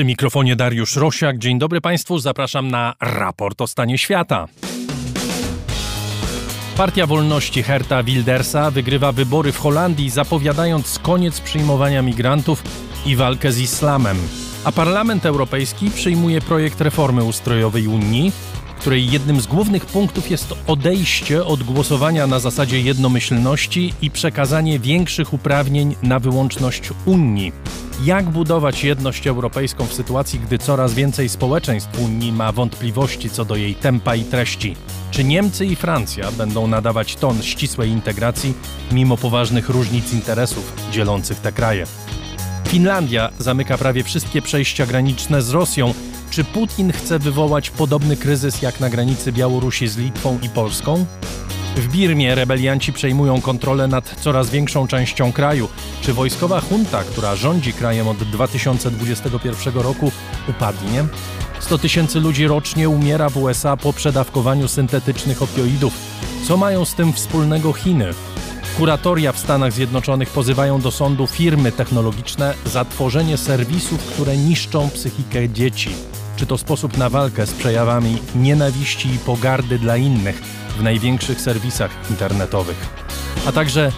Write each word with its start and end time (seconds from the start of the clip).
Przy 0.00 0.04
mikrofonie 0.04 0.56
Dariusz 0.56 0.96
Rosiak. 0.96 1.38
Dzień 1.38 1.58
dobry 1.58 1.80
Państwu, 1.80 2.18
zapraszam 2.18 2.68
na 2.68 2.94
raport 3.00 3.60
o 3.60 3.66
stanie 3.66 3.98
świata. 3.98 4.48
Partia 6.76 7.06
Wolności 7.06 7.62
Herta 7.62 8.02
Wildersa 8.02 8.70
wygrywa 8.70 9.12
wybory 9.12 9.52
w 9.52 9.58
Holandii, 9.58 10.10
zapowiadając 10.10 10.98
koniec 10.98 11.40
przyjmowania 11.40 12.02
migrantów 12.02 12.62
i 13.06 13.16
walkę 13.16 13.52
z 13.52 13.60
islamem. 13.60 14.16
A 14.64 14.72
Parlament 14.72 15.26
Europejski 15.26 15.90
przyjmuje 15.90 16.40
projekt 16.40 16.80
reformy 16.80 17.24
ustrojowej 17.24 17.86
Unii, 17.86 18.32
której 18.80 19.10
jednym 19.10 19.40
z 19.40 19.46
głównych 19.46 19.86
punktów 19.86 20.30
jest 20.30 20.54
odejście 20.66 21.44
od 21.44 21.62
głosowania 21.62 22.26
na 22.26 22.38
zasadzie 22.38 22.80
jednomyślności 22.80 23.94
i 24.02 24.10
przekazanie 24.10 24.78
większych 24.78 25.32
uprawnień 25.32 25.96
na 26.02 26.18
wyłączność 26.18 26.90
Unii. 27.06 27.52
Jak 28.04 28.30
budować 28.30 28.84
jedność 28.84 29.26
europejską 29.26 29.86
w 29.86 29.94
sytuacji, 29.94 30.40
gdy 30.40 30.58
coraz 30.58 30.94
więcej 30.94 31.28
społeczeństw 31.28 32.00
Unii 32.00 32.32
ma 32.32 32.52
wątpliwości 32.52 33.30
co 33.30 33.44
do 33.44 33.56
jej 33.56 33.74
tempa 33.74 34.16
i 34.16 34.24
treści? 34.24 34.76
Czy 35.10 35.24
Niemcy 35.24 35.66
i 35.66 35.76
Francja 35.76 36.32
będą 36.32 36.66
nadawać 36.66 37.16
ton 37.16 37.42
ścisłej 37.42 37.90
integracji 37.90 38.54
mimo 38.92 39.16
poważnych 39.16 39.68
różnic 39.68 40.12
interesów 40.12 40.72
dzielących 40.92 41.38
te 41.38 41.52
kraje? 41.52 41.86
Finlandia 42.68 43.30
zamyka 43.38 43.78
prawie 43.78 44.04
wszystkie 44.04 44.42
przejścia 44.42 44.86
graniczne 44.86 45.42
z 45.42 45.50
Rosją. 45.50 45.94
Czy 46.30 46.44
Putin 46.44 46.92
chce 46.92 47.18
wywołać 47.18 47.70
podobny 47.70 48.16
kryzys 48.16 48.62
jak 48.62 48.80
na 48.80 48.90
granicy 48.90 49.32
Białorusi 49.32 49.88
z 49.88 49.96
Litwą 49.96 50.38
i 50.42 50.48
Polską? 50.48 51.06
W 51.76 51.88
Birmie 51.88 52.34
rebelianci 52.34 52.92
przejmują 52.92 53.40
kontrolę 53.40 53.88
nad 53.88 54.14
coraz 54.20 54.50
większą 54.50 54.86
częścią 54.86 55.32
kraju. 55.32 55.68
Czy 56.02 56.12
wojskowa 56.12 56.62
junta, 56.70 57.02
która 57.04 57.36
rządzi 57.36 57.72
krajem 57.72 58.08
od 58.08 58.16
2021 58.16 59.74
roku, 59.74 60.12
upadnie? 60.48 61.04
100 61.60 61.78
tysięcy 61.78 62.20
ludzi 62.20 62.46
rocznie 62.46 62.88
umiera 62.88 63.28
w 63.28 63.36
USA 63.36 63.76
po 63.76 63.92
przedawkowaniu 63.92 64.68
syntetycznych 64.68 65.42
opioidów. 65.42 65.92
Co 66.46 66.56
mają 66.56 66.84
z 66.84 66.94
tym 66.94 67.12
wspólnego 67.12 67.72
Chiny? 67.72 68.10
Kuratoria 68.76 69.32
w 69.32 69.38
Stanach 69.38 69.72
Zjednoczonych 69.72 70.30
pozywają 70.30 70.80
do 70.80 70.90
sądu 70.90 71.26
firmy 71.26 71.72
technologiczne 71.72 72.54
za 72.64 72.84
tworzenie 72.84 73.36
serwisów, 73.36 74.04
które 74.04 74.36
niszczą 74.36 74.90
psychikę 74.90 75.48
dzieci. 75.48 75.90
Czy 76.40 76.46
to 76.46 76.58
sposób 76.58 76.98
na 76.98 77.08
walkę 77.08 77.46
z 77.46 77.52
przejawami 77.52 78.18
nienawiści 78.34 79.08
i 79.08 79.18
pogardy 79.18 79.78
dla 79.78 79.96
innych 79.96 80.42
w 80.78 80.82
największych 80.82 81.40
serwisach 81.40 81.90
internetowych? 82.10 82.88
A 83.46 83.52
także 83.52 83.92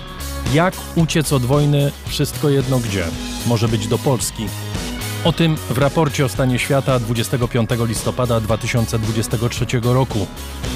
jak 0.54 0.74
uciec 0.94 1.32
od 1.32 1.42
wojny 1.42 1.92
wszystko 2.06 2.48
jedno 2.50 2.78
gdzie? 2.78 3.04
Może 3.46 3.68
być 3.68 3.86
do 3.86 3.98
Polski. 3.98 4.46
O 5.24 5.32
tym 5.32 5.56
w 5.56 5.78
raporcie 5.78 6.24
o 6.24 6.28
stanie 6.28 6.58
świata 6.58 6.98
25 6.98 7.70
listopada 7.86 8.40
2023 8.40 9.66
roku. 9.82 10.26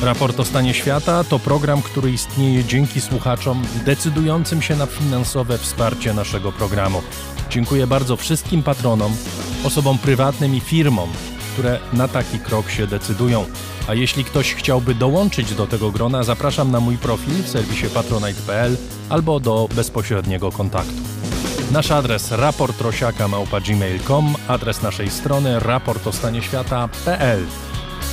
Raport 0.03 0.41
o 0.41 0.45
stanie 0.45 0.75
świata 0.75 1.25
to 1.25 1.39
program, 1.39 1.83
który 1.83 2.11
istnieje 2.11 2.64
dzięki 2.64 3.01
słuchaczom 3.01 3.62
decydującym 3.84 4.62
się 4.62 4.77
na 4.77 4.86
finansowe 4.86 5.58
wsparcie 5.58 6.14
naszego 6.14 6.53
programu. 6.53 7.03
Dziękuję 7.51 7.86
bardzo 7.86 8.17
wszystkim 8.17 8.62
patronom, 8.62 9.17
osobom 9.64 9.98
prywatnym 9.98 10.55
i 10.55 10.61
firmom, 10.61 11.08
które 11.56 11.78
na 11.92 12.08
taki 12.08 12.38
krok 12.38 12.70
się 12.70 12.86
decydują. 12.86 13.44
A 13.88 13.94
jeśli 13.94 14.24
ktoś 14.24 14.54
chciałby 14.54 14.94
dołączyć 14.94 15.54
do 15.54 15.66
tego 15.66 15.90
grona, 15.90 16.22
zapraszam 16.22 16.70
na 16.70 16.80
mój 16.80 16.98
profil 16.98 17.42
w 17.42 17.48
serwisie 17.48 17.86
patronite.pl 17.94 18.76
albo 19.08 19.40
do 19.40 19.68
bezpośredniego 19.74 20.52
kontaktu. 20.52 21.02
Nasz 21.72 21.90
adres 21.90 22.32
raportrosiaka.gmail.com, 22.32 24.34
adres 24.48 24.82
naszej 24.82 25.10
strony 25.10 25.60
raportostanieświata.pl. 25.60 27.44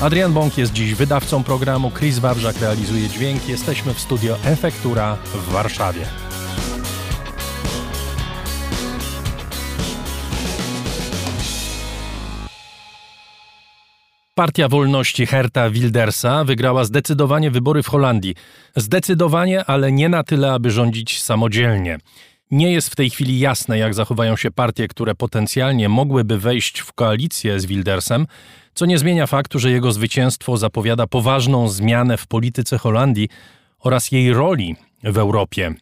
Adrian 0.01 0.33
Bąk 0.33 0.57
jest 0.57 0.73
dziś 0.73 0.95
wydawcą 0.95 1.43
programu, 1.43 1.91
Chris 1.91 2.19
Wawrzak 2.19 2.61
realizuje 2.61 3.09
dźwięk. 3.09 3.49
Jesteśmy 3.49 3.93
w 3.93 3.99
studio 3.99 4.37
Efektura 4.45 5.17
w 5.33 5.51
Warszawie. 5.51 6.05
Partia 14.35 14.67
Wolności 14.67 15.25
Herta 15.25 15.69
Wildersa 15.69 16.43
wygrała 16.43 16.83
zdecydowanie 16.83 17.51
wybory 17.51 17.83
w 17.83 17.87
Holandii. 17.87 18.35
Zdecydowanie, 18.75 19.65
ale 19.65 19.91
nie 19.91 20.09
na 20.09 20.23
tyle, 20.23 20.53
aby 20.53 20.71
rządzić 20.71 21.21
samodzielnie. 21.21 21.97
Nie 22.51 22.71
jest 22.71 22.89
w 22.89 22.95
tej 22.95 23.09
chwili 23.09 23.39
jasne, 23.39 23.77
jak 23.77 23.93
zachowają 23.93 24.35
się 24.35 24.51
partie, 24.51 24.87
które 24.87 25.15
potencjalnie 25.15 25.89
mogłyby 25.89 26.37
wejść 26.39 26.79
w 26.79 26.93
koalicję 26.93 27.59
z 27.59 27.65
Wildersem, 27.65 28.27
co 28.73 28.85
nie 28.85 28.97
zmienia 28.97 29.27
faktu, 29.27 29.59
że 29.59 29.71
jego 29.71 29.91
zwycięstwo 29.91 30.57
zapowiada 30.57 31.07
poważną 31.07 31.69
zmianę 31.69 32.17
w 32.17 32.27
polityce 32.27 32.77
Holandii 32.77 33.29
oraz 33.79 34.11
jej 34.11 34.33
roli 34.33 34.75
w 35.03 35.17
Europie. 35.17 35.73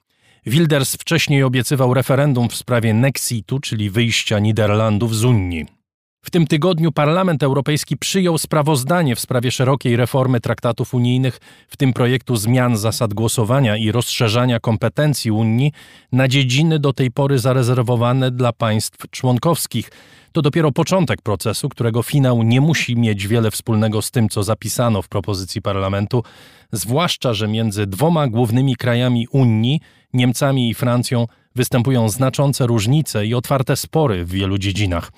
Wilders 0.45 0.95
wcześniej 0.95 1.43
obiecywał 1.43 1.93
referendum 1.93 2.49
w 2.49 2.55
sprawie 2.55 2.93
Nexitu, 2.93 3.59
czyli 3.59 3.89
wyjścia 3.89 4.39
Niderlandów 4.39 5.15
z 5.15 5.23
Unii. 5.23 5.80
W 6.23 6.29
tym 6.29 6.47
tygodniu 6.47 6.91
Parlament 6.91 7.43
Europejski 7.43 7.97
przyjął 7.97 8.37
sprawozdanie 8.37 9.15
w 9.15 9.19
sprawie 9.19 9.51
szerokiej 9.51 9.95
reformy 9.95 10.39
traktatów 10.39 10.93
unijnych, 10.93 11.39
w 11.67 11.77
tym 11.77 11.93
projektu 11.93 12.35
zmian 12.35 12.77
zasad 12.77 13.13
głosowania 13.13 13.77
i 13.77 13.91
rozszerzania 13.91 14.59
kompetencji 14.59 15.31
Unii 15.31 15.71
na 16.11 16.27
dziedziny 16.27 16.79
do 16.79 16.93
tej 16.93 17.11
pory 17.11 17.39
zarezerwowane 17.39 18.31
dla 18.31 18.53
państw 18.53 19.09
członkowskich. 19.09 19.91
To 20.31 20.41
dopiero 20.41 20.71
początek 20.71 21.21
procesu, 21.21 21.69
którego 21.69 22.03
finał 22.03 22.43
nie 22.43 22.61
musi 22.61 22.95
mieć 22.95 23.27
wiele 23.27 23.51
wspólnego 23.51 24.01
z 24.01 24.11
tym, 24.11 24.29
co 24.29 24.43
zapisano 24.43 25.01
w 25.01 25.07
propozycji 25.07 25.61
parlamentu, 25.61 26.23
zwłaszcza, 26.71 27.33
że 27.33 27.47
między 27.47 27.87
dwoma 27.87 28.27
głównymi 28.27 28.75
krajami 28.75 29.27
Unii, 29.31 29.81
Niemcami 30.13 30.69
i 30.69 30.73
Francją, 30.73 31.27
występują 31.55 32.09
znaczące 32.09 32.67
różnice 32.67 33.25
i 33.25 33.33
otwarte 33.33 33.75
spory 33.75 34.25
w 34.25 34.31
wielu 34.31 34.57
dziedzinach. 34.57 35.11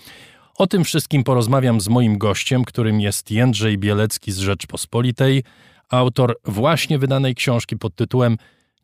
O 0.57 0.67
tym 0.67 0.83
wszystkim 0.83 1.23
porozmawiam 1.23 1.81
z 1.81 1.87
moim 1.87 2.17
gościem, 2.17 2.63
którym 2.63 3.01
jest 3.01 3.31
Jędrzej 3.31 3.77
Bielecki 3.77 4.31
z 4.31 4.37
Rzeczpospolitej, 4.37 5.43
autor 5.89 6.35
właśnie 6.45 6.99
wydanej 6.99 7.35
książki 7.35 7.77
pod 7.77 7.95
tytułem 7.95 8.37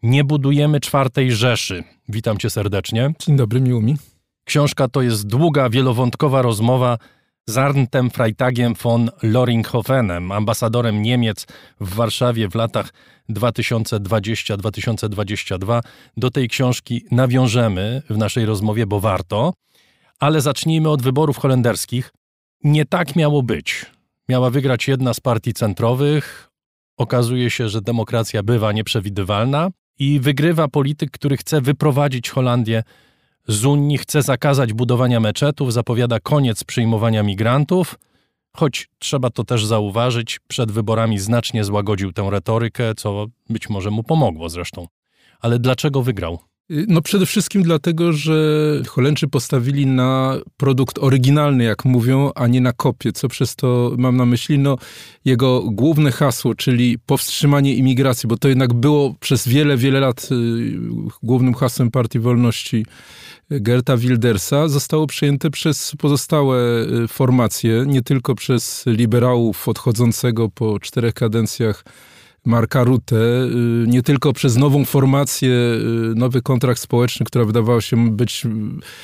Nie 0.04 0.24
budujemy 0.24 0.80
czwartej 0.80 1.32
Rzeszy. 1.32 1.84
Witam 2.10 2.38
cię 2.38 2.50
serdecznie. 2.50 3.14
Dzień 3.20 3.38
dobry, 3.38 3.62
miło 3.62 3.82
mi. 3.82 3.96
Książka 4.46 4.88
to 4.88 5.02
jest 5.02 5.28
długa, 5.28 5.70
wielowątkowa 5.70 6.42
rozmowa 6.42 6.98
z 7.46 7.58
Arntem 7.58 8.10
Freitagiem 8.10 8.74
von 8.84 9.10
Loringhofenem, 9.24 10.32
ambasadorem 10.32 11.02
Niemiec 11.02 11.46
w 11.82 11.96
Warszawie 11.96 12.50
w 12.50 12.56
latach 12.56 12.94
2020-2022. 13.30 15.82
Do 16.18 16.32
tej 16.32 16.48
książki 16.48 17.06
nawiążemy 17.12 18.02
w 18.10 18.18
naszej 18.18 18.46
rozmowie, 18.46 18.86
bo 18.86 19.00
warto. 19.00 19.54
Ale 20.20 20.42
zacznijmy 20.42 20.90
od 20.90 21.02
wyborów 21.02 21.38
holenderskich. 21.38 22.12
Nie 22.64 22.86
tak 22.86 23.16
miało 23.16 23.44
być. 23.44 23.86
Miała 24.30 24.50
wygrać 24.50 24.88
jedna 24.88 25.14
z 25.14 25.20
partii 25.20 25.54
centrowych. 25.54 26.50
Okazuje 26.98 27.50
się, 27.50 27.70
że 27.70 27.82
demokracja 27.82 28.44
bywa 28.44 28.72
nieprzewidywalna 28.72 29.70
i 30.00 30.20
wygrywa 30.20 30.68
polityk, 30.68 31.12
który 31.12 31.38
chce 31.38 31.62
wyprowadzić 31.62 32.30
Holandię 32.30 32.84
z 33.48 33.66
Unii, 33.66 33.98
chce 33.98 34.22
zakazać 34.22 34.74
budowania 34.74 35.20
meczetów, 35.20 35.74
zapowiada 35.74 36.20
koniec 36.20 36.64
przyjmowania 36.64 37.24
migrantów. 37.24 37.96
Choć 38.58 38.90
trzeba 39.00 39.30
to 39.30 39.44
też 39.44 39.66
zauważyć, 39.66 40.40
przed 40.48 40.72
wyborami 40.72 41.20
znacznie 41.20 41.64
złagodził 41.64 42.14
tę 42.14 42.28
retorykę, 42.30 42.96
co 42.96 43.26
być 43.50 43.70
może 43.70 43.92
mu 43.92 44.04
pomogło 44.04 44.50
zresztą. 44.50 44.88
Ale 45.40 45.60
dlaczego 45.60 46.02
wygrał? 46.02 46.49
No 46.70 47.02
przede 47.02 47.26
wszystkim 47.26 47.64
dlatego, 47.64 48.14
że 48.14 48.36
Holendrzy 48.88 49.28
postawili 49.28 49.86
na 49.86 50.38
produkt 50.58 51.00
oryginalny, 51.00 51.64
jak 51.64 51.86
mówią, 51.86 52.32
a 52.36 52.48
nie 52.48 52.62
na 52.62 52.74
kopię. 52.74 53.12
Co 53.12 53.28
przez 53.28 53.56
to 53.56 53.92
mam 53.98 54.18
na 54.18 54.26
myśli? 54.26 54.60
No, 54.60 54.78
jego 55.26 55.62
główne 55.62 56.12
hasło, 56.12 56.56
czyli 56.56 57.00
powstrzymanie 57.06 57.76
imigracji, 57.76 58.28
bo 58.28 58.38
to 58.38 58.48
jednak 58.48 58.74
było 58.74 59.16
przez 59.20 59.48
wiele, 59.48 59.78
wiele 59.78 60.00
lat 60.00 60.30
y, 60.32 60.36
głównym 61.24 61.54
hasłem 61.54 61.92
Partii 61.92 62.20
Wolności 62.20 62.86
Gerta 63.52 63.98
Wildersa, 63.98 64.68
zostało 64.68 65.08
przyjęte 65.08 65.50
przez 65.50 65.92
pozostałe 65.98 66.86
y, 67.04 67.08
formacje, 67.08 67.84
nie 67.88 68.02
tylko 68.02 68.36
przez 68.36 68.84
liberałów 68.86 69.68
odchodzącego 69.68 70.50
po 70.50 70.80
czterech 70.80 71.14
kadencjach 71.14 71.84
Marka 72.46 72.84
Rutte, 72.84 73.16
y, 73.16 73.88
nie 73.88 74.02
tylko 74.02 74.34
przez 74.34 74.58
nową 74.58 74.86
formację, 74.86 75.50
y, 75.50 76.16
nowy 76.16 76.42
kontrakt 76.42 76.82
społeczny, 76.82 77.26
która 77.26 77.46
wydawała 77.46 77.82
się 77.82 78.10
być 78.12 78.46
y, 78.46 78.50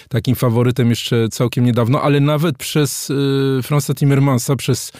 takim 0.10 0.36
faworytem 0.36 0.90
jeszcze 0.90 1.30
całkiem 1.30 1.66
niedawno, 1.66 2.02
ale 2.02 2.20
nawet 2.20 2.58
przez 2.58 3.12
Franza 3.64 3.94
Timmermansa, 3.94 4.56
przez 4.56 4.92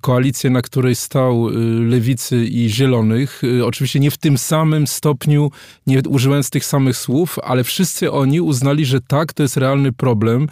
koalicję, 0.00 0.50
na 0.50 0.62
której 0.62 0.94
stał 0.94 1.48
Lewicy 1.88 2.44
i 2.44 2.68
Zielonych. 2.68 3.42
Oczywiście 3.64 4.00
nie 4.00 4.10
w 4.10 4.18
tym 4.18 4.38
samym 4.38 4.86
stopniu, 4.86 5.50
nie 5.86 6.02
używając 6.08 6.50
tych 6.50 6.64
samych 6.64 6.96
słów, 6.96 7.38
ale 7.42 7.64
wszyscy 7.64 8.12
oni 8.12 8.40
uznali, 8.40 8.84
że 8.84 9.00
tak, 9.00 9.32
to 9.32 9.42
jest 9.42 9.56
realny 9.56 9.92
problem 9.92 10.48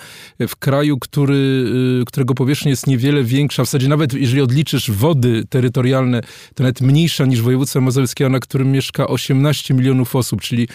w 0.48 0.56
kraju, 0.56 0.98
który, 0.98 1.66
którego 2.06 2.34
powierzchnia 2.34 2.70
jest 2.70 2.86
niewiele 2.86 3.24
większa, 3.24 3.62
w 3.62 3.66
zasadzie 3.66 3.88
nawet 3.88 4.14
jeżeli 4.14 4.42
odliczysz 4.42 4.90
wody 4.90 5.44
terytorialne, 5.50 6.20
to 6.54 6.62
nawet 6.62 6.80
mniejsza 6.80 7.24
niż 7.26 7.42
województwo 7.42 7.80
mazowieckiego, 7.80 8.30
na 8.30 8.40
którym 8.40 8.72
mieszka 8.72 9.06
18 9.06 9.74
milionów 9.74 10.16
osób, 10.16 10.40
czyli 10.40 10.68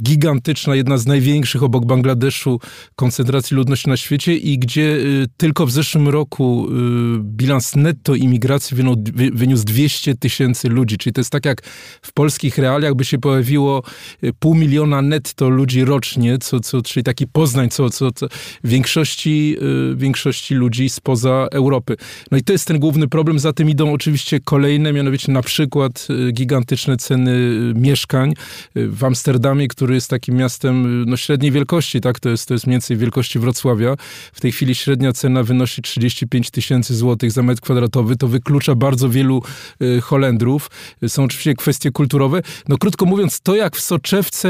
gigantyczna, 0.00 0.74
jedna 0.74 0.98
z 0.98 1.06
największych 1.06 1.62
obok 1.62 1.86
Bangladeszu 1.86 2.60
koncentracji 2.96 3.56
ludności 3.56 3.88
na 3.88 3.96
świecie 3.96 4.36
i 4.36 4.58
gdzie 4.58 4.82
y, 4.82 5.26
tylko 5.36 5.66
w 5.66 5.70
zeszłym 5.70 6.08
roku 6.08 6.68
y, 6.68 6.72
bilans 7.22 7.76
netto 7.76 8.14
imigracji 8.14 8.76
wyniósł 9.32 9.64
200 9.64 10.14
tysięcy 10.14 10.68
ludzi. 10.68 10.98
Czyli 10.98 11.12
to 11.12 11.20
jest 11.20 11.30
tak 11.30 11.44
jak 11.44 11.62
w 12.02 12.12
polskich 12.12 12.58
realiach 12.58 12.94
by 12.94 13.04
się 13.04 13.18
pojawiło 13.18 13.82
y, 14.24 14.32
pół 14.38 14.54
miliona 14.54 15.02
netto 15.02 15.48
ludzi 15.48 15.84
rocznie, 15.84 16.38
co, 16.38 16.60
co, 16.60 16.82
czyli 16.82 17.04
taki 17.04 17.26
Poznań, 17.26 17.70
co, 17.70 17.90
co, 17.90 18.12
co 18.12 18.26
większości, 18.64 19.56
większości 19.96 20.54
ludzi 20.54 20.88
spoza 20.88 21.48
Europy. 21.52 21.96
No 22.30 22.38
i 22.38 22.42
to 22.42 22.52
jest 22.52 22.68
ten 22.68 22.78
główny 22.78 23.08
problem. 23.08 23.38
Za 23.38 23.52
tym 23.52 23.70
idą 23.70 23.92
oczywiście 23.92 24.40
kolejne, 24.40 24.92
mianowicie 24.92 25.32
na 25.32 25.42
przykład 25.42 26.08
gigantyczne 26.32 26.96
ceny 26.96 27.32
mieszkań 27.74 28.32
w 28.74 29.04
Amsterdamie, 29.04 29.68
który 29.68 29.81
który 29.82 29.94
jest 29.94 30.10
takim 30.10 30.36
miastem 30.36 31.04
no, 31.04 31.16
średniej 31.16 31.52
wielkości, 31.52 32.00
tak? 32.00 32.20
To 32.20 32.28
jest, 32.28 32.48
to 32.48 32.54
jest 32.54 32.66
mniej 32.66 32.74
więcej 32.74 32.96
wielkości 32.96 33.38
Wrocławia. 33.38 33.96
W 34.32 34.40
tej 34.40 34.52
chwili 34.52 34.74
średnia 34.74 35.12
cena 35.12 35.42
wynosi 35.42 35.82
35 35.82 36.50
tysięcy 36.50 36.96
złotych 36.96 37.32
za 37.32 37.42
metr 37.42 37.60
kwadratowy. 37.60 38.16
To 38.16 38.28
wyklucza 38.28 38.74
bardzo 38.74 39.08
wielu 39.08 39.42
y, 39.82 40.00
Holendrów. 40.00 40.70
Są 41.08 41.24
oczywiście 41.24 41.54
kwestie 41.54 41.90
kulturowe. 41.90 42.42
No 42.68 42.78
krótko 42.78 43.06
mówiąc, 43.06 43.40
to 43.40 43.54
jak 43.54 43.76
w 43.76 43.80
soczewce 43.80 44.48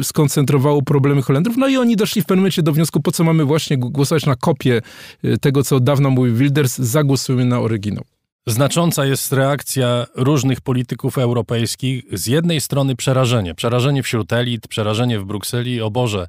y, 0.00 0.04
skoncentrowało 0.04 0.82
problemy 0.82 1.22
Holendrów, 1.22 1.56
no 1.56 1.68
i 1.68 1.76
oni 1.76 1.96
doszli 1.96 2.22
w 2.22 2.26
pewnym 2.26 2.40
momencie 2.40 2.62
do 2.62 2.72
wniosku, 2.72 3.00
po 3.00 3.12
co 3.12 3.24
mamy 3.24 3.44
właśnie 3.44 3.78
głosować 3.78 4.26
na 4.26 4.36
kopię 4.36 4.82
y, 5.24 5.38
tego, 5.38 5.62
co 5.64 5.76
od 5.76 5.84
dawna 5.84 6.10
mówił 6.10 6.36
Wilders, 6.36 6.78
zagłosujmy 6.78 7.44
na 7.44 7.60
oryginał. 7.60 8.04
Znacząca 8.46 9.04
jest 9.04 9.32
reakcja 9.32 10.06
różnych 10.14 10.60
polityków 10.60 11.18
europejskich. 11.18 12.04
Z 12.12 12.26
jednej 12.26 12.60
strony 12.60 12.96
przerażenie. 12.96 13.54
Przerażenie 13.54 14.02
wśród 14.02 14.32
elit, 14.32 14.68
przerażenie 14.68 15.18
w 15.18 15.24
Brukseli. 15.24 15.80
O 15.80 15.90
Boże, 15.90 16.26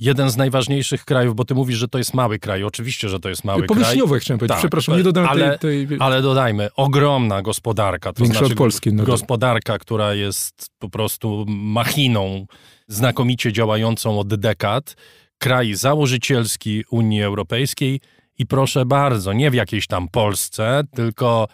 jeden 0.00 0.30
z 0.30 0.36
najważniejszych 0.36 1.04
krajów, 1.04 1.34
bo 1.34 1.44
ty 1.44 1.54
mówisz, 1.54 1.78
że 1.78 1.88
to 1.88 1.98
jest 1.98 2.14
mały 2.14 2.38
kraj. 2.38 2.64
Oczywiście, 2.64 3.08
że 3.08 3.20
to 3.20 3.28
jest 3.28 3.44
mały 3.44 3.62
kraj. 3.62 3.68
Powierzchniowe 3.68 4.20
chciałem 4.20 4.38
powiedzieć. 4.38 4.54
Tak, 4.54 4.60
Przepraszam, 4.60 4.96
nie 4.96 5.02
dodałem 5.02 5.30
ale, 5.30 5.58
tej, 5.58 5.88
tej... 5.88 5.96
Ale 6.00 6.22
dodajmy, 6.22 6.68
ogromna 6.76 7.42
gospodarka. 7.42 8.12
To 8.12 8.22
Większa 8.22 8.38
znaczy 8.38 8.52
od 8.52 8.58
Polski. 8.58 8.92
No 8.92 9.04
gospodarka, 9.04 9.78
która 9.78 10.14
jest 10.14 10.66
po 10.78 10.88
prostu 10.88 11.44
machiną 11.48 12.46
znakomicie 12.88 13.52
działającą 13.52 14.18
od 14.18 14.34
dekad. 14.34 14.96
Kraj 15.38 15.74
założycielski 15.74 16.84
Unii 16.90 17.22
Europejskiej– 17.22 18.00
i 18.38 18.46
proszę 18.46 18.86
bardzo, 18.86 19.32
nie 19.32 19.50
w 19.50 19.54
jakiejś 19.54 19.86
tam 19.86 20.08
Polsce, 20.08 20.82
tylko 20.94 21.48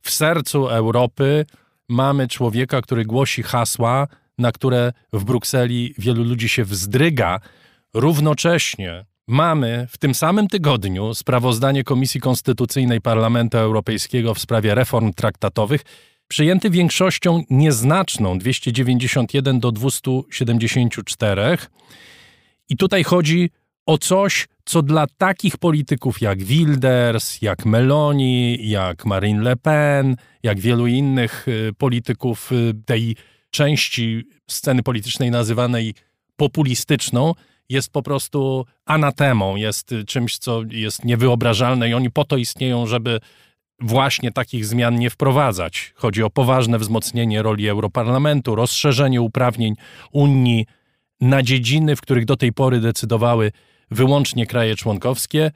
w 0.00 0.10
sercu 0.10 0.68
Europy 0.68 1.46
mamy 1.88 2.28
człowieka, 2.28 2.82
który 2.82 3.04
głosi 3.04 3.42
hasła, 3.42 4.06
na 4.38 4.52
które 4.52 4.92
w 5.12 5.24
Brukseli 5.24 5.94
wielu 5.98 6.24
ludzi 6.24 6.48
się 6.48 6.64
wzdryga. 6.64 7.40
Równocześnie 7.94 9.04
mamy 9.26 9.86
w 9.90 9.98
tym 9.98 10.14
samym 10.14 10.48
tygodniu 10.48 11.14
sprawozdanie 11.14 11.84
Komisji 11.84 12.20
Konstytucyjnej 12.20 13.00
Parlamentu 13.00 13.58
Europejskiego 13.58 14.34
w 14.34 14.38
sprawie 14.38 14.74
reform 14.74 15.12
traktatowych, 15.12 15.82
przyjęty 16.28 16.70
większością 16.70 17.42
nieznaczną 17.50 18.38
291 18.38 19.60
do 19.60 19.72
274. 19.72 21.58
I 22.68 22.76
tutaj 22.76 23.04
chodzi 23.04 23.50
o 23.86 23.98
coś, 23.98 24.48
co 24.64 24.82
dla 24.82 25.06
takich 25.18 25.56
polityków 25.56 26.20
jak 26.20 26.42
Wilders, 26.42 27.42
jak 27.42 27.64
Meloni, 27.64 28.68
jak 28.68 29.04
Marine 29.04 29.42
Le 29.42 29.56
Pen, 29.56 30.16
jak 30.42 30.60
wielu 30.60 30.86
innych 30.86 31.48
y, 31.48 31.72
polityków 31.78 32.52
y, 32.52 32.74
tej 32.86 33.16
części 33.50 34.24
sceny 34.50 34.82
politycznej 34.82 35.30
nazywanej 35.30 35.94
populistyczną, 36.36 37.34
jest 37.68 37.92
po 37.92 38.02
prostu 38.02 38.66
anatemą, 38.84 39.56
jest 39.56 39.94
czymś, 40.06 40.38
co 40.38 40.62
jest 40.70 41.04
niewyobrażalne 41.04 41.88
i 41.88 41.94
oni 41.94 42.10
po 42.10 42.24
to 42.24 42.36
istnieją, 42.36 42.86
żeby 42.86 43.20
właśnie 43.80 44.32
takich 44.32 44.66
zmian 44.66 44.98
nie 44.98 45.10
wprowadzać. 45.10 45.92
Chodzi 45.96 46.22
o 46.22 46.30
poważne 46.30 46.78
wzmocnienie 46.78 47.42
roli 47.42 47.68
Europarlamentu, 47.68 48.54
rozszerzenie 48.54 49.20
uprawnień 49.20 49.74
Unii 50.12 50.66
na 51.20 51.42
dziedziny, 51.42 51.96
w 51.96 52.00
których 52.00 52.24
do 52.24 52.36
tej 52.36 52.52
pory 52.52 52.80
decydowały 52.80 53.52
wyłącznie 53.90 54.46
kraje 54.46 54.76
członkowskie 54.76 55.50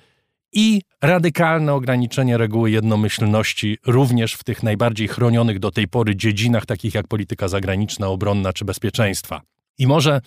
i 0.52 0.82
radykalne 1.02 1.74
ograniczenie 1.74 2.38
reguły 2.38 2.70
jednomyślności 2.70 3.78
również 3.86 4.34
w 4.34 4.44
tych 4.44 4.62
najbardziej 4.62 5.08
chronionych 5.08 5.58
do 5.58 5.70
tej 5.70 5.88
pory 5.88 6.16
dziedzinach, 6.16 6.66
takich 6.66 6.94
jak 6.94 7.08
polityka 7.08 7.48
zagraniczna, 7.48 8.08
obronna 8.08 8.52
czy 8.52 8.64
bezpieczeństwa. 8.64 9.40
I 9.78 9.86
może 9.86 10.20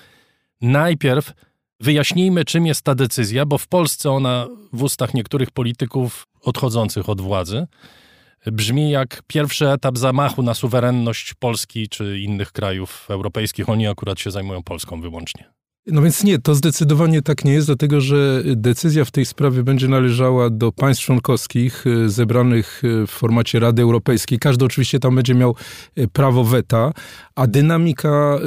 najpierw 0.62 1.34
wyjaśnijmy, 1.80 2.46
czym 2.46 2.66
jest 2.66 2.82
ta 2.82 2.96
decyzja, 2.96 3.46
bo 3.46 3.58
w 3.58 3.68
Polsce 3.68 4.12
ona 4.12 4.48
w 4.74 4.84
ustach 4.84 5.14
niektórych 5.14 5.52
polityków 5.52 6.28
odchodzących 6.42 7.10
od 7.10 7.22
władzy 7.22 7.68
brzmi 8.46 8.92
jak 8.92 9.22
pierwszy 9.28 9.70
etap 9.70 9.98
zamachu 9.98 10.44
na 10.44 10.54
suwerenność 10.54 11.34
Polski 11.34 11.90
czy 11.90 12.20
innych 12.20 12.52
krajów 12.52 13.08
europejskich. 13.10 13.70
Oni 13.70 13.88
akurat 13.88 14.20
się 14.20 14.32
zajmują 14.32 14.64
Polską 14.64 15.02
wyłącznie. 15.02 15.54
No 15.88 16.02
więc 16.02 16.24
nie, 16.24 16.40
to 16.40 16.56
zdecydowanie 16.56 17.22
tak 17.22 17.46
nie 17.46 17.54
jest, 17.54 17.68
dlatego 17.68 18.02
że 18.02 18.44
decyzja 18.46 19.06
w 19.06 19.12
tej 19.12 19.26
sprawie 19.26 19.64
będzie 19.64 19.88
należała 19.88 20.50
do 20.50 20.72
państw 20.72 21.04
członkowskich 21.04 21.84
e, 21.88 22.10
zebranych 22.10 22.82
e, 22.84 23.08
w 23.08 23.10
formacie 23.10 23.60
Rady 23.60 23.82
Europejskiej. 23.82 24.40
Każdy 24.40 24.66
oczywiście 24.66 25.00
tam 25.00 25.16
będzie 25.16 25.36
miał 25.36 25.56
e, 25.96 26.08
prawo 26.08 26.44
weta, 26.44 26.92
a 27.36 27.48
dynamika 27.48 28.40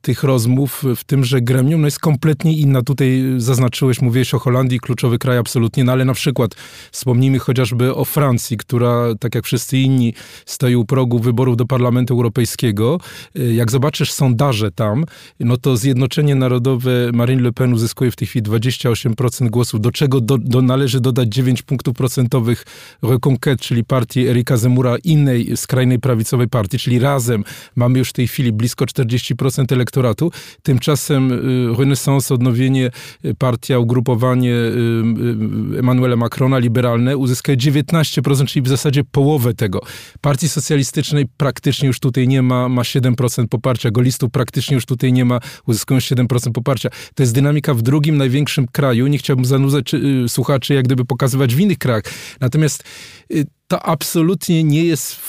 tych 0.00 0.22
rozmów 0.22 0.84
w 0.96 1.04
tymże 1.04 1.40
gremium 1.40 1.80
no 1.80 1.86
jest 1.86 1.98
kompletnie 1.98 2.52
inna. 2.52 2.82
Tutaj 2.82 3.24
zaznaczyłeś, 3.36 4.02
mówiłeś 4.02 4.34
o 4.34 4.38
Holandii, 4.38 4.80
kluczowy 4.80 5.18
kraj 5.18 5.38
absolutnie, 5.38 5.84
no 5.84 5.92
ale 5.92 6.04
na 6.04 6.14
przykład 6.14 6.50
wspomnijmy 6.92 7.38
chociażby 7.38 7.94
o 7.94 8.04
Francji, 8.04 8.56
która 8.56 9.14
tak 9.20 9.34
jak 9.34 9.44
wszyscy 9.44 9.78
inni 9.78 10.14
stoi 10.46 10.76
u 10.76 10.84
progu 10.84 11.18
wyborów 11.18 11.56
do 11.56 11.66
Parlamentu 11.66 12.14
Europejskiego. 12.14 13.00
Jak 13.34 13.70
zobaczysz 13.70 14.12
sondaże 14.12 14.70
tam, 14.70 15.04
no 15.40 15.56
to 15.56 15.76
Zjednoczenie 15.76 16.34
Narodowe 16.34 16.77
Marine 17.12 17.42
Le 17.42 17.52
Pen 17.52 17.72
uzyskuje 17.72 18.10
w 18.10 18.16
tej 18.16 18.28
chwili 18.28 18.42
28% 18.42 19.48
głosów, 19.50 19.80
do 19.80 19.92
czego 19.92 20.20
do, 20.20 20.38
do 20.38 20.62
należy 20.62 21.00
dodać 21.00 21.28
9 21.28 21.62
punktów 21.62 21.94
procentowych 21.94 22.64
Reconquête, 23.02 23.58
czyli 23.60 23.84
partii 23.84 24.28
Erika 24.28 24.56
Zemura, 24.56 24.96
innej 25.04 25.56
skrajnej 25.56 25.98
prawicowej 25.98 26.48
partii, 26.48 26.78
czyli 26.78 26.98
razem 26.98 27.44
mamy 27.76 27.98
już 27.98 28.08
w 28.08 28.12
tej 28.12 28.28
chwili 28.28 28.52
blisko 28.52 28.84
40% 28.84 29.72
elektoratu. 29.72 30.30
Tymczasem 30.62 31.32
y, 31.32 31.76
Renaissance, 31.78 32.34
odnowienie, 32.34 32.90
y, 33.24 33.34
partia, 33.34 33.78
ugrupowanie 33.78 34.52
y, 34.54 35.78
Emmanuela 35.78 36.16
Macrona, 36.16 36.58
liberalne, 36.58 37.16
uzyskuje 37.16 37.56
19%, 37.56 38.46
czyli 38.46 38.62
w 38.62 38.68
zasadzie 38.68 39.04
połowę 39.04 39.54
tego. 39.54 39.80
Partii 40.20 40.48
Socjalistycznej 40.48 41.26
praktycznie 41.36 41.86
już 41.86 42.00
tutaj 42.00 42.28
nie 42.28 42.42
ma, 42.42 42.68
ma 42.68 42.82
7% 42.82 43.46
poparcia, 43.48 43.90
golistów 43.90 44.30
praktycznie 44.30 44.74
już 44.74 44.86
tutaj 44.86 45.12
nie 45.12 45.24
ma, 45.24 45.40
uzyskują 45.66 46.00
7% 46.00 46.52
poparcia 46.52 46.67
poparcia. 46.68 46.90
To 47.14 47.22
jest 47.22 47.34
dynamika 47.34 47.74
w 47.74 47.82
drugim 47.82 48.16
największym 48.16 48.66
kraju. 48.66 49.06
Nie 49.06 49.18
chciałbym 49.18 49.44
zanudzać 49.44 49.94
y, 49.94 50.28
słuchaczy, 50.28 50.74
jak 50.74 50.84
gdyby 50.84 51.04
pokazywać 51.04 51.54
w 51.54 51.60
innych 51.60 51.78
krajach. 51.78 52.02
Natomiast 52.40 52.84
y, 53.32 53.46
to 53.68 53.86
absolutnie 53.86 54.64
nie 54.64 54.84
jest, 54.84 55.20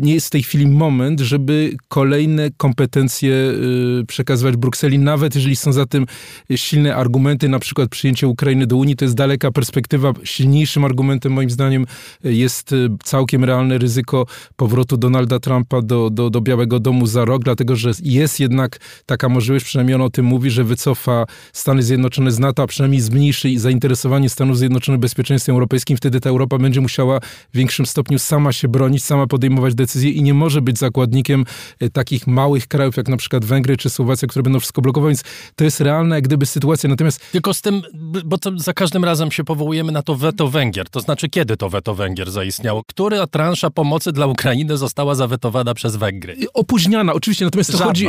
nie 0.00 0.14
jest 0.14 0.26
w 0.26 0.30
tej 0.30 0.42
chwili 0.42 0.66
moment, 0.66 1.20
żeby 1.20 1.76
kolejne 1.88 2.50
kompetencje 2.56 3.32
y, 4.02 4.06
przekazywać 4.06 4.56
Brukseli, 4.56 4.98
nawet 4.98 5.34
jeżeli 5.34 5.56
są 5.56 5.72
za 5.72 5.86
tym 5.86 6.06
silne 6.56 6.96
argumenty, 6.96 7.48
na 7.48 7.58
przykład 7.58 7.90
przyjęcie 7.90 8.28
Ukrainy 8.28 8.66
do 8.66 8.76
Unii, 8.76 8.96
to 8.96 9.04
jest 9.04 9.14
daleka 9.14 9.50
perspektywa. 9.50 10.12
Silniejszym 10.24 10.84
argumentem 10.84 11.32
moim 11.32 11.50
zdaniem 11.50 11.86
jest 12.24 12.72
y, 12.72 12.88
całkiem 13.04 13.44
realne 13.44 13.78
ryzyko 13.78 14.26
powrotu 14.56 14.96
Donalda 14.96 15.40
Trumpa 15.40 15.82
do, 15.82 16.10
do, 16.10 16.30
do 16.30 16.40
Białego 16.40 16.80
Domu 16.80 17.06
za 17.06 17.24
rok, 17.24 17.44
dlatego 17.44 17.76
że 17.76 17.90
jest 18.02 18.40
jednak 18.40 18.78
taka 19.06 19.28
możliwość, 19.28 19.64
przynajmniej 19.64 19.94
on 19.94 20.02
o 20.02 20.10
tym 20.10 20.24
mówi, 20.24 20.50
że 20.50 20.64
wycofa 20.64 21.24
Stany 21.52 21.82
Zjednoczone 21.82 22.32
z 22.32 22.38
NATO, 22.38 22.62
a 22.62 22.66
przynajmniej 22.66 23.00
zmniejszy 23.00 23.58
zainteresowanie 23.58 24.28
Stanów 24.28 24.58
Zjednoczonych 24.58 25.00
bezpieczeństwem 25.00 25.54
europejskim. 25.54 25.96
Wtedy 25.96 26.20
ta 26.20 26.30
Europa 26.30 26.58
będzie 26.58 26.80
musiała 26.80 27.20
większy 27.54 27.79
większym 27.80 27.86
stopniu 27.86 28.18
sama 28.18 28.52
się 28.52 28.68
bronić, 28.68 29.04
sama 29.04 29.26
podejmować 29.26 29.74
decyzje 29.74 30.10
i 30.10 30.22
nie 30.22 30.34
może 30.34 30.62
być 30.62 30.78
zakładnikiem 30.78 31.44
e, 31.80 31.90
takich 31.90 32.26
małych 32.26 32.68
krajów, 32.68 32.96
jak 32.96 33.08
na 33.08 33.16
przykład 33.16 33.44
Węgry 33.44 33.76
czy 33.76 33.90
Słowacja, 33.90 34.28
które 34.28 34.42
będą 34.42 34.60
wszystko 34.60 34.82
blokować, 34.82 35.10
więc 35.10 35.22
to 35.56 35.64
jest 35.64 35.80
realna 35.80 36.14
jak 36.14 36.24
gdyby 36.24 36.46
sytuacja. 36.46 36.90
Natomiast... 36.90 37.20
Tylko 37.32 37.54
z 37.54 37.60
tym, 37.60 37.82
bo 38.24 38.36
za 38.56 38.72
każdym 38.72 39.04
razem 39.04 39.30
się 39.32 39.44
powołujemy 39.44 39.92
na 39.92 40.02
to 40.02 40.14
weto 40.14 40.48
Węgier, 40.48 40.90
to 40.90 41.00
znaczy 41.00 41.28
kiedy 41.28 41.56
to 41.56 41.70
weto 41.70 41.94
Węgier 41.94 42.30
zaistniało? 42.30 42.82
Która 42.84 43.26
transza 43.26 43.70
pomocy 43.70 44.12
dla 44.12 44.26
Ukrainy 44.26 44.76
została 44.76 45.14
zawetowana 45.14 45.74
przez 45.74 45.96
Węgry? 45.96 46.36
Opóźniana, 46.54 47.12
oczywiście, 47.12 47.44
natomiast 47.44 47.72
to 47.72 47.78
Żadna. 47.78 47.90
chodzi... 47.90 48.08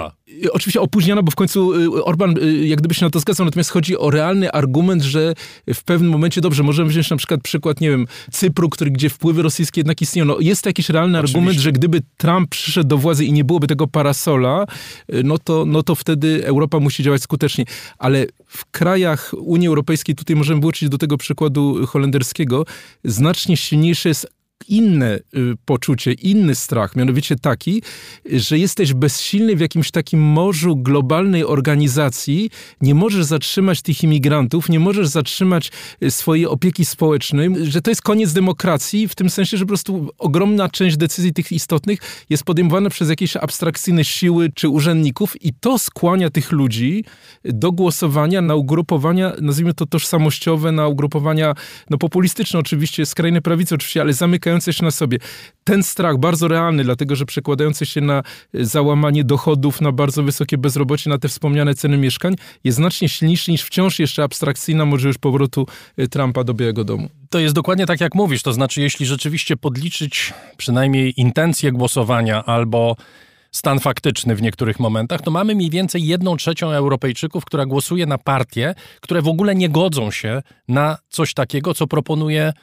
Oczywiście 0.52 0.82
opóźniana, 0.82 1.24
bo 1.24 1.32
w 1.32 1.36
końcu 1.36 1.72
Orban 2.04 2.36
jak 2.64 2.80
gdyby 2.80 2.94
się 2.94 3.06
na 3.06 3.10
to 3.10 3.20
zgadzał, 3.20 3.46
natomiast 3.46 3.70
chodzi 3.70 3.98
o 3.98 4.10
realny 4.10 4.52
argument, 4.52 5.04
że 5.04 5.34
w 5.74 5.84
pewnym 5.84 6.12
momencie, 6.12 6.42
dobrze, 6.42 6.64
możemy 6.64 6.90
wziąć 6.90 7.10
na 7.10 7.18
przykład 7.18 7.42
przykład, 7.42 7.82
nie 7.82 7.90
wiem, 7.90 8.08
Cypru, 8.32 8.70
który, 8.70 8.92
gdzie 8.92 9.10
wpływy 9.10 9.42
rosyjskie 9.42 9.61
jednak 9.78 10.02
istnieją. 10.02 10.26
No, 10.26 10.38
jest 10.40 10.62
to 10.62 10.70
jakiś 10.70 10.90
realny 10.90 11.18
Oczywiście. 11.20 11.38
argument, 11.38 11.60
że 11.60 11.72
gdyby 11.72 12.02
Trump 12.18 12.50
przyszedł 12.50 12.90
do 12.90 12.98
władzy 12.98 13.26
i 13.26 13.34
nie 13.34 13.44
byłoby 13.44 13.68
tego 13.68 13.88
parasola, 13.88 14.66
no 15.24 15.38
to, 15.38 15.66
no 15.66 15.84
to 15.84 15.96
wtedy 15.96 16.46
Europa 16.46 16.80
musi 16.80 17.04
działać 17.04 17.22
skutecznie. 17.22 17.66
Ale 17.98 18.26
w 18.48 18.66
krajach 18.72 19.32
Unii 19.38 19.68
Europejskiej, 19.68 20.16
tutaj 20.16 20.36
możemy 20.36 20.62
wrócić 20.62 20.90
do 20.90 20.98
tego 20.98 21.18
przykładu 21.18 21.88
holenderskiego, 21.88 22.66
znacznie 23.04 23.58
silniejsze 23.58 24.10
jest 24.10 24.28
inne 24.70 25.16
y, 25.16 25.22
poczucie, 25.66 26.14
inny 26.14 26.56
strach, 26.56 26.96
mianowicie 26.96 27.36
taki, 27.36 27.82
że 28.34 28.60
jesteś 28.60 28.94
bezsilny 28.94 29.56
w 29.56 29.60
jakimś 29.60 29.92
takim 29.92 30.20
morzu 30.20 30.76
globalnej 30.76 31.46
organizacji, 31.46 32.50
nie 32.82 32.96
możesz 32.96 33.26
zatrzymać 33.26 33.82
tych 33.82 34.04
imigrantów, 34.04 34.70
nie 34.70 34.80
możesz 34.80 35.08
zatrzymać 35.08 35.72
y, 36.04 36.12
swojej 36.12 36.46
opieki 36.46 36.86
społecznej, 36.86 37.50
że 37.64 37.82
to 37.82 37.92
jest 37.92 38.02
koniec 38.02 38.34
demokracji, 38.34 39.08
w 39.08 39.16
tym 39.16 39.30
sensie, 39.30 39.58
że 39.58 39.66
po 39.66 39.68
prostu 39.68 40.10
ogromna 40.18 40.70
część 40.70 40.98
decyzji 40.98 41.34
tych 41.34 41.52
istotnych 41.52 42.00
jest 42.30 42.44
podejmowana 42.44 42.90
przez 42.90 43.10
jakieś 43.10 43.38
abstrakcyjne 43.38 44.06
siły 44.06 44.50
czy 44.56 44.70
urzędników 44.70 45.42
i 45.42 45.54
to 45.54 45.80
skłania 45.80 46.30
tych 46.30 46.52
ludzi 46.52 47.04
do 47.46 47.72
głosowania 47.72 48.42
na 48.42 48.56
ugrupowania, 48.56 49.34
nazwijmy 49.42 49.74
to 49.74 49.86
tożsamościowe, 49.86 50.72
na 50.72 50.88
ugrupowania 50.88 51.56
no 51.90 51.98
populistyczne 51.98 52.60
oczywiście, 52.60 53.06
skrajne 53.06 53.42
prawicy 53.42 53.76
oczywiście, 53.76 54.02
ale 54.02 54.14
zamykają 54.14 54.61
skupiające 54.62 54.74
się 54.74 54.86
na 54.86 54.92
sobie. 54.92 55.18
Ten 55.64 55.84
strach 55.84 56.18
bardzo 56.18 56.48
realny, 56.48 56.84
dlatego 56.84 57.16
że 57.16 57.26
przekładający 57.26 57.86
się 57.86 58.02
na 58.02 58.24
e, 58.54 58.66
załamanie 58.66 59.24
dochodów, 59.24 59.82
na 59.82 59.92
bardzo 59.92 60.24
wysokie 60.24 60.58
bezrobocie, 60.58 61.10
na 61.10 61.18
te 61.18 61.28
wspomniane 61.28 61.76
ceny 61.76 61.98
mieszkań, 61.98 62.36
jest 62.64 62.76
znacznie 62.78 63.10
silniejszy 63.10 63.52
niż 63.52 63.62
wciąż 63.62 64.00
jeszcze 64.00 64.24
abstrakcyjna 64.24 64.86
możliwość 64.86 65.20
powrotu 65.20 65.68
e, 65.98 66.08
Trumpa 66.08 66.44
do 66.44 66.54
Białego 66.54 66.84
Domu. 66.84 67.10
To 67.30 67.40
jest 67.40 67.56
dokładnie 67.56 67.86
tak, 67.86 68.02
jak 68.02 68.16
mówisz. 68.16 68.44
To 68.44 68.54
znaczy, 68.54 68.82
jeśli 68.82 69.06
rzeczywiście 69.06 69.58
podliczyć 69.58 70.34
przynajmniej 70.58 71.14
intencje 71.18 71.72
głosowania 71.72 72.46
albo 72.46 72.96
stan 73.52 73.80
faktyczny 73.80 74.36
w 74.36 74.42
niektórych 74.42 74.80
momentach, 74.80 75.22
to 75.22 75.32
mamy 75.32 75.56
mniej 75.56 75.70
więcej 75.70 76.06
jedną 76.06 76.38
trzecią 76.38 76.72
Europejczyków, 76.72 77.46
która 77.46 77.66
głosuje 77.66 78.06
na 78.06 78.18
partie, 78.18 78.76
które 79.02 79.22
w 79.22 79.28
ogóle 79.28 79.56
nie 79.56 79.70
godzą 79.70 80.12
się 80.12 80.42
na 80.68 80.98
coś 81.10 81.34
takiego, 81.34 81.74
co 81.74 81.88
proponuje 81.88 82.54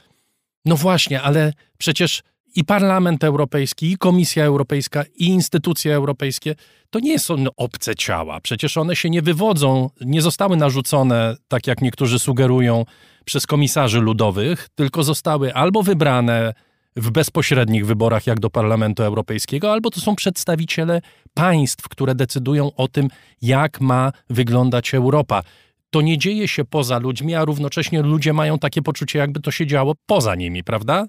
no 0.65 0.77
właśnie, 0.77 1.23
ale 1.23 1.53
przecież 1.79 2.23
i 2.55 2.65
Parlament 2.65 3.25
Europejski, 3.25 3.93
i 3.93 3.97
Komisja 3.97 4.45
Europejska, 4.45 5.05
i 5.17 5.25
instytucje 5.27 5.95
europejskie 5.95 6.55
to 6.91 7.01
nie 7.01 7.19
są 7.19 7.37
obce 7.57 7.95
ciała. 7.95 8.41
Przecież 8.41 8.77
one 8.77 8.97
się 8.97 9.11
nie 9.11 9.23
wywodzą, 9.23 9.91
nie 10.01 10.23
zostały 10.23 10.57
narzucone, 10.57 11.37
tak 11.49 11.67
jak 11.67 11.81
niektórzy 11.81 12.19
sugerują, 12.19 12.85
przez 13.25 13.47
komisarzy 13.47 14.01
ludowych, 14.01 14.69
tylko 14.75 15.03
zostały 15.03 15.55
albo 15.55 15.83
wybrane 15.83 16.55
w 16.97 17.11
bezpośrednich 17.11 17.87
wyborach, 17.87 18.27
jak 18.27 18.41
do 18.41 18.51
Parlamentu 18.51 19.03
Europejskiego, 19.03 19.73
albo 19.73 19.91
to 19.91 20.01
są 20.01 20.17
przedstawiciele 20.17 21.01
państw, 21.35 21.89
które 21.89 22.15
decydują 22.15 22.71
o 22.77 22.89
tym, 22.89 23.09
jak 23.43 23.81
ma 23.81 24.13
wyglądać 24.31 24.95
Europa 24.95 25.43
to 25.91 26.01
nie 26.01 26.19
dzieje 26.19 26.49
się 26.49 26.65
poza 26.65 26.99
ludźmi, 26.99 27.35
a 27.35 27.45
równocześnie 27.45 28.03
ludzie 28.03 28.33
mają 28.33 28.59
takie 28.59 28.83
poczucie, 28.83 29.19
jakby 29.19 29.41
to 29.41 29.51
się 29.51 29.67
działo 29.67 29.95
poza 30.07 30.35
nimi, 30.35 30.65
prawda? 30.65 31.07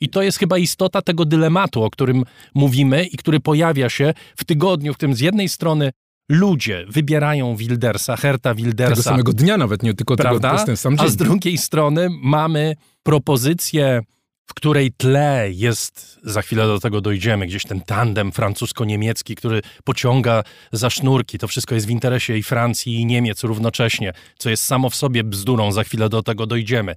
I 0.00 0.08
to 0.08 0.22
jest 0.22 0.38
chyba 0.38 0.58
istota 0.58 1.02
tego 1.02 1.24
dylematu, 1.24 1.82
o 1.82 1.90
którym 1.90 2.24
mówimy 2.54 3.04
i 3.04 3.16
który 3.16 3.40
pojawia 3.40 3.88
się 3.88 4.14
w 4.36 4.44
tygodniu, 4.44 4.92
w 4.92 4.96
którym 4.96 5.14
z 5.14 5.20
jednej 5.20 5.48
strony 5.48 5.90
ludzie 6.28 6.84
wybierają 6.88 7.56
Wildersa, 7.56 8.16
Herta 8.16 8.54
Wildersa. 8.54 8.94
Tego 8.94 9.02
samego 9.02 9.32
dnia 9.32 9.56
nawet, 9.56 9.82
nie 9.82 9.94
tylko 9.94 10.16
prawda? 10.16 10.50
tego, 10.50 10.66
ten 10.66 10.76
sam 10.76 10.96
dzień. 10.96 11.06
A 11.06 11.10
z 11.10 11.16
drugiej 11.16 11.58
strony 11.58 12.08
mamy 12.22 12.76
propozycję 13.02 14.00
w 14.46 14.54
której 14.54 14.92
tle 14.92 15.48
jest, 15.50 16.20
za 16.22 16.42
chwilę 16.42 16.66
do 16.66 16.80
tego 16.80 17.00
dojdziemy, 17.00 17.46
gdzieś 17.46 17.64
ten 17.64 17.80
tandem 17.80 18.32
francusko-niemiecki, 18.32 19.34
który 19.34 19.62
pociąga 19.84 20.42
za 20.72 20.90
sznurki. 20.90 21.38
To 21.38 21.48
wszystko 21.48 21.74
jest 21.74 21.86
w 21.86 21.90
interesie 21.90 22.38
i 22.38 22.42
Francji, 22.42 22.94
i 22.94 23.06
Niemiec 23.06 23.44
równocześnie, 23.44 24.12
co 24.38 24.50
jest 24.50 24.64
samo 24.64 24.90
w 24.90 24.94
sobie 24.94 25.24
bzdurą, 25.24 25.72
za 25.72 25.84
chwilę 25.84 26.08
do 26.08 26.22
tego 26.22 26.46
dojdziemy. 26.46 26.94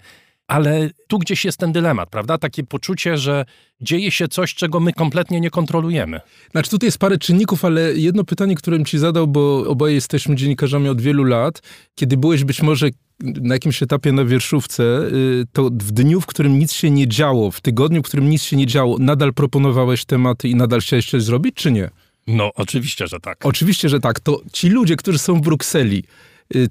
Ale 0.48 0.90
tu 1.08 1.20
gdzieś 1.20 1.46
jest 1.46 1.58
ten 1.58 1.72
dylemat, 1.72 2.10
prawda? 2.10 2.38
Takie 2.38 2.64
poczucie, 2.64 3.18
że 3.18 3.46
dzieje 3.82 4.12
się 4.12 4.28
coś, 4.28 4.56
czego 4.56 4.80
my 4.80 4.94
kompletnie 4.94 5.40
nie 5.40 5.50
kontrolujemy. 5.50 6.20
Znaczy 6.52 6.70
tutaj 6.70 6.88
jest 6.88 6.98
parę 6.98 7.18
czynników, 7.18 7.66
ale 7.66 7.94
jedno 7.94 8.24
pytanie, 8.24 8.56
które 8.56 8.78
bym 8.78 8.86
ci 8.86 9.00
zadał, 9.00 9.28
bo 9.28 9.58
oboje 9.68 9.94
jesteśmy 9.94 10.36
dziennikarzami 10.36 10.90
od 10.90 11.02
wielu 11.02 11.24
lat. 11.24 11.62
Kiedy 11.96 12.18
byłeś 12.18 12.44
być 12.44 12.62
może 12.62 12.90
na 13.20 13.56
jakimś 13.56 13.84
etapie 13.84 14.12
na 14.12 14.26
wierszówce, 14.26 14.84
y, 14.84 15.46
to 15.54 15.64
w 15.64 15.92
dniu, 15.92 16.22
w 16.22 16.26
którym 16.26 16.60
nic 16.60 16.74
się 16.74 16.92
nie 16.92 17.08
działo, 17.08 17.52
w 17.52 17.62
tygodniu, 17.62 18.04
w 18.04 18.06
którym 18.06 18.30
nic 18.30 18.44
się 18.44 18.58
nie 18.58 18.66
działo, 18.66 18.98
nadal 19.00 19.34
proponowałeś 19.34 20.06
tematy 20.06 20.50
i 20.50 20.56
nadal 20.56 20.82
chciałeś 20.82 21.10
coś 21.10 21.24
zrobić, 21.24 21.56
czy 21.56 21.72
nie? 21.72 21.90
No, 22.28 22.52
oczywiście, 22.56 23.08
że 23.08 23.20
tak. 23.20 23.46
Oczywiście, 23.46 23.90
że 23.90 24.00
tak. 24.00 24.20
To 24.20 24.42
ci 24.54 24.70
ludzie, 24.70 24.96
którzy 24.96 25.20
są 25.20 25.36
w 25.36 25.42
Brukseli, 25.42 26.04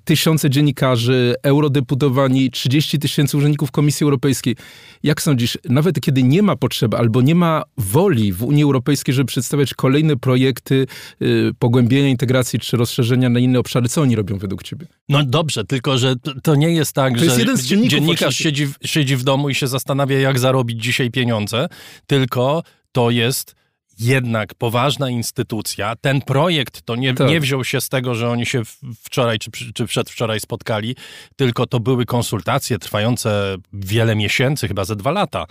tysiące 0.05 0.51
dziennikarzy, 0.51 1.35
eurodeputowani, 1.43 2.51
30 2.51 2.99
tysięcy 2.99 3.37
urzędników 3.37 3.71
Komisji 3.71 4.05
Europejskiej. 4.05 4.57
Jak 5.03 5.23
sądzisz, 5.23 5.59
nawet 5.65 6.01
kiedy 6.01 6.23
nie 6.23 6.43
ma 6.43 6.57
potrzeby 6.57 6.97
albo 6.97 7.23
nie 7.23 7.35
ma 7.35 7.63
woli 7.79 8.33
w 8.33 8.43
Unii 8.43 8.63
Europejskiej, 8.63 9.15
żeby 9.15 9.27
przedstawiać 9.27 9.75
kolejne 9.75 10.17
projekty 10.17 10.87
y, 11.23 11.51
pogłębienia 11.59 12.09
integracji 12.09 12.59
czy 12.59 12.77
rozszerzenia 12.77 13.29
na 13.29 13.39
inne 13.39 13.59
obszary, 13.59 13.89
co 13.89 14.03
oni 14.03 14.17
robią 14.17 14.39
według 14.39 14.63
ciebie? 14.63 14.87
No 15.09 15.25
dobrze, 15.25 15.65
tylko 15.65 15.99
że 15.99 16.15
to 16.43 16.55
nie 16.55 16.71
jest 16.71 16.93
tak, 16.93 17.13
to 17.13 17.19
że 17.19 17.25
jest 17.25 17.39
jeden 17.39 17.57
z 17.57 17.67
dziennikarz 17.67 18.37
siedzi, 18.37 18.67
siedzi 18.85 19.17
w 19.17 19.25
domu 19.25 19.49
i 19.49 19.55
się 19.55 19.67
zastanawia, 19.67 20.19
jak 20.19 20.39
zarobić 20.39 20.83
dzisiaj 20.83 21.11
pieniądze, 21.11 21.69
tylko 22.07 22.63
to 22.93 23.11
jest 23.11 23.55
jednak 23.99 24.55
poważna 24.55 25.11
instytucja. 25.11 25.97
Ten 25.97 26.21
projekt 26.21 26.83
to 26.83 26.97
nie, 26.97 27.15
tak. 27.15 27.29
nie 27.29 27.41
wziął 27.41 27.65
się 27.65 27.81
z 27.81 27.89
tego, 27.89 28.15
że 28.15 28.31
oni 28.31 28.47
się 28.47 28.63
wczoraj 29.03 29.39
czy, 29.39 29.51
czy 29.75 29.87
przedwczoraj 29.87 30.41
spotkali, 30.41 30.97
tylko 31.37 31.67
to 31.67 31.81
były 31.81 32.07
konsultacje 32.07 32.79
trwające 32.79 33.57
wiele 33.73 34.17
miesięcy, 34.17 34.69
chyba 34.69 34.85
ze 34.85 34.97
dwa 34.97 35.11
lata. 35.11 35.47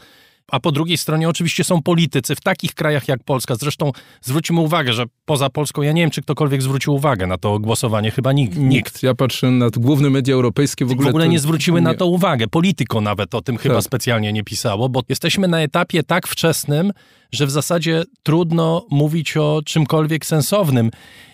A 0.52 0.60
po 0.60 0.72
drugiej 0.72 0.98
stronie 0.98 1.30
oczywiście 1.30 1.64
są 1.64 1.82
politycy 1.82 2.36
w 2.36 2.42
takich 2.42 2.74
krajach 2.74 3.08
jak 3.08 3.24
Polska. 3.24 3.56
Zresztą 3.56 3.92
zwróćmy 4.22 4.60
uwagę, 4.60 4.94
że 4.94 5.06
poza 5.25 5.50
Polską, 5.50 5.82
ja 5.82 5.92
nie 5.92 6.02
wiem, 6.02 6.12
czy 6.12 6.22
ktokolwiek 6.22 6.62
zwrócił 6.62 6.94
uwagę 6.94 7.28
na 7.28 7.38
to 7.38 7.60
głosowanie, 7.60 8.12
chyba 8.12 8.34
nikt. 8.34 8.58
nikt. 8.58 9.04
Ja 9.04 9.16
patrzę 9.16 9.52
na 9.52 9.70
główne 9.70 10.10
media 10.10 10.34
europejskie 10.34 10.86
w 10.86 10.92
ogóle. 10.92 11.06
W 11.06 11.10
ogóle 11.10 11.28
nie 11.28 11.40
zwróciły 11.40 11.82
nie. 11.82 11.84
na 11.84 11.94
to 11.94 12.06
uwagę. 12.06 12.48
Polityko 12.48 13.02
nawet 13.02 13.36
o 13.36 13.42
tym 13.42 13.56
tak. 13.56 13.64
chyba 13.64 13.82
specjalnie 13.82 14.34
nie 14.34 14.44
pisało, 14.44 14.90
bo 14.90 15.02
jesteśmy 15.10 15.48
na 15.48 15.62
etapie 15.62 16.04
tak 16.04 16.28
wczesnym, 16.28 16.92
że 17.32 17.46
w 17.46 17.52
zasadzie 17.52 18.04
trudno 18.24 18.86
mówić 18.92 19.38
o 19.38 19.62
czymkolwiek 19.66 20.25
sensownym. 20.25 20.92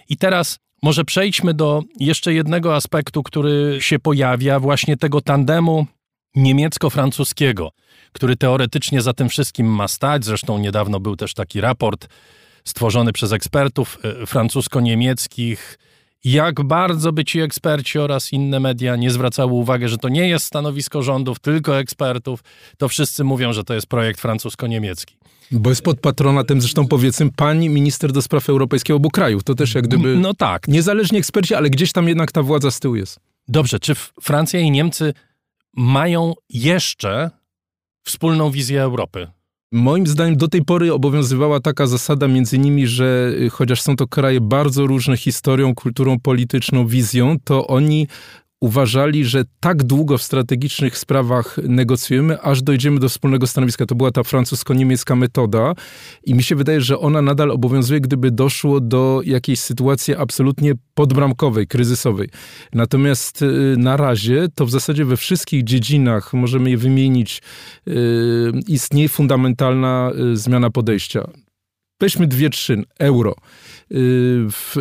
I 0.10 0.18
teraz 0.18 0.58
może 0.84 1.06
przejdźmy 1.06 1.54
do 1.54 1.84
jeszcze 2.00 2.34
jednego 2.34 2.76
aspektu, 2.76 3.24
który 3.24 3.78
się 3.82 4.00
pojawia, 4.00 4.60
właśnie 4.60 4.98
tego 4.98 5.22
tandemu 5.22 5.86
niemiecko-francuskiego, 6.36 7.70
który 8.12 8.36
teoretycznie 8.36 9.02
za 9.02 9.14
tym 9.14 9.30
wszystkim 9.30 9.68
ma 9.68 9.88
stać. 9.88 10.26
Zresztą 10.26 10.58
niedawno 10.58 11.00
był 11.00 11.16
też 11.16 11.34
taki 11.34 11.62
raport 11.62 12.08
stworzony 12.64 13.14
przez 13.14 13.32
ekspertów 13.32 13.98
e, 14.04 14.26
francusko-niemieckich. 14.26 15.80
Jak 16.24 16.64
bardzo 16.64 17.12
by 17.12 17.26
ci 17.26 17.40
eksperci 17.40 18.00
oraz 18.00 18.34
inne 18.34 18.60
media 18.60 18.96
nie 18.96 19.12
zwracały 19.12 19.54
uwagi, 19.54 19.88
że 19.88 19.98
to 19.98 20.10
nie 20.10 20.30
jest 20.30 20.46
stanowisko 20.46 21.02
rządów, 21.04 21.40
tylko 21.40 21.80
ekspertów, 21.80 22.44
to 22.78 22.88
wszyscy 22.90 23.24
mówią, 23.24 23.54
że 23.54 23.64
to 23.64 23.74
jest 23.74 23.88
projekt 23.88 24.22
francusko-niemiecki. 24.22 25.16
Bo 25.52 25.70
jest 25.70 25.82
pod 25.82 26.00
patronatem, 26.00 26.62
zresztą 26.62 26.88
powiedzmy, 26.88 27.32
pani 27.36 27.70
minister 27.70 28.12
do 28.12 28.22
spraw 28.22 28.50
europejskiego 28.50 28.98
obu 28.98 29.10
krajów. 29.10 29.44
To 29.44 29.56
też 29.56 29.76
jak 29.76 29.88
gdyby... 29.88 30.16
No 30.16 30.34
tak. 30.34 30.68
Niezależni 30.68 31.18
eksperci, 31.18 31.56
ale 31.56 31.70
gdzieś 31.70 31.92
tam 31.92 32.08
jednak 32.08 32.32
ta 32.32 32.44
władza 32.44 32.72
z 32.72 32.80
tyłu 32.80 32.96
jest. 32.96 33.20
Dobrze, 33.48 33.80
czy 33.80 33.96
Francja 34.22 34.60
i 34.60 34.72
Niemcy 34.72 35.14
mają 35.74 36.34
jeszcze 36.50 37.32
wspólną 38.04 38.52
wizję 38.52 38.82
Europy? 38.82 39.28
Moim 39.72 40.08
zdaniem 40.08 40.38
do 40.38 40.48
tej 40.48 40.66
pory 40.66 40.94
obowiązywała 40.94 41.60
taka 41.60 41.88
zasada 41.88 42.28
między 42.28 42.58
nimi, 42.58 42.88
że 42.88 43.34
y, 43.42 43.50
chociaż 43.50 43.82
są 43.82 43.96
to 43.96 44.08
kraje 44.08 44.42
bardzo 44.42 44.88
różne 44.88 45.18
historią, 45.18 45.76
kulturą 45.76 46.20
polityczną, 46.20 46.88
wizją, 46.88 47.36
to 47.44 47.68
oni 47.68 48.08
uważali, 48.62 49.26
że 49.26 49.44
tak 49.60 49.84
długo 49.84 50.18
w 50.18 50.24
strategicznych 50.24 50.98
sprawach 50.98 51.58
negocjujemy, 51.64 52.42
aż 52.42 52.62
dojdziemy 52.62 53.00
do 53.00 53.10
wspólnego 53.10 53.48
stanowiska. 53.48 53.86
To 53.86 53.96
była 53.96 54.12
ta 54.12 54.24
francusko-niemiecka 54.24 55.16
metoda 55.16 55.74
i 56.24 56.36
mi 56.36 56.44
się 56.44 56.56
wydaje, 56.56 56.82
że 56.82 57.00
ona 57.00 57.22
nadal 57.22 57.52
obowiązuje, 57.52 58.02
gdyby 58.02 58.32
doszło 58.32 58.82
do 58.82 59.22
jakiejś 59.26 59.60
sytuacji 59.60 60.16
absolutnie 60.16 60.74
podbramkowej, 60.94 61.68
kryzysowej. 61.68 62.30
Natomiast 62.74 63.42
y, 63.42 63.76
na 63.78 63.98
razie 63.98 64.48
to 64.56 64.66
w 64.66 64.72
zasadzie 64.72 65.06
we 65.06 65.18
wszystkich 65.18 65.64
dziedzinach, 65.64 66.34
możemy 66.34 66.70
je 66.70 66.78
wymienić, 66.78 67.42
y, 67.88 67.92
istnieje 68.68 69.10
fundamentalna 69.10 70.12
y, 70.34 70.38
zmiana 70.38 70.70
podejścia. 70.70 71.28
Weźmy 72.02 72.28
dwie, 72.28 72.50
trzy. 72.50 72.84
Euro. 73.00 73.36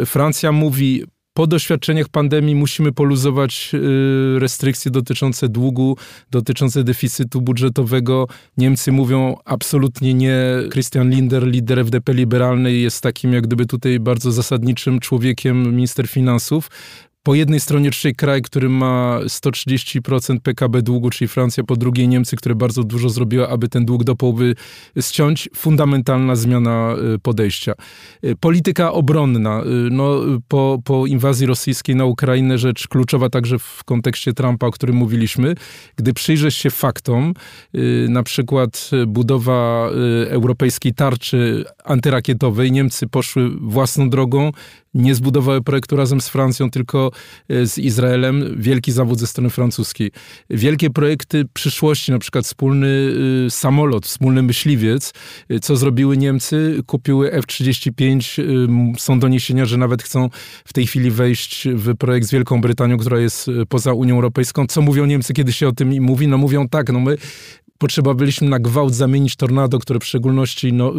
Francja 0.07 0.53
mówi, 0.53 1.05
po 1.35 1.47
doświadczeniach 1.47 2.09
pandemii 2.09 2.55
musimy 2.55 2.93
poluzować 2.93 3.71
y, 3.75 4.39
restrykcje 4.39 4.91
dotyczące 4.91 5.49
długu, 5.49 5.97
dotyczące 6.31 6.85
deficytu 6.85 7.41
budżetowego. 7.41 8.27
Niemcy 8.57 8.93
mówią 8.93 9.37
absolutnie 9.45 10.15
nie. 10.15 10.37
Christian 10.73 11.11
Linder, 11.11 11.47
lider 11.47 11.79
FDP 11.79 12.15
liberalnej, 12.15 12.83
jest 12.83 13.03
takim 13.03 13.33
jak 13.33 13.47
gdyby 13.47 13.67
tutaj 13.67 14.01
bardzo 14.01 14.33
zasadniczym 14.33 15.01
człowiekiem, 15.01 15.77
minister 15.77 16.09
finansów 16.09 16.71
po 17.23 17.35
jednej 17.35 17.61
stronie 17.61 17.91
trzej 17.91 18.15
kraj, 18.15 18.43
który 18.43 18.69
ma 18.69 19.21
130% 19.25 20.41
PKB 20.41 20.83
długu, 20.83 21.11
czyli 21.11 21.29
Francja, 21.29 21.65
po 21.65 21.77
drugiej 21.77 22.09
Niemcy, 22.09 22.37
które 22.37 22.55
bardzo 22.55 22.85
dużo 22.85 23.09
zrobiły, 23.09 23.49
aby 23.49 23.69
ten 23.69 23.85
dług 23.85 24.05
do 24.05 24.17
połowy 24.17 24.55
ściąć. 25.01 25.49
Fundamentalna 25.57 26.37
zmiana 26.37 26.95
y, 27.15 27.19
podejścia. 27.19 27.73
Y, 28.25 28.37
polityka 28.37 28.93
obronna. 28.93 29.63
Y, 29.63 29.65
no, 29.91 30.21
po, 30.49 30.79
po 30.85 31.07
inwazji 31.07 31.47
rosyjskiej 31.47 31.97
na 31.97 32.05
Ukrainę 32.05 32.59
rzecz 32.59 32.89
kluczowa 32.89 33.29
także 33.29 33.59
w 33.59 33.85
kontekście 33.85 34.33
Trumpa, 34.33 34.67
o 34.67 34.71
którym 34.71 34.97
mówiliśmy. 34.97 35.55
Gdy 35.97 36.15
przyjrzeć 36.15 36.55
się 36.55 36.71
faktom, 36.71 37.35
na 38.09 38.23
przykład 38.23 38.91
budowa 39.07 39.91
europejskiej 40.29 40.95
tarczy 40.95 41.65
antyrakietowej, 41.85 42.73
Niemcy 42.73 43.07
poszły 43.07 43.51
własną 43.61 44.11
drogą, 44.11 44.53
nie 44.95 45.15
zbudowały 45.15 45.63
projektu 45.63 45.97
razem 45.97 46.21
z 46.21 46.29
Francją, 46.29 46.71
tylko 46.71 47.11
e, 47.49 47.67
z 47.67 47.79
Izraelem. 47.79 48.55
Wielki 48.57 48.93
zawód 48.93 49.19
ze 49.19 49.27
strony 49.27 49.51
francuskiej. 49.51 50.11
Wielkie 50.51 50.91
projekty 50.91 51.45
przyszłości, 51.53 52.13
na 52.13 52.19
przykład 52.19 52.45
wspólny 52.45 53.13
e, 53.47 53.51
samolot, 53.51 54.07
wspólny 54.07 54.43
myśliwiec. 54.43 55.13
E, 55.49 55.61
co 55.61 55.77
zrobiły 55.77 56.17
Niemcy? 56.17 56.83
Kupiły 56.87 57.33
F-35. 57.33 58.43
Są 58.99 59.19
doniesienia, 59.19 59.67
że 59.67 59.77
nawet 59.77 60.03
chcą 60.03 60.31
w 60.65 60.73
tej 60.73 60.87
chwili 60.87 61.11
wejść 61.11 61.69
w 61.75 61.97
projekt 61.97 62.27
z 62.27 62.31
Wielką 62.31 62.61
Brytanią, 62.61 62.97
która 62.99 63.21
jest 63.21 63.51
poza 63.69 63.93
Unią 63.93 64.15
Europejską. 64.15 64.67
Co 64.67 64.83
mówią 64.83 65.07
Niemcy, 65.07 65.33
kiedy 65.33 65.53
się 65.53 65.69
o 65.69 65.73
tym 65.73 66.03
mówi? 66.03 66.29
No 66.29 66.39
mówią 66.39 66.69
tak, 66.69 66.93
no 66.93 67.01
my 67.01 67.17
potrzeba 67.81 68.15
byliśmy 68.15 68.49
na 68.49 68.59
gwałt 68.59 68.95
zamienić 68.95 69.37
tornado, 69.37 69.79
które 69.79 70.01
w 70.01 70.05
szczególności 70.05 70.73
no, 70.73 70.93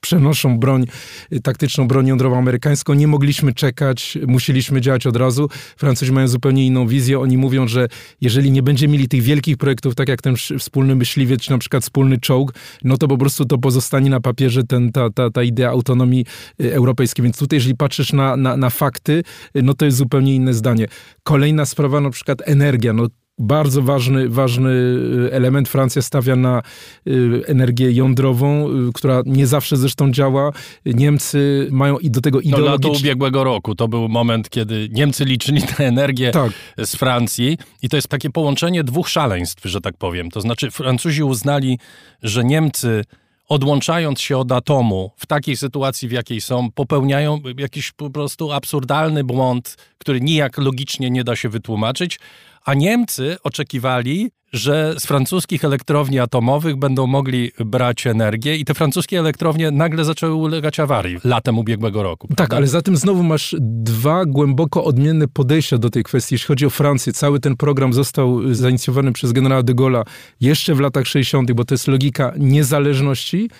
przenoszą 0.00 0.58
broń, 0.58 0.86
y, 1.32 1.40
taktyczną 1.40 1.88
broń 1.88 2.06
jądrową 2.06 2.38
amerykańską. 2.38 2.94
Nie 2.94 3.06
mogliśmy 3.06 3.54
czekać, 3.54 4.18
musieliśmy 4.26 4.80
działać 4.80 5.06
od 5.06 5.16
razu. 5.16 5.48
Francuzi 5.76 6.12
mają 6.12 6.28
zupełnie 6.28 6.66
inną 6.66 6.86
wizję. 6.86 7.20
Oni 7.20 7.38
mówią, 7.38 7.68
że 7.68 7.88
jeżeli 8.20 8.50
nie 8.50 8.62
będziemy 8.62 8.92
mieli 8.92 9.08
tych 9.08 9.22
wielkich 9.22 9.56
projektów, 9.56 9.94
tak 9.94 10.08
jak 10.08 10.22
ten 10.22 10.36
wspólny 10.58 10.94
myśliwiec, 10.94 11.40
czy 11.40 11.50
na 11.50 11.58
przykład 11.58 11.82
wspólny 11.82 12.18
czołg, 12.18 12.54
no 12.84 12.96
to 12.96 13.08
po 13.08 13.18
prostu 13.18 13.44
to 13.44 13.58
pozostanie 13.58 14.10
na 14.10 14.20
papierze 14.20 14.64
ten, 14.64 14.92
ta, 14.92 15.10
ta, 15.10 15.30
ta 15.30 15.42
idea 15.42 15.70
autonomii 15.70 16.24
y, 16.60 16.74
europejskiej. 16.74 17.22
Więc 17.22 17.38
tutaj, 17.38 17.56
jeżeli 17.56 17.76
patrzysz 17.76 18.12
na, 18.12 18.36
na, 18.36 18.56
na 18.56 18.70
fakty, 18.70 19.22
y, 19.56 19.62
no 19.62 19.74
to 19.74 19.84
jest 19.84 19.96
zupełnie 19.96 20.34
inne 20.34 20.54
zdanie. 20.54 20.86
Kolejna 21.22 21.66
sprawa, 21.66 22.00
na 22.00 22.10
przykład 22.10 22.42
energia. 22.44 22.92
No 22.92 23.06
bardzo 23.38 23.82
ważny, 23.82 24.28
ważny 24.28 24.70
y, 24.70 25.28
element. 25.32 25.68
Francja 25.68 26.02
stawia 26.02 26.36
na 26.36 26.62
y, 27.06 27.42
energię 27.46 27.92
jądrową, 27.92 28.68
y, 28.88 28.92
która 28.94 29.22
nie 29.26 29.46
zawsze 29.46 29.76
zresztą 29.76 30.12
działa. 30.12 30.52
Niemcy 30.86 31.68
mają 31.70 31.98
i 31.98 32.10
do 32.10 32.20
tego 32.20 32.40
ideologicznie... 32.40 32.88
No 32.88 32.92
lato 32.92 33.00
ubiegłego 33.00 33.44
roku 33.44 33.74
to 33.74 33.88
był 33.88 34.08
moment, 34.08 34.50
kiedy 34.50 34.88
Niemcy 34.92 35.24
liczyli 35.24 35.62
tę 35.62 35.86
energię 35.86 36.30
tak. 36.30 36.52
z 36.78 36.96
Francji 36.96 37.58
i 37.82 37.88
to 37.88 37.96
jest 37.96 38.08
takie 38.08 38.30
połączenie 38.30 38.84
dwóch 38.84 39.08
szaleństw, 39.08 39.64
że 39.64 39.80
tak 39.80 39.96
powiem. 39.96 40.30
To 40.30 40.40
znaczy 40.40 40.70
Francuzi 40.70 41.22
uznali, 41.22 41.78
że 42.22 42.44
Niemcy 42.44 43.04
odłączając 43.48 44.20
się 44.20 44.38
od 44.38 44.52
atomu 44.52 45.10
w 45.16 45.26
takiej 45.26 45.56
sytuacji, 45.56 46.08
w 46.08 46.12
jakiej 46.12 46.40
są, 46.40 46.70
popełniają 46.70 47.40
jakiś 47.58 47.92
po 47.92 48.10
prostu 48.10 48.52
absurdalny 48.52 49.24
błąd, 49.24 49.76
który 49.98 50.20
nijak 50.20 50.58
logicznie 50.58 51.10
nie 51.10 51.24
da 51.24 51.36
się 51.36 51.48
wytłumaczyć, 51.48 52.18
a 52.64 52.74
Niemcy 52.74 53.36
oczekiwali, 53.42 54.30
że 54.52 54.94
z 54.98 55.06
francuskich 55.06 55.64
elektrowni 55.64 56.18
atomowych 56.18 56.76
będą 56.76 57.06
mogli 57.06 57.52
brać 57.64 58.06
energię 58.06 58.56
i 58.56 58.64
te 58.64 58.74
francuskie 58.74 59.18
elektrownie 59.18 59.70
nagle 59.70 60.04
zaczęły 60.04 60.34
ulegać 60.34 60.80
awarii 60.80 61.18
latem 61.24 61.58
ubiegłego 61.58 62.02
roku. 62.02 62.28
Tak, 62.28 62.36
prawda? 62.36 62.56
ale 62.56 62.66
zatem 62.66 62.96
znowu 62.96 63.22
masz 63.22 63.56
dwa 63.60 64.24
głęboko 64.24 64.84
odmienne 64.84 65.28
podejścia 65.28 65.78
do 65.78 65.90
tej 65.90 66.02
kwestii. 66.02 66.34
Jeśli 66.34 66.46
chodzi 66.46 66.66
o 66.66 66.70
Francję, 66.70 67.12
cały 67.12 67.40
ten 67.40 67.56
program 67.56 67.92
został 67.92 68.54
zainicjowany 68.54 69.12
przez 69.12 69.32
generała 69.32 69.62
de 69.62 69.74
Gaulle'a 69.74 70.04
jeszcze 70.40 70.74
w 70.74 70.80
latach 70.80 71.06
60., 71.06 71.52
bo 71.52 71.64
to 71.64 71.74
jest 71.74 71.88
logika 71.88 72.32
niezależności, 72.36 73.50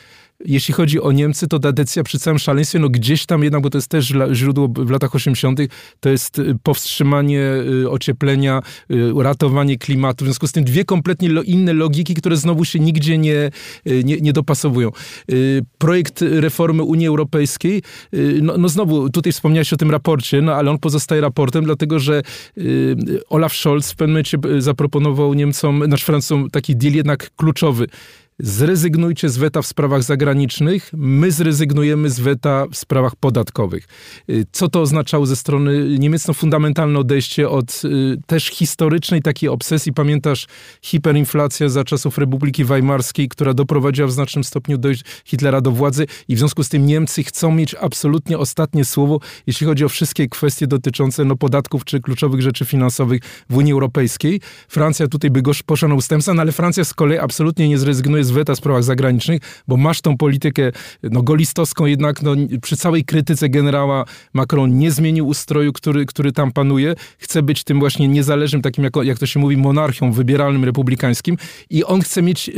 jeśli 0.45 0.75
chodzi 0.75 1.01
o 1.01 1.13
Niemcy, 1.13 1.49
to 1.49 1.59
ta 1.59 1.73
decyzja 1.73 2.03
przy 2.03 2.19
całym 2.19 2.39
szaleństwie, 2.39 2.79
no 2.79 2.89
gdzieś 2.89 3.27
tam 3.27 3.43
jednak, 3.43 3.63
bo 3.63 3.71
to 3.71 3.79
jest 3.79 3.89
też 3.89 4.13
źródło 4.33 4.69
w 4.69 4.91
latach 4.91 5.15
80., 5.15 5.61
to 6.01 6.09
jest 6.09 6.39
y, 6.39 6.57
powstrzymanie 6.63 7.41
y, 7.83 7.91
ocieplenia, 7.91 8.63
y, 8.91 9.13
ratowanie 9.23 9.79
klimatu. 9.79 10.25
W 10.25 10.29
związku 10.29 10.47
z 10.47 10.53
tym 10.53 10.65
dwie 10.65 10.85
kompletnie 10.85 11.29
inne 11.45 11.73
logiki, 11.73 12.15
które 12.15 12.37
znowu 12.37 12.65
się 12.65 12.79
nigdzie 12.79 13.19
nie, 13.19 13.51
nie, 13.87 14.17
nie 14.17 14.33
dopasowują. 14.33 14.91
Projekt 15.79 16.23
reformy 16.23 16.83
Unii 16.83 17.07
Europejskiej, 17.07 17.83
no, 18.43 18.59
no 18.59 18.69
znowu, 18.69 19.11
tutaj 19.11 19.33
wspomniałeś 19.33 19.73
o 19.73 19.77
tym 19.77 19.91
raporcie, 19.91 20.43
no 20.43 20.55
ale 20.55 20.71
on 20.71 20.79
pozostaje 20.79 21.21
raportem, 21.21 21.65
dlatego 21.65 21.99
że 21.99 22.23
Olaf 23.29 23.53
Scholz 23.53 23.93
w 23.93 23.97
pewnym 23.97 24.13
momencie 24.13 24.39
zaproponował 24.59 25.35
Niemcom, 25.35 25.85
znaczy 25.87 26.05
Francuzom 26.05 26.51
taki 26.51 26.77
deal 26.77 26.95
jednak 26.95 27.31
kluczowy 27.37 27.87
zrezygnujcie 28.43 29.29
z 29.29 29.37
weta 29.37 29.63
w 29.63 29.67
sprawach 29.67 30.03
zagranicznych, 30.03 30.91
my 30.93 31.31
zrezygnujemy 31.31 32.11
z 32.11 32.21
weta 32.21 32.67
w 32.73 32.77
sprawach 32.77 33.17
podatkowych. 33.17 33.89
Y, 34.31 34.47
co 34.53 34.69
to 34.69 34.81
oznaczało 34.81 35.27
ze 35.27 35.37
strony 35.37 35.99
Niemiec? 35.99 36.29
No 36.29 36.35
fundamentalne 36.35 36.99
odejście 36.99 37.49
od 37.49 37.83
y, 37.85 38.19
też 38.27 38.47
historycznej 38.47 39.23
takiej 39.23 39.49
obsesji. 39.49 39.93
Pamiętasz 39.93 40.47
hiperinflacja 40.83 41.69
za 41.69 41.85
czasów 41.85 42.19
Republiki 42.19 42.65
Weimarskiej, 42.65 43.29
która 43.29 43.55
doprowadziła 43.55 44.09
w 44.09 44.13
znacznym 44.13 44.45
stopniu 44.45 44.79
do 44.79 44.89
Hitlera 45.25 45.61
do 45.61 45.71
władzy 45.71 46.07
i 46.29 46.37
w 46.37 46.39
związku 46.39 46.65
z 46.65 46.69
tym 46.69 46.87
Niemcy 46.87 47.25
chcą 47.25 47.53
mieć 47.53 47.75
absolutnie 47.75 48.39
ostatnie 48.39 48.85
słowo, 48.85 49.21
jeśli 49.47 49.67
chodzi 49.67 49.85
o 49.85 49.89
wszystkie 49.89 50.29
kwestie 50.29 50.67
dotyczące 50.67 51.25
no, 51.25 51.37
podatków 51.37 51.85
czy 51.85 52.01
kluczowych 52.01 52.43
rzeczy 52.43 52.65
finansowych 52.65 53.21
w 53.51 53.57
Unii 53.57 53.73
Europejskiej. 53.73 54.41
Francja 54.69 55.09
tutaj 55.09 55.31
by 55.31 55.43
go 55.43 55.53
poszła 55.67 55.89
na 55.89 55.95
ustępstwa, 55.95 56.35
no 56.35 56.43
ale 56.43 56.53
Francja 56.53 56.85
z 56.85 56.95
kolei 56.95 57.19
absolutnie 57.19 57.69
nie 57.69 57.79
zrezygnuje 57.79 58.25
z 58.25 58.32
weta 58.33 58.55
w 58.55 58.57
sprawach 58.57 58.85
zagranicznych, 58.85 59.41
bo 59.69 59.77
masz 59.77 60.01
tą 60.01 60.17
politykę 60.17 60.73
no, 61.03 61.23
golistowską, 61.23 61.87
jednak 61.87 62.23
no, 62.23 62.35
przy 62.63 62.77
całej 62.77 63.05
krytyce 63.05 63.49
generała 63.49 64.05
Macron 64.33 64.79
nie 64.79 64.91
zmienił 64.91 65.27
ustroju, 65.29 65.73
który, 65.73 66.07
który 66.07 66.33
tam 66.33 66.53
panuje. 66.53 66.95
Chce 67.19 67.43
być 67.43 67.65
tym 67.65 67.81
właśnie 67.81 68.09
niezależnym, 68.09 68.63
takim 68.63 68.85
jak, 68.85 68.93
jak 69.03 69.19
to 69.19 69.27
się 69.27 69.41
mówi, 69.41 69.57
monarchią 69.57 70.13
wybieralnym, 70.13 70.65
republikańskim 70.65 71.37
i 71.71 71.85
on 71.85 72.01
chce 72.01 72.23
mieć 72.23 72.49
y, 72.49 72.53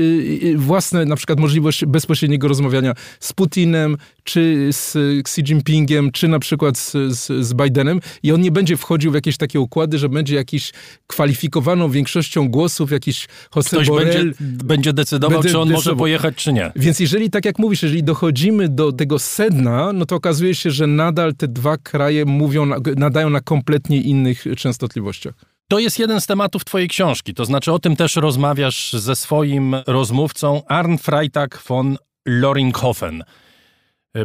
y, 0.44 0.58
własne, 0.58 1.04
na 1.04 1.16
przykład 1.16 1.40
możliwość 1.40 1.84
bezpośredniego 1.84 2.48
rozmawiania 2.48 2.94
z 3.20 3.32
Putinem, 3.32 3.96
czy 4.24 4.68
z 4.72 4.96
Xi 5.20 5.40
Jinpingiem, 5.40 6.12
czy 6.12 6.28
na 6.28 6.38
przykład 6.38 6.78
z, 6.78 6.92
z, 6.92 7.46
z 7.46 7.54
Bidenem 7.54 8.00
i 8.22 8.32
on 8.32 8.40
nie 8.40 8.50
będzie 8.50 8.76
wchodził 8.76 9.10
w 9.10 9.14
jakieś 9.14 9.36
takie 9.36 9.60
układy, 9.60 9.98
że 9.98 10.08
będzie 10.08 10.34
jakiś 10.34 10.72
kwalifikowaną 11.06 11.90
większością 11.90 12.48
głosów, 12.48 12.92
jakiś 12.92 13.28
Jose 13.56 13.76
Ktoś. 13.76 13.88
Będzie, 13.88 14.24
będzie 14.40 14.92
decydował, 14.92 15.42
będzie 15.42 15.53
czy 15.54 15.60
on 15.60 15.72
może 15.72 15.96
pojechać, 15.96 16.34
czy 16.36 16.52
nie. 16.52 16.72
Więc 16.76 17.00
jeżeli, 17.00 17.30
tak 17.30 17.44
jak 17.44 17.58
mówisz, 17.58 17.82
jeżeli 17.82 18.02
dochodzimy 18.02 18.68
do 18.68 18.92
tego 18.92 19.18
sedna, 19.18 19.92
no 19.92 20.06
to 20.06 20.16
okazuje 20.16 20.54
się, 20.54 20.70
że 20.70 20.86
nadal 20.86 21.34
te 21.34 21.48
dwa 21.48 21.76
kraje 21.76 22.24
mówią, 22.24 22.70
nadają 22.96 23.30
na 23.30 23.40
kompletnie 23.40 24.00
innych 24.00 24.44
częstotliwościach. 24.56 25.34
To 25.68 25.78
jest 25.78 25.98
jeden 25.98 26.20
z 26.20 26.26
tematów 26.26 26.64
twojej 26.64 26.88
książki, 26.88 27.34
to 27.34 27.44
znaczy 27.44 27.72
o 27.72 27.78
tym 27.78 27.96
też 27.96 28.16
rozmawiasz 28.16 28.92
ze 28.92 29.16
swoim 29.16 29.76
rozmówcą 29.86 30.62
Arn 30.66 30.96
Freitag 30.96 31.62
von 31.68 31.96
Loringhofen. 32.26 33.24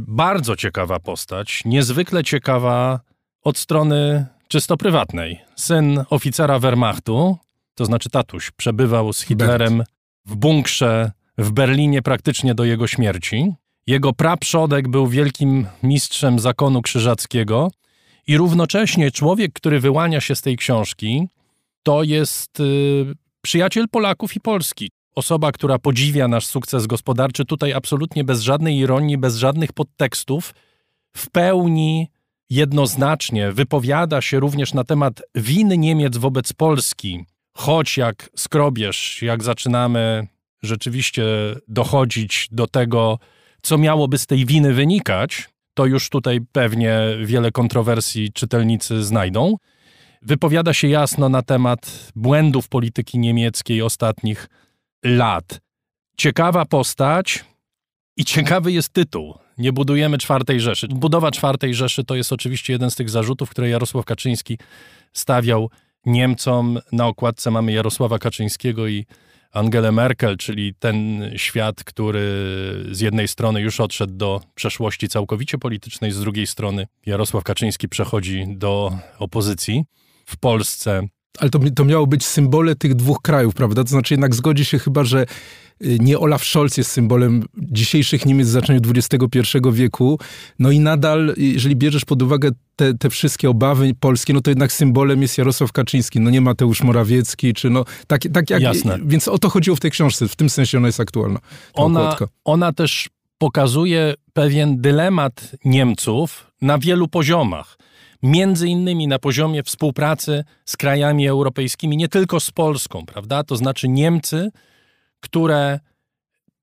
Bardzo 0.02 0.56
ciekawa 0.56 1.00
postać, 1.00 1.62
niezwykle 1.66 2.24
ciekawa 2.24 3.00
od 3.44 3.58
strony 3.58 4.26
czysto 4.48 4.78
prywatnej. 4.78 5.40
Syn 5.56 6.04
oficera 6.10 6.60
Wehrmachtu, 6.60 7.38
to 7.76 7.86
znaczy 7.86 8.10
tatuś, 8.10 8.52
przebywał 8.52 9.14
z 9.14 9.22
Hitlerem 9.22 9.84
w 10.26 10.36
bunkrze 10.36 11.12
w 11.40 11.52
Berlinie 11.52 12.02
praktycznie 12.02 12.56
do 12.56 12.64
jego 12.64 12.88
śmierci. 12.88 13.54
Jego 13.88 14.14
praprzodek 14.14 14.88
był 14.88 15.08
wielkim 15.08 15.68
mistrzem 15.84 16.40
zakonu 16.40 16.82
krzyżackiego 16.82 17.72
i 18.28 18.38
równocześnie 18.38 19.12
człowiek, 19.12 19.54
który 19.54 19.80
wyłania 19.80 20.22
się 20.22 20.36
z 20.36 20.42
tej 20.42 20.58
książki, 20.58 21.28
to 21.84 22.04
jest 22.04 22.60
y, 22.60 23.06
przyjaciel 23.42 23.90
Polaków 23.90 24.36
i 24.36 24.40
Polski. 24.40 24.92
Osoba, 25.16 25.52
która 25.52 25.80
podziwia 25.80 26.28
nasz 26.28 26.46
sukces 26.46 26.88
gospodarczy, 26.88 27.46
tutaj 27.46 27.74
absolutnie 27.74 28.24
bez 28.24 28.42
żadnej 28.42 28.78
ironii, 28.78 29.18
bez 29.18 29.36
żadnych 29.36 29.74
podtekstów, 29.74 30.56
w 31.18 31.30
pełni 31.30 32.08
jednoznacznie 32.50 33.52
wypowiada 33.52 34.22
się 34.22 34.40
również 34.40 34.74
na 34.74 34.84
temat 34.84 35.22
winy 35.36 35.78
Niemiec 35.78 36.18
wobec 36.18 36.54
Polski, 36.54 37.26
choć 37.54 37.98
jak 37.98 38.30
skrobiesz, 38.36 39.22
jak 39.22 39.44
zaczynamy 39.44 40.28
rzeczywiście 40.62 41.24
dochodzić 41.68 42.48
do 42.52 42.68
tego, 42.68 43.20
co 43.62 43.78
miałoby 43.78 44.18
z 44.18 44.26
tej 44.26 44.46
winy 44.46 44.74
wynikać, 44.74 45.50
to 45.74 45.86
już 45.86 46.10
tutaj 46.10 46.40
pewnie 46.52 47.00
wiele 47.24 47.52
kontrowersji 47.52 48.34
czytelnicy 48.34 49.04
znajdą. 49.04 49.56
Wypowiada 50.22 50.74
się 50.74 50.88
jasno 50.88 51.30
na 51.30 51.42
temat 51.42 52.12
błędów 52.16 52.70
polityki 52.70 53.20
niemieckiej 53.20 53.82
ostatnich 53.82 54.48
lat. 55.04 55.60
Ciekawa 56.18 56.66
postać 56.66 57.46
i 58.18 58.26
ciekawy 58.26 58.72
jest 58.72 58.94
tytuł. 58.94 59.36
Nie 59.58 59.74
budujemy 59.74 60.18
czwartej 60.18 60.60
Rzeszy. 60.60 60.88
Budowa 60.88 61.32
czwartej 61.32 61.74
Rzeszy 61.74 62.04
to 62.04 62.16
jest 62.16 62.34
oczywiście 62.34 62.74
jeden 62.74 62.92
z 62.92 62.96
tych 62.96 63.10
zarzutów, 63.10 63.50
które 63.50 63.70
Jarosław 63.70 64.06
Kaczyński 64.06 64.58
stawiał 65.14 65.70
Niemcom. 66.06 66.80
Na 66.92 67.08
okładce 67.08 67.52
mamy 67.52 67.72
Jarosława 67.72 68.20
Kaczyńskiego 68.20 68.88
i 68.88 69.06
Angelę 69.52 69.92
Merkel, 69.92 70.38
czyli 70.38 70.74
ten 70.80 71.30
świat, 71.36 71.84
który 71.84 72.22
z 72.92 73.00
jednej 73.00 73.28
strony 73.28 73.62
już 73.62 73.80
odszedł 73.80 74.14
do 74.14 74.42
przeszłości 74.56 75.08
całkowicie 75.08 75.58
politycznej, 75.58 76.12
z 76.12 76.20
drugiej 76.20 76.48
strony 76.48 76.88
Jarosław 77.06 77.44
Kaczyński 77.44 77.90
przechodzi 77.90 78.46
do 78.48 78.98
opozycji 79.20 79.84
w 80.26 80.38
Polsce. 80.38 81.02
Ale 81.40 81.50
to, 81.50 81.60
to 81.76 81.86
miało 81.86 82.08
być 82.08 82.26
symbole 82.26 82.76
tych 82.76 82.96
dwóch 82.96 83.22
krajów, 83.22 83.54
prawda? 83.54 83.84
To 83.84 83.90
znaczy 83.90 84.14
jednak 84.14 84.36
zgodzi 84.36 84.66
się 84.66 84.80
chyba, 84.80 85.04
że 85.04 85.26
nie 85.82 86.20
Olaf 86.20 86.44
Scholz 86.44 86.78
jest 86.78 86.92
symbolem 86.92 87.46
dzisiejszych 87.58 88.26
Niemiec 88.26 88.48
w 88.48 88.52
zaczęciu 88.52 88.92
XXI 88.96 89.40
wieku. 89.72 90.20
No 90.60 90.72
i 90.72 90.80
nadal, 90.80 91.34
jeżeli 91.38 91.76
bierzesz 91.76 92.06
pod 92.06 92.22
uwagę 92.22 92.52
te, 92.76 92.94
te 92.94 93.10
wszystkie 93.10 93.50
obawy 93.50 93.92
polskie, 94.00 94.34
no 94.34 94.42
to 94.42 94.52
jednak 94.52 94.72
symbolem 94.72 95.22
jest 95.22 95.38
Jarosław 95.38 95.72
Kaczyński, 95.72 96.20
no 96.20 96.30
nie 96.30 96.42
Mateusz 96.42 96.84
Morawiecki, 96.84 97.54
czy 97.54 97.70
no 97.70 97.86
tak, 98.08 98.22
tak 98.34 98.50
jak... 98.50 98.62
Jasne. 98.62 99.00
Więc 99.06 99.28
o 99.28 99.38
to 99.38 99.50
chodziło 99.50 99.76
w 99.76 99.80
tej 99.80 99.92
książce, 99.92 100.28
w 100.28 100.36
tym 100.36 100.50
sensie 100.50 100.78
ona 100.78 100.88
jest 100.88 101.00
aktualna. 101.00 101.40
Ona, 101.74 102.18
ona 102.46 102.74
też 102.74 103.10
pokazuje 103.38 104.14
pewien 104.34 104.82
dylemat 104.82 105.56
Niemców 105.66 106.52
na 106.62 106.78
wielu 106.78 107.08
poziomach. 107.08 107.78
Między 108.24 108.68
innymi 108.68 109.08
na 109.08 109.20
poziomie 109.20 109.64
współpracy 109.64 110.44
z 110.66 110.78
krajami 110.78 111.28
europejskimi, 111.28 111.98
nie 111.98 112.10
tylko 112.10 112.40
z 112.40 112.52
Polską, 112.52 113.06
prawda? 113.06 113.44
To 113.44 113.56
znaczy 113.56 113.88
Niemcy 113.90 114.52
które 115.20 115.80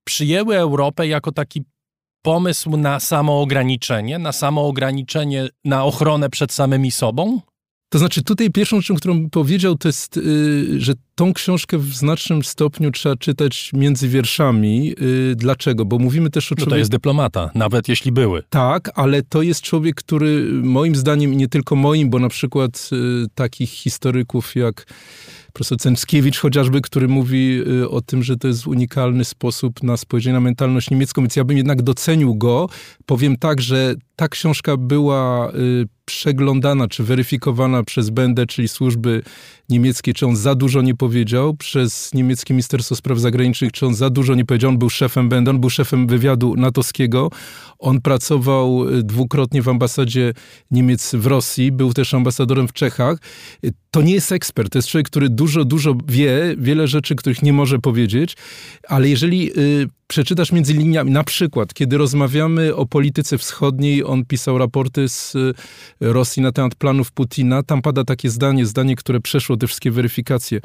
przyjęły 0.04 0.56
Europę 0.56 1.06
jako 1.06 1.32
taki 1.32 1.64
pomysł 2.22 2.76
na 2.76 3.00
samoograniczenie, 3.00 4.18
na 4.18 4.32
samoograniczenie, 4.32 5.48
na 5.64 5.84
ochronę 5.84 6.30
przed 6.30 6.52
samymi 6.52 6.90
sobą? 6.90 7.40
To 7.88 7.98
znaczy, 7.98 8.22
tutaj 8.22 8.50
pierwszą 8.50 8.80
rzeczą, 8.80 8.94
którą 8.94 9.14
bym 9.14 9.30
powiedział, 9.30 9.76
to 9.76 9.88
jest, 9.88 10.16
yy, 10.16 10.80
że 10.80 10.92
tą 11.14 11.32
książkę 11.32 11.78
w 11.78 11.94
znacznym 11.94 12.44
stopniu 12.44 12.90
trzeba 12.90 13.16
czytać 13.16 13.70
między 13.72 14.08
wierszami. 14.08 14.86
Yy, 14.86 15.36
dlaczego? 15.36 15.84
Bo 15.84 15.98
mówimy 15.98 16.30
też 16.30 16.44
o 16.52 16.54
człowieku... 16.54 16.70
No 16.70 16.74
to 16.74 16.78
jest 16.78 16.90
dyplomata, 16.90 17.50
nawet 17.54 17.88
jeśli 17.88 18.12
były. 18.12 18.42
Tak, 18.50 18.90
ale 18.94 19.22
to 19.22 19.42
jest 19.42 19.62
człowiek, 19.62 19.94
który 19.94 20.44
moim 20.52 20.96
zdaniem, 20.96 21.36
nie 21.36 21.48
tylko 21.48 21.76
moim, 21.76 22.10
bo 22.10 22.18
na 22.18 22.28
przykład 22.28 22.88
yy, 22.92 23.26
takich 23.34 23.70
historyków 23.70 24.56
jak 24.56 24.86
profesor 25.56 25.78
Cęckiewicz 25.78 26.38
chociażby, 26.38 26.80
który 26.80 27.08
mówi 27.08 27.62
y, 27.82 27.88
o 27.88 28.00
tym, 28.00 28.22
że 28.22 28.36
to 28.36 28.48
jest 28.48 28.66
unikalny 28.66 29.24
sposób 29.24 29.82
na 29.82 29.96
spojrzenie 29.96 30.34
na 30.34 30.40
mentalność 30.40 30.90
niemiecką, 30.90 31.22
więc 31.22 31.36
ja 31.36 31.44
bym 31.44 31.56
jednak 31.56 31.82
docenił 31.82 32.34
go. 32.34 32.68
Powiem 33.06 33.36
tak, 33.36 33.60
że 33.60 33.94
ta 34.16 34.28
książka 34.28 34.76
była 34.76 35.50
y, 35.50 35.95
przeglądana 36.06 36.88
czy 36.88 37.04
weryfikowana 37.04 37.82
przez 37.82 38.10
Bendę, 38.10 38.46
czyli 38.46 38.68
służby 38.68 39.22
niemieckie, 39.68 40.14
czy 40.14 40.26
on 40.26 40.36
za 40.36 40.54
dużo 40.54 40.82
nie 40.82 40.94
powiedział, 40.94 41.54
przez 41.54 42.14
niemieckie 42.14 42.54
Ministerstwo 42.54 42.96
Spraw 42.96 43.18
Zagranicznych, 43.18 43.72
czy 43.72 43.86
on 43.86 43.94
za 43.94 44.10
dużo 44.10 44.34
nie 44.34 44.44
powiedział. 44.44 44.70
On 44.70 44.78
był 44.78 44.90
szefem 44.90 45.28
Bendę, 45.28 45.50
on 45.50 45.60
był 45.60 45.70
szefem 45.70 46.06
wywiadu 46.06 46.54
natowskiego. 46.56 47.30
On 47.78 48.00
pracował 48.00 48.88
y, 48.88 49.02
dwukrotnie 49.02 49.62
w 49.62 49.68
ambasadzie 49.68 50.32
Niemiec 50.70 51.14
w 51.14 51.26
Rosji, 51.26 51.72
był 51.72 51.92
też 51.92 52.14
ambasadorem 52.14 52.68
w 52.68 52.72
Czechach. 52.72 53.18
Y, 53.64 53.72
to 53.90 54.02
nie 54.02 54.14
jest 54.14 54.32
ekspert, 54.32 54.72
to 54.72 54.78
jest 54.78 54.88
człowiek, 54.88 55.06
który 55.06 55.28
dużo, 55.28 55.64
dużo 55.64 55.94
wie, 56.08 56.54
wiele 56.58 56.88
rzeczy, 56.88 57.14
których 57.14 57.42
nie 57.42 57.52
może 57.52 57.78
powiedzieć, 57.78 58.36
ale 58.88 59.08
jeżeli 59.08 59.58
y, 59.58 59.88
przeczytasz 60.06 60.52
między 60.52 60.72
liniami, 60.72 61.10
na 61.10 61.24
przykład, 61.24 61.74
kiedy 61.74 61.98
rozmawiamy 61.98 62.74
o 62.74 62.86
polityce 62.86 63.38
wschodniej, 63.38 64.04
on 64.04 64.24
pisał 64.24 64.58
raporty 64.58 65.08
z 65.08 65.34
Rosji 66.00 66.42
na 66.42 66.52
temat 66.52 66.74
planów 66.74 67.12
Putina, 67.12 67.62
tam 67.62 67.82
pada 67.82 68.04
takie 68.04 68.30
zdanie, 68.30 68.66
zdanie, 68.66 68.96
które 68.96 69.20
przeszło 69.20 69.56
te 69.56 69.66
wszystkie 69.66 69.90
weryfikacje. 69.90 70.60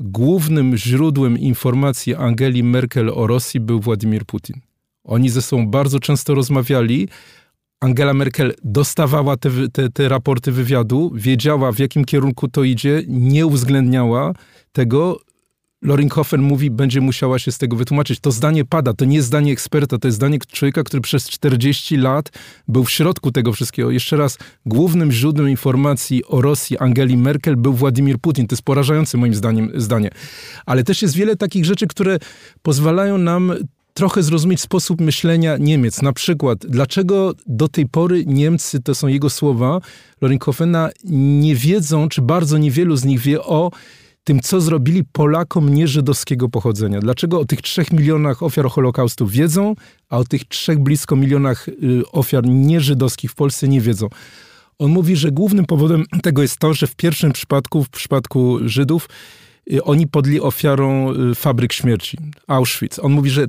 Głównym 0.00 0.76
źródłem 0.76 1.38
informacji 1.38 2.14
Angeli 2.14 2.62
Merkel 2.64 3.10
o 3.14 3.26
Rosji 3.26 3.60
był 3.60 3.80
Władimir 3.80 4.24
Putin. 4.24 4.60
Oni 5.04 5.28
ze 5.28 5.42
sobą 5.42 5.66
bardzo 5.66 6.00
często 6.00 6.34
rozmawiali. 6.34 7.08
Angela 7.80 8.14
Merkel 8.14 8.54
dostawała 8.64 9.36
te, 9.36 9.50
te, 9.72 9.88
te 9.88 10.08
raporty 10.08 10.52
wywiadu, 10.52 11.12
wiedziała 11.14 11.72
w 11.72 11.78
jakim 11.78 12.04
kierunku 12.04 12.48
to 12.48 12.64
idzie, 12.64 13.02
nie 13.08 13.46
uwzględniała 13.46 14.32
tego, 14.72 15.20
Loringhofen 15.84 16.42
mówi, 16.42 16.70
będzie 16.70 17.00
musiała 17.00 17.38
się 17.38 17.52
z 17.52 17.58
tego 17.58 17.76
wytłumaczyć. 17.76 18.20
To 18.20 18.32
zdanie 18.32 18.64
pada, 18.64 18.94
to 18.94 19.04
nie 19.04 19.16
jest 19.16 19.28
zdanie 19.28 19.52
eksperta, 19.52 19.98
to 19.98 20.08
jest 20.08 20.16
zdanie 20.16 20.38
człowieka, 20.52 20.82
który 20.82 21.00
przez 21.00 21.28
40 21.28 21.96
lat 21.96 22.30
był 22.68 22.84
w 22.84 22.90
środku 22.90 23.32
tego 23.32 23.52
wszystkiego. 23.52 23.90
Jeszcze 23.90 24.16
raz, 24.16 24.38
głównym 24.66 25.12
źródłem 25.12 25.48
informacji 25.48 26.24
o 26.24 26.42
Rosji 26.42 26.78
Angeli 26.78 27.16
Merkel 27.16 27.56
był 27.56 27.72
Władimir 27.72 28.18
Putin. 28.18 28.46
To 28.46 28.54
jest 28.54 28.62
porażające 28.62 29.18
moim 29.18 29.34
zdaniem 29.34 29.70
zdanie. 29.74 30.10
Ale 30.66 30.84
też 30.84 31.02
jest 31.02 31.14
wiele 31.14 31.36
takich 31.36 31.64
rzeczy, 31.64 31.86
które 31.86 32.18
pozwalają 32.62 33.18
nam 33.18 33.52
trochę 33.94 34.22
zrozumieć 34.22 34.60
sposób 34.60 35.00
myślenia 35.00 35.56
Niemiec. 35.56 36.02
Na 36.02 36.12
przykład, 36.12 36.58
dlaczego 36.58 37.34
do 37.46 37.68
tej 37.68 37.88
pory 37.88 38.24
Niemcy, 38.26 38.80
to 38.80 38.94
są 38.94 39.08
jego 39.08 39.30
słowa, 39.30 39.80
Loringhofena, 40.20 40.90
nie 41.04 41.54
wiedzą, 41.54 42.08
czy 42.08 42.22
bardzo 42.22 42.58
niewielu 42.58 42.96
z 42.96 43.04
nich 43.04 43.20
wie 43.20 43.42
o 43.42 43.70
tym, 44.24 44.40
co 44.40 44.60
zrobili 44.60 45.04
Polakom 45.12 45.74
nieżydowskiego 45.74 46.48
pochodzenia. 46.48 47.00
Dlaczego 47.00 47.40
o 47.40 47.44
tych 47.44 47.62
trzech 47.62 47.92
milionach 47.92 48.42
ofiar 48.42 48.68
Holokaustu 48.68 49.26
wiedzą, 49.26 49.74
a 50.08 50.18
o 50.18 50.24
tych 50.24 50.44
trzech 50.44 50.78
blisko 50.78 51.16
milionach 51.16 51.68
y, 51.68 51.72
ofiar 52.12 52.44
nieżydowskich 52.46 53.30
w 53.30 53.34
Polsce 53.34 53.68
nie 53.68 53.80
wiedzą. 53.80 54.08
On 54.78 54.90
mówi, 54.90 55.16
że 55.16 55.30
głównym 55.30 55.66
powodem 55.66 56.04
tego 56.22 56.42
jest 56.42 56.58
to, 56.58 56.74
że 56.74 56.86
w 56.86 56.96
pierwszym 56.96 57.32
przypadku, 57.32 57.84
w 57.84 57.88
przypadku 57.88 58.58
Żydów, 58.64 59.08
y, 59.72 59.84
oni 59.84 60.06
podli 60.06 60.40
ofiarą 60.40 61.12
y, 61.12 61.34
fabryk 61.34 61.72
śmierci, 61.72 62.18
Auschwitz. 62.46 62.98
On 62.98 63.12
mówi, 63.12 63.30
że 63.30 63.46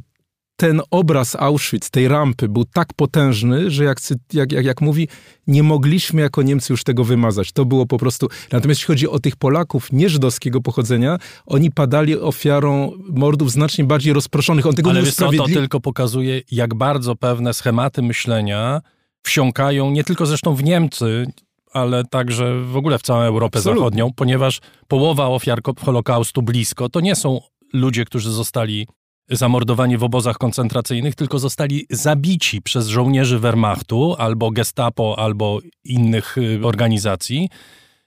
ten 0.56 0.82
obraz 0.92 1.36
Auschwitz, 1.36 1.90
tej 1.90 2.08
rampy 2.08 2.50
był 2.50 2.66
tak 2.66 2.94
potężny, 2.94 3.72
że 3.72 3.84
jak, 3.84 3.98
jak, 4.34 4.52
jak, 4.52 4.66
jak 4.66 4.82
mówi, 4.82 5.08
nie 5.48 5.64
mogliśmy 5.64 6.22
jako 6.22 6.42
Niemcy 6.42 6.74
już 6.74 6.84
tego 6.84 7.04
wymazać. 7.04 7.52
To 7.52 7.66
było 7.66 7.86
po 7.86 7.98
prostu... 7.98 8.28
Natomiast 8.52 8.80
jeśli 8.80 8.94
chodzi 8.94 9.08
o 9.08 9.20
tych 9.20 9.36
Polaków 9.36 9.92
nieżydowskiego 9.92 10.62
pochodzenia, 10.62 11.18
oni 11.46 11.72
padali 11.72 12.20
ofiarą 12.20 12.92
mordów 13.10 13.52
znacznie 13.52 13.84
bardziej 13.84 14.14
rozproszonych. 14.14 14.66
On 14.66 14.76
tego 14.76 14.90
Ale 14.90 15.02
nie 15.02 15.10
usprawiedli... 15.10 15.54
to 15.54 15.60
tylko 15.60 15.80
pokazuje, 15.80 16.42
jak 16.52 16.76
bardzo 16.76 17.16
pewne 17.16 17.54
schematy 17.54 18.02
myślenia 18.02 18.82
wsiąkają 19.24 19.92
nie 19.92 20.04
tylko 20.04 20.26
zresztą 20.26 20.56
w 20.56 20.64
Niemcy, 20.64 21.28
ale 21.74 22.04
także 22.04 22.60
w 22.60 22.78
ogóle 22.78 22.98
w 22.98 23.02
całą 23.02 23.22
Europę 23.22 23.58
Absolutnie. 23.58 23.80
Zachodnią, 23.80 24.10
ponieważ 24.16 24.62
połowa 24.88 25.28
ofiar 25.28 25.60
Holokaustu 25.86 26.42
blisko 26.42 26.90
to 26.90 27.00
nie 27.00 27.16
są 27.16 27.40
ludzie, 27.74 28.06
którzy 28.06 28.32
zostali 28.32 28.88
zamordowani 29.30 29.98
w 29.98 30.04
obozach 30.04 30.38
koncentracyjnych, 30.38 31.16
tylko 31.16 31.40
zostali 31.40 31.86
zabici 31.90 32.62
przez 32.62 32.88
żołnierzy 32.88 33.40
Wehrmachtu 33.40 34.16
albo 34.18 34.52
Gestapo, 34.52 35.20
albo 35.20 35.60
innych 35.84 36.38
y, 36.38 36.60
organizacji, 36.64 37.50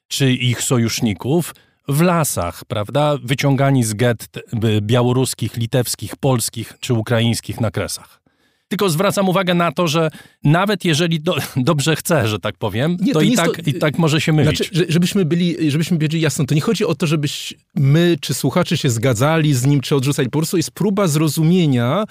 czy 0.08 0.32
ich 0.32 0.62
sojuszników 0.62 1.54
w 1.88 2.00
lasach, 2.00 2.64
prawda? 2.64 3.16
Wyciągani 3.22 3.84
z 3.84 3.94
gett 3.94 4.28
y, 4.36 4.80
białoruskich, 4.80 5.56
litewskich, 5.56 6.16
polskich 6.16 6.72
czy 6.80 6.94
ukraińskich 6.94 7.60
na 7.60 7.70
kresach. 7.70 8.20
Tylko 8.68 8.90
zwracam 8.90 9.28
uwagę 9.28 9.54
na 9.54 9.72
to, 9.72 9.88
że 9.88 10.10
nawet 10.44 10.84
jeżeli 10.84 11.20
do, 11.20 11.36
dobrze 11.56 11.96
chcę, 11.96 12.28
że 12.28 12.38
tak 12.38 12.56
powiem, 12.56 12.96
nie, 13.00 13.12
to, 13.12 13.18
to 13.18 13.24
i, 13.24 13.32
tak, 13.32 13.56
to, 13.56 13.70
i 13.70 13.74
tak 13.74 13.98
może 13.98 14.20
się 14.20 14.32
mylić. 14.32 14.56
Znaczy, 14.56 14.86
żebyśmy 14.88 15.24
byli, 15.24 15.70
żebyśmy 15.70 15.98
wiedzieli 15.98 16.22
jasno, 16.22 16.44
to 16.44 16.54
nie 16.54 16.60
chodzi 16.60 16.84
o 16.84 16.94
to, 16.94 17.06
żebyś 17.06 17.54
my 17.74 18.16
czy 18.20 18.34
słuchacze 18.34 18.76
się 18.76 18.90
zgadzali 18.90 19.54
z 19.54 19.66
nim, 19.66 19.80
czy 19.80 19.96
odrzucali. 19.96 20.30
Po 20.30 20.38
prostu 20.38 20.56
jest 20.56 20.70
próba 20.70 21.06
zrozumienia 21.06 22.04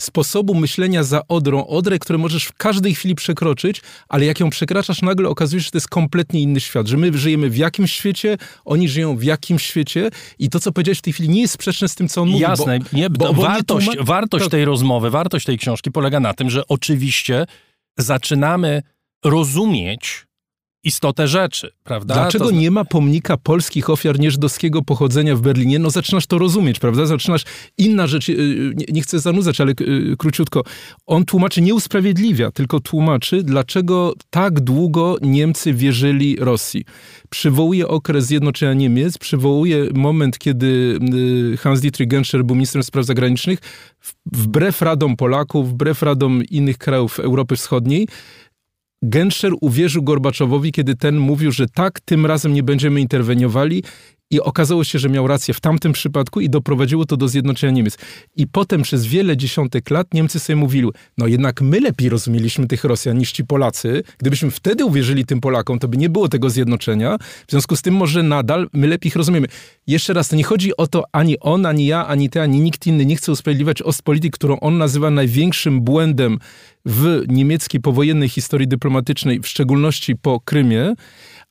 sposobu 0.00 0.54
myślenia 0.54 1.02
za 1.02 1.20
Odrą, 1.28 1.66
Odrę, 1.66 1.98
które 1.98 2.18
możesz 2.18 2.44
w 2.44 2.52
każdej 2.52 2.94
chwili 2.94 3.14
przekroczyć, 3.14 3.82
ale 4.08 4.24
jak 4.24 4.40
ją 4.40 4.50
przekraczasz, 4.50 5.02
nagle 5.02 5.28
okazuje 5.28 5.60
się, 5.60 5.64
że 5.64 5.70
to 5.70 5.76
jest 5.76 5.88
kompletnie 5.88 6.42
inny 6.42 6.60
świat, 6.60 6.86
że 6.86 6.96
my 6.96 7.18
żyjemy 7.18 7.50
w 7.50 7.56
jakimś 7.56 7.92
świecie, 7.92 8.36
oni 8.64 8.88
żyją 8.88 9.16
w 9.16 9.22
jakimś 9.22 9.62
świecie 9.62 10.10
i 10.38 10.50
to, 10.50 10.60
co 10.60 10.72
powiedziałeś 10.72 10.98
w 10.98 11.02
tej 11.02 11.12
chwili 11.12 11.28
nie 11.28 11.40
jest 11.40 11.54
sprzeczne 11.54 11.88
z 11.88 11.94
tym, 11.94 12.08
co 12.08 12.22
on 12.22 12.28
mówi. 12.28 12.42
Jasne, 12.42 12.78
bo, 12.78 12.84
nie, 12.92 13.10
bo, 13.10 13.32
bo 13.34 13.42
wartość, 13.42 13.88
wartość 14.00 14.44
tak. 14.44 14.50
tej 14.50 14.64
rozmowy, 14.64 15.10
wartość 15.10 15.46
tej 15.46 15.58
książki 15.58 15.90
polega 15.90 16.20
na 16.20 16.34
tym, 16.34 16.50
że 16.50 16.68
oczywiście 16.68 17.46
zaczynamy 17.98 18.82
rozumieć 19.24 20.26
istotę 20.84 21.28
rzeczy, 21.28 21.70
prawda? 21.84 22.14
Dlaczego 22.14 22.44
to... 22.44 22.50
nie 22.50 22.70
ma 22.70 22.84
pomnika 22.84 23.36
polskich 23.36 23.90
ofiar 23.90 24.18
nieżydowskiego 24.18 24.82
pochodzenia 24.82 25.36
w 25.36 25.40
Berlinie? 25.40 25.78
No 25.78 25.90
zaczynasz 25.90 26.26
to 26.26 26.38
rozumieć, 26.38 26.78
prawda? 26.78 27.06
Zaczynasz 27.06 27.44
inna 27.78 28.06
rzecz, 28.06 28.28
y, 28.28 28.72
nie, 28.76 28.86
nie 28.88 29.02
chcę 29.02 29.18
zanudzać, 29.18 29.60
ale 29.60 29.72
y, 29.80 30.16
króciutko. 30.18 30.62
On 31.06 31.24
tłumaczy, 31.24 31.60
nie 31.60 31.74
usprawiedliwia, 31.74 32.50
tylko 32.50 32.80
tłumaczy, 32.80 33.42
dlaczego 33.42 34.14
tak 34.30 34.60
długo 34.60 35.16
Niemcy 35.22 35.74
wierzyli 35.74 36.36
Rosji. 36.36 36.84
Przywołuje 37.30 37.88
okres 37.88 38.26
zjednoczenia 38.26 38.74
Niemiec, 38.74 39.18
przywołuje 39.18 39.88
moment, 39.94 40.38
kiedy 40.38 40.98
y, 41.52 41.56
Hans-Dietrich 41.56 42.08
Genscher 42.08 42.44
był 42.44 42.56
ministrem 42.56 42.82
spraw 42.82 43.06
zagranicznych, 43.06 43.58
wbrew 44.32 44.82
radom 44.82 45.16
Polaków, 45.16 45.70
wbrew 45.70 46.02
radom 46.02 46.44
innych 46.44 46.78
krajów 46.78 47.20
Europy 47.20 47.56
Wschodniej, 47.56 48.06
Genscher 49.08 49.52
uwierzył 49.60 50.02
Gorbaczowowi, 50.02 50.72
kiedy 50.72 50.96
ten 50.96 51.18
mówił, 51.18 51.52
że 51.52 51.68
tak, 51.68 52.00
tym 52.00 52.26
razem 52.26 52.54
nie 52.54 52.62
będziemy 52.62 53.00
interweniowali 53.00 53.82
i 54.34 54.40
okazało 54.40 54.84
się, 54.84 54.98
że 54.98 55.08
miał 55.08 55.26
rację 55.26 55.54
w 55.54 55.60
tamtym 55.60 55.92
przypadku 55.92 56.40
i 56.40 56.50
doprowadziło 56.50 57.04
to 57.04 57.16
do 57.16 57.28
zjednoczenia 57.28 57.72
Niemiec. 57.72 57.98
I 58.36 58.46
potem 58.46 58.82
przez 58.82 59.06
wiele 59.06 59.36
dziesiątek 59.36 59.90
lat 59.90 60.14
Niemcy 60.14 60.40
sobie 60.40 60.56
mówili, 60.56 60.88
no 61.18 61.26
jednak 61.26 61.60
my 61.62 61.80
lepiej 61.80 62.08
rozumieliśmy 62.08 62.66
tych 62.66 62.84
Rosjan 62.84 63.18
niż 63.18 63.32
ci 63.32 63.44
Polacy. 63.44 64.02
Gdybyśmy 64.18 64.50
wtedy 64.50 64.84
uwierzyli 64.84 65.24
tym 65.24 65.40
Polakom, 65.40 65.78
to 65.78 65.88
by 65.88 65.96
nie 65.96 66.08
było 66.08 66.28
tego 66.28 66.50
zjednoczenia. 66.50 67.18
W 67.46 67.50
związku 67.50 67.76
z 67.76 67.82
tym 67.82 67.94
może 67.94 68.22
nadal 68.22 68.68
my 68.72 68.86
lepiej 68.86 69.08
ich 69.08 69.16
rozumiemy. 69.16 69.46
Jeszcze 69.86 70.12
raz, 70.12 70.28
to 70.28 70.36
nie 70.36 70.44
chodzi 70.44 70.76
o 70.76 70.86
to, 70.86 71.04
ani 71.12 71.40
on, 71.40 71.66
ani 71.66 71.86
ja, 71.86 72.06
ani 72.06 72.30
ty, 72.30 72.40
ani 72.40 72.60
nikt 72.60 72.86
inny 72.86 73.06
nie 73.06 73.16
chce 73.16 73.32
usprawiedliwiać 73.32 73.82
Ostpolitik, 73.82 74.34
którą 74.34 74.60
on 74.60 74.78
nazywa 74.78 75.10
największym 75.10 75.80
błędem 75.80 76.38
w 76.86 77.24
niemieckiej 77.28 77.80
powojennej 77.80 78.28
historii 78.28 78.68
dyplomatycznej, 78.68 79.40
w 79.40 79.46
szczególności 79.46 80.16
po 80.16 80.40
Krymie, 80.40 80.94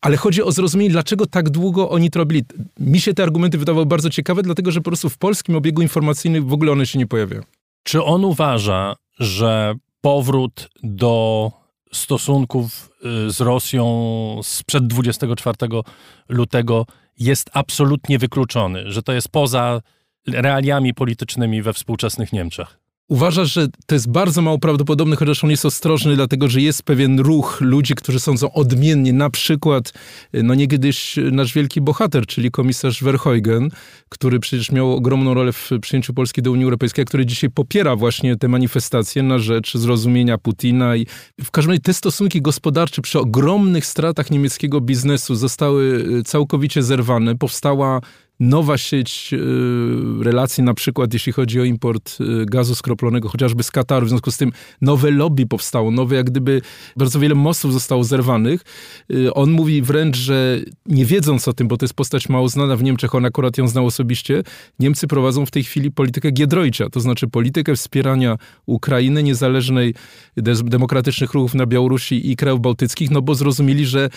ale 0.04 0.18
chodzi 0.18 0.44
o 0.44 0.52
zrozumienie, 0.52 0.90
dlaczego 0.90 1.26
tak 1.26 1.50
długo 1.50 1.90
oni 1.90 2.10
to 2.10 2.20
robili. 2.20 2.44
Mi 2.80 3.00
się 3.00 3.14
te 3.14 3.24
argumenty 3.24 3.58
wydawały 3.58 3.86
bardzo 3.86 4.10
ciekawe, 4.10 4.44
dlatego 4.44 4.72
że 4.72 4.82
po 4.82 4.90
prostu 4.90 5.10
w 5.10 5.18
polskim 5.18 5.56
obiegu 5.56 5.82
informacyjnym 5.82 6.48
w 6.48 6.54
ogóle 6.54 6.72
one 6.72 6.86
się 6.86 7.00
nie 7.00 7.08
pojawiają. 7.08 7.42
Czy 7.84 8.04
on 8.04 8.26
uważa, 8.26 8.96
że 9.20 9.76
powrót 10.02 10.70
do 10.84 11.52
stosunków 11.94 12.90
y, 13.28 13.32
z 13.32 13.42
Rosją 13.42 14.40
sprzed 14.44 14.88
24 14.88 15.58
lutego 16.30 16.86
jest 17.20 17.50
absolutnie 17.54 18.20
wykluczony, 18.20 18.92
że 18.92 19.04
to 19.04 19.14
jest 19.14 19.30
poza 19.30 19.82
realiami 20.28 20.94
politycznymi 20.94 21.62
we 21.62 21.74
współczesnych 21.74 22.34
Niemczech? 22.34 22.83
Uważasz, 23.10 23.54
że 23.54 23.68
to 23.86 23.96
jest 23.96 24.12
bardzo 24.12 24.42
mało 24.42 24.60
prawdopodobne, 24.60 25.16
chociaż 25.16 25.44
on 25.44 25.50
jest 25.50 25.66
ostrożny, 25.66 26.16
dlatego 26.16 26.48
że 26.48 26.62
jest 26.62 26.84
pewien 26.84 27.20
ruch 27.20 27.62
ludzi, 27.62 27.96
którzy 27.96 28.20
sądzą 28.20 28.52
odmiennie. 28.52 29.14
Na 29.14 29.30
przykład, 29.30 29.94
no 30.34 30.56
niegdyś 30.56 31.16
nasz 31.32 31.54
wielki 31.54 31.82
bohater, 31.82 32.26
czyli 32.26 32.52
komisarz 32.52 33.04
Verheugen, 33.04 33.70
który 34.10 34.40
przecież 34.40 34.72
miał 34.72 34.92
ogromną 34.92 35.34
rolę 35.34 35.52
w 35.52 35.70
przyjęciu 35.82 36.14
Polski 36.14 36.42
do 36.42 36.52
Unii 36.52 36.64
Europejskiej, 36.64 37.06
który 37.06 37.26
dzisiaj 37.26 37.50
popiera 37.50 37.96
właśnie 37.96 38.36
te 38.36 38.48
manifestacje 38.48 39.24
na 39.24 39.40
rzecz 39.40 39.78
zrozumienia 39.78 40.38
Putina. 40.38 40.96
I 40.96 41.06
w 41.44 41.52
każdym 41.52 41.72
razie 41.72 41.82
te 41.82 41.94
stosunki 41.94 42.42
gospodarcze 42.42 43.02
przy 43.02 43.20
ogromnych 43.20 43.86
stratach 43.86 44.32
niemieckiego 44.32 44.82
biznesu 44.82 45.36
zostały 45.36 46.06
całkowicie 46.26 46.84
zerwane. 46.84 47.36
Powstała 47.36 48.02
nowa 48.40 48.78
sieć 48.78 49.30
y, 49.34 50.24
relacji, 50.24 50.64
na 50.64 50.74
przykład 50.74 51.14
jeśli 51.14 51.34
chodzi 51.34 51.60
o 51.60 51.64
import 51.64 52.18
y, 52.22 52.46
gazu 52.46 52.76
skroplonego, 52.76 53.30
chociażby 53.30 53.64
z 53.64 53.72
Kataru. 53.72 54.06
W 54.06 54.10
związku 54.10 54.32
z 54.32 54.38
tym 54.38 54.52
nowe 54.82 55.12
lobby 55.12 55.48
powstało, 55.48 55.92
nowe 55.92 56.16
jak 56.16 56.26
gdyby 56.26 56.62
bardzo 56.98 57.20
wiele 57.20 57.36
mostów 57.36 57.74
zostało 57.74 58.04
zerwanych. 58.04 58.62
Y, 59.12 59.34
on 59.34 59.52
mówi 59.52 59.82
wręcz, 59.82 60.18
że 60.18 60.60
nie 60.86 61.06
wiedząc 61.06 61.48
o 61.48 61.54
tym, 61.54 61.68
bo 61.68 61.78
to 61.78 61.84
jest 61.86 61.94
postać 61.94 62.30
mało 62.30 62.50
znana 62.50 62.76
w 62.76 62.84
Niemczech, 62.84 63.16
on 63.16 63.26
akurat 63.26 63.58
ją 63.58 63.68
znał 63.68 63.86
osobiście, 63.86 64.44
Niemcy 64.80 65.08
prowadzą 65.08 65.46
w 65.46 65.52
tej 65.52 65.64
chwili 65.64 65.92
politykę 65.92 66.32
Giedroycia, 66.32 66.90
to 66.90 67.00
znaczy 67.00 67.28
politykę 67.28 67.76
wspierania 67.76 68.38
Ukrainy, 68.66 69.24
niezależnej, 69.24 69.94
demokratycznych 70.64 71.34
ruchów 71.34 71.56
na 71.56 71.66
Białorusi 71.66 72.32
i 72.32 72.36
krajów 72.36 72.62
bałtyckich, 72.62 73.12
no 73.12 73.22
bo 73.22 73.36
zrozumieli, 73.36 73.86
że 73.86 74.10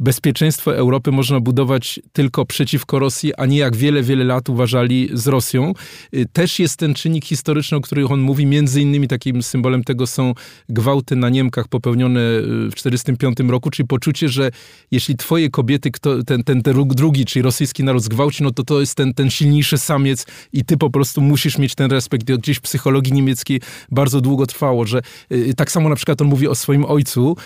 bezpieczeństwo 0.00 0.76
Europy 0.76 1.12
można 1.12 1.40
budować 1.40 2.00
tylko 2.12 2.46
przeciwko 2.46 2.98
Rosji, 2.98 3.34
a 3.34 3.46
nie 3.46 3.58
jak 3.58 3.76
wiele, 3.76 4.02
wiele 4.02 4.24
lat 4.24 4.48
uważali 4.48 5.08
z 5.12 5.26
Rosją. 5.26 5.72
Y, 6.14 6.26
też 6.32 6.58
jest 6.58 6.76
ten 6.76 6.94
czynnik 6.94 7.24
historyczny, 7.24 7.76
o 7.76 7.80
którym 7.80 8.12
on 8.12 8.20
mówi. 8.20 8.46
Między 8.46 8.80
innymi 8.80 9.08
takim 9.08 9.42
symbolem 9.42 9.84
tego 9.84 10.06
są 10.06 10.34
gwałty 10.68 11.16
na 11.16 11.28
Niemkach 11.28 11.68
popełnione 11.68 12.20
y, 12.20 12.42
w 12.70 12.74
1945 12.74 13.50
roku, 13.50 13.70
czyli 13.70 13.86
poczucie, 13.86 14.28
że 14.28 14.50
jeśli 14.90 15.16
twoje 15.16 15.50
kobiety, 15.50 15.90
kto, 15.90 16.22
ten, 16.22 16.44
ten, 16.44 16.62
drugi, 16.62 17.24
czyli 17.24 17.42
rosyjski 17.42 17.84
naród 17.84 18.02
zgwałci, 18.02 18.42
no 18.42 18.50
to 18.50 18.64
to 18.64 18.80
jest 18.80 18.94
ten, 18.94 19.14
ten 19.14 19.30
silniejszy 19.30 19.78
samiec 19.78 20.26
i 20.52 20.64
ty 20.64 20.76
po 20.76 20.90
prostu 20.90 21.20
musisz 21.20 21.58
mieć 21.58 21.74
ten 21.74 21.90
respekt. 21.90 22.30
I 22.30 22.38
gdzieś 22.38 22.56
w 22.56 22.60
psychologii 22.60 23.12
niemieckiej 23.12 23.60
bardzo 23.90 24.20
długo 24.20 24.46
trwało, 24.46 24.86
że 24.86 25.02
y, 25.32 25.54
tak 25.56 25.70
samo 25.72 25.88
na 25.88 25.96
przykład 25.96 26.22
on 26.22 26.28
mówi 26.28 26.48
o 26.48 26.54
swoim 26.54 26.84
ojcu. 26.84 27.36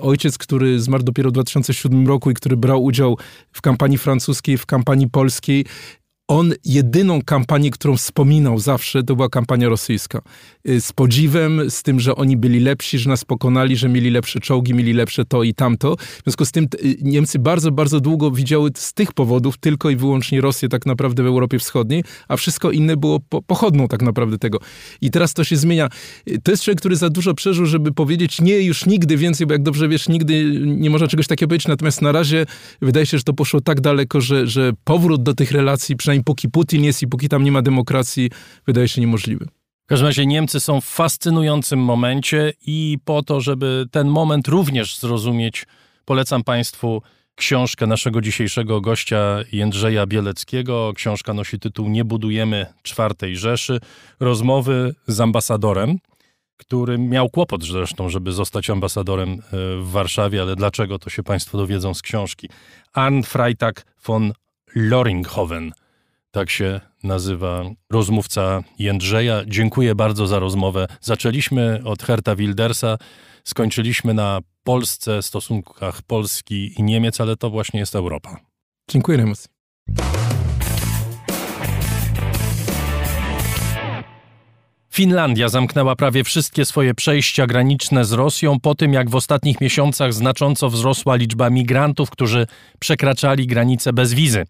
Ojciec, 0.00 0.38
który 0.38 0.80
zmarł 0.80 1.02
dopiero 1.02 1.30
w 1.30 1.32
2007 1.32 1.85
2007 1.88 2.08
roku 2.08 2.30
i 2.30 2.34
który 2.34 2.56
brał 2.56 2.84
udział 2.84 3.18
w 3.52 3.62
kampanii 3.62 3.98
francuskiej, 3.98 4.58
w 4.58 4.66
kampanii 4.66 5.10
polskiej 5.10 5.64
on 6.28 6.54
jedyną 6.64 7.22
kampanię, 7.22 7.70
którą 7.70 7.96
wspominał 7.96 8.58
zawsze, 8.58 9.02
to 9.02 9.16
była 9.16 9.28
kampania 9.28 9.68
rosyjska. 9.68 10.22
Y, 10.68 10.80
z 10.80 10.92
podziwem, 10.92 11.70
z 11.70 11.82
tym, 11.82 12.00
że 12.00 12.16
oni 12.16 12.36
byli 12.36 12.60
lepsi, 12.60 12.98
że 12.98 13.10
nas 13.10 13.24
pokonali, 13.24 13.76
że 13.76 13.88
mieli 13.88 14.10
lepsze 14.10 14.40
czołgi, 14.40 14.74
mieli 14.74 14.92
lepsze 14.92 15.24
to 15.24 15.42
i 15.42 15.54
tamto. 15.54 15.96
W 15.96 16.22
związku 16.24 16.44
z 16.44 16.52
tym 16.52 16.64
y, 16.64 16.96
Niemcy 17.02 17.38
bardzo, 17.38 17.70
bardzo 17.70 18.00
długo 18.00 18.30
widziały 18.30 18.70
z 18.76 18.92
tych 18.92 19.12
powodów 19.12 19.58
tylko 19.58 19.90
i 19.90 19.96
wyłącznie 19.96 20.40
Rosję 20.40 20.68
tak 20.68 20.86
naprawdę 20.86 21.22
w 21.22 21.26
Europie 21.26 21.58
Wschodniej, 21.58 22.04
a 22.28 22.36
wszystko 22.36 22.70
inne 22.70 22.96
było 22.96 23.20
po, 23.20 23.42
pochodną 23.42 23.88
tak 23.88 24.02
naprawdę 24.02 24.38
tego. 24.38 24.58
I 25.00 25.10
teraz 25.10 25.34
to 25.34 25.44
się 25.44 25.56
zmienia. 25.56 25.88
Y, 26.28 26.40
to 26.42 26.50
jest 26.50 26.62
człowiek, 26.62 26.78
który 26.78 26.96
za 26.96 27.10
dużo 27.10 27.34
przeżył, 27.34 27.66
żeby 27.66 27.92
powiedzieć 27.92 28.40
nie 28.40 28.60
już 28.60 28.86
nigdy 28.86 29.16
więcej, 29.16 29.46
bo 29.46 29.52
jak 29.52 29.62
dobrze 29.62 29.88
wiesz, 29.88 30.08
nigdy 30.08 30.60
nie 30.66 30.90
można 30.90 31.08
czegoś 31.08 31.26
takiego 31.26 31.48
powiedzieć. 31.48 31.68
Natomiast 31.68 32.02
na 32.02 32.12
razie 32.12 32.46
wydaje 32.82 33.06
się, 33.06 33.18
że 33.18 33.24
to 33.24 33.32
poszło 33.32 33.60
tak 33.60 33.80
daleko, 33.80 34.20
że, 34.20 34.46
że 34.46 34.72
powrót 34.84 35.22
do 35.22 35.34
tych 35.34 35.50
relacji, 35.50 35.96
przynajmniej 35.96 36.15
póki 36.24 36.48
Putin 36.48 36.84
jest 36.84 37.02
i 37.02 37.06
póki 37.06 37.28
tam 37.28 37.44
nie 37.44 37.52
ma 37.52 37.62
demokracji, 37.62 38.30
wydaje 38.66 38.88
się 38.88 39.00
niemożliwy. 39.00 39.48
W 39.86 39.88
każdym 39.88 40.06
razie 40.06 40.26
Niemcy 40.26 40.60
są 40.60 40.80
w 40.80 40.84
fascynującym 40.84 41.80
momencie 41.80 42.52
i 42.66 42.98
po 43.04 43.22
to, 43.22 43.40
żeby 43.40 43.84
ten 43.90 44.08
moment 44.08 44.48
również 44.48 44.98
zrozumieć, 44.98 45.66
polecam 46.04 46.44
Państwu 46.44 47.02
książkę 47.34 47.86
naszego 47.86 48.20
dzisiejszego 48.20 48.80
gościa 48.80 49.38
Jędrzeja 49.52 50.06
Bieleckiego. 50.06 50.92
Książka 50.94 51.34
nosi 51.34 51.58
tytuł 51.58 51.88
Nie 51.88 52.04
budujemy 52.04 52.66
czwartej 52.82 53.36
Rzeszy. 53.36 53.80
Rozmowy 54.20 54.94
z 55.06 55.20
ambasadorem, 55.20 55.98
który 56.56 56.98
miał 56.98 57.28
kłopot 57.28 57.64
zresztą, 57.64 58.08
żeby 58.08 58.32
zostać 58.32 58.70
ambasadorem 58.70 59.30
e, 59.30 59.36
w 59.76 59.90
Warszawie, 59.90 60.42
ale 60.42 60.56
dlaczego 60.56 60.98
to 60.98 61.10
się 61.10 61.22
Państwo 61.22 61.58
dowiedzą 61.58 61.94
z 61.94 62.02
książki. 62.02 62.48
Arn 62.92 63.22
Freitag 63.22 63.86
von 64.06 64.32
Loringhoven– 64.74 65.72
tak 66.36 66.50
się 66.50 66.80
nazywa 67.02 67.64
rozmówca 67.90 68.62
Jędrzeja. 68.78 69.42
Dziękuję 69.46 69.94
bardzo 69.94 70.26
za 70.26 70.38
rozmowę. 70.38 70.86
Zaczęliśmy 71.00 71.80
od 71.84 72.02
Herta 72.02 72.36
Wildersa, 72.36 72.98
skończyliśmy 73.44 74.14
na 74.14 74.40
Polsce, 74.64 75.22
stosunkach 75.22 76.02
Polski 76.02 76.80
i 76.80 76.82
Niemiec, 76.82 77.20
ale 77.20 77.36
to 77.36 77.50
właśnie 77.50 77.80
jest 77.80 77.94
Europa. 77.94 78.40
Dziękuję, 78.90 79.18
Remus. 79.18 79.48
Finlandia 84.92 85.48
zamknęła 85.48 85.96
prawie 85.96 86.24
wszystkie 86.24 86.64
swoje 86.64 86.94
przejścia 86.94 87.46
graniczne 87.46 88.04
z 88.04 88.12
Rosją 88.12 88.60
po 88.60 88.74
tym, 88.74 88.92
jak 88.92 89.10
w 89.10 89.14
ostatnich 89.14 89.60
miesiącach 89.60 90.12
znacząco 90.12 90.70
wzrosła 90.70 91.16
liczba 91.16 91.50
migrantów, 91.50 92.10
którzy 92.10 92.46
przekraczali 92.80 93.46
granice 93.46 93.92
bez 93.92 94.14
wizy. 94.14 94.44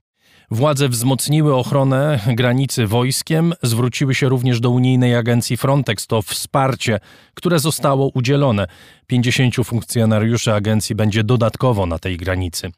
Władze 0.51 0.89
wzmocniły 0.89 1.55
ochronę 1.55 2.21
granicy 2.27 2.87
wojskiem, 2.87 3.53
zwróciły 3.63 4.15
się 4.15 4.29
również 4.29 4.61
do 4.61 4.71
unijnej 4.71 5.17
agencji 5.17 5.57
Frontex. 5.57 6.07
To 6.07 6.23
wsparcie, 6.23 7.01
które 7.35 7.59
zostało 7.59 8.11
udzielone. 8.15 8.67
50 9.07 9.55
funkcjonariuszy 9.65 10.53
agencji 10.53 10.95
będzie 10.95 11.25
dodatkowo 11.25 11.87
na 11.87 11.99
tej 11.99 12.17
granicy. 12.17 12.71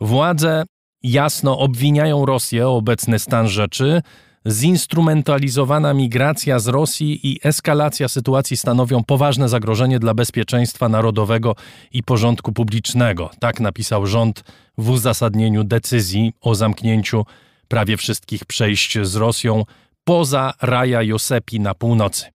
Władze 0.00 0.64
jasno 1.02 1.58
obwiniają 1.58 2.26
Rosję 2.26 2.68
o 2.68 2.76
obecny 2.76 3.18
stan 3.18 3.48
rzeczy, 3.48 4.02
zinstrumentalizowana 4.46 5.94
migracja 5.94 6.58
z 6.58 6.68
Rosji 6.68 7.32
i 7.32 7.40
eskalacja 7.44 8.08
sytuacji 8.08 8.56
stanowią 8.56 9.04
poważne 9.04 9.48
zagrożenie 9.48 9.98
dla 9.98 10.14
bezpieczeństwa 10.14 10.88
narodowego 10.88 11.54
i 11.92 12.02
porządku 12.02 12.52
publicznego. 12.52 13.30
Tak 13.40 13.60
napisał 13.60 14.06
rząd 14.06 14.44
w 14.78 14.90
uzasadnieniu 14.90 15.64
decyzji 15.64 16.32
o 16.40 16.54
zamknięciu 16.54 17.24
prawie 17.68 17.96
wszystkich 17.96 18.44
przejść 18.44 18.98
z 19.02 19.16
Rosją 19.16 19.64
poza 20.04 20.54
Raja 20.62 21.02
Josepi 21.02 21.60
na 21.60 21.74
północy. 21.74 22.26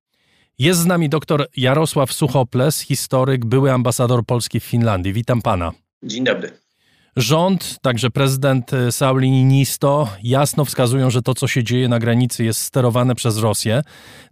Jest 0.59 0.79
z 0.79 0.85
nami 0.85 1.09
dr 1.09 1.47
Jarosław 1.57 2.13
Suchoples, 2.13 2.79
historyk, 2.79 3.45
były 3.45 3.71
ambasador 3.71 4.25
Polski 4.25 4.59
w 4.59 4.63
Finlandii. 4.63 5.13
Witam 5.13 5.41
pana. 5.41 5.71
Dzień 6.03 6.23
dobry. 6.23 6.64
Rząd, 7.17 7.77
także 7.81 8.09
prezydent 8.09 8.71
Sauli 8.91 9.31
Niinisto 9.31 10.09
jasno 10.23 10.65
wskazują, 10.65 11.09
że 11.09 11.21
to, 11.21 11.33
co 11.33 11.47
się 11.47 11.63
dzieje 11.63 11.87
na 11.87 11.99
granicy, 11.99 12.43
jest 12.43 12.61
sterowane 12.61 13.15
przez 13.15 13.37
Rosję. 13.37 13.81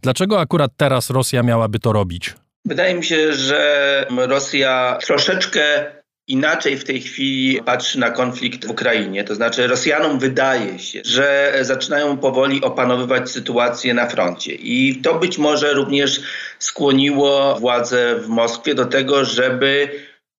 Dlaczego 0.01 0.39
akurat 0.39 0.71
teraz 0.77 1.09
Rosja 1.09 1.43
miałaby 1.43 1.79
to 1.79 1.93
robić? 1.93 2.33
Wydaje 2.65 2.95
mi 2.95 3.03
się, 3.03 3.33
że 3.33 4.05
Rosja 4.17 4.97
troszeczkę 5.05 5.61
inaczej 6.27 6.77
w 6.77 6.83
tej 6.83 7.01
chwili 7.01 7.61
patrzy 7.63 7.99
na 7.99 8.11
konflikt 8.11 8.65
w 8.65 8.69
Ukrainie. 8.69 9.23
To 9.23 9.35
znaczy 9.35 9.67
Rosjanom 9.67 10.19
wydaje 10.19 10.79
się, 10.79 11.01
że 11.05 11.57
zaczynają 11.61 12.17
powoli 12.17 12.61
opanowywać 12.61 13.29
sytuację 13.29 13.93
na 13.93 14.07
froncie. 14.07 14.53
I 14.53 14.95
to 14.95 15.19
być 15.19 15.37
może 15.37 15.73
również 15.73 16.21
skłoniło 16.59 17.55
władze 17.59 18.15
w 18.15 18.27
Moskwie 18.27 18.75
do 18.75 18.85
tego, 18.85 19.25
żeby 19.25 19.89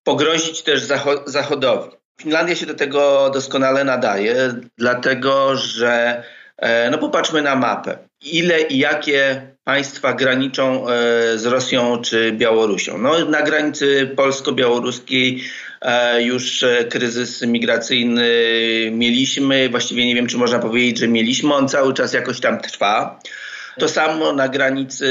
pogrozić 0.04 0.62
też 0.62 0.82
Zachodowi. 1.26 1.90
Finlandia 2.20 2.56
się 2.56 2.66
do 2.66 2.74
tego 2.74 3.30
doskonale 3.30 3.84
nadaje, 3.84 4.54
dlatego 4.78 5.56
że 5.56 6.22
e, 6.56 6.90
no 6.90 6.98
popatrzmy 6.98 7.42
na 7.42 7.56
mapę. 7.56 7.98
Ile 8.22 8.60
i 8.60 8.78
jakie 8.78 9.42
państwa 9.64 10.12
graniczą 10.12 10.88
e, 10.88 11.38
z 11.38 11.46
Rosją 11.46 12.02
czy 12.02 12.32
Białorusią? 12.32 12.98
No, 12.98 13.24
na 13.24 13.42
granicy 13.42 14.12
polsko-białoruskiej 14.16 15.44
e, 15.82 16.22
już 16.22 16.64
kryzys 16.90 17.42
migracyjny 17.42 18.30
mieliśmy. 18.92 19.68
Właściwie 19.68 20.06
nie 20.06 20.14
wiem, 20.14 20.26
czy 20.26 20.36
można 20.36 20.58
powiedzieć, 20.58 20.98
że 20.98 21.08
mieliśmy. 21.08 21.54
On 21.54 21.68
cały 21.68 21.94
czas 21.94 22.12
jakoś 22.12 22.40
tam 22.40 22.60
trwa. 22.60 23.20
To 23.78 23.88
samo 23.88 24.32
na 24.32 24.48
granicy 24.48 25.08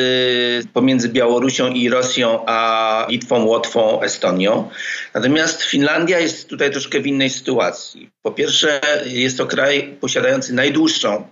pomiędzy 0.73 1.09
Białorusią 1.09 1.67
i 1.67 1.89
Rosją, 1.89 2.45
a 2.45 3.07
Litwą, 3.09 3.45
Łotwą, 3.45 4.01
Estonią. 4.01 4.69
Natomiast 5.13 5.63
Finlandia 5.63 6.19
jest 6.19 6.49
tutaj 6.49 6.71
troszkę 6.71 6.99
w 6.99 7.07
innej 7.07 7.29
sytuacji. 7.29 8.09
Po 8.21 8.31
pierwsze, 8.31 8.81
jest 9.05 9.37
to 9.37 9.45
kraj 9.45 9.97
posiadający 10.01 10.53
najdłuższą 10.53 11.27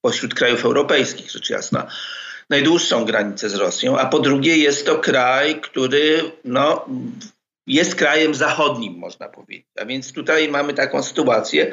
pośród 0.00 0.34
krajów 0.34 0.64
europejskich, 0.64 1.30
rzecz 1.30 1.50
jasna, 1.50 1.86
najdłuższą 2.50 3.04
granicę 3.04 3.50
z 3.50 3.54
Rosją, 3.54 3.98
a 3.98 4.06
po 4.06 4.18
drugie 4.18 4.56
jest 4.56 4.86
to 4.86 4.98
kraj, 4.98 5.60
który 5.60 6.30
no, 6.44 6.86
jest 7.66 7.94
krajem 7.94 8.34
zachodnim, 8.34 8.98
można 8.98 9.28
powiedzieć. 9.28 9.66
A 9.80 9.84
więc 9.84 10.12
tutaj 10.12 10.48
mamy 10.48 10.74
taką 10.74 11.02
sytuację, 11.02 11.72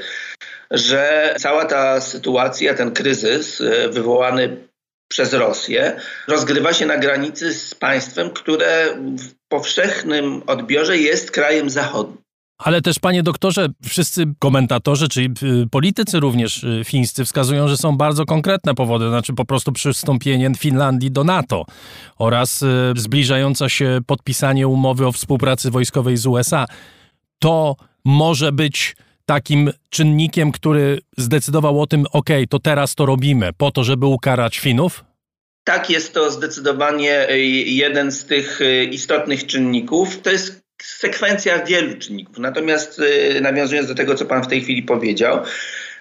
że 0.72 1.36
cała 1.40 1.66
ta 1.66 2.02
sytuacja, 2.02 2.74
ten 2.74 2.92
kryzys 2.92 3.62
e, 3.62 3.90
wywołany 3.90 4.67
przez 5.08 5.34
Rosję 5.34 6.00
rozgrywa 6.28 6.74
się 6.74 6.86
na 6.86 6.98
granicy 6.98 7.54
z 7.54 7.76
państwem, 7.76 8.30
które 8.30 8.98
w 9.18 9.48
powszechnym 9.50 10.44
odbiorze 10.48 10.98
jest 10.98 11.32
krajem 11.32 11.70
zachodnim. 11.70 12.28
Ale 12.58 12.82
też, 12.82 13.00
panie 13.00 13.24
doktorze, 13.24 13.68
wszyscy 13.86 14.24
komentatorzy, 14.40 15.10
czyli 15.10 15.30
y, 15.64 15.68
politycy 15.72 16.20
również 16.20 16.64
y, 16.64 16.82
fińscy 16.86 17.26
wskazują, 17.26 17.68
że 17.68 17.78
są 17.78 17.98
bardzo 17.98 18.26
konkretne 18.26 18.76
powody, 18.76 19.10
znaczy 19.10 19.34
po 19.34 19.46
prostu 19.46 19.72
przystąpienie 19.72 20.52
Finlandii 20.58 21.12
do 21.12 21.24
NATO 21.24 21.66
oraz 22.18 22.62
y, 22.62 22.68
zbliżająca 22.96 23.70
się 23.70 24.00
podpisanie 24.08 24.68
umowy 24.68 25.08
o 25.08 25.12
współpracy 25.12 25.72
wojskowej 25.72 26.18
z 26.18 26.26
USA. 26.26 26.66
To 27.40 27.76
może 28.06 28.52
być 28.52 28.96
takim 29.28 29.72
czynnikiem, 29.90 30.52
który 30.52 31.00
zdecydował 31.18 31.82
o 31.82 31.88
tym, 31.88 32.06
ok, 32.12 32.30
to 32.50 32.60
teraz 32.60 32.96
to 32.96 33.06
robimy, 33.06 33.50
po 33.58 33.72
to, 33.72 33.84
żeby 33.84 34.06
ukarać 34.06 34.60
Finów? 34.60 35.04
Tak, 35.64 35.90
jest 35.90 36.14
to 36.14 36.32
zdecydowanie 36.32 37.30
y, 37.30 37.40
jeden 37.66 38.12
z 38.12 38.26
tych 38.26 38.62
y, 38.62 38.84
istotnych 38.84 39.46
czynników. 39.46 40.22
To 40.22 40.32
jest 40.32 40.62
sekwencja 40.84 41.66
wielu 41.66 41.98
czynników. 41.98 42.38
Natomiast 42.38 43.00
y, 43.00 43.42
nawiązując 43.42 43.88
do 43.88 43.96
tego, 43.96 44.16
co 44.16 44.26
Pan 44.26 44.44
w 44.44 44.48
tej 44.48 44.62
chwili 44.62 44.84
powiedział, 44.84 45.40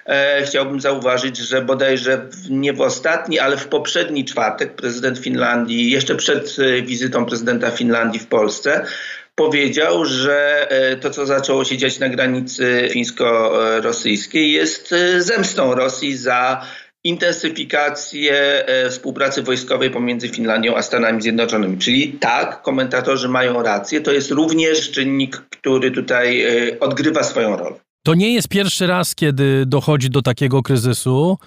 e, 0.07 0.43
chciałbym 0.47 0.81
zauważyć, 0.81 1.37
że 1.37 1.63
bodajże 1.63 2.27
nie 2.51 2.73
w 2.73 2.81
ostatni, 2.81 3.39
ale 3.39 3.57
w 3.57 3.69
poprzedni 3.69 4.25
czwartek 4.25 4.75
prezydent 4.75 5.19
Finlandii, 5.19 5.91
jeszcze 5.91 6.15
przed 6.15 6.57
wizytą 6.83 7.27
prezydenta 7.27 7.71
Finlandii 7.71 8.21
w 8.21 8.27
Polsce, 8.27 8.87
powiedział, 9.37 10.05
że 10.05 10.71
e, 10.71 10.97
to, 10.97 11.11
co 11.11 11.27
zaczęło 11.27 11.65
się 11.65 11.77
dziać 11.77 11.99
na 11.99 12.09
granicy 12.09 12.89
fińsko-rosyjskiej, 12.93 14.53
jest 14.53 14.93
e, 14.93 15.23
zemstą 15.23 15.75
Rosji 15.75 16.17
za 16.17 16.63
intensyfikację 17.05 18.35
e, 18.67 18.91
współpracy 18.91 19.43
wojskowej 19.43 19.91
pomiędzy 19.91 20.29
Finlandią 20.29 20.77
a 20.77 20.83
Stanami 20.83 21.23
Zjednoczonymi. 21.23 21.79
Czyli 21.79 22.13
tak, 22.13 22.63
komentatorzy 22.63 23.29
mają 23.29 23.63
rację, 23.63 24.01
to 24.01 24.13
jest 24.13 24.31
również 24.31 24.91
czynnik, 24.91 25.37
który 25.37 25.91
tutaj 25.91 26.47
odgrywa 26.81 27.23
swoją 27.23 27.57
rolę. 27.57 27.77
To 28.03 28.15
nie 28.15 28.35
jest 28.35 28.49
pierwszy 28.49 28.87
raz, 28.87 29.15
kiedy 29.15 29.67
dochodzi 29.67 30.11
do 30.11 30.23
takiego 30.23 30.63
kryzysu 30.63 31.39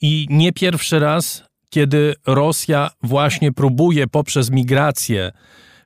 i 0.00 0.26
nie 0.30 0.52
pierwszy 0.52 0.98
raz, 0.98 1.42
kiedy 1.70 2.14
Rosja 2.26 2.90
właśnie 3.02 3.52
próbuje 3.52 4.06
poprzez 4.06 4.50
migrację 4.50 5.32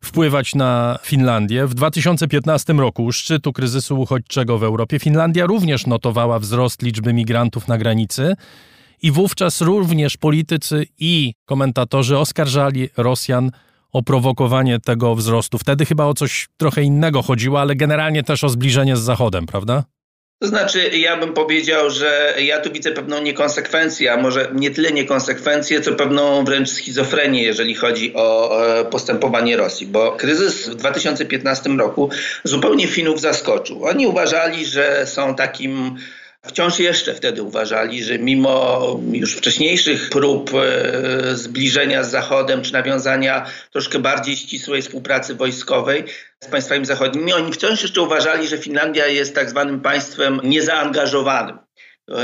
wpływać 0.05 0.55
na 0.55 0.99
Finlandię. 1.03 1.67
W 1.67 1.75
2015 1.75 2.73
roku, 2.73 3.13
szczytu 3.13 3.53
kryzysu 3.53 4.01
uchodźczego 4.01 4.59
w 4.59 4.63
Europie, 4.63 4.99
Finlandia 4.99 5.47
również 5.47 5.87
notowała 5.87 6.39
wzrost 6.39 6.83
liczby 6.83 7.13
migrantów 7.13 7.69
na 7.69 7.79
granicy. 7.79 8.35
I 9.03 9.11
wówczas 9.11 9.61
również 9.61 10.17
politycy 10.17 10.87
i 10.99 11.35
komentatorzy 11.45 12.19
oskarżali 12.19 12.89
Rosjan 12.97 13.51
o 13.93 14.03
prowokowanie 14.03 14.81
tego 14.81 15.15
wzrostu. 15.15 15.59
Wtedy 15.59 15.87
chyba 15.87 16.05
o 16.05 16.15
coś 16.15 16.49
trochę 16.57 16.83
innego 16.83 17.23
chodziło, 17.23 17.61
ale 17.61 17.77
generalnie 17.77 18.23
też 18.23 18.45
o 18.45 18.49
zbliżenie 18.49 18.97
z 18.97 19.01
Zachodem, 19.01 19.47
prawda? 19.47 19.85
To 20.41 20.47
znaczy, 20.47 20.89
ja 20.89 21.17
bym 21.17 21.33
powiedział, 21.33 21.91
że 21.91 22.35
ja 22.39 22.61
tu 22.61 22.73
widzę 22.73 22.93
pewną 22.93 23.23
niekonsekwencję, 23.23 24.13
a 24.13 24.17
może 24.17 24.51
nie 24.55 24.71
tyle 24.71 24.93
niekonsekwencję, 24.93 25.81
co 25.81 25.93
pewną 25.95 26.45
wręcz 26.45 26.69
schizofrenię, 26.69 27.43
jeżeli 27.43 27.75
chodzi 27.75 28.15
o 28.15 28.59
postępowanie 28.91 29.57
Rosji, 29.57 29.87
bo 29.87 30.13
kryzys 30.13 30.69
w 30.69 30.75
2015 30.75 31.71
roku 31.71 32.11
zupełnie 32.45 32.87
Finów 32.87 33.21
zaskoczył. 33.21 33.85
Oni 33.85 34.07
uważali, 34.07 34.67
że 34.67 35.07
są 35.07 35.35
takim 35.35 35.97
Wciąż 36.47 36.79
jeszcze 36.79 37.15
wtedy 37.15 37.43
uważali, 37.43 38.05
że 38.05 38.19
mimo 38.19 39.01
już 39.13 39.37
wcześniejszych 39.37 40.11
prób 40.11 40.51
e, 40.55 41.37
zbliżenia 41.37 42.05
z 42.05 42.11
Zachodem 42.11 42.63
czy 42.63 42.73
nawiązania 42.73 43.47
troszkę 43.73 43.99
bardziej 43.99 44.37
ścisłej 44.37 44.83
współpracy 44.83 45.35
wojskowej 45.35 46.05
z 46.45 46.47
państwami 46.47 46.87
zachodnimi, 46.87 47.33
oni 47.33 47.53
wciąż 47.53 47.83
jeszcze 47.83 48.03
uważali, 48.03 48.49
że 48.49 48.59
Finlandia 48.59 49.07
jest 49.07 49.35
tak 49.35 49.51
zwanym 49.51 49.81
państwem 49.81 50.41
niezaangażowanym. 50.45 51.59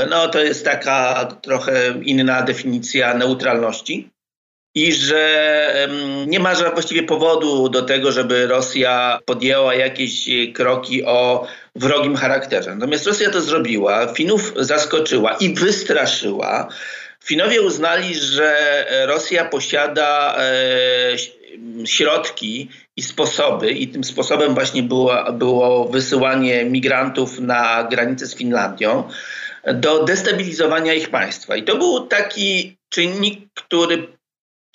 No 0.09 0.27
to 0.27 0.39
jest 0.39 0.65
taka 0.65 1.25
trochę 1.41 1.93
inna 2.01 2.41
definicja 2.41 3.13
neutralności 3.13 4.14
i 4.75 4.93
że 4.93 5.87
nie 6.27 6.39
ma 6.39 6.55
właściwie 6.55 7.03
powodu 7.03 7.69
do 7.69 7.81
tego, 7.81 8.11
żeby 8.11 8.47
Rosja 8.47 9.19
podjęła 9.25 9.75
jakieś 9.75 10.29
kroki 10.53 11.05
o 11.05 11.47
wrogim 11.75 12.15
charakterze. 12.15 12.75
Natomiast 12.75 13.07
Rosja 13.07 13.29
to 13.29 13.41
zrobiła, 13.41 14.07
Finów 14.07 14.53
zaskoczyła 14.55 15.33
i 15.33 15.53
wystraszyła. 15.53 16.67
Finowie 17.23 17.61
uznali, 17.61 18.15
że 18.15 18.85
Rosja 19.07 19.45
posiada 19.45 20.35
e, 20.37 20.45
środki 21.85 22.69
i 22.95 23.01
sposoby, 23.01 23.71
i 23.71 23.87
tym 23.87 24.03
sposobem 24.03 24.53
właśnie 24.53 24.83
było, 24.83 25.31
było 25.33 25.87
wysyłanie 25.87 26.65
migrantów 26.65 27.39
na 27.39 27.87
granicę 27.91 28.27
z 28.27 28.35
Finlandią, 28.35 29.03
do 29.73 30.03
destabilizowania 30.03 30.93
ich 30.93 31.09
państwa. 31.09 31.55
I 31.55 31.63
to 31.63 31.77
był 31.77 32.07
taki 32.07 32.77
czynnik, 32.89 33.39
który 33.53 34.07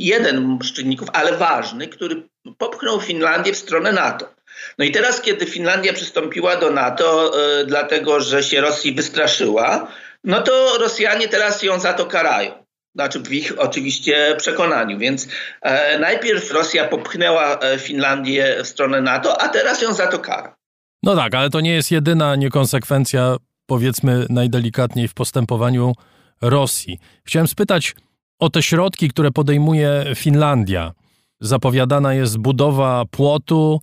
jeden 0.07 0.59
z 0.63 0.73
czynników, 0.73 1.09
ale 1.13 1.37
ważny, 1.37 1.89
który 1.89 2.23
popchnął 2.59 3.01
Finlandię 3.01 3.53
w 3.53 3.57
stronę 3.57 3.93
NATO. 3.93 4.35
No 4.79 4.85
i 4.85 4.91
teraz, 4.91 5.21
kiedy 5.21 5.47
Finlandia 5.47 5.93
przystąpiła 5.93 6.57
do 6.57 6.71
NATO, 6.71 7.33
yy, 7.59 7.67
dlatego 7.67 8.21
że 8.21 8.43
się 8.43 8.61
Rosji 8.61 8.95
wystraszyła, 8.95 9.89
no 10.25 10.41
to 10.41 10.79
Rosjanie 10.79 11.29
teraz 11.29 11.63
ją 11.63 11.81
za 11.81 11.93
to 11.93 12.07
karają. 12.07 12.53
Znaczy 12.95 13.21
w 13.21 13.33
ich 13.33 13.53
oczywiście 13.59 14.35
przekonaniu. 14.39 14.99
Więc 14.99 15.29
e, 15.63 15.99
najpierw 15.99 16.51
Rosja 16.51 16.89
popchnęła 16.89 17.59
e, 17.59 17.79
Finlandię 17.79 18.57
w 18.65 18.67
stronę 18.67 19.01
NATO, 19.01 19.43
a 19.43 19.49
teraz 19.49 19.83
ją 19.83 19.95
za 19.95 20.07
to 20.07 20.19
kara. 20.19 20.57
No 21.03 21.17
tak, 21.17 21.35
ale 21.35 21.51
to 21.51 21.61
nie 21.61 21.75
jest 21.75 21.91
jedyna 21.91 22.37
niekonsekwencja, 22.37 23.37
powiedzmy 23.67 24.27
najdelikatniej 24.31 25.09
w 25.09 25.15
postępowaniu 25.15 25.92
Rosji. 26.40 26.98
Chciałem 27.25 27.48
spytać 27.48 27.94
o 28.41 28.51
te 28.51 28.63
środki, 28.63 29.09
które 29.09 29.31
podejmuje 29.31 30.05
Finlandia. 30.15 30.93
Zapowiadana 31.41 32.15
jest 32.15 32.38
budowa 32.38 33.05
płotu, 33.11 33.81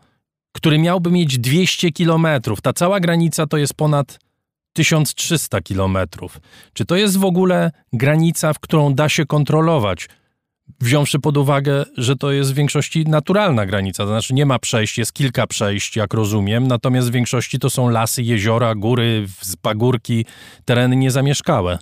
który 0.52 0.80
miałby 0.80 1.12
mieć 1.12 1.40
200 1.40 1.92
kilometrów. 1.92 2.62
Ta 2.62 2.74
cała 2.74 3.00
granica 3.00 3.48
to 3.48 3.58
jest 3.58 3.74
ponad 3.74 4.20
1300 4.74 5.62
kilometrów. 5.62 6.40
Czy 6.74 6.86
to 6.86 6.96
jest 6.96 7.18
w 7.18 7.26
ogóle 7.26 7.72
granica, 7.94 8.54
w 8.54 8.60
którą 8.60 8.94
da 8.94 9.10
się 9.10 9.26
kontrolować? 9.26 10.10
Wziąwszy 10.80 11.20
pod 11.20 11.38
uwagę, 11.38 11.86
że 11.98 12.16
to 12.16 12.32
jest 12.32 12.52
w 12.52 12.56
większości 12.56 13.06
naturalna 13.06 13.66
granica, 13.66 14.04
to 14.04 14.10
znaczy 14.10 14.34
nie 14.34 14.46
ma 14.46 14.60
przejść, 14.60 14.98
jest 14.98 15.14
kilka 15.14 15.48
przejść, 15.48 15.96
jak 15.96 16.14
rozumiem, 16.14 16.68
natomiast 16.68 17.08
w 17.10 17.12
większości 17.12 17.60
to 17.60 17.70
są 17.70 17.90
lasy, 17.90 18.24
jeziora, 18.24 18.76
góry, 18.76 19.26
pagórki, 19.62 20.26
tereny 20.66 20.96
niezamieszkałe. 20.96 21.80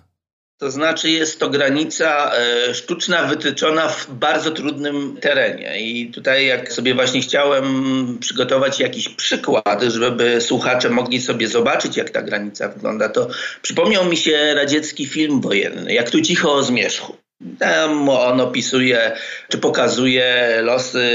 To 0.57 0.71
znaczy 0.71 1.09
jest 1.09 1.39
to 1.39 1.49
granica 1.49 2.31
e, 2.35 2.73
sztuczna, 2.73 3.23
wytyczona 3.23 3.87
w 3.87 4.09
bardzo 4.09 4.51
trudnym 4.51 5.17
terenie. 5.21 5.81
I 5.81 6.11
tutaj 6.11 6.45
jak 6.45 6.73
sobie 6.73 6.93
właśnie 6.93 7.21
chciałem 7.21 8.17
przygotować 8.19 8.79
jakiś 8.79 9.09
przykład, 9.09 9.83
żeby 9.87 10.41
słuchacze 10.41 10.89
mogli 10.89 11.21
sobie 11.21 11.47
zobaczyć, 11.47 11.97
jak 11.97 12.09
ta 12.09 12.21
granica 12.21 12.69
wygląda, 12.69 13.09
to 13.09 13.27
przypomniał 13.61 14.05
mi 14.05 14.17
się 14.17 14.53
radziecki 14.55 15.05
film 15.05 15.41
wojenny, 15.41 15.93
jak 15.93 16.09
tu 16.09 16.21
cicho 16.21 16.53
o 16.53 16.63
zmierzchu. 16.63 17.17
Tam 17.59 18.09
on 18.09 18.41
opisuje, 18.41 19.11
czy 19.49 19.57
pokazuje 19.57 20.59
losy 20.61 21.09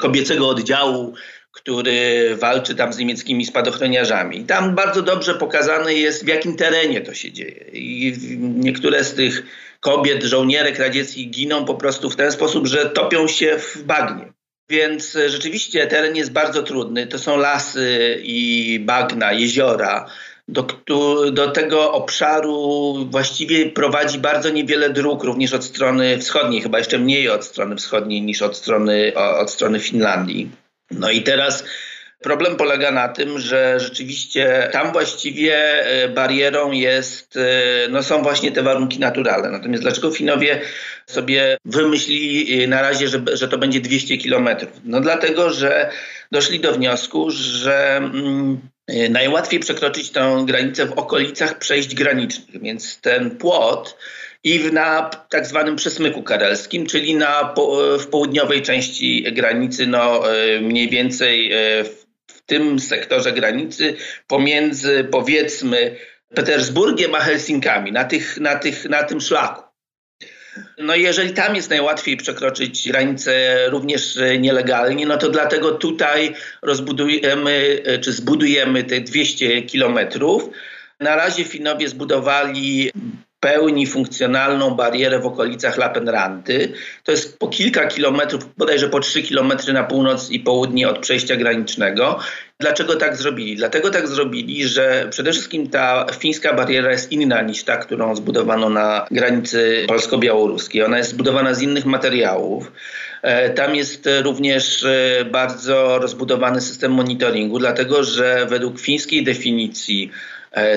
kobiecego 0.00 0.48
oddziału 0.48 1.14
który 1.56 2.36
walczy 2.36 2.74
tam 2.74 2.92
z 2.92 2.98
niemieckimi 2.98 3.46
spadochroniarzami. 3.46 4.44
Tam 4.44 4.74
bardzo 4.74 5.02
dobrze 5.02 5.34
pokazane 5.34 5.94
jest, 5.94 6.24
w 6.24 6.28
jakim 6.28 6.56
terenie 6.56 7.00
to 7.00 7.14
się 7.14 7.32
dzieje. 7.32 7.64
I 7.72 8.16
niektóre 8.40 9.04
z 9.04 9.14
tych 9.14 9.42
kobiet, 9.80 10.22
żołnierek 10.22 10.78
radzieckich 10.78 11.30
giną 11.30 11.64
po 11.64 11.74
prostu 11.74 12.10
w 12.10 12.16
ten 12.16 12.32
sposób, 12.32 12.66
że 12.66 12.90
topią 12.90 13.28
się 13.28 13.58
w 13.58 13.82
bagnie. 13.82 14.32
Więc 14.70 15.18
rzeczywiście 15.26 15.86
teren 15.86 16.16
jest 16.16 16.32
bardzo 16.32 16.62
trudny. 16.62 17.06
To 17.06 17.18
są 17.18 17.36
lasy 17.36 18.18
i 18.22 18.80
bagna, 18.84 19.32
jeziora. 19.32 20.06
Do, 20.48 20.66
do, 21.32 21.50
tego 21.50 21.92
obszaru 21.92 22.94
właściwie 23.10 23.70
prowadzi 23.70 24.18
bardzo 24.18 24.50
niewiele 24.50 24.90
dróg, 24.90 25.24
również 25.24 25.52
od 25.52 25.64
strony 25.64 26.18
wschodniej, 26.18 26.62
chyba 26.62 26.78
jeszcze 26.78 26.98
mniej 26.98 27.28
od 27.28 27.44
strony 27.44 27.76
wschodniej 27.76 28.22
niż 28.22 28.42
od 28.42 28.56
strony, 28.56 29.12
od 29.14 29.50
strony 29.50 29.80
Finlandii. 29.80 30.50
No 30.90 31.10
i 31.10 31.22
teraz 31.22 31.64
Problem 32.20 32.56
polega 32.56 32.90
na 32.90 33.08
tym, 33.08 33.38
że 33.38 33.80
rzeczywiście 33.80 34.68
tam 34.72 34.92
właściwie 34.92 35.56
e, 35.56 36.08
barierą 36.08 36.72
jest, 36.72 37.36
e, 37.36 37.88
no 37.88 38.02
są 38.02 38.22
właśnie 38.22 38.52
te 38.52 38.62
warunki 38.62 38.98
naturalne. 38.98 39.50
Natomiast 39.50 39.82
dlaczego 39.82 40.10
Finowie 40.10 40.60
sobie 41.06 41.56
wymyślili 41.64 42.62
e, 42.62 42.66
na 42.66 42.82
razie, 42.82 43.08
że, 43.08 43.22
że 43.32 43.48
to 43.48 43.58
będzie 43.58 43.80
200 43.80 44.16
kilometrów? 44.16 44.70
No 44.84 45.00
dlatego, 45.00 45.50
że 45.50 45.90
doszli 46.32 46.60
do 46.60 46.72
wniosku, 46.72 47.30
że 47.30 47.96
mm, 47.96 48.60
najłatwiej 49.10 49.60
przekroczyć 49.60 50.10
tę 50.10 50.44
granicę 50.46 50.86
w 50.86 50.92
okolicach 50.92 51.58
przejść 51.58 51.94
granicznych, 51.94 52.62
więc 52.62 53.00
ten 53.00 53.30
płot 53.30 53.96
i 54.44 54.72
na 54.72 55.10
tak 55.30 55.46
zwanym 55.46 55.76
przesmyku 55.76 56.22
karelskim, 56.22 56.86
czyli 56.86 57.14
na, 57.14 57.54
w 57.98 58.06
południowej 58.06 58.62
części 58.62 59.32
granicy, 59.32 59.86
no 59.86 60.32
e, 60.34 60.60
mniej 60.60 60.88
więcej 60.88 61.52
e, 61.52 61.84
w 62.26 62.40
tym 62.46 62.80
sektorze 62.80 63.32
granicy 63.32 63.96
pomiędzy 64.26 65.04
powiedzmy 65.10 65.96
Petersburgiem 66.34 67.14
a 67.14 67.20
Helsinkami, 67.20 67.92
na, 67.92 68.04
tych, 68.04 68.40
na, 68.40 68.56
tych, 68.56 68.84
na 68.84 69.02
tym 69.02 69.20
szlaku. 69.20 69.62
No 70.78 70.94
jeżeli 70.94 71.32
tam 71.32 71.56
jest 71.56 71.70
najłatwiej 71.70 72.16
przekroczyć 72.16 72.88
granicę 72.88 73.64
również 73.70 74.18
nielegalnie, 74.38 75.06
no 75.06 75.16
to 75.16 75.28
dlatego 75.28 75.72
tutaj 75.72 76.34
rozbudujemy 76.62 77.82
czy 78.00 78.12
zbudujemy 78.12 78.84
te 78.84 79.00
200 79.00 79.62
kilometrów. 79.62 80.50
Na 81.00 81.16
razie 81.16 81.44
Finowie 81.44 81.88
zbudowali 81.88 82.90
pełni 83.40 83.86
funkcjonalną 83.86 84.70
barierę 84.70 85.18
w 85.18 85.26
okolicach 85.26 85.76
Lapenranty. 85.76 86.72
To 87.04 87.12
jest 87.12 87.38
po 87.38 87.48
kilka 87.48 87.86
kilometrów, 87.86 88.48
bodajże 88.56 88.88
po 88.88 89.00
trzy 89.00 89.22
kilometry 89.22 89.72
na 89.72 89.84
północ 89.84 90.30
i 90.30 90.40
południe 90.40 90.88
od 90.88 90.98
przejścia 90.98 91.36
granicznego. 91.36 92.18
Dlaczego 92.60 92.96
tak 92.96 93.16
zrobili? 93.16 93.56
Dlatego 93.56 93.90
tak 93.90 94.08
zrobili, 94.08 94.68
że 94.68 95.06
przede 95.10 95.32
wszystkim 95.32 95.70
ta 95.70 96.06
fińska 96.18 96.52
bariera 96.52 96.90
jest 96.90 97.12
inna 97.12 97.42
niż 97.42 97.64
ta, 97.64 97.76
którą 97.76 98.16
zbudowano 98.16 98.70
na 98.70 99.06
granicy 99.10 99.84
polsko-białoruskiej. 99.88 100.82
Ona 100.82 100.98
jest 100.98 101.10
zbudowana 101.10 101.54
z 101.54 101.62
innych 101.62 101.86
materiałów. 101.86 102.72
E, 103.22 103.50
tam 103.50 103.74
jest 103.74 104.08
również 104.24 104.84
e, 104.84 105.24
bardzo 105.24 105.98
rozbudowany 105.98 106.60
system 106.60 106.92
monitoringu, 106.92 107.58
dlatego 107.58 108.04
że 108.04 108.46
według 108.48 108.80
fińskiej 108.80 109.24
definicji 109.24 110.10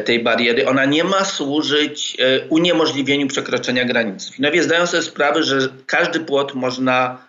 tej 0.06 0.24
bariery, 0.24 0.68
ona 0.68 0.86
nie 0.86 1.04
ma 1.04 1.26
służyć 1.26 2.18
e, 2.20 2.48
uniemożliwieniu 2.48 3.28
przekroczenia 3.28 3.86
granicy. 3.86 4.32
Finowie 4.32 4.64
zdają 4.64 4.88
sobie 4.88 5.04
sprawę, 5.04 5.44
że 5.44 5.70
każdy 5.86 6.20
płot 6.20 6.56
można 6.56 7.28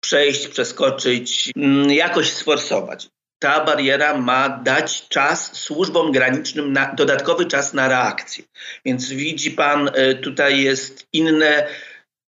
przejść, 0.00 0.48
przeskoczyć, 0.48 1.52
mm, 1.56 1.90
jakoś 1.90 2.32
sforsować. 2.32 3.08
Ta 3.38 3.64
bariera 3.64 4.18
ma 4.18 4.48
dać 4.48 5.08
czas 5.08 5.56
służbom 5.56 6.12
granicznym, 6.12 6.72
na, 6.72 6.94
dodatkowy 6.94 7.46
czas 7.46 7.74
na 7.74 7.88
reakcję. 7.88 8.44
Więc 8.84 9.08
widzi 9.08 9.50
pan, 9.50 9.90
e, 9.94 10.14
tutaj 10.14 10.60
jest 10.60 11.06
inne 11.12 11.66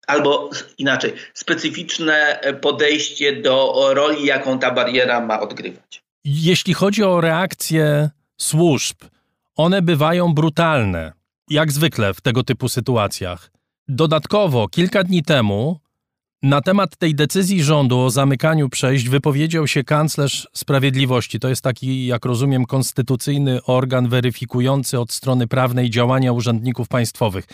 albo 0.06 0.50
inaczej, 0.78 1.12
specyficzne 1.34 2.40
podejście 2.60 3.42
do 3.42 3.84
roli, 3.94 4.26
jaką 4.26 4.58
ta 4.58 4.70
bariera 4.70 5.20
ma 5.20 5.40
odgrywać. 5.40 6.02
Jeśli 6.24 6.74
chodzi 6.74 7.02
o 7.02 7.20
reakcję 7.20 8.10
służb, 8.40 8.96
one 9.56 9.82
bywają 9.82 10.34
brutalne, 10.34 11.12
jak 11.50 11.72
zwykle 11.72 12.14
w 12.14 12.20
tego 12.20 12.44
typu 12.44 12.68
sytuacjach. 12.68 13.50
Dodatkowo, 13.88 14.68
kilka 14.68 15.04
dni 15.04 15.22
temu 15.22 15.80
na 16.42 16.60
temat 16.60 16.96
tej 16.96 17.14
decyzji 17.14 17.62
rządu 17.62 18.00
o 18.00 18.10
zamykaniu 18.10 18.68
przejść 18.68 19.08
wypowiedział 19.08 19.66
się 19.66 19.84
kanclerz 19.84 20.48
sprawiedliwości. 20.52 21.40
To 21.40 21.48
jest 21.48 21.62
taki, 21.62 22.06
jak 22.06 22.24
rozumiem, 22.24 22.66
konstytucyjny 22.66 23.62
organ 23.62 24.08
weryfikujący 24.08 25.00
od 25.00 25.12
strony 25.12 25.46
prawnej 25.46 25.90
działania 25.90 26.32
urzędników 26.32 26.88
państwowych. 26.88 27.44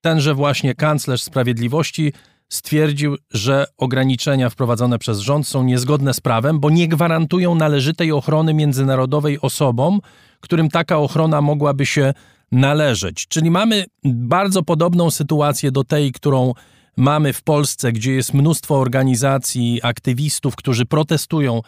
Tenże 0.00 0.34
właśnie 0.34 0.74
kanclerz 0.74 1.22
sprawiedliwości 1.22 2.12
stwierdził, 2.48 3.16
że 3.30 3.66
ograniczenia 3.76 4.50
wprowadzone 4.50 4.98
przez 4.98 5.18
rząd 5.18 5.48
są 5.48 5.64
niezgodne 5.64 6.14
z 6.14 6.20
prawem, 6.20 6.60
bo 6.60 6.70
nie 6.70 6.88
gwarantują 6.88 7.54
należytej 7.54 8.12
ochrony 8.12 8.54
międzynarodowej 8.54 9.40
osobom, 9.40 10.00
którym 10.40 10.68
taka 10.68 10.98
ochrona 10.98 11.40
mogłaby 11.40 11.86
się 11.86 12.14
należeć. 12.52 13.26
Czyli 13.28 13.50
mamy 13.50 13.84
bardzo 14.04 14.62
podobną 14.62 15.10
sytuację 15.10 15.72
do 15.72 15.84
tej, 15.84 16.12
którą 16.12 16.52
mamy 16.96 17.32
w 17.32 17.42
Polsce, 17.42 17.92
gdzie 17.92 18.12
jest 18.12 18.34
mnóstwo 18.34 18.78
organizacji, 18.78 19.80
aktywistów, 19.82 20.56
którzy 20.56 20.86
protestują 20.86 21.60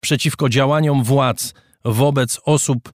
przeciwko 0.00 0.48
działaniom 0.48 1.04
władz 1.04 1.54
wobec 1.84 2.40
osób, 2.44 2.92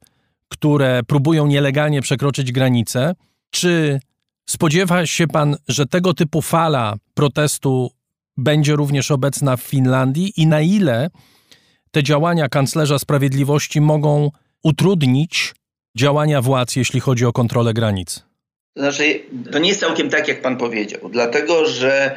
które 0.49 1.03
próbują 1.03 1.47
nielegalnie 1.47 2.03
przekroczyć 2.03 2.53
granicę. 2.53 3.15
Czy 3.51 4.01
spodziewa 4.49 5.07
się 5.07 5.27
pan, 5.27 5.57
że 5.69 5.87
tego 5.87 6.15
typu 6.15 6.43
fala 6.43 6.95
protestu 7.15 7.91
będzie 8.37 8.77
również 8.77 9.11
obecna 9.11 9.57
w 9.57 9.63
Finlandii 9.63 10.33
i 10.37 10.47
na 10.47 10.61
ile 10.61 11.11
te 11.91 12.03
działania 12.03 12.49
kanclerza 12.49 12.99
sprawiedliwości 12.99 13.81
mogą 13.81 14.31
utrudnić 14.65 15.55
działania 15.97 16.43
władz, 16.43 16.77
jeśli 16.77 17.01
chodzi 17.01 17.27
o 17.27 17.33
kontrolę 17.33 17.75
granic? 17.75 18.25
To 18.75 18.83
znaczy, 18.83 19.23
to 19.53 19.59
nie 19.59 19.69
jest 19.69 19.81
całkiem 19.81 20.11
tak, 20.11 20.29
jak 20.29 20.43
pan 20.43 20.57
powiedział, 20.57 21.09
dlatego 21.11 21.67
że 21.67 22.17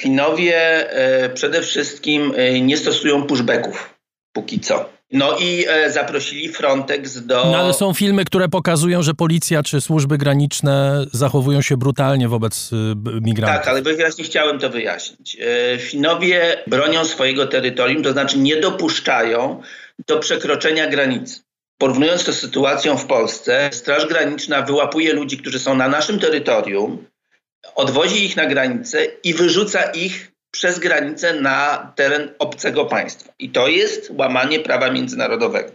Finowie 0.00 0.90
e, 0.90 1.28
przede 1.28 1.62
wszystkim 1.62 2.32
e, 2.36 2.60
nie 2.60 2.76
stosują 2.76 3.22
pushbacków 3.22 3.94
póki 4.32 4.60
co. 4.60 4.95
No 5.12 5.38
i 5.38 5.64
e, 5.68 5.90
zaprosili 5.90 6.48
Frontex 6.48 7.26
do. 7.26 7.34
No 7.34 7.58
ale 7.58 7.74
są 7.74 7.94
filmy, 7.94 8.24
które 8.24 8.48
pokazują, 8.48 9.02
że 9.02 9.14
policja 9.14 9.62
czy 9.62 9.80
służby 9.80 10.18
graniczne 10.18 11.04
zachowują 11.12 11.62
się 11.62 11.76
brutalnie 11.76 12.28
wobec 12.28 12.70
migrantów. 13.22 13.56
Tak, 13.56 13.68
ale 13.68 13.82
wyraźnie 13.82 14.24
chciałem 14.24 14.58
to 14.58 14.70
wyjaśnić. 14.70 15.36
Finowie 15.78 16.62
bronią 16.66 17.04
swojego 17.04 17.46
terytorium, 17.46 18.02
to 18.02 18.12
znaczy 18.12 18.38
nie 18.38 18.56
dopuszczają 18.56 19.62
do 20.08 20.18
przekroczenia 20.18 20.86
granicy. 20.86 21.40
Porównując 21.78 22.24
to 22.24 22.32
z 22.32 22.38
sytuacją 22.38 22.98
w 22.98 23.06
Polsce, 23.06 23.70
Straż 23.72 24.06
Graniczna 24.06 24.62
wyłapuje 24.62 25.12
ludzi, 25.12 25.38
którzy 25.38 25.58
są 25.58 25.74
na 25.74 25.88
naszym 25.88 26.18
terytorium, 26.18 27.06
odwozi 27.74 28.24
ich 28.24 28.36
na 28.36 28.46
granicę 28.46 29.04
i 29.24 29.34
wyrzuca 29.34 29.82
ich 29.82 30.32
przez 30.56 30.78
granicę 30.78 31.34
na 31.34 31.92
teren 31.96 32.28
obcego 32.38 32.84
państwa. 32.84 33.32
I 33.38 33.50
to 33.50 33.68
jest 33.68 34.10
łamanie 34.10 34.60
prawa 34.60 34.90
międzynarodowego. 34.90 35.70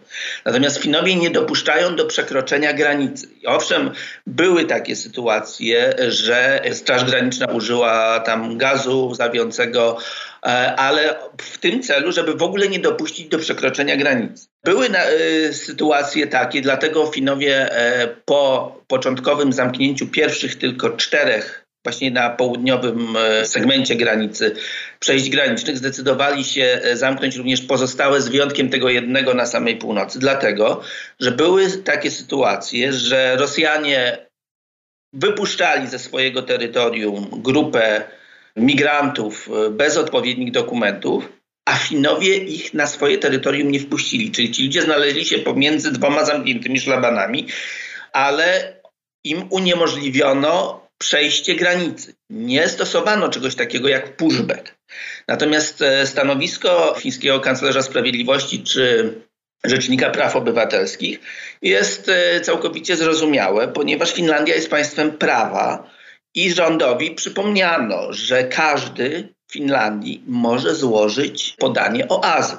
Natomiast 0.45 0.77
Finowie 0.77 1.15
nie 1.15 1.29
dopuszczają 1.29 1.95
do 1.95 2.05
przekroczenia 2.05 2.73
granicy. 2.73 3.27
I 3.41 3.47
owszem, 3.47 3.91
były 4.27 4.65
takie 4.65 4.95
sytuacje, 4.95 5.93
że 6.07 6.61
Straż 6.71 7.05
Graniczna 7.05 7.45
użyła 7.45 8.19
tam 8.19 8.57
gazu 8.57 9.13
zawiącego, 9.15 9.97
e, 10.43 10.75
ale 10.75 11.15
w 11.41 11.57
tym 11.57 11.83
celu, 11.83 12.11
żeby 12.11 12.33
w 12.33 12.43
ogóle 12.43 12.67
nie 12.67 12.79
dopuścić 12.79 13.27
do 13.27 13.39
przekroczenia 13.39 13.97
granicy. 13.97 14.47
Były 14.63 14.89
na, 14.89 15.11
y, 15.11 15.53
sytuacje 15.53 16.27
takie, 16.27 16.61
dlatego 16.61 17.05
Finowie 17.05 17.71
e, 17.71 18.07
po 18.25 18.75
początkowym 18.87 19.53
zamknięciu 19.53 20.07
pierwszych 20.07 20.55
tylko 20.55 20.89
czterech 20.89 21.60
właśnie 21.83 22.11
na 22.11 22.29
południowym 22.29 23.17
e, 23.17 23.45
segmencie 23.45 23.95
granicy 23.95 24.55
przejść 24.99 25.29
granicznych 25.29 25.77
zdecydowali 25.77 26.43
się 26.43 26.79
e, 26.83 26.97
zamknąć 26.97 27.35
również 27.35 27.61
pozostałe 27.61 28.21
z 28.21 28.29
wyjątkiem 28.29 28.69
tego 28.69 28.89
jednego 28.89 29.33
na 29.33 29.45
samej 29.45 29.77
północy, 29.77 30.19
dlatego 30.19 30.81
że 31.19 31.31
były 31.31 31.71
takie 31.71 32.11
sytuacje, 32.11 32.93
że 32.93 33.35
Rosjanie 33.35 34.27
wypuszczali 35.13 35.87
ze 35.87 35.99
swojego 35.99 36.41
terytorium 36.41 37.27
grupę 37.31 38.03
migrantów 38.55 39.49
e, 39.49 39.69
bez 39.69 39.97
odpowiednich 39.97 40.51
dokumentów, 40.51 41.29
a 41.65 41.75
Finowie 41.75 42.37
ich 42.37 42.73
na 42.73 42.87
swoje 42.87 43.17
terytorium 43.17 43.71
nie 43.71 43.79
wpuścili. 43.79 44.31
Czyli 44.31 44.51
ci 44.51 44.63
ludzie 44.63 44.81
znaleźli 44.81 45.25
się 45.25 45.37
pomiędzy 45.39 45.91
dwoma 45.91 46.25
zamkniętymi 46.25 46.79
szlabanami, 46.79 47.47
ale 48.13 48.73
im 49.23 49.47
uniemożliwiono 49.49 50.80
przejście 51.01 51.55
granicy. 51.55 52.15
Nie 52.29 52.67
stosowano 52.67 53.29
czegoś 53.29 53.55
takiego 53.55 53.87
jak 53.87 54.15
pushback. 54.17 54.75
Natomiast 55.27 55.81
e, 55.81 56.07
stanowisko 56.07 56.95
fińskiego 56.99 57.39
kanclerza 57.39 57.81
sprawiedliwości 57.81 58.63
czy 58.63 59.13
Rzecznika 59.63 60.09
Praw 60.09 60.35
Obywatelskich 60.35 61.19
jest 61.61 62.09
e, 62.09 62.41
całkowicie 62.41 62.95
zrozumiałe, 62.95 63.67
ponieważ 63.67 64.13
Finlandia 64.13 64.55
jest 64.55 64.69
państwem 64.69 65.11
prawa 65.11 65.91
i 66.35 66.53
rządowi 66.53 67.11
przypomniano, 67.11 68.13
że 68.13 68.43
każdy 68.43 69.33
w 69.47 69.53
Finlandii 69.53 70.23
może 70.27 70.75
złożyć 70.75 71.55
podanie 71.59 72.07
o 72.07 72.23
azyl. 72.25 72.57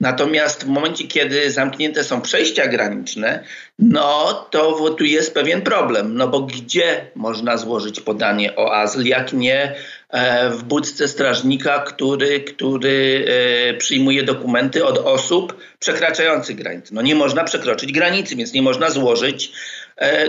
Natomiast 0.00 0.64
w 0.64 0.68
momencie, 0.68 1.08
kiedy 1.08 1.50
zamknięte 1.50 2.04
są 2.04 2.20
przejścia 2.20 2.66
graniczne, 2.66 3.44
no 3.78 4.34
to 4.50 4.90
tu 4.90 5.04
jest 5.04 5.34
pewien 5.34 5.62
problem, 5.62 6.16
no 6.16 6.28
bo 6.28 6.40
gdzie 6.40 7.10
można 7.14 7.56
złożyć 7.56 8.00
podanie 8.00 8.56
o 8.56 8.74
azyl, 8.74 9.06
jak 9.06 9.32
nie 9.32 9.74
e, 10.10 10.50
w 10.50 10.62
budce 10.62 11.08
strażnika, 11.08 11.78
który, 11.78 12.40
który 12.40 13.26
e, 13.70 13.74
przyjmuje 13.74 14.22
dokumenty 14.22 14.84
od 14.84 14.98
osób 14.98 15.56
przekraczających 15.78 16.56
granicę. 16.56 16.94
No 16.94 17.02
nie 17.02 17.14
można 17.14 17.44
przekroczyć 17.44 17.92
granicy, 17.92 18.36
więc 18.36 18.52
nie 18.52 18.62
można 18.62 18.90
złożyć 18.90 19.52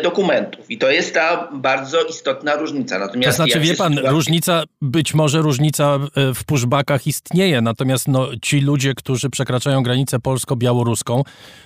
dokumentów. 0.04 0.72
I 0.72 0.78
to 0.78 0.90
jest 0.90 1.14
ta 1.14 1.50
bardzo 1.54 2.04
istotna 2.04 2.56
różnica. 2.56 3.00
Natomiast 3.00 3.38
to 3.38 3.44
znaczy, 3.44 3.60
wie 3.60 3.76
pan, 3.76 3.92
sytuacja... 3.92 4.12
różnica, 4.12 4.64
być 4.82 5.14
może 5.14 5.42
różnica 5.42 6.00
e, 6.16 6.34
w 6.34 6.44
pushbackach 6.44 7.08
istnieje, 7.08 7.62
natomiast 7.62 8.08
no, 8.08 8.28
ci 8.42 8.62
ludzie, 8.62 8.94
którzy 8.96 9.30
przekraczają 9.30 9.84
granicę 9.84 10.20
polsko-białoruską, 10.20 11.24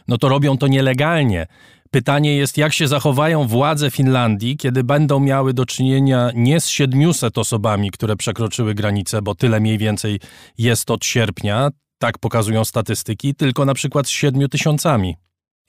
no 0.08 0.18
to 0.18 0.30
robią 0.30 0.58
to 0.58 0.68
nielegalnie. 0.68 1.48
Pytanie 1.92 2.38
jest, 2.38 2.58
jak 2.58 2.74
się 2.74 2.88
zachowają 2.88 3.48
władze 3.48 3.92
Finlandii, 3.92 4.58
kiedy 4.58 4.84
będą 4.84 5.20
miały 5.20 5.54
do 5.54 5.66
czynienia 5.66 6.32
nie 6.36 6.60
z 6.60 6.68
700 6.68 7.38
osobami, 7.38 7.92
które 7.92 8.16
przekroczyły 8.16 8.74
granicę, 8.74 9.22
bo 9.22 9.36
tyle 9.36 9.60
mniej 9.60 9.78
więcej 9.78 10.20
jest 10.58 10.92
od 10.92 11.06
sierpnia, 11.06 11.70
tak 12.00 12.18
pokazują 12.18 12.66
statystyki, 12.66 13.36
tylko 13.36 13.66
na 13.66 13.74
przykład 13.74 14.08
z 14.08 14.10
7 14.10 14.50
tysiącami. 14.50 15.16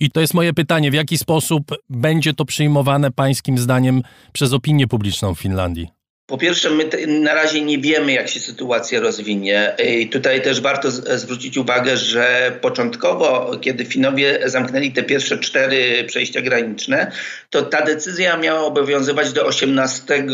I 0.01 0.11
to 0.11 0.21
jest 0.21 0.35
moje 0.35 0.53
pytanie, 0.53 0.91
w 0.91 0.95
jaki 0.95 1.19
sposób 1.19 1.63
będzie 1.91 2.35
to 2.35 2.45
przyjmowane 2.45 3.11
pańskim 3.11 3.59
zdaniem 3.59 4.03
przez 4.33 4.53
opinię 4.53 4.87
publiczną 4.87 5.35
w 5.35 5.41
Finlandii? 5.41 5.89
Po 6.27 6.39
pierwsze, 6.39 6.71
my 6.71 7.07
na 7.07 7.35
razie 7.35 7.63
nie 7.63 7.79
wiemy, 7.79 8.13
jak 8.13 8.29
się 8.29 8.41
sytuacja 8.41 9.01
rozwinie. 9.01 9.77
I 10.01 10.09
tutaj 10.09 10.43
też 10.43 10.61
warto 10.61 10.91
zwrócić 10.91 11.57
uwagę, 11.57 11.97
że 11.97 12.59
początkowo, 12.61 13.59
kiedy 13.61 13.85
Finowie 13.85 14.41
zamknęli 14.45 14.93
te 14.93 15.03
pierwsze 15.03 15.39
cztery 15.39 16.05
przejścia 16.05 16.41
graniczne, 16.41 17.13
to 17.51 17.63
ta 17.63 17.85
decyzja 17.85 18.37
miała 18.37 18.61
obowiązywać 18.61 19.33
do 19.33 19.47
18 19.47 20.27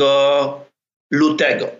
lutego. 1.10 1.70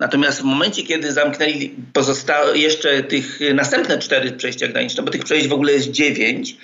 Natomiast 0.00 0.40
w 0.40 0.44
momencie, 0.44 0.82
kiedy 0.82 1.12
zamknęli 1.12 1.74
pozostałe 1.92 2.58
jeszcze 2.58 3.02
tych 3.02 3.38
następne 3.54 3.98
cztery 3.98 4.32
przejścia 4.32 4.68
graniczne, 4.68 5.02
bo 5.02 5.10
tych 5.10 5.24
przejść 5.24 5.48
w 5.48 5.52
ogóle 5.52 5.72
jest 5.72 5.90
dziewięć, 5.90 6.56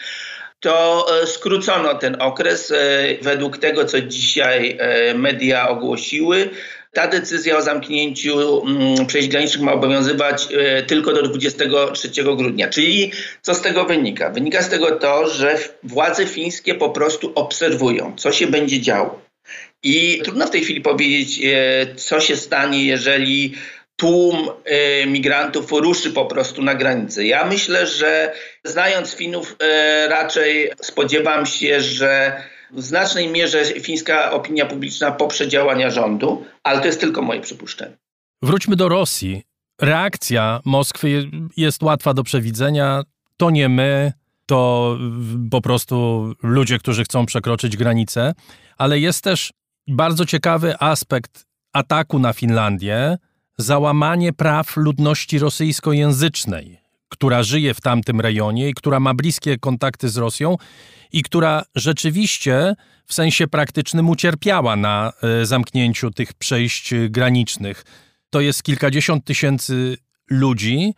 to 0.65 1.07
e, 1.23 1.27
skrócono 1.27 1.95
ten 1.95 2.23
okres. 2.23 2.71
E, 2.71 2.77
według 3.23 3.59
tego, 3.59 3.85
co 3.85 4.01
dzisiaj 4.01 4.77
e, 4.81 5.15
media 5.15 5.69
ogłosiły, 5.69 6.51
ta 6.93 7.07
decyzja 7.07 7.57
o 7.57 7.63
zamknięciu 7.63 8.63
mm, 8.67 9.07
przejść 9.07 9.29
granicznych 9.29 9.63
ma 9.63 9.73
obowiązywać 9.73 10.49
tylko 10.87 11.13
do 11.13 11.23
23 11.23 12.09
grudnia. 12.23 12.69
Czyli 12.69 13.13
co 13.43 13.55
z 13.55 13.61
tego 13.61 13.85
wynika? 13.85 14.31
Wynika 14.31 14.63
z 14.63 14.69
tego 14.69 14.91
to, 14.91 15.29
że 15.29 15.59
władze 15.83 16.27
fińskie 16.27 16.75
po 16.75 16.91
prostu 16.91 17.33
obserwują, 17.35 18.13
co 18.17 18.33
się 18.33 18.47
będzie 18.47 18.81
działo. 18.81 19.21
I 19.83 20.21
trudno 20.25 20.47
w 20.47 20.51
tej 20.51 20.61
chwili 20.61 20.81
powiedzieć, 20.81 21.41
co 21.97 22.21
się 22.21 22.37
stanie, 22.37 22.85
jeżeli 22.85 23.55
tłum 23.97 24.49
migrantów 25.07 25.73
ruszy 25.73 26.11
po 26.11 26.25
prostu 26.25 26.63
na 26.63 26.75
granicę. 26.75 27.27
Ja 27.27 27.45
myślę, 27.45 27.87
że 27.87 28.33
znając 28.65 29.15
Finów, 29.15 29.57
y, 29.63 30.09
raczej 30.09 30.71
spodziewam 30.83 31.47
się, 31.47 31.81
że 31.81 32.43
w 32.71 32.83
znacznej 32.83 33.29
mierze 33.29 33.65
fińska 33.65 34.31
opinia 34.33 34.67
publiczna 34.67 35.13
poprze 35.13 35.49
działania 35.49 35.91
rządu, 35.91 36.45
ale 36.63 36.81
to 36.81 36.87
jest 36.87 37.01
tylko 37.01 37.23
moje 37.23 37.41
przypuszczenie. 37.41 37.97
Wróćmy 38.43 38.77
do 38.77 38.89
Rosji. 38.89 39.43
Reakcja 39.81 40.61
Moskwy 40.65 41.31
jest 41.57 41.83
łatwa 41.83 42.15
do 42.15 42.23
przewidzenia. 42.23 43.03
To 43.37 43.51
nie 43.51 43.69
my, 43.69 44.13
to 44.47 44.99
po 45.51 45.61
prostu 45.61 46.27
ludzie, 46.43 46.79
którzy 46.79 47.05
chcą 47.05 47.27
przekroczyć 47.27 47.77
granicę, 47.77 48.35
ale 48.79 48.99
jest 48.99 49.25
też 49.25 49.53
bardzo 49.89 50.27
ciekawy 50.27 50.75
aspekt 50.81 51.47
ataku 51.73 52.19
na 52.19 52.33
Finlandię, 52.33 53.19
załamanie 53.59 54.33
praw 54.33 54.77
ludności 54.77 55.39
rosyjskojęzycznej, 55.39 56.81
która 57.15 57.43
żyje 57.43 57.75
w 57.75 57.81
tamtym 57.81 58.21
rejonie 58.21 58.69
i 58.69 58.75
która 58.75 59.01
ma 59.01 59.15
bliskie 59.15 59.59
kontakty 59.59 60.09
z 60.09 60.17
Rosją 60.17 60.57
i 61.13 61.23
która 61.23 61.65
rzeczywiście 61.75 62.75
w 63.07 63.15
sensie 63.15 63.47
praktycznym 63.47 64.11
ucierpiała 64.11 64.77
na 64.77 65.13
e, 65.23 65.47
zamknięciu 65.47 66.11
tych 66.11 66.35
przejść 66.35 66.95
granicznych. 67.09 67.85
To 68.31 68.41
jest 68.41 68.63
kilkadziesiąt 68.63 69.25
tysięcy 69.25 69.97
ludzi. 70.31 70.95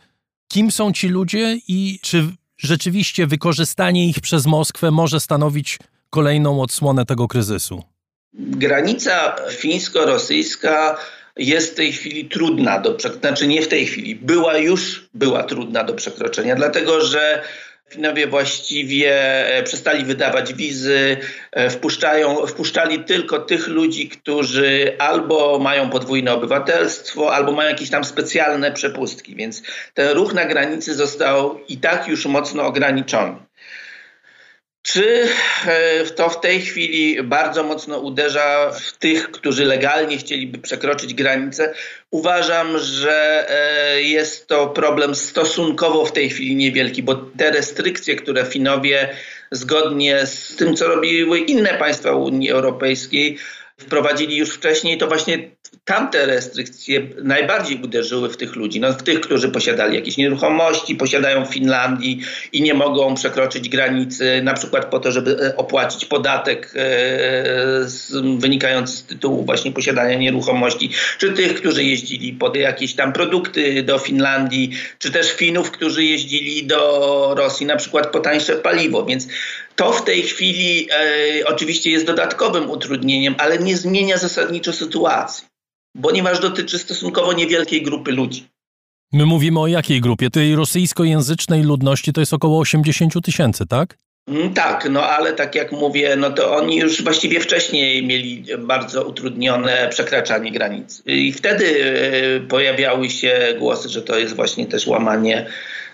Kim 0.48 0.70
są 0.70 0.92
ci 0.92 1.08
ludzie 1.08 1.58
i 1.68 1.98
czy 2.02 2.24
rzeczywiście 2.58 3.26
wykorzystanie 3.26 4.08
ich 4.08 4.20
przez 4.20 4.46
Moskwę 4.46 4.90
może 4.90 5.20
stanowić 5.20 5.78
kolejną 6.10 6.62
odsłonę 6.62 7.04
tego 7.04 7.28
kryzysu? 7.28 7.82
Granica 8.34 9.36
fińsko-rosyjska 9.50 10.96
jest 11.36 11.72
w 11.72 11.74
tej 11.74 11.92
chwili 11.92 12.24
trudna 12.24 12.78
do 12.78 12.94
przekroczenia, 12.94 13.28
znaczy 13.28 13.46
nie 13.46 13.62
w 13.62 13.68
tej 13.68 13.86
chwili, 13.86 14.16
była 14.16 14.58
już, 14.58 15.08
była 15.14 15.42
trudna 15.42 15.84
do 15.84 15.94
przekroczenia, 15.94 16.56
dlatego 16.56 17.00
że 17.00 17.42
Finowie 17.90 18.26
właściwie 18.26 19.12
e, 19.56 19.62
przestali 19.62 20.04
wydawać 20.04 20.54
wizy, 20.54 21.16
e, 21.52 21.70
wpuszczają, 21.70 22.46
wpuszczali 22.46 23.04
tylko 23.04 23.38
tych 23.38 23.68
ludzi, 23.68 24.08
którzy 24.08 24.96
albo 24.98 25.58
mają 25.58 25.90
podwójne 25.90 26.32
obywatelstwo, 26.32 27.34
albo 27.34 27.52
mają 27.52 27.70
jakieś 27.70 27.90
tam 27.90 28.04
specjalne 28.04 28.72
przepustki, 28.72 29.36
więc 29.36 29.62
ten 29.94 30.16
ruch 30.16 30.34
na 30.34 30.44
granicy 30.44 30.94
został 30.94 31.60
i 31.68 31.78
tak 31.78 32.08
już 32.08 32.26
mocno 32.26 32.66
ograniczony. 32.66 33.45
Czy 34.86 35.28
e, 35.66 36.04
to 36.04 36.28
w 36.28 36.40
tej 36.40 36.60
chwili 36.60 37.22
bardzo 37.22 37.62
mocno 37.62 37.98
uderza 37.98 38.70
w 38.70 38.92
tych, 38.98 39.30
którzy 39.30 39.64
legalnie 39.64 40.18
chcieliby 40.18 40.58
przekroczyć 40.58 41.14
granicę? 41.14 41.74
Uważam, 42.10 42.78
że 42.78 43.46
e, 43.50 44.02
jest 44.02 44.46
to 44.46 44.66
problem 44.66 45.14
stosunkowo 45.14 46.06
w 46.06 46.12
tej 46.12 46.30
chwili 46.30 46.56
niewielki, 46.56 47.02
bo 47.02 47.14
te 47.14 47.50
restrykcje, 47.50 48.16
które 48.16 48.44
Finowie 48.44 49.08
zgodnie 49.50 50.26
z 50.26 50.56
tym, 50.56 50.76
co 50.76 50.88
robiły 50.88 51.38
inne 51.38 51.74
państwa 51.74 52.12
Unii 52.12 52.50
Europejskiej, 52.50 53.38
wprowadzili 53.78 54.36
już 54.36 54.50
wcześniej, 54.50 54.98
to 54.98 55.06
właśnie 55.06 55.50
tamte 55.86 56.26
restrykcje 56.26 57.02
najbardziej 57.22 57.80
uderzyły 57.82 58.28
w 58.28 58.36
tych 58.36 58.56
ludzi, 58.56 58.80
no, 58.80 58.92
w 58.92 59.02
tych, 59.02 59.20
którzy 59.20 59.48
posiadali 59.48 59.94
jakieś 59.94 60.16
nieruchomości, 60.16 60.94
posiadają 60.94 61.44
w 61.44 61.52
Finlandii 61.52 62.20
i 62.52 62.62
nie 62.62 62.74
mogą 62.74 63.14
przekroczyć 63.14 63.68
granicy, 63.68 64.40
na 64.42 64.54
przykład 64.54 64.84
po 64.84 64.98
to, 64.98 65.12
żeby 65.12 65.38
e, 65.40 65.56
opłacić 65.56 66.04
podatek 66.04 66.72
e, 66.76 67.86
wynikający 68.38 68.96
z 68.96 69.04
tytułu 69.04 69.44
właśnie 69.44 69.72
posiadania 69.72 70.18
nieruchomości, 70.18 70.90
czy 71.18 71.32
tych, 71.32 71.54
którzy 71.54 71.84
jeździli 71.84 72.32
po 72.32 72.56
jakieś 72.56 72.94
tam 72.94 73.12
produkty 73.12 73.82
do 73.82 73.98
Finlandii, 73.98 74.70
czy 74.98 75.10
też 75.10 75.32
Finów, 75.32 75.70
którzy 75.70 76.04
jeździli 76.04 76.66
do 76.66 77.34
Rosji 77.36 77.66
na 77.66 77.76
przykład 77.76 78.06
po 78.06 78.20
tańsze 78.20 78.56
paliwo, 78.56 79.04
więc 79.04 79.28
to 79.76 79.92
w 79.92 80.04
tej 80.04 80.22
chwili 80.22 80.88
e, 80.90 81.46
oczywiście 81.46 81.90
jest 81.90 82.06
dodatkowym 82.06 82.70
utrudnieniem, 82.70 83.34
ale 83.38 83.58
nie 83.58 83.76
zmienia 83.76 84.16
zasadniczo 84.16 84.72
sytuacji 84.72 85.55
ponieważ 86.02 86.40
dotyczy 86.40 86.78
stosunkowo 86.78 87.32
niewielkiej 87.32 87.82
grupy 87.82 88.12
ludzi. 88.12 88.48
My 89.12 89.26
mówimy 89.26 89.60
o 89.60 89.66
jakiej 89.66 90.00
grupie? 90.00 90.30
Tej 90.30 90.56
rosyjskojęzycznej 90.56 91.62
ludności 91.62 92.12
to 92.12 92.20
jest 92.20 92.34
około 92.34 92.58
80 92.58 93.24
tysięcy, 93.24 93.66
tak? 93.66 93.98
Mm, 94.28 94.54
tak, 94.54 94.88
no 94.90 95.02
ale 95.02 95.32
tak 95.32 95.54
jak 95.54 95.72
mówię, 95.72 96.16
no 96.16 96.30
to 96.30 96.56
oni 96.56 96.76
już 96.76 97.02
właściwie 97.02 97.40
wcześniej 97.40 98.06
mieli 98.06 98.44
bardzo 98.58 99.04
utrudnione 99.04 99.88
przekraczanie 99.90 100.52
granic. 100.52 101.02
I 101.06 101.32
wtedy 101.32 101.84
e, 101.84 102.40
pojawiały 102.40 103.10
się 103.10 103.54
głosy, 103.58 103.88
że 103.88 104.02
to 104.02 104.18
jest 104.18 104.36
właśnie 104.36 104.66
też 104.66 104.86
łamanie 104.86 105.46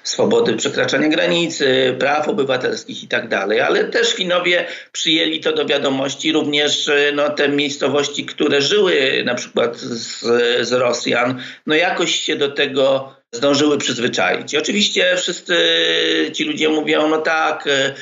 swobody 0.03 0.57
przekraczania 0.57 1.09
granicy, 1.09 1.97
praw 1.99 2.29
obywatelskich 2.29 3.03
i 3.03 3.09
tak 3.09 3.29
dalej, 3.29 3.61
ale 3.61 3.85
też 3.85 4.15
Finowie 4.15 4.67
przyjęli 4.93 5.41
to 5.41 5.53
do 5.53 5.67
wiadomości 5.67 6.33
również 6.33 6.89
e, 6.89 7.13
no, 7.15 7.31
te 7.31 7.49
miejscowości, 7.49 8.25
które 8.25 8.63
żyły 8.63 9.23
na 9.27 9.35
przykład 9.35 9.77
z, 9.77 10.21
z 10.69 10.73
Rosjan, 10.73 11.43
no 11.67 11.75
jakoś 11.75 12.15
się 12.15 12.37
do 12.37 12.51
tego 12.51 13.15
zdążyły 13.33 13.79
przyzwyczaić. 13.79 14.53
I 14.53 14.59
oczywiście 14.59 15.17
wszyscy 15.17 15.57
ci 16.33 16.45
ludzie 16.45 16.69
mówią, 16.69 17.09
no 17.09 17.19
tak, 17.19 17.67
e, 17.67 17.95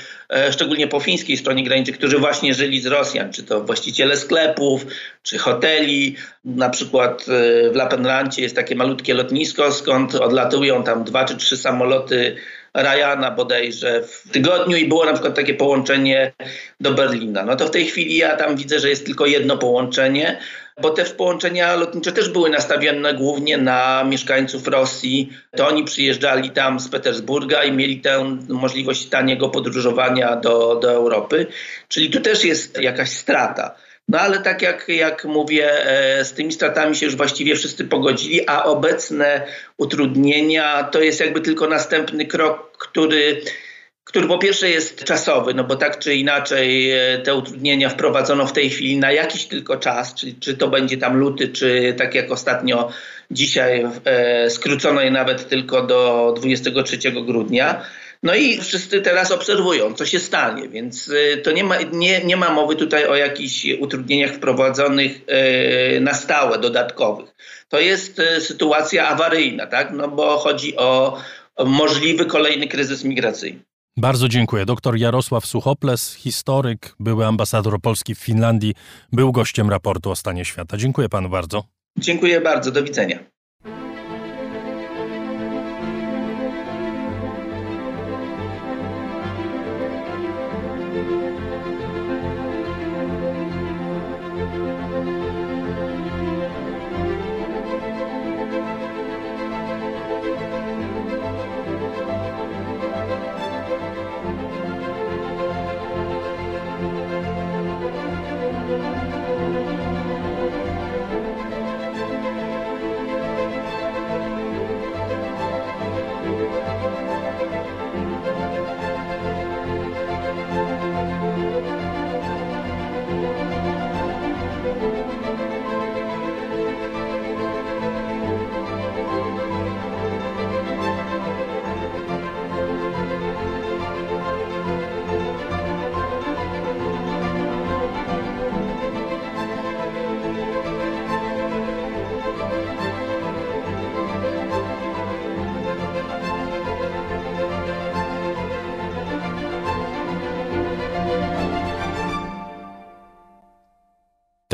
szczególnie 0.51 0.89
po 0.89 1.01
fińskiej 1.01 1.37
stronie 1.37 1.65
granicy, 1.65 1.93
którzy 1.93 2.19
właśnie 2.19 2.55
żyli 2.55 2.81
z 2.81 2.87
Rosjan, 2.87 3.33
czy 3.33 3.43
to 3.43 3.61
właściciele 3.61 4.17
sklepów, 4.17 4.87
czy 5.23 5.39
hoteli. 5.39 6.17
Na 6.45 6.71
przykład 6.71 7.27
e, 7.29 7.71
w 7.71 7.77
Lapenrancie 7.77 8.43
jest 8.43 8.57
takie 8.57 8.75
malutkie 8.75 9.15
lotnisko, 9.15 9.73
skąd 9.73 10.15
odlatują 10.15 10.83
tam 10.83 11.05
dwa 11.05 11.25
czy 11.25 11.37
trzy 11.37 11.57
samoloty 11.57 12.37
Ryana 12.75 13.31
bodajże 13.31 14.03
w 14.03 14.31
tygodniu 14.33 14.77
i 14.77 14.89
było 14.89 15.05
na 15.05 15.13
przykład 15.13 15.35
takie 15.35 15.55
połączenie 15.55 16.33
do 16.81 16.95
Berlina. 16.95 17.45
No 17.45 17.57
to 17.57 17.67
w 17.67 17.71
tej 17.71 17.87
chwili 17.87 18.17
ja 18.17 18.37
tam 18.37 18.57
widzę, 18.57 18.81
że 18.81 18.89
jest 18.89 19.07
tylko 19.07 19.27
jedno 19.27 19.59
połączenie 19.59 20.39
bo 20.83 20.91
te 20.91 21.05
połączenia 21.05 21.77
lotnicze 21.77 22.13
też 22.13 22.29
były 22.29 22.51
nastawione 22.51 23.15
głównie 23.15 23.59
na 23.59 24.05
mieszkańców 24.05 24.67
Rosji. 24.67 25.33
To 25.57 25.69
oni 25.69 25.85
przyjeżdżali 25.85 26.51
tam 26.51 26.81
z 26.81 26.89
Petersburga 26.89 27.65
i 27.65 27.73
mieli 27.73 28.01
tę 28.01 28.37
możliwość 28.49 29.07
taniego 29.07 29.49
podróżowania 29.49 30.37
do, 30.37 30.77
do 30.83 30.91
Europy. 30.93 31.47
Czyli 31.89 32.11
tu 32.11 32.21
też 32.21 32.45
jest 32.45 32.81
jakaś 32.81 33.11
strata. 33.11 33.75
No 34.09 34.21
ale 34.21 34.39
tak 34.39 34.63
jak, 34.63 34.89
jak 34.89 35.25
mówię, 35.25 35.87
e, 35.87 36.25
z 36.25 36.33
tymi 36.33 36.53
stratami 36.53 36.97
się 36.97 37.07
już 37.07 37.17
właściwie 37.17 37.57
wszyscy 37.57 37.85
pogodzili, 37.85 38.49
a 38.49 38.65
obecne 38.65 39.47
utrudnienia 39.79 40.85
to 40.85 41.01
jest 41.01 41.21
jakby 41.21 41.41
tylko 41.41 41.69
następny 41.69 42.27
krok, 42.27 42.77
który 42.79 43.43
który 44.11 44.27
po 44.27 44.39
pierwsze 44.39 44.71
jest 44.71 45.05
czasowy, 45.05 45.55
no 45.55 45.65
bo 45.65 45.77
tak 45.77 45.99
czy 45.99 46.15
inaczej 46.15 46.91
e, 46.91 47.19
te 47.19 47.35
utrudnienia 47.35 47.89
wprowadzono 47.89 48.47
w 48.47 48.53
tej 48.53 48.71
chwili 48.71 48.97
na 48.97 49.13
jakiś 49.13 49.47
tylko 49.47 49.77
czas, 49.77 50.15
czyli 50.15 50.35
czy 50.35 50.57
to 50.57 50.69
będzie 50.69 50.97
tam 50.97 51.17
luty, 51.17 51.49
czy 51.49 51.95
tak 51.99 52.15
jak 52.15 52.31
ostatnio 52.31 52.91
dzisiaj 53.31 53.87
e, 54.05 54.51
skrócono 54.51 55.01
je 55.01 55.11
nawet 55.11 55.49
tylko 55.49 55.83
do 55.83 56.35
23 56.37 57.13
grudnia. 57.13 57.85
No 58.23 58.35
i 58.35 58.61
wszyscy 58.61 59.01
teraz 59.01 59.33
obserwują, 59.33 59.95
co 59.95 60.07
się 60.07 60.19
stanie, 60.19 60.69
więc 60.69 61.11
e, 61.35 61.37
to 61.37 61.53
nie 61.53 61.65
ma, 61.65 61.77
nie, 61.93 62.25
nie 62.25 62.37
ma 62.37 62.51
mowy 62.51 62.77
tutaj 62.77 63.07
o 63.07 63.17
jakichś 63.17 63.67
utrudnieniach 63.81 64.33
wprowadzonych 64.33 65.21
e, 65.27 66.01
na 66.01 66.15
stałe, 66.15 66.59
dodatkowych. 66.59 67.31
To 67.69 67.81
jest 67.81 68.23
sytuacja 68.39 69.09
awaryjna, 69.09 69.67
tak? 69.67 69.91
no 69.93 70.09
bo 70.09 70.39
chodzi 70.39 70.77
o, 70.77 71.19
o 71.57 71.65
możliwy 71.65 72.27
kolejny 72.27 72.69
kryzys 72.69 73.05
migracyjny. 73.05 73.70
Bardzo 74.01 74.29
dziękuję. 74.29 74.67
Dr 74.67 74.97
Jarosław 74.97 75.47
Suchoples, 75.47 76.15
historyk, 76.15 76.95
były 77.01 77.27
ambasador 77.27 77.81
Polski 77.81 78.15
w 78.15 78.19
Finlandii, 78.19 78.75
był 79.13 79.33
gościem 79.33 79.71
raportu 79.71 80.11
o 80.11 80.17
stanie 80.17 80.45
świata. 80.45 80.77
Dziękuję 80.77 81.09
panu 81.09 81.29
bardzo. 81.29 81.65
Dziękuję 81.99 82.41
bardzo. 82.41 82.71
Do 82.71 82.83
widzenia. 82.83 83.19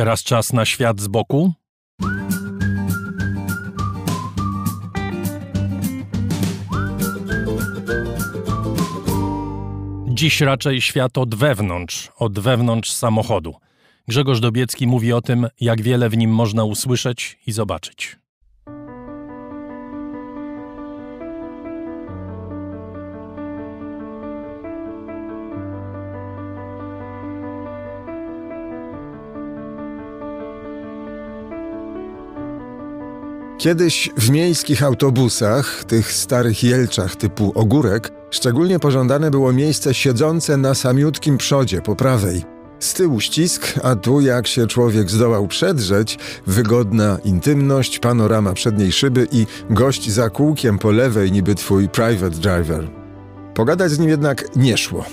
Teraz 0.07 0.23
czas 0.23 0.53
na 0.53 0.65
świat 0.65 1.01
z 1.01 1.09
boku. 1.09 1.53
Dziś 10.09 10.41
raczej 10.41 10.81
świat 10.81 11.19
od 11.19 11.35
wewnątrz, 11.35 12.13
od 12.17 12.39
wewnątrz 12.39 12.93
samochodu. 12.93 13.55
Grzegorz 14.09 14.41
Dobiecki 14.41 14.87
mówi 14.87 15.13
o 15.13 15.23
tym, 15.23 15.47
jak 15.61 15.83
wiele 15.83 16.09
w 16.09 16.17
nim 16.17 16.31
można 16.31 16.65
usłyszeć 16.65 17.39
i 17.47 17.53
zobaczyć. 17.53 18.17
Kiedyś 33.67 34.11
w 34.17 34.31
miejskich 34.31 34.83
autobusach, 34.83 35.85
tych 35.85 36.13
starych 36.13 36.63
jelczach 36.63 37.17
typu 37.17 37.53
ogórek, 37.55 38.13
szczególnie 38.31 38.79
pożądane 38.79 39.31
było 39.31 39.53
miejsce 39.53 39.95
siedzące 39.95 40.57
na 40.57 40.75
samiutkim 40.75 41.39
przodzie 41.39 41.83
po 41.83 41.97
prawej. 41.97 42.45
Z 42.81 42.95
tyłu 42.95 43.21
ścisk, 43.21 43.75
a 43.83 43.97
tu 43.97 44.21
jak 44.21 44.47
się 44.47 44.67
człowiek 44.67 45.11
zdołał 45.11 45.49
przedrzeć, 45.49 46.19
wygodna 46.47 47.19
intymność, 47.25 47.99
panorama 47.99 48.53
przedniej 48.53 48.93
szyby 48.93 49.29
i 49.33 49.47
gość 49.71 50.11
za 50.11 50.31
kółkiem 50.31 50.79
po 50.79 50.91
lewej 50.91 51.33
niby 51.33 51.55
twój 51.55 51.89
private 51.89 52.37
driver. 52.37 52.89
Pogadać 53.55 53.91
z 53.91 53.99
nim 53.99 54.11
jednak 54.11 54.57
nie 54.57 54.77
szło. 54.77 55.05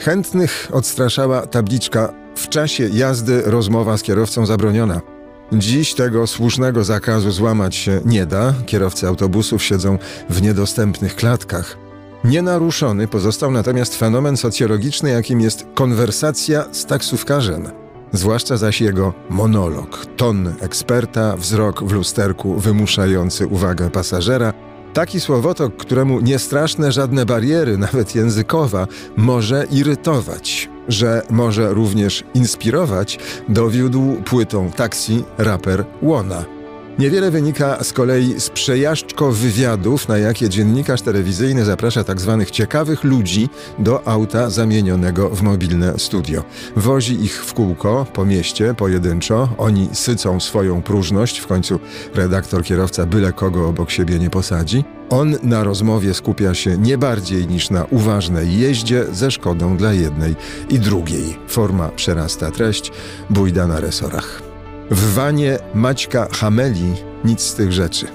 Chętnych 0.00 0.68
odstraszała 0.72 1.46
tabliczka 1.46 2.12
w 2.36 2.48
czasie 2.48 2.88
jazdy 2.92 3.42
rozmowa 3.44 3.98
z 3.98 4.02
kierowcą 4.02 4.46
zabroniona. 4.46 5.17
Dziś 5.52 5.94
tego 5.94 6.26
słusznego 6.26 6.84
zakazu 6.84 7.30
złamać 7.30 7.76
się 7.76 8.00
nie 8.04 8.26
da. 8.26 8.54
Kierowcy 8.66 9.06
autobusów 9.08 9.62
siedzą 9.62 9.98
w 10.30 10.42
niedostępnych 10.42 11.16
klatkach. 11.16 11.76
Nienaruszony 12.24 13.08
pozostał 13.08 13.50
natomiast 13.50 13.96
fenomen 13.96 14.36
socjologiczny, 14.36 15.10
jakim 15.10 15.40
jest 15.40 15.66
konwersacja 15.74 16.64
z 16.72 16.86
taksówkarzem. 16.86 17.68
Zwłaszcza 18.12 18.56
zaś 18.56 18.80
jego 18.80 19.14
monolog, 19.30 20.06
ton 20.16 20.54
eksperta, 20.60 21.36
wzrok 21.36 21.84
w 21.84 21.92
lusterku 21.92 22.54
wymuszający 22.54 23.46
uwagę 23.46 23.90
pasażera, 23.90 24.52
Taki 24.94 25.20
słowotok, 25.20 25.76
któremu 25.76 26.20
nie 26.20 26.38
straszne 26.38 26.92
żadne 26.92 27.26
bariery, 27.26 27.78
nawet 27.88 28.14
językowa, 28.14 28.86
może 29.16 29.66
irytować, 29.70 30.70
że 30.88 31.22
może 31.30 31.74
również 31.74 32.24
inspirować, 32.34 33.18
dowiódł 33.48 34.14
płytą 34.24 34.70
taksi 34.70 35.24
raper 35.38 35.84
Łona. 36.02 36.57
Niewiele 36.98 37.30
wynika 37.30 37.84
z 37.84 37.92
kolei 37.92 38.40
z 38.40 38.50
przejażdżko 38.50 39.32
wywiadów, 39.32 40.08
na 40.08 40.18
jakie 40.18 40.48
dziennikarz 40.48 41.02
telewizyjny 41.02 41.64
zaprasza 41.64 42.04
tzw. 42.04 42.36
Tak 42.40 42.50
ciekawych 42.50 43.04
ludzi 43.04 43.48
do 43.78 44.08
auta 44.08 44.50
zamienionego 44.50 45.28
w 45.30 45.42
mobilne 45.42 45.98
studio. 45.98 46.44
Wozi 46.76 47.24
ich 47.24 47.44
w 47.44 47.54
kółko 47.54 48.06
po 48.12 48.24
mieście, 48.24 48.74
pojedynczo, 48.74 49.48
oni 49.58 49.88
sycą 49.92 50.40
swoją 50.40 50.82
próżność, 50.82 51.38
w 51.38 51.46
końcu 51.46 51.80
redaktor, 52.14 52.64
kierowca 52.64 53.06
byle 53.06 53.32
kogo 53.32 53.68
obok 53.68 53.90
siebie 53.90 54.18
nie 54.18 54.30
posadzi. 54.30 54.84
On 55.10 55.36
na 55.42 55.64
rozmowie 55.64 56.14
skupia 56.14 56.54
się 56.54 56.78
nie 56.78 56.98
bardziej 56.98 57.46
niż 57.46 57.70
na 57.70 57.84
uważnej 57.84 58.58
jeździe 58.58 59.04
ze 59.12 59.30
szkodą 59.30 59.76
dla 59.76 59.92
jednej 59.92 60.36
i 60.70 60.78
drugiej. 60.78 61.38
Forma 61.48 61.88
przerasta 61.88 62.50
treść, 62.50 62.92
bójda 63.30 63.66
na 63.66 63.80
resorach. 63.80 64.47
W 64.90 65.14
wanie 65.14 65.58
Maćka 65.74 66.28
Hameli 66.32 66.94
nic 67.24 67.40
z 67.40 67.54
tych 67.54 67.72
rzeczy. 67.72 68.06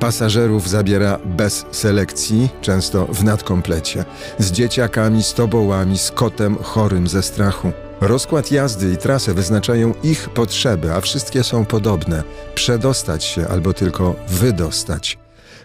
Pasażerów 0.00 0.68
zabiera 0.68 1.18
bez 1.24 1.66
selekcji, 1.70 2.48
często 2.60 3.06
w 3.06 3.24
nadkomplecie, 3.24 4.04
z 4.38 4.52
dzieciakami, 4.52 5.22
z 5.22 5.34
tobołami, 5.34 5.98
z 5.98 6.10
kotem 6.10 6.56
chorym 6.56 7.08
ze 7.08 7.22
strachu. 7.22 7.72
Rozkład 8.00 8.52
jazdy 8.52 8.92
i 8.92 8.96
trasę 8.96 9.34
wyznaczają 9.34 9.94
ich 10.02 10.28
potrzeby, 10.28 10.92
a 10.92 11.00
wszystkie 11.00 11.44
są 11.44 11.64
podobne: 11.64 12.22
przedostać 12.54 13.24
się 13.24 13.48
albo 13.48 13.72
tylko 13.74 14.14
wydostać. 14.28 15.18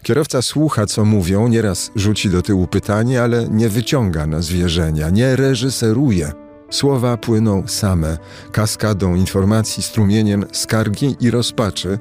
Kierowca 0.04 0.42
słucha, 0.42 0.86
co 0.86 1.06
mówią, 1.06 1.48
nieraz 1.48 1.92
rzuci 1.96 2.30
do 2.30 2.42
tyłu 2.42 2.68
pytanie, 2.68 3.22
ale 3.22 3.50
nie 3.50 3.70
wyciąga 3.70 4.28
na 4.28 4.42
zwierzenia, 4.42 5.10
nie 5.10 5.36
reżyseruje. 5.36 6.45
Słowa 6.70 7.18
płyną 7.18 7.64
same, 7.68 8.18
kaskadą 8.52 9.16
informacji, 9.16 9.84
strumieniem 9.84 10.46
skargi 10.52 11.16
i 11.20 11.32
rozpaczy. 11.32 12.00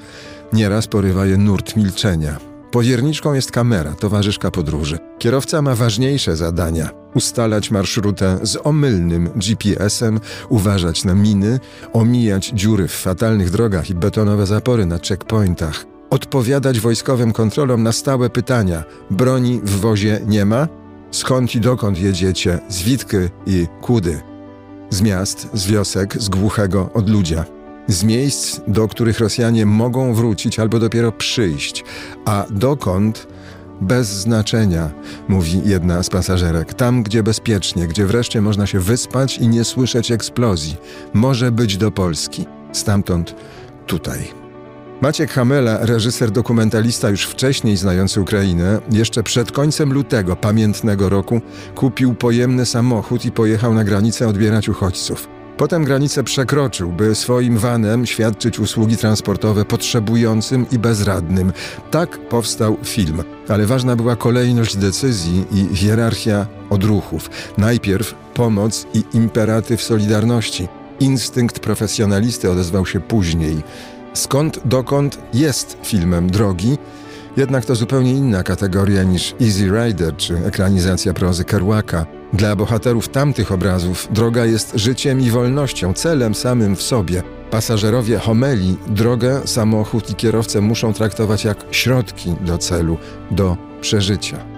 Nieraz 0.52 0.86
porywa 0.86 1.26
je 1.26 1.36
nurt 1.36 1.76
milczenia. 1.76 2.36
Powierniczką 2.70 3.34
jest 3.34 3.50
kamera, 3.50 3.92
towarzyszka 3.92 4.50
podróży. 4.50 4.98
Kierowca 5.18 5.62
ma 5.62 5.74
ważniejsze 5.74 6.36
zadania: 6.36 6.90
ustalać 7.14 7.70
marszrutę 7.70 8.38
z 8.42 8.58
omylnym 8.64 9.30
GPS-em, 9.36 10.20
uważać 10.48 11.04
na 11.04 11.14
miny, 11.14 11.60
omijać 11.92 12.46
dziury 12.54 12.88
w 12.88 12.92
fatalnych 12.92 13.50
drogach 13.50 13.90
i 13.90 13.94
betonowe 13.94 14.46
zapory 14.46 14.86
na 14.86 14.98
checkpointach, 15.08 15.84
odpowiadać 16.10 16.80
wojskowym 16.80 17.32
kontrolom 17.32 17.82
na 17.82 17.92
stałe 17.92 18.30
pytania: 18.30 18.84
broni 19.10 19.60
w 19.64 19.80
wozie 19.80 20.20
nie 20.26 20.44
ma? 20.44 20.68
Skąd 21.10 21.54
i 21.54 21.60
dokąd 21.60 21.98
jedziecie? 21.98 22.58
Z 22.68 22.82
Witky 22.82 23.30
i 23.46 23.66
Kudy 23.80 24.33
z 24.90 25.02
miast, 25.02 25.48
z 25.52 25.66
wiosek, 25.66 26.22
z 26.22 26.28
głuchego 26.28 26.90
odludzia. 26.94 27.44
Z 27.86 28.04
miejsc, 28.04 28.60
do 28.68 28.88
których 28.88 29.20
Rosjanie 29.20 29.66
mogą 29.66 30.14
wrócić 30.14 30.58
albo 30.58 30.78
dopiero 30.78 31.12
przyjść, 31.12 31.84
a 32.24 32.44
dokąd 32.50 33.26
bez 33.80 34.08
znaczenia, 34.08 34.90
mówi 35.28 35.62
jedna 35.64 36.02
z 36.02 36.10
pasażerek. 36.10 36.74
Tam, 36.74 37.02
gdzie 37.02 37.22
bezpiecznie, 37.22 37.86
gdzie 37.86 38.06
wreszcie 38.06 38.40
można 38.40 38.66
się 38.66 38.80
wyspać 38.80 39.38
i 39.38 39.48
nie 39.48 39.64
słyszeć 39.64 40.10
eksplozji. 40.10 40.76
Może 41.14 41.52
być 41.52 41.76
do 41.76 41.90
Polski. 41.90 42.46
Stamtąd 42.72 43.34
tutaj. 43.86 44.43
Maciek 45.00 45.32
Hamela, 45.32 45.78
reżyser 45.86 46.30
dokumentalista 46.30 47.10
już 47.10 47.26
wcześniej 47.26 47.76
znający 47.76 48.20
Ukrainę, 48.20 48.80
jeszcze 48.90 49.22
przed 49.22 49.52
końcem 49.52 49.92
lutego 49.92 50.36
pamiętnego 50.36 51.08
roku 51.08 51.40
kupił 51.74 52.14
pojemny 52.14 52.66
samochód 52.66 53.24
i 53.24 53.32
pojechał 53.32 53.74
na 53.74 53.84
granicę 53.84 54.28
odbierać 54.28 54.68
uchodźców. 54.68 55.28
Potem 55.56 55.84
granicę 55.84 56.24
przekroczył, 56.24 56.92
by 56.92 57.14
swoim 57.14 57.58
vanem 57.58 58.06
świadczyć 58.06 58.58
usługi 58.58 58.96
transportowe 58.96 59.64
potrzebującym 59.64 60.66
i 60.72 60.78
bezradnym. 60.78 61.52
Tak 61.90 62.28
powstał 62.28 62.76
film, 62.84 63.22
ale 63.48 63.66
ważna 63.66 63.96
była 63.96 64.16
kolejność 64.16 64.76
decyzji 64.76 65.44
i 65.52 65.76
hierarchia 65.76 66.46
odruchów. 66.70 67.30
Najpierw 67.58 68.14
pomoc 68.34 68.86
i 68.94 69.04
imperatyw 69.12 69.82
solidarności. 69.82 70.68
Instynkt 71.00 71.58
profesjonalisty 71.58 72.50
odezwał 72.50 72.86
się 72.86 73.00
później. 73.00 73.62
Skąd 74.14 74.60
dokąd 74.64 75.18
jest 75.34 75.76
filmem 75.82 76.30
drogi, 76.30 76.78
jednak 77.36 77.64
to 77.64 77.74
zupełnie 77.74 78.12
inna 78.12 78.42
kategoria 78.42 79.02
niż 79.02 79.34
Easy 79.40 79.68
Rider 79.68 80.16
czy 80.16 80.36
ekranizacja 80.36 81.14
prozy 81.14 81.44
Kerouaka. 81.44 82.06
Dla 82.32 82.56
bohaterów 82.56 83.08
tamtych 83.08 83.52
obrazów 83.52 84.08
droga 84.10 84.44
jest 84.44 84.72
życiem 84.74 85.20
i 85.20 85.30
wolnością, 85.30 85.92
celem 85.92 86.34
samym 86.34 86.76
w 86.76 86.82
sobie. 86.82 87.22
Pasażerowie 87.50 88.18
homeli 88.18 88.76
drogę, 88.86 89.40
samochód 89.44 90.10
i 90.10 90.14
kierowcę 90.14 90.60
muszą 90.60 90.92
traktować 90.92 91.44
jak 91.44 91.64
środki 91.70 92.34
do 92.40 92.58
celu, 92.58 92.98
do 93.30 93.56
przeżycia. 93.80 94.53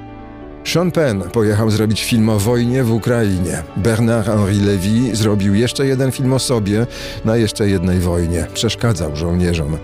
Sean 0.67 0.91
Penn 0.91 1.23
pojechał 1.33 1.71
zrobić 1.71 2.05
film 2.05 2.29
o 2.29 2.39
wojnie 2.39 2.85
w 2.85 2.93
Ukrainie. 2.93 3.63
Bernard-Henri 3.77 4.61
Lévy 4.61 5.17
zrobił 5.17 5.55
jeszcze 5.55 5.87
jeden 5.87 6.13
film 6.13 6.33
o 6.33 6.39
sobie 6.39 6.87
na 7.25 7.37
jeszcze 7.37 7.69
jednej 7.69 7.99
wojnie. 7.99 8.47
Przeszkadzał 8.55 9.17
żołnierzom. 9.17 9.79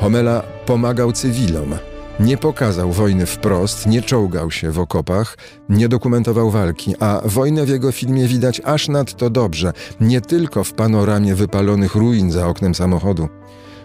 Homela 0.00 0.42
pomagał 0.66 1.12
cywilom. 1.12 1.74
Nie 2.20 2.36
pokazał 2.36 2.92
wojny 2.92 3.26
wprost, 3.26 3.86
nie 3.86 4.02
czołgał 4.02 4.50
się 4.50 4.70
w 4.70 4.78
okopach, 4.78 5.38
nie 5.68 5.88
dokumentował 5.88 6.50
walki, 6.50 6.94
a 7.00 7.20
wojnę 7.24 7.64
w 7.64 7.68
jego 7.68 7.92
filmie 7.92 8.26
widać 8.26 8.60
aż 8.64 8.88
nadto 8.88 9.30
dobrze, 9.30 9.72
nie 10.00 10.20
tylko 10.20 10.64
w 10.64 10.72
panoramie 10.72 11.34
wypalonych 11.34 11.94
ruin 11.94 12.30
za 12.30 12.48
oknem 12.48 12.74
samochodu. 12.74 13.28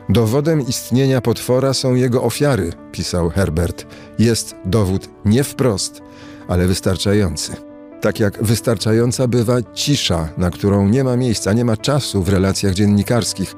Dowodem 0.09 0.61
istnienia 0.61 1.21
potwora 1.21 1.73
są 1.73 1.95
jego 1.95 2.23
ofiary, 2.23 2.73
pisał 2.91 3.29
Herbert. 3.29 3.85
Jest 4.19 4.55
dowód 4.65 5.09
nie 5.25 5.43
wprost, 5.43 6.01
ale 6.47 6.67
wystarczający. 6.67 7.55
Tak 8.01 8.19
jak 8.19 8.43
wystarczająca 8.43 9.27
bywa 9.27 9.55
cisza, 9.73 10.29
na 10.37 10.49
którą 10.49 10.89
nie 10.89 11.03
ma 11.03 11.17
miejsca, 11.17 11.53
nie 11.53 11.65
ma 11.65 11.77
czasu 11.77 12.23
w 12.23 12.29
relacjach 12.29 12.73
dziennikarskich. 12.73 13.55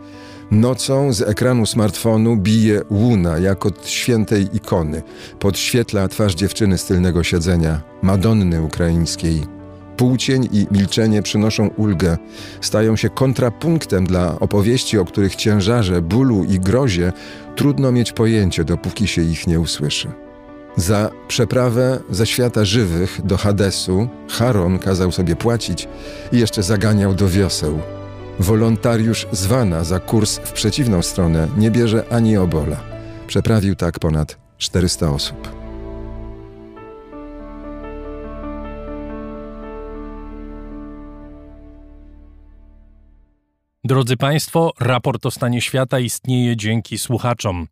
Nocą 0.52 1.14
z 1.14 1.22
ekranu 1.22 1.66
smartfonu 1.66 2.38
bije 2.38 2.82
łuna 2.90 3.38
jak 3.38 3.66
od 3.66 3.88
świętej 3.88 4.48
ikony. 4.54 5.04
Podświetla 5.40 6.08
twarz 6.08 6.36
dziewczyny 6.36 6.78
z 6.78 6.86
tylnego 6.86 7.24
siedzenia, 7.24 7.82
Madonny 8.02 8.62
ukraińskiej. 8.62 9.42
Płcień 9.98 10.50
i 10.52 10.68
milczenie 10.72 11.22
przynoszą 11.22 11.68
ulgę, 11.68 12.18
stają 12.62 12.96
się 12.96 13.10
kontrapunktem 13.10 14.06
dla 14.06 14.40
opowieści, 14.40 14.98
o 14.98 15.06
których 15.06 15.36
ciężarze 15.36 16.02
bólu 16.02 16.44
i 16.44 16.60
grozie 16.60 17.14
trudno 17.56 17.92
mieć 17.92 18.12
pojęcie, 18.12 18.64
dopóki 18.64 19.08
się 19.08 19.22
ich 19.22 19.48
nie 19.48 19.60
usłyszy. 19.60 20.25
Za 20.76 21.12
przeprawę 21.28 22.00
ze 22.10 22.26
świata 22.26 22.66
żywych 22.66 23.22
do 23.24 23.38
Hadesu 23.38 24.08
Charon 24.30 24.80
kazał 24.80 25.12
sobie 25.12 25.36
płacić 25.36 25.88
i 26.32 26.40
jeszcze 26.40 26.64
zaganiał 26.64 27.14
do 27.14 27.30
wioseł. 27.30 27.80
Wolontariusz 28.40 29.28
zwana 29.32 29.84
za 29.84 30.00
kurs 30.00 30.38
w 30.38 30.52
przeciwną 30.52 31.02
stronę 31.02 31.48
nie 31.58 31.72
bierze 31.72 32.04
ani 32.10 32.38
obola. 32.38 32.78
Przeprawił 33.28 33.76
tak 33.76 34.00
ponad 34.00 34.38
400 34.58 35.10
osób. 35.10 35.56
Drodzy 43.84 44.18
Państwo, 44.18 44.72
raport 44.80 45.26
o 45.26 45.32
stanie 45.32 45.62
świata 45.62 46.00
istnieje 46.00 46.58
dzięki 46.58 46.98
słuchaczom. 46.98 47.68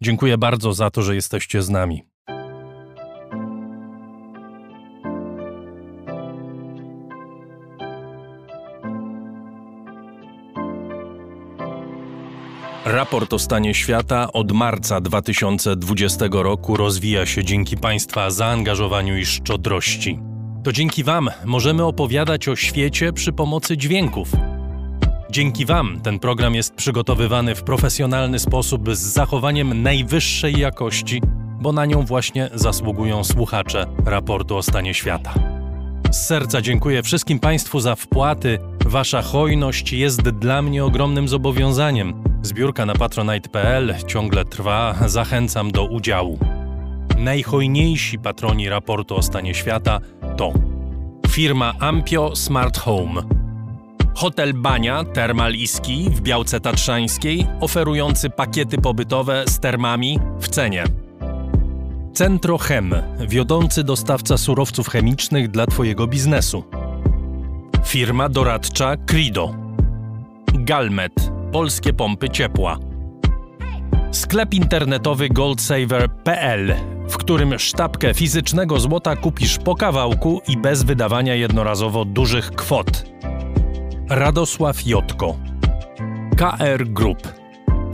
Dziękuję 0.00 0.38
bardzo 0.38 0.72
za 0.72 0.90
to, 0.90 1.02
że 1.02 1.14
jesteście 1.14 1.62
z 1.62 1.70
nami. 1.70 2.11
Raport 12.84 13.32
o 13.32 13.38
stanie 13.38 13.74
świata 13.74 14.32
od 14.32 14.52
marca 14.52 15.00
2020 15.00 16.26
roku 16.32 16.76
rozwija 16.76 17.26
się 17.26 17.44
dzięki 17.44 17.76
Państwa 17.76 18.30
zaangażowaniu 18.30 19.16
i 19.16 19.26
szczodrości. 19.26 20.18
To 20.64 20.72
dzięki 20.72 21.04
Wam 21.04 21.30
możemy 21.44 21.84
opowiadać 21.84 22.48
o 22.48 22.56
świecie 22.56 23.12
przy 23.12 23.32
pomocy 23.32 23.76
dźwięków. 23.76 24.32
Dzięki 25.30 25.66
Wam 25.66 26.00
ten 26.00 26.18
program 26.18 26.54
jest 26.54 26.74
przygotowywany 26.74 27.54
w 27.54 27.62
profesjonalny 27.62 28.38
sposób 28.38 28.96
z 28.96 28.98
zachowaniem 28.98 29.82
najwyższej 29.82 30.58
jakości, 30.58 31.22
bo 31.60 31.72
na 31.72 31.86
nią 31.86 32.02
właśnie 32.02 32.50
zasługują 32.54 33.24
słuchacze 33.24 33.86
raportu 34.06 34.56
o 34.56 34.62
stanie 34.62 34.94
świata. 34.94 35.61
Z 36.10 36.26
serca 36.26 36.62
dziękuję 36.62 37.02
wszystkim 37.02 37.38
Państwu 37.38 37.80
za 37.80 37.94
wpłaty. 37.94 38.58
Wasza 38.86 39.22
hojność 39.22 39.92
jest 39.92 40.22
dla 40.22 40.62
mnie 40.62 40.84
ogromnym 40.84 41.28
zobowiązaniem. 41.28 42.22
Zbiórka 42.42 42.86
na 42.86 42.94
patronite.pl 42.94 43.94
ciągle 44.06 44.44
trwa, 44.44 44.94
zachęcam 45.06 45.70
do 45.70 45.84
udziału. 45.84 46.38
Najhojniejsi 47.18 48.18
patroni 48.18 48.68
raportu 48.68 49.16
o 49.16 49.22
stanie 49.22 49.54
świata 49.54 50.00
to 50.36 50.52
firma 51.28 51.74
Ampio 51.80 52.36
Smart 52.36 52.78
Home, 52.78 53.22
Hotel 54.14 54.54
Bania 54.54 55.04
Termal 55.04 55.54
Iski 55.54 56.10
w 56.10 56.20
Białce 56.20 56.60
Tatrzańskiej, 56.60 57.46
oferujący 57.60 58.30
pakiety 58.30 58.78
pobytowe 58.78 59.44
z 59.46 59.58
termami 59.58 60.18
w 60.40 60.48
cenie. 60.48 60.84
Centrochem, 62.12 62.94
wiodący 63.28 63.84
dostawca 63.84 64.36
surowców 64.36 64.88
chemicznych 64.88 65.50
dla 65.50 65.66
Twojego 65.66 66.06
biznesu. 66.06 66.64
Firma 67.84 68.28
doradcza 68.28 68.96
Crido. 68.96 69.54
Galmet, 70.54 71.12
polskie 71.52 71.92
pompy 71.92 72.28
ciepła. 72.28 72.78
Sklep 74.10 74.54
internetowy 74.54 75.28
goldsaver.pl, 75.28 76.74
w 77.08 77.16
którym 77.16 77.58
sztabkę 77.58 78.14
fizycznego 78.14 78.80
złota 78.80 79.16
kupisz 79.16 79.58
po 79.58 79.74
kawałku 79.74 80.40
i 80.48 80.56
bez 80.56 80.82
wydawania 80.82 81.34
jednorazowo 81.34 82.04
dużych 82.04 82.50
kwot. 82.50 83.04
Radosław 84.08 84.86
Jotko. 84.86 85.36
KR 86.36 86.84
Group. 86.86 87.28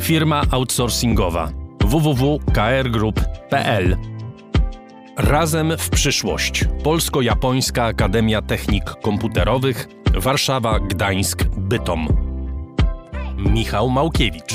Firma 0.01 0.43
outsourcingowa 0.51 1.58
www.krgroup.pl 1.85 3.97
Razem 5.17 5.73
w 5.79 5.91
przyszłość. 5.91 6.65
Polsko-Japońska 6.83 7.85
Akademia 7.85 8.43
Technik 8.43 8.85
Komputerowych 8.85 9.89
Warszawa, 10.15 10.81
Gdańsk, 10.81 11.45
Bytom. 11.45 12.09
Michał 13.37 13.91
Małkiewicz. 13.91 14.55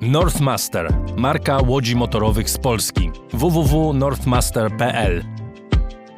Northmaster, 0.00 0.94
marka 1.16 1.58
łodzi 1.66 1.96
motorowych 1.96 2.50
z 2.50 2.58
Polski. 2.58 3.10
www.northmaster.pl 3.32 5.24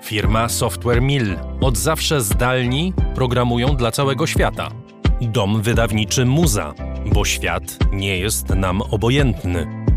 Firma 0.02 0.48
Software 0.48 1.02
Mill. 1.02 1.36
Od 1.60 1.76
zawsze 1.76 2.20
zdalni 2.20 2.92
programują 3.14 3.76
dla 3.76 3.90
całego 3.90 4.26
świata. 4.26 4.68
Dom 5.20 5.62
wydawniczy 5.62 6.24
Muza, 6.24 6.74
bo 7.14 7.24
świat 7.24 7.62
nie 7.92 8.18
jest 8.18 8.48
nam 8.48 8.82
obojętny. 8.82 9.87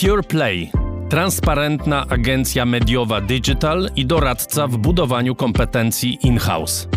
Pure 0.00 0.22
Play. 0.22 0.70
Transparentna 1.08 2.06
agencja 2.08 2.64
mediowa 2.64 3.20
digital 3.20 3.90
i 3.96 4.06
doradca 4.06 4.66
w 4.66 4.76
budowaniu 4.76 5.34
kompetencji 5.34 6.18
in-house. 6.22 6.88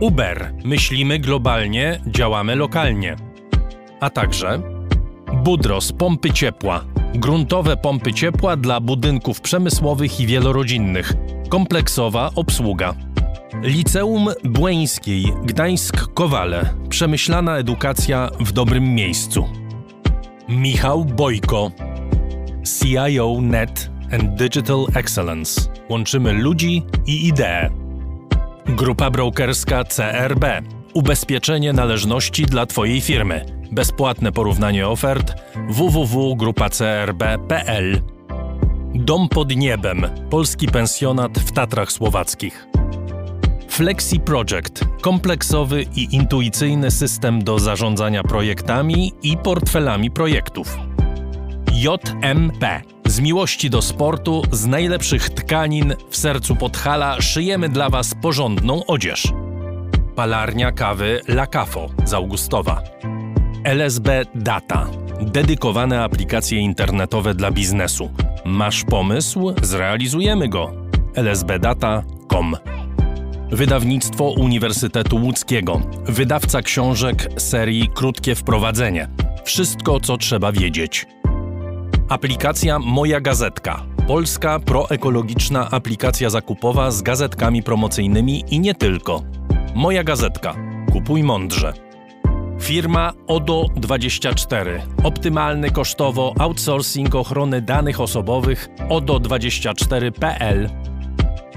Uber. 0.00 0.54
Myślimy 0.64 1.18
globalnie, 1.18 2.00
działamy 2.06 2.56
lokalnie. 2.56 3.16
A 4.00 4.10
także 4.10 4.62
Budros 5.44 5.92
pompy 5.92 6.30
ciepła. 6.30 6.84
Gruntowe 7.14 7.76
pompy 7.76 8.12
ciepła 8.12 8.56
dla 8.56 8.80
budynków 8.80 9.40
przemysłowych 9.40 10.20
i 10.20 10.26
wielorodzinnych. 10.26 11.12
Kompleksowa 11.48 12.30
obsługa. 12.34 12.94
Liceum 13.62 14.28
Błeńskiej, 14.44 15.24
Gdańsk-Kowale. 15.24 16.64
Przemyślana 16.88 17.56
edukacja 17.56 18.30
w 18.40 18.52
dobrym 18.52 18.94
miejscu. 18.94 19.48
Michał 20.48 21.04
Bojko. 21.04 21.70
CIO 22.64 23.40
Net 23.40 23.90
and 24.12 24.38
Digital 24.38 24.86
Excellence. 24.94 25.60
Łączymy 25.88 26.32
ludzi 26.32 26.82
i 27.06 27.26
idee. 27.26 27.70
Grupa 28.66 29.10
brokerska 29.10 29.84
CRB. 29.84 30.44
Ubezpieczenie 30.94 31.72
należności 31.72 32.46
dla 32.46 32.66
Twojej 32.66 33.00
firmy. 33.00 33.44
Bezpłatne 33.72 34.32
porównanie 34.32 34.88
ofert 34.88 35.34
www.grupacrb.pl 35.68 38.02
Dom 38.94 39.28
pod 39.28 39.56
niebem. 39.56 40.06
Polski 40.30 40.68
pensjonat 40.68 41.38
w 41.38 41.52
Tatrach 41.52 41.92
Słowackich. 41.92 42.66
Flexi 43.68 44.20
Project. 44.20 44.84
Kompleksowy 45.00 45.84
i 45.96 46.14
intuicyjny 46.14 46.90
system 46.90 47.44
do 47.44 47.58
zarządzania 47.58 48.22
projektami 48.22 49.12
i 49.22 49.36
portfelami 49.36 50.10
projektów. 50.10 50.91
JMP. 51.82 52.82
Z 53.06 53.20
miłości 53.20 53.70
do 53.70 53.82
sportu, 53.82 54.42
z 54.52 54.66
najlepszych 54.66 55.30
tkanin 55.30 55.94
w 56.10 56.16
sercu 56.16 56.56
Podhala 56.56 57.20
szyjemy 57.20 57.68
dla 57.68 57.90
Was 57.90 58.14
porządną 58.22 58.86
odzież. 58.86 59.32
Palarnia 60.14 60.72
kawy 60.72 61.20
La 61.28 61.46
Cafo 61.46 61.88
z 62.04 62.14
Augustowa. 62.14 62.82
LSB 63.64 64.24
Data. 64.34 64.86
Dedykowane 65.20 66.02
aplikacje 66.04 66.58
internetowe 66.58 67.34
dla 67.34 67.50
biznesu. 67.50 68.10
Masz 68.44 68.84
pomysł? 68.84 69.54
Zrealizujemy 69.62 70.48
go. 70.48 70.72
lsbdata.com 71.16 72.56
Wydawnictwo 73.50 74.24
Uniwersytetu 74.24 75.16
Łódzkiego. 75.16 75.80
Wydawca 76.04 76.62
książek 76.62 77.28
serii 77.36 77.88
Krótkie 77.94 78.34
Wprowadzenie. 78.34 79.08
Wszystko, 79.44 80.00
co 80.00 80.16
trzeba 80.16 80.52
wiedzieć. 80.52 81.06
Aplikacja 82.12 82.78
Moja 82.78 83.20
Gazetka. 83.20 83.82
Polska 84.06 84.58
proekologiczna 84.58 85.70
aplikacja 85.70 86.30
zakupowa 86.30 86.90
z 86.90 87.02
gazetkami 87.02 87.62
promocyjnymi 87.62 88.44
i 88.50 88.60
nie 88.60 88.74
tylko. 88.74 89.22
Moja 89.74 90.04
Gazetka. 90.04 90.54
Kupuj 90.92 91.22
mądrze. 91.22 91.72
Firma 92.60 93.12
ODO24. 93.28 94.80
Optymalny 95.04 95.70
kosztowo 95.70 96.34
outsourcing 96.38 97.14
ochrony 97.14 97.62
danych 97.62 98.00
osobowych 98.00 98.68
ODO24.pl. 98.88 100.70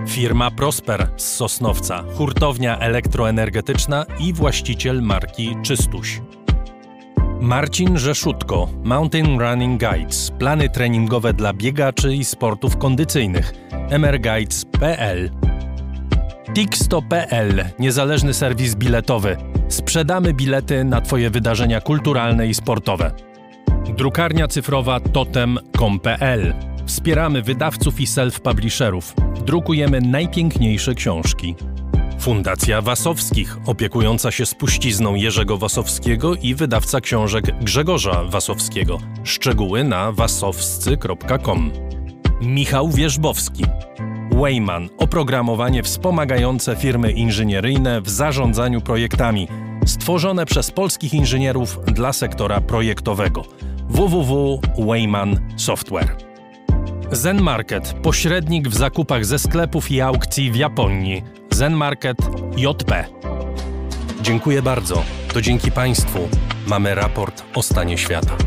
Firma 0.08 0.52
Prosper 0.52 1.10
z 1.18 1.36
Sosnowca, 1.36 2.04
hurtownia 2.18 2.80
elektroenergetyczna 2.80 4.06
i 4.20 4.34
właściciel 4.34 5.02
marki 5.02 5.56
Czystuś. 5.64 6.22
Marcin 7.42 7.98
Rzeszutko, 7.98 8.70
Mountain 8.84 9.40
Running 9.40 9.80
Guides, 9.80 10.32
plany 10.40 10.70
treningowe 10.70 11.34
dla 11.34 11.54
biegaczy 11.54 12.16
i 12.16 12.26
sportów 12.26 12.78
kondycyjnych, 12.78 13.54
mrguides.pl. 14.00 15.32
Tixto.pl, 16.54 17.66
niezależny 17.80 18.34
serwis 18.34 18.76
biletowy. 18.76 19.38
Sprzedamy 19.68 20.34
bilety 20.34 20.84
na 20.84 21.02
Twoje 21.02 21.30
wydarzenia 21.30 21.82
kulturalne 21.82 22.48
i 22.48 22.54
sportowe. 22.54 23.12
Drukarnia 23.98 24.48
cyfrowa 24.48 25.00
totem.com.pl. 25.00 26.54
Wspieramy 26.86 27.42
wydawców 27.42 28.00
i 28.02 28.06
self-publisherów. 28.06 29.14
Drukujemy 29.46 30.02
najpiękniejsze 30.02 30.96
książki. 30.96 31.56
Fundacja 32.20 32.82
Wasowskich, 32.82 33.58
opiekująca 33.66 34.32
się 34.32 34.46
spuścizną 34.46 35.16
Jerzego 35.16 35.58
Wasowskiego 35.58 36.36
i 36.36 36.56
wydawca 36.56 37.02
książek 37.02 37.46
Grzegorza 37.62 38.24
Wasowskiego. 38.24 38.98
Szczegóły 39.24 39.84
na 39.84 40.12
wasowscy.com. 40.12 41.72
Michał 42.42 42.90
Wierzbowski. 42.90 43.64
Wayman 44.32 44.90
oprogramowanie 44.98 45.84
wspomagające 45.84 46.76
firmy 46.76 47.12
inżynieryjne 47.12 48.02
w 48.02 48.10
zarządzaniu 48.10 48.82
projektami, 48.82 49.48
stworzone 49.86 50.46
przez 50.46 50.72
polskich 50.72 51.14
inżynierów 51.14 51.80
dla 51.86 52.14
sektora 52.14 52.62
projektowego. 52.62 53.42
www.wayman 53.90 55.40
Software. 55.58 56.35
Zen 57.12 57.42
Market 57.42 57.94
pośrednik 58.04 58.68
w 58.68 58.78
zakupach 58.78 59.26
ze 59.26 59.40
sklepów 59.40 59.92
i 59.92 60.02
aukcji 60.02 60.52
w 60.52 60.56
Japonii. 60.56 61.24
Zen 61.52 61.74
Market 61.74 62.18
JP. 62.58 63.06
Dziękuję 64.22 64.62
bardzo. 64.62 65.04
To 65.34 65.42
dzięki 65.42 65.72
Państwu 65.72 66.20
mamy 66.68 66.96
raport 66.96 67.44
o 67.56 67.64
stanie 67.64 67.98
świata. 67.98 68.38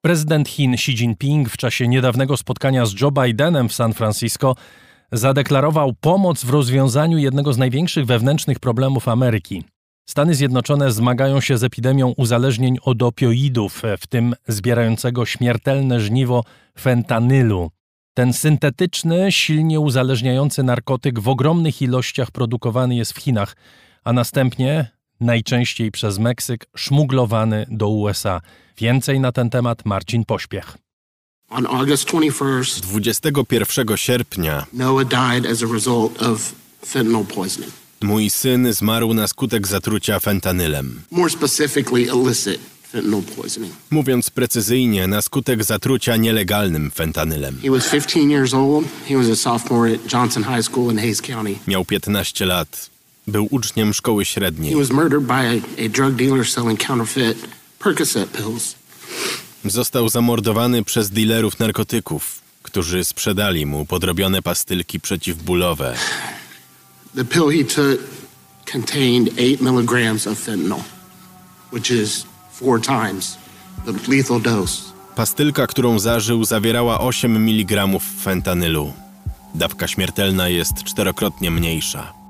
Prezydent 0.00 0.48
Chin 0.48 0.74
Xi 0.74 0.92
Jinping 0.92 1.50
w 1.50 1.56
czasie 1.56 1.88
niedawnego 1.88 2.36
spotkania 2.36 2.86
z 2.86 3.00
Joe 3.00 3.10
Bidenem 3.10 3.68
w 3.68 3.72
San 3.72 3.92
Francisco 3.92 4.56
zadeklarował 5.12 5.92
pomoc 6.00 6.44
w 6.44 6.50
rozwiązaniu 6.50 7.18
jednego 7.18 7.52
z 7.52 7.58
największych 7.58 8.06
wewnętrznych 8.06 8.58
problemów 8.58 9.08
Ameryki. 9.08 9.64
Stany 10.08 10.34
Zjednoczone 10.34 10.92
zmagają 10.92 11.40
się 11.40 11.58
z 11.58 11.64
epidemią 11.64 12.14
uzależnień 12.16 12.78
od 12.82 13.02
opioidów, 13.02 13.82
w 13.98 14.06
tym 14.06 14.34
zbierającego 14.48 15.26
śmiertelne 15.26 16.00
żniwo 16.00 16.44
fentanylu. 16.78 17.70
Ten 18.14 18.32
syntetyczny, 18.32 19.32
silnie 19.32 19.80
uzależniający 19.80 20.62
narkotyk 20.62 21.20
w 21.20 21.28
ogromnych 21.28 21.82
ilościach 21.82 22.30
produkowany 22.30 22.94
jest 22.94 23.12
w 23.12 23.18
Chinach, 23.18 23.56
a 24.04 24.12
następnie 24.12 24.90
najczęściej 25.20 25.90
przez 25.90 26.18
Meksyk, 26.18 26.66
szmuglowany 26.76 27.66
do 27.70 27.88
USA. 27.88 28.40
Więcej 28.78 29.20
na 29.20 29.32
ten 29.32 29.50
temat 29.50 29.84
Marcin 29.84 30.24
Pośpiech. 30.24 30.76
21 31.52 33.96
sierpnia 33.96 34.66
Noah 34.72 35.04
died 35.04 35.46
as 35.46 35.62
a 35.62 35.66
result 35.66 36.22
of 36.22 36.52
fentanyl 36.86 37.24
poisoning. 37.24 37.72
Mój 38.00 38.30
syn 38.30 38.72
zmarł 38.72 39.14
na 39.14 39.28
skutek 39.28 39.66
zatrucia 39.66 40.20
fentanylem. 40.20 41.02
More 41.10 41.30
specifically 41.30 42.02
illicit 42.02 42.60
fentanyl 42.92 43.22
poisoning. 43.22 43.72
Mówiąc 43.90 44.30
precyzyjnie, 44.30 45.06
na 45.06 45.22
skutek 45.22 45.64
zatrucia 45.64 46.16
nielegalnym 46.16 46.90
fentanylem. 46.90 47.58
He 47.62 47.70
was 47.70 47.88
15 47.88 48.30
years 48.30 48.54
old. 48.54 48.86
He 49.08 49.16
was 49.16 49.28
a 49.28 49.36
sophomore 49.36 49.94
at 49.94 50.12
Johnson 50.12 50.42
High 50.42 50.62
School 50.62 50.90
in 50.90 50.98
Hayes 50.98 51.22
County. 51.22 51.58
Miał 51.66 51.84
15 51.84 52.46
lat. 52.46 52.90
Był 53.26 53.48
uczniem 53.50 53.94
szkoły 53.94 54.24
średniej. 54.24 54.72
He 54.72 54.78
was 54.78 54.90
murdered 54.90 55.26
by 55.26 55.32
a, 55.32 55.84
a 55.84 55.88
drug 55.88 56.14
dealer 56.14 56.48
selling 56.48 56.86
counterfeit 56.86 57.38
Percocet 57.78 58.30
pills. 58.30 58.74
Został 59.64 60.08
zamordowany 60.08 60.84
przez 60.84 61.10
dealerów 61.10 61.58
narkotyków, 61.58 62.40
którzy 62.62 63.04
sprzedali 63.04 63.66
mu 63.66 63.86
podrobione 63.86 64.42
pastylki 64.42 65.00
przeciwbólowe. 65.00 65.96
The 67.14 67.24
pill 67.24 67.50
he 67.50 67.64
took 67.64 68.00
contained 68.72 69.28
8 69.38 69.60
milligrams 69.60 70.26
of 70.26 70.38
fentanyl, 70.38 70.82
which 71.72 71.90
is 71.90 72.26
four 72.52 72.80
times 72.80 73.38
the 73.86 74.16
lethal 74.16 74.40
dose. 74.40 74.82
Pastylka, 75.16 75.66
którą 75.66 75.98
zażył, 75.98 76.44
zawierała 76.44 77.00
8 77.00 77.36
mg 77.36 77.86
fentanylu. 78.22 78.92
Dawka 79.54 79.88
śmiertelna 79.88 80.48
jest 80.48 80.84
czterokrotnie 80.84 81.50
mniejsza. 81.50 82.21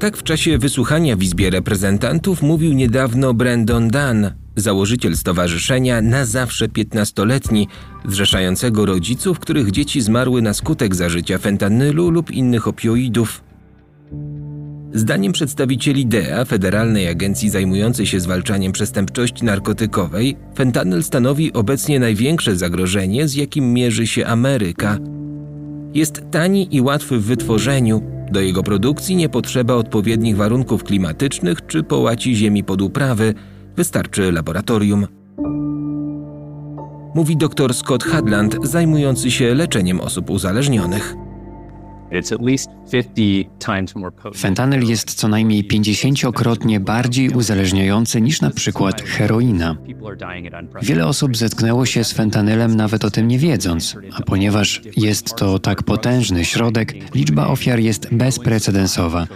Tak 0.00 0.16
w 0.16 0.22
czasie 0.22 0.58
wysłuchania 0.58 1.16
w 1.16 1.22
Izbie 1.22 1.50
Reprezentantów 1.50 2.42
mówił 2.42 2.72
niedawno 2.72 3.34
Brandon 3.34 3.88
Dunn, 3.88 4.30
założyciel 4.56 5.16
stowarzyszenia 5.16 6.02
Na 6.02 6.24
Zawsze 6.24 6.68
15-letni, 6.68 7.68
zrzeszającego 8.08 8.86
rodziców, 8.86 9.38
których 9.38 9.70
dzieci 9.70 10.00
zmarły 10.00 10.42
na 10.42 10.54
skutek 10.54 10.94
zażycia 10.94 11.38
fentanylu 11.38 12.10
lub 12.10 12.30
innych 12.30 12.68
opioidów. 12.68 13.44
Zdaniem 14.92 15.32
przedstawicieli 15.32 16.06
DEA, 16.06 16.44
Federalnej 16.44 17.08
Agencji 17.08 17.50
zajmującej 17.50 18.06
się 18.06 18.20
zwalczaniem 18.20 18.72
przestępczości 18.72 19.44
narkotykowej, 19.44 20.36
fentanyl 20.54 21.02
stanowi 21.02 21.52
obecnie 21.52 22.00
największe 22.00 22.56
zagrożenie, 22.56 23.28
z 23.28 23.34
jakim 23.34 23.72
mierzy 23.72 24.06
się 24.06 24.26
Ameryka. 24.26 24.98
Jest 25.94 26.22
tani 26.30 26.76
i 26.76 26.80
łatwy 26.80 27.18
w 27.18 27.24
wytworzeniu, 27.24 28.19
do 28.30 28.40
jego 28.40 28.62
produkcji 28.62 29.16
nie 29.16 29.28
potrzeba 29.28 29.74
odpowiednich 29.74 30.36
warunków 30.36 30.84
klimatycznych 30.84 31.66
czy 31.66 31.82
połaci 31.82 32.36
ziemi 32.36 32.64
pod 32.64 32.82
uprawy, 32.82 33.34
wystarczy 33.76 34.32
laboratorium. 34.32 35.06
Mówi 37.14 37.36
dr 37.36 37.74
Scott 37.74 38.04
Hadland, 38.04 38.56
zajmujący 38.62 39.30
się 39.30 39.54
leczeniem 39.54 40.00
osób 40.00 40.30
uzależnionych. 40.30 41.14
Fentanyl 44.36 44.88
jest 44.88 45.14
co 45.14 45.28
najmniej 45.28 45.68
50-krotnie 45.68 46.80
bardziej 46.80 47.30
uzależniający 47.30 48.20
niż 48.20 48.40
na 48.40 48.50
przykład 48.50 49.02
heroina. 49.02 49.76
Wiele 50.82 51.06
osób 51.06 51.36
zetknęło 51.36 51.86
się 51.86 52.04
z 52.04 52.12
fentanylem 52.12 52.76
nawet 52.76 53.04
o 53.04 53.10
tym 53.10 53.28
nie 53.28 53.38
wiedząc, 53.38 53.96
a 54.12 54.22
ponieważ 54.22 54.82
jest 54.96 55.36
to 55.36 55.58
tak 55.58 55.82
potężny 55.82 56.44
środek, 56.44 56.94
liczba 57.14 57.46
ofiar 57.46 57.80
jest 57.80 58.14
bezprecedensowa. 58.14 59.26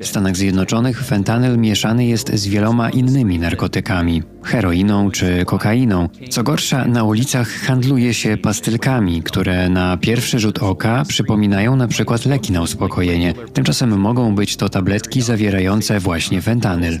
W 0.00 0.06
Stanach 0.06 0.36
Zjednoczonych 0.36 1.04
fentanyl 1.04 1.58
mieszany 1.58 2.06
jest 2.06 2.34
z 2.34 2.46
wieloma 2.46 2.90
innymi 2.90 3.38
narkotykami, 3.38 4.22
heroiną 4.42 5.10
czy 5.10 5.44
kokainą. 5.44 6.08
Co 6.30 6.42
gorsza, 6.42 6.84
na 6.84 7.04
ulicach 7.04 7.48
handluje 7.48 8.14
się 8.14 8.36
pastylkami, 8.36 9.22
które 9.22 9.68
na 9.68 9.96
pierwszy 9.96 10.38
rzut 10.38 10.58
oka 10.58 10.71
oka 10.72 11.04
przypominają 11.08 11.76
na 11.76 11.88
przykład 11.88 12.26
leki 12.26 12.52
na 12.52 12.62
uspokojenie. 12.62 13.34
Tymczasem 13.52 13.98
mogą 13.98 14.34
być 14.34 14.56
to 14.56 14.68
tabletki 14.68 15.22
zawierające 15.22 16.00
właśnie 16.00 16.42
fentanyl. 16.42 16.98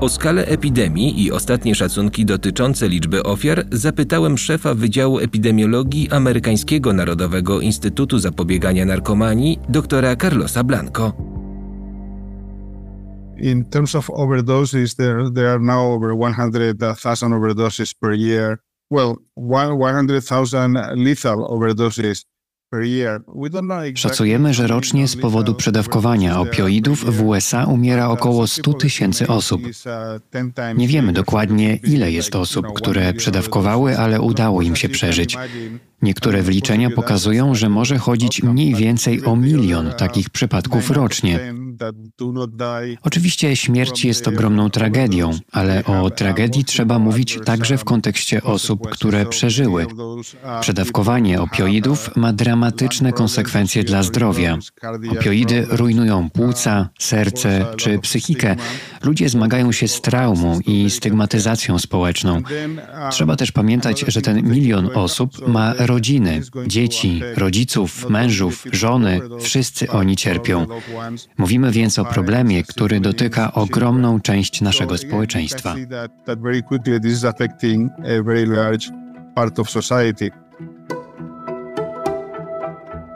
O 0.00 0.08
skalę 0.08 0.46
epidemii 0.46 1.24
i 1.24 1.32
ostatnie 1.32 1.74
szacunki 1.74 2.24
dotyczące 2.24 2.88
liczby 2.88 3.22
ofiar 3.22 3.64
zapytałem 3.72 4.38
szefa 4.38 4.74
Wydziału 4.74 5.18
Epidemiologii 5.18 6.10
Amerykańskiego 6.10 6.92
Narodowego 6.92 7.60
Instytutu 7.60 8.18
Zapobiegania 8.18 8.84
Narkomanii, 8.84 9.58
doktora 9.68 10.16
Carlosa 10.16 10.64
Blanco. 10.64 11.35
In 13.38 13.64
terms 13.64 13.94
of 13.94 14.10
overdoses, 14.10 14.96
there 14.96 15.30
there 15.30 15.50
are 15.50 15.60
now 15.60 15.92
over 15.92 16.14
100,000 16.14 17.32
overdoses 17.32 17.94
per 17.94 18.12
year. 18.12 18.58
Well, 18.90 19.16
100,000 19.36 20.76
lethal 20.96 21.44
overdoses 21.44 22.24
Szacujemy, 23.94 24.54
że 24.54 24.66
rocznie 24.66 25.08
z 25.08 25.16
powodu 25.16 25.54
przedawkowania 25.54 26.40
opioidów 26.40 27.16
w 27.16 27.22
USA 27.22 27.64
umiera 27.64 28.08
około 28.08 28.46
100 28.46 28.72
tysięcy 28.72 29.26
osób. 29.26 29.62
Nie 30.76 30.88
wiemy 30.88 31.12
dokładnie, 31.12 31.76
ile 31.76 32.12
jest 32.12 32.36
osób, 32.36 32.66
które 32.72 33.14
przedawkowały, 33.14 33.98
ale 33.98 34.20
udało 34.20 34.62
im 34.62 34.76
się 34.76 34.88
przeżyć. 34.88 35.36
Niektóre 36.02 36.42
wliczenia 36.42 36.90
pokazują, 36.90 37.54
że 37.54 37.68
może 37.68 37.98
chodzić 37.98 38.42
mniej 38.42 38.74
więcej 38.74 39.24
o 39.24 39.36
milion 39.36 39.92
takich 39.98 40.30
przypadków 40.30 40.90
rocznie. 40.90 41.54
Oczywiście 43.02 43.56
śmierć 43.56 44.04
jest 44.04 44.28
ogromną 44.28 44.70
tragedią, 44.70 45.30
ale 45.52 45.84
o 45.84 46.10
tragedii 46.10 46.64
trzeba 46.64 46.98
mówić 46.98 47.38
także 47.44 47.78
w 47.78 47.84
kontekście 47.84 48.42
osób, 48.42 48.90
które 48.90 49.26
przeżyły. 49.26 49.86
Przedawkowanie 50.60 51.40
opioidów 51.40 52.16
ma 52.16 52.32
dramatyczne 52.32 53.12
konsekwencje 53.12 53.84
dla 53.84 54.02
zdrowia. 54.02 54.58
Opioidy 55.10 55.66
rujnują 55.70 56.30
płuca, 56.30 56.88
serce 56.98 57.66
czy 57.76 57.98
psychikę. 57.98 58.56
Ludzie 59.02 59.28
zmagają 59.28 59.72
się 59.72 59.88
z 59.88 60.00
traumą 60.00 60.60
i 60.60 60.90
stygmatyzacją 60.90 61.78
społeczną. 61.78 62.42
Trzeba 63.10 63.36
też 63.36 63.52
pamiętać, 63.52 64.04
że 64.08 64.22
ten 64.22 64.42
milion 64.42 64.90
osób 64.94 65.48
ma 65.48 65.74
rodziny, 65.78 66.42
dzieci, 66.66 67.20
rodziców, 67.36 68.10
mężów, 68.10 68.64
żony, 68.72 69.20
wszyscy 69.40 69.90
oni 69.90 70.16
cierpią. 70.16 70.66
Mówimy 71.38 71.65
więc 71.72 71.98
o 71.98 72.04
problemie, 72.04 72.62
który 72.62 73.00
dotyka 73.00 73.52
ogromną 73.52 74.20
część 74.20 74.60
naszego 74.60 74.98
społeczeństwa. 74.98 75.74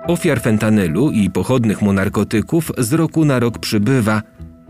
Ofiar 0.07 0.41
fentanylu 0.41 1.11
i 1.11 1.31
pochodnych 1.31 1.83
mu 1.83 1.93
narkotyków 1.93 2.73
z 2.79 2.93
roku 2.93 3.25
na 3.25 3.39
rok 3.39 3.59
przybywa. 3.59 4.23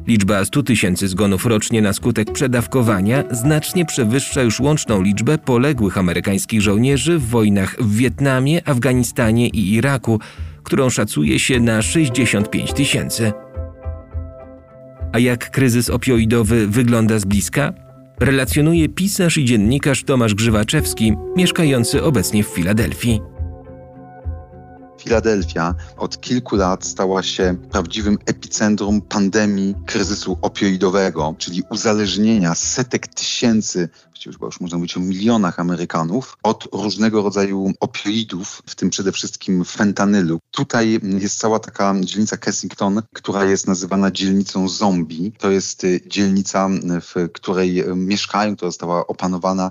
Liczba 0.06 0.44
100 0.44 0.62
tysięcy 0.62 1.08
zgonów 1.08 1.46
rocznie 1.46 1.82
na 1.82 1.92
skutek 1.92 2.32
przedawkowania 2.32 3.24
znacznie 3.30 3.84
przewyższa 3.84 4.42
już 4.42 4.60
łączną 4.60 5.02
liczbę 5.02 5.38
poległych 5.38 5.98
amerykańskich 5.98 6.60
żołnierzy 6.60 7.18
w 7.18 7.28
wojnach 7.28 7.76
w 7.82 7.96
Wietnamie, 7.96 8.68
Afganistanie 8.68 9.48
i 9.48 9.74
Iraku, 9.74 10.20
którą 10.62 10.90
szacuje 10.90 11.38
się 11.38 11.60
na 11.60 11.82
65 11.82 12.72
tysięcy. 12.72 13.32
A 15.12 15.18
jak 15.18 15.50
kryzys 15.50 15.90
opioidowy 15.90 16.66
wygląda 16.66 17.18
z 17.18 17.24
bliska? 17.24 17.72
Relacjonuje 18.20 18.88
pisarz 18.88 19.38
i 19.38 19.44
dziennikarz 19.44 20.04
Tomasz 20.04 20.34
Grzywaczewski, 20.34 21.16
mieszkający 21.36 22.02
obecnie 22.02 22.44
w 22.44 22.46
Filadelfii. 22.46 23.20
Filadelfia 25.00 25.74
od 25.96 26.20
kilku 26.20 26.56
lat 26.56 26.84
stała 26.84 27.22
się 27.22 27.56
prawdziwym 27.70 28.18
epicentrum 28.26 29.00
pandemii 29.00 29.74
kryzysu 29.86 30.38
opioidowego, 30.42 31.34
czyli 31.38 31.62
uzależnienia 31.70 32.54
setek 32.54 33.06
tysięcy 33.06 33.88
właściwie 34.20 34.32
chyba 34.34 34.46
już 34.46 34.60
można 34.60 34.78
mówić 34.78 34.96
o 34.96 35.00
milionach 35.00 35.60
Amerykanów, 35.60 36.36
od 36.42 36.68
różnego 36.72 37.22
rodzaju 37.22 37.72
opioidów, 37.80 38.62
w 38.66 38.74
tym 38.74 38.90
przede 38.90 39.12
wszystkim 39.12 39.64
fentanylu. 39.64 40.40
Tutaj 40.50 41.00
jest 41.18 41.38
cała 41.38 41.58
taka 41.58 41.94
dzielnica 42.00 42.36
Kensington, 42.36 43.02
która 43.12 43.44
jest 43.44 43.66
nazywana 43.66 44.10
dzielnicą 44.10 44.68
zombie. 44.68 45.32
To 45.38 45.50
jest 45.50 45.84
y, 45.84 46.00
dzielnica, 46.06 46.68
w 47.00 47.28
której 47.32 47.84
mieszkają, 47.96 48.56
która 48.56 48.68
została 48.68 49.06
opanowana 49.06 49.70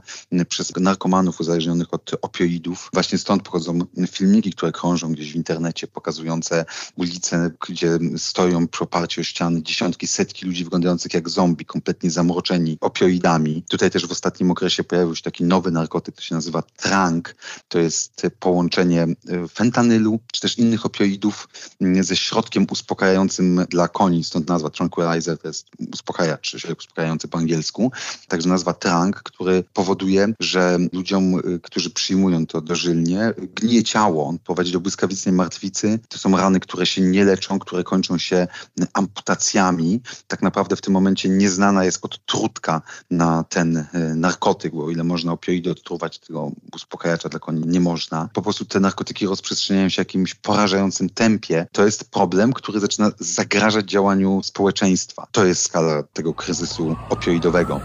przez 0.49 0.75
narkomanów 0.75 1.39
uzależnionych 1.39 1.93
od 1.93 2.11
opioidów. 2.21 2.89
Właśnie 2.93 3.17
stąd 3.17 3.43
pochodzą 3.43 3.79
filmiki, 4.11 4.51
które 4.53 4.71
krążą 4.71 5.11
gdzieś 5.11 5.31
w 5.31 5.35
internecie, 5.35 5.87
pokazujące 5.87 6.65
ulice, 6.95 7.51
gdzie 7.67 7.99
stoją 8.17 8.67
przy 8.67 8.83
oparciu 8.83 9.21
o 9.21 9.23
ściany 9.23 9.61
dziesiątki, 9.63 10.07
setki 10.07 10.45
ludzi 10.45 10.63
wyglądających 10.63 11.13
jak 11.13 11.29
zombie, 11.29 11.65
kompletnie 11.65 12.11
zamroczeni 12.11 12.77
opioidami. 12.81 13.63
Tutaj 13.69 13.91
też 13.91 14.07
w 14.07 14.11
ostatnim 14.39 14.51
okresie 14.51 14.83
pojawił 14.83 15.15
się 15.15 15.23
taki 15.23 15.43
nowy 15.43 15.71
narkotyk, 15.71 16.15
to 16.15 16.21
się 16.21 16.35
nazywa 16.35 16.63
trank. 16.77 17.35
To 17.67 17.79
jest 17.79 18.27
połączenie 18.39 19.01
e, 19.03 19.47
fentanylu, 19.47 20.19
czy 20.31 20.41
też 20.41 20.57
innych 20.57 20.85
opioidów 20.85 21.49
mm, 21.81 22.03
ze 22.03 22.15
środkiem 22.15 22.67
uspokajającym 22.71 23.65
dla 23.69 23.87
koni, 23.87 24.23
stąd 24.23 24.47
nazwa 24.47 24.69
tranquilizer, 24.69 25.37
to 25.37 25.47
jest 25.47 25.67
uspokajacz, 25.93 26.57
środek 26.57 26.79
uspokajający 26.79 27.27
po 27.27 27.37
angielsku. 27.37 27.91
Także 28.27 28.49
nazwa 28.49 28.73
trank, 28.73 29.21
który 29.23 29.63
powoduje, 29.73 30.33
że 30.39 30.77
ludziom, 30.93 31.39
y, 31.39 31.59
którzy 31.59 31.89
przyjmują 31.89 32.45
to 32.45 32.61
dożylnie, 32.61 33.33
gnije 33.55 33.83
ciało. 33.83 34.27
On 34.27 34.39
prowadzi 34.39 34.71
do 34.71 34.79
błyskawicznej 34.79 35.33
martwicy. 35.35 35.99
To 36.09 36.17
są 36.17 36.37
rany, 36.37 36.59
które 36.59 36.85
się 36.85 37.01
nie 37.01 37.25
leczą, 37.25 37.59
które 37.59 37.83
kończą 37.83 38.17
się 38.17 38.47
amputacjami. 38.93 40.01
Tak 40.27 40.41
naprawdę 40.41 40.75
w 40.75 40.81
tym 40.81 40.93
momencie 40.93 41.29
nieznana 41.29 41.85
jest 41.85 42.05
odtrutka 42.05 42.81
na 43.11 43.43
ten 43.43 43.77
y, 43.77 44.15
narkotyk, 44.30 44.73
bo 44.73 44.86
o 44.86 44.89
ile 44.89 45.03
można 45.03 45.32
opioidy 45.32 45.71
odtruwać, 45.71 46.19
tego 46.19 46.51
uspokajacza 46.75 47.30
dla 47.30 47.39
nie 47.51 47.80
można. 47.80 48.30
Po 48.34 48.41
prostu 48.41 48.65
te 48.65 48.80
narkotyki 48.80 49.27
rozprzestrzeniają 49.27 49.89
się 49.89 49.95
w 49.95 49.97
jakimś 49.97 50.36
porażającym 50.36 51.09
tempie. 51.09 51.67
To 51.71 51.86
jest 51.86 52.11
problem, 52.11 52.53
który 52.53 52.80
zaczyna 52.80 53.11
zagrażać 53.19 53.86
działaniu 53.89 54.43
społeczeństwa. 54.43 55.27
To 55.32 55.45
jest 55.45 55.61
skala 55.61 56.03
tego 56.03 56.34
kryzysu 56.34 56.95
opioidowego. 57.09 57.82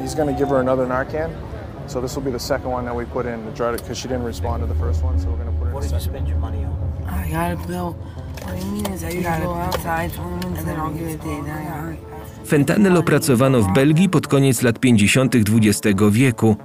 He's 0.00 0.14
to 0.14 0.32
give 0.32 0.48
her 0.48 0.58
another 0.58 0.86
Narcan. 0.86 1.49
So 1.90 2.00
this 2.00 2.14
will 2.14 2.22
be 2.22 2.30
the 2.30 2.38
second 2.38 2.70
one 2.70 2.84
that 2.84 2.94
we 2.94 3.04
put 3.04 3.26
in 3.26 3.44
to 3.46 3.52
try 3.52 3.72
to, 3.72 3.76
because 3.82 3.98
she 3.98 4.06
didn't 4.06 4.22
respond 4.22 4.62
to 4.62 4.68
the 4.72 4.78
first 4.78 5.02
one, 5.02 5.18
so 5.18 5.26
we're 5.28 5.44
to 5.44 5.50
put 5.58 5.66
her 5.66 5.74
What 5.74 5.82
did 5.82 5.92
you 5.92 6.00
spend 6.00 6.28
your 6.28 6.38
money 6.38 6.64
on? 6.64 6.72
I 7.08 7.30
got 7.32 7.50
a 7.52 7.68
bill. 7.68 7.96
What 8.44 8.54
do 8.54 8.66
you 8.66 8.72
mean 8.72 8.86
is 8.94 9.00
that 9.00 9.12
you 9.14 9.22
gotta 9.22 9.44
go 9.44 9.54
outside, 9.54 10.10
and 10.56 10.66
then 10.66 10.78
I'll 10.78 10.94
give 10.94 11.08
it 11.08 11.20
to 11.22 11.28
you. 11.28 11.44
Fentanyl 12.44 12.96
opracowano 12.96 13.62
w 13.62 13.72
Belgii 13.72 14.08
pod 14.08 14.26
koniec 14.26 14.62
lat 14.62 14.78
50. 14.78 15.34
XX 15.34 16.02
wieku. 16.10 16.56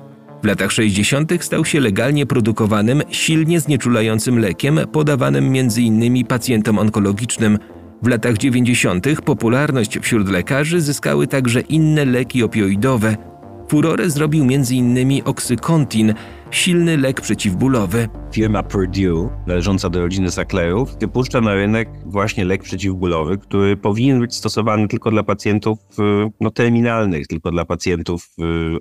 W 0.44 0.46
latach 0.46 0.72
60. 0.72 1.32
stał 1.40 1.66
się 1.66 1.80
legalnie 1.80 2.26
produkowanym, 2.26 3.02
silnie 3.10 3.60
znieczulającym 3.60 4.40
lekiem 4.40 4.80
podawanym 4.92 5.46
m.in. 5.46 6.26
pacjentom 6.26 6.80
onkologicznym. 6.80 7.60
W 8.02 8.08
latach 8.08 8.38
90. 8.38 9.06
popularność 9.26 10.00
wśród 10.00 10.30
lekarzy 10.30 10.82
zyskały 10.82 11.28
także 11.28 11.60
inne 11.62 12.06
leki 12.06 12.44
opioidowe, 12.44 13.18
Furorę 13.68 14.10
zrobił 14.10 14.44
m.in. 14.44 15.22
oksykontin, 15.26 16.14
silny 16.52 16.98
lek 16.98 17.22
przeciwbólowy. 17.22 18.10
Firma 18.32 18.64
Purdue, 18.64 19.30
należąca 19.48 19.90
do 19.90 20.02
rodziny 20.02 20.32
Sacklerów, 20.32 21.00
wypuszcza 21.00 21.42
na 21.42 21.54
rynek 21.54 21.90
właśnie 22.06 22.46
lek 22.46 22.64
przeciwbólowy, 22.64 23.38
który 23.38 23.78
powinien 23.78 24.20
być 24.20 24.36
stosowany 24.36 24.88
tylko 24.88 25.12
dla 25.12 25.24
pacjentów 25.24 25.80
no, 26.42 26.52
terminalnych, 26.52 27.28
tylko 27.28 27.52
dla 27.52 27.66
pacjentów 27.66 28.30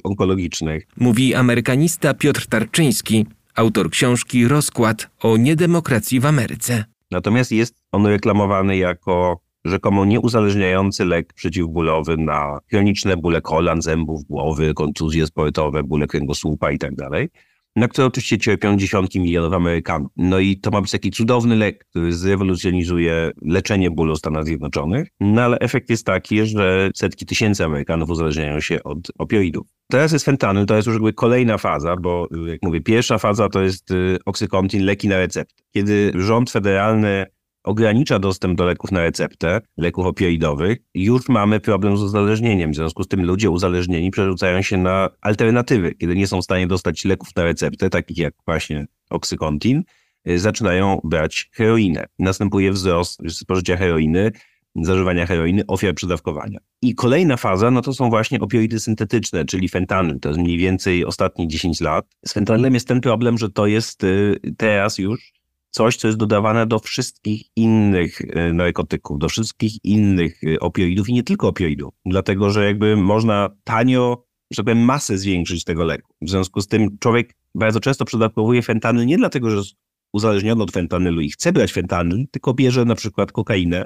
onkologicznych. 0.04 0.86
Mówi 0.96 1.34
amerykanista 1.34 2.14
Piotr 2.14 2.46
Tarczyński, 2.46 3.26
autor 3.54 3.90
książki 3.90 4.48
Rozkład 4.48 5.10
o 5.22 5.36
niedemokracji 5.36 6.20
w 6.20 6.26
Ameryce. 6.26 6.84
Natomiast 7.10 7.52
jest 7.52 7.74
on 7.92 8.06
reklamowany 8.06 8.76
jako 8.76 9.40
rzekomo 9.64 10.04
nieuzależniający 10.04 11.04
lek 11.04 11.32
przeciwbólowy 11.32 12.16
na 12.16 12.58
chroniczne 12.70 13.16
bóle 13.16 13.40
kolan, 13.40 13.82
zębów, 13.82 14.24
głowy, 14.24 14.74
kontuzje 14.74 15.26
sportowe, 15.26 15.82
bóle 15.82 16.06
kręgosłupa 16.06 16.72
itd., 16.72 17.08
tak 17.10 17.28
na 17.76 17.88
które 17.88 18.06
oczywiście 18.06 18.38
cierpią 18.38 18.76
dziesiątki 18.76 19.20
milionów 19.20 19.52
Amerykanów. 19.52 20.12
No 20.16 20.38
i 20.38 20.56
to 20.56 20.70
ma 20.70 20.80
być 20.80 20.90
taki 20.90 21.10
cudowny 21.10 21.56
lek, 21.56 21.84
który 21.84 22.12
zrewolucjonizuje 22.12 23.30
leczenie 23.42 23.90
bólu 23.90 24.14
w 24.14 24.18
Stanach 24.18 24.44
Zjednoczonych, 24.44 25.08
no 25.20 25.42
ale 25.42 25.58
efekt 25.58 25.90
jest 25.90 26.06
taki, 26.06 26.46
że 26.46 26.90
setki 26.94 27.26
tysięcy 27.26 27.64
Amerykanów 27.64 28.10
uzależniają 28.10 28.60
się 28.60 28.82
od 28.82 28.98
opioidów. 29.18 29.66
Teraz 29.90 30.12
jest 30.12 30.24
fentanyl, 30.24 30.66
to 30.66 30.76
jest 30.76 30.86
już 30.86 30.94
jakby 30.94 31.12
kolejna 31.12 31.58
faza, 31.58 31.96
bo 31.96 32.28
jak 32.46 32.62
mówię, 32.62 32.80
pierwsza 32.80 33.18
faza 33.18 33.48
to 33.48 33.62
jest 33.62 33.90
y, 33.90 34.18
oksykontin, 34.24 34.84
leki 34.84 35.08
na 35.08 35.18
receptę. 35.18 35.62
Kiedy 35.70 36.12
rząd 36.14 36.50
federalny 36.50 37.26
ogranicza 37.64 38.18
dostęp 38.18 38.58
do 38.58 38.64
leków 38.64 38.92
na 38.92 39.00
receptę, 39.00 39.60
leków 39.76 40.06
opioidowych, 40.06 40.78
już 40.94 41.28
mamy 41.28 41.60
problem 41.60 41.96
z 41.96 42.02
uzależnieniem. 42.02 42.72
W 42.72 42.74
związku 42.74 43.02
z 43.02 43.08
tym 43.08 43.24
ludzie 43.24 43.50
uzależnieni 43.50 44.10
przerzucają 44.10 44.62
się 44.62 44.76
na 44.76 45.10
alternatywy. 45.20 45.94
Kiedy 45.94 46.16
nie 46.16 46.26
są 46.26 46.40
w 46.40 46.44
stanie 46.44 46.66
dostać 46.66 47.04
leków 47.04 47.28
na 47.36 47.44
receptę, 47.44 47.90
takich 47.90 48.18
jak 48.18 48.34
właśnie 48.46 48.86
oksykontin, 49.10 49.82
y, 50.28 50.38
zaczynają 50.38 51.00
brać 51.04 51.50
heroinę. 51.52 52.06
Następuje 52.18 52.72
wzrost 52.72 53.20
spożycia 53.28 53.76
heroiny, 53.76 54.32
zażywania 54.76 55.26
heroiny, 55.26 55.66
ofiar 55.66 55.94
przedawkowania. 55.94 56.58
I 56.82 56.94
kolejna 56.94 57.36
faza, 57.36 57.70
no 57.70 57.82
to 57.82 57.94
są 57.94 58.10
właśnie 58.10 58.40
opioidy 58.40 58.80
syntetyczne, 58.80 59.44
czyli 59.44 59.68
fentanyl. 59.68 60.20
To 60.20 60.28
jest 60.28 60.40
mniej 60.40 60.58
więcej 60.58 61.04
ostatnie 61.04 61.48
10 61.48 61.80
lat. 61.80 62.06
Z 62.26 62.32
fentanylem 62.32 62.74
jest 62.74 62.88
ten 62.88 63.00
problem, 63.00 63.38
że 63.38 63.50
to 63.50 63.66
jest 63.66 64.04
y, 64.04 64.40
teraz 64.56 64.98
już 64.98 65.32
coś, 65.74 65.96
co 65.96 66.08
jest 66.08 66.18
dodawane 66.18 66.66
do 66.66 66.78
wszystkich 66.78 67.42
innych 67.56 68.20
e, 68.20 68.52
narkotyków, 68.52 69.18
do 69.18 69.28
wszystkich 69.28 69.84
innych 69.84 70.40
e, 70.44 70.60
opioidów 70.60 71.08
i 71.08 71.12
nie 71.12 71.22
tylko 71.22 71.48
opioidów. 71.48 71.94
Dlatego, 72.06 72.50
że 72.50 72.64
jakby 72.64 72.96
można 72.96 73.50
tanio, 73.64 74.24
że 74.52 74.64
powiem, 74.64 74.78
masę 74.78 75.18
zwiększyć 75.18 75.64
tego 75.64 75.84
leku. 75.84 76.14
W 76.22 76.30
związku 76.30 76.60
z 76.60 76.66
tym 76.66 76.98
człowiek 76.98 77.34
bardzo 77.54 77.80
często 77.80 78.04
przedawkowuje 78.04 78.62
fentanyl 78.62 79.06
nie 79.06 79.16
dlatego, 79.16 79.50
że 79.50 79.56
jest 79.56 79.74
uzależniony 80.12 80.62
od 80.62 80.70
fentanylu 80.70 81.20
i 81.20 81.30
chce 81.30 81.52
brać 81.52 81.72
fentanyl, 81.72 82.26
tylko 82.30 82.54
bierze 82.54 82.84
na 82.84 82.94
przykład 82.94 83.32
kokainę, 83.32 83.84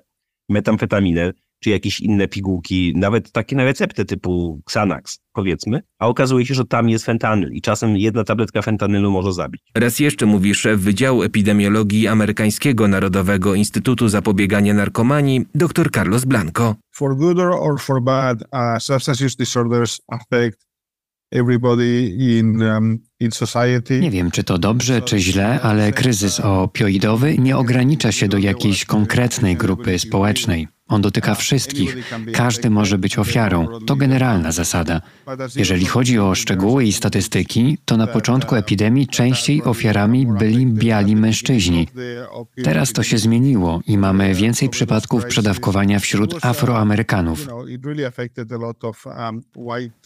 metamfetaminę, 0.49 1.33
czy 1.61 1.71
jakieś 1.71 2.01
inne 2.01 2.29
pigułki, 2.29 2.93
nawet 2.97 3.33
takie 3.33 3.57
na 3.57 3.65
receptę 3.65 4.05
typu 4.05 4.61
Xanax, 4.67 5.19
powiedzmy, 5.33 5.83
a 5.99 6.07
okazuje 6.07 6.47
się, 6.47 6.55
że 6.55 6.65
tam 6.65 6.89
jest 6.89 7.05
fentanyl 7.05 7.53
i 7.53 7.61
czasem 7.61 7.97
jedna 7.97 8.25
tabletka 8.25 8.63
fentanylu 8.63 9.11
może 9.11 9.33
zabić. 9.33 9.63
Raz 9.75 9.99
jeszcze 9.99 10.27
mówi 10.27 10.55
szef 10.55 10.81
Wydziału 10.81 11.23
Epidemiologii 11.23 12.09
Amerykańskiego 12.09 12.89
Narodowego 12.89 13.55
Instytutu 13.55 14.09
Zapobiegania 14.09 14.75
Narkomanii 14.75 15.47
dr 15.55 15.91
Carlos 15.91 16.25
Blanco. 16.25 16.75
For 16.95 17.17
good 17.17 17.39
or 17.39 17.81
for 17.81 18.03
bad, 18.03 18.43
uh, 18.43 18.83
substance 18.83 19.25
use 19.25 19.37
disorders 19.37 20.01
affect 20.09 20.69
Um, 21.33 22.99
nie 24.01 24.11
wiem, 24.11 24.31
czy 24.31 24.45
to 24.45 24.59
dobrze, 24.59 25.03
czy 25.03 25.19
źle, 25.19 25.61
ale 25.61 25.93
kryzys 25.93 26.41
opioidowy 26.41 27.39
nie 27.39 27.57
ogranicza 27.57 28.13
się 28.13 28.29
do 28.29 28.39
jakiejś 28.39 28.85
konkretnej 28.85 29.57
grupy 29.57 29.99
społecznej. 29.99 30.69
On 30.89 31.03
dotyka 31.03 31.35
wszystkich. 31.35 31.97
Każdy 32.33 32.71
może 32.71 32.99
być 32.99 33.19
ofiarą. 33.19 33.67
To 33.87 33.97
generalna 33.97 34.53
zasada. 34.53 35.01
Jeżeli 35.57 35.87
chodzi 35.87 36.19
o 36.19 36.35
szczegóły 36.35 36.85
i 36.85 36.93
statystyki, 36.93 37.79
to 37.85 37.97
na 37.97 38.07
początku 38.07 38.55
epidemii 38.55 39.07
częściej 39.07 39.65
ofiarami 39.65 40.27
byli 40.27 40.67
biali 40.67 41.17
mężczyźni. 41.17 41.89
Teraz 42.65 42.93
to 42.93 43.03
się 43.03 43.19
zmieniło 43.19 43.81
i 43.87 43.99
mamy 43.99 44.35
więcej 44.35 44.69
przypadków 44.69 45.25
przedawkowania 45.25 45.99
wśród 45.99 46.45
Afroamerykanów. 46.45 47.49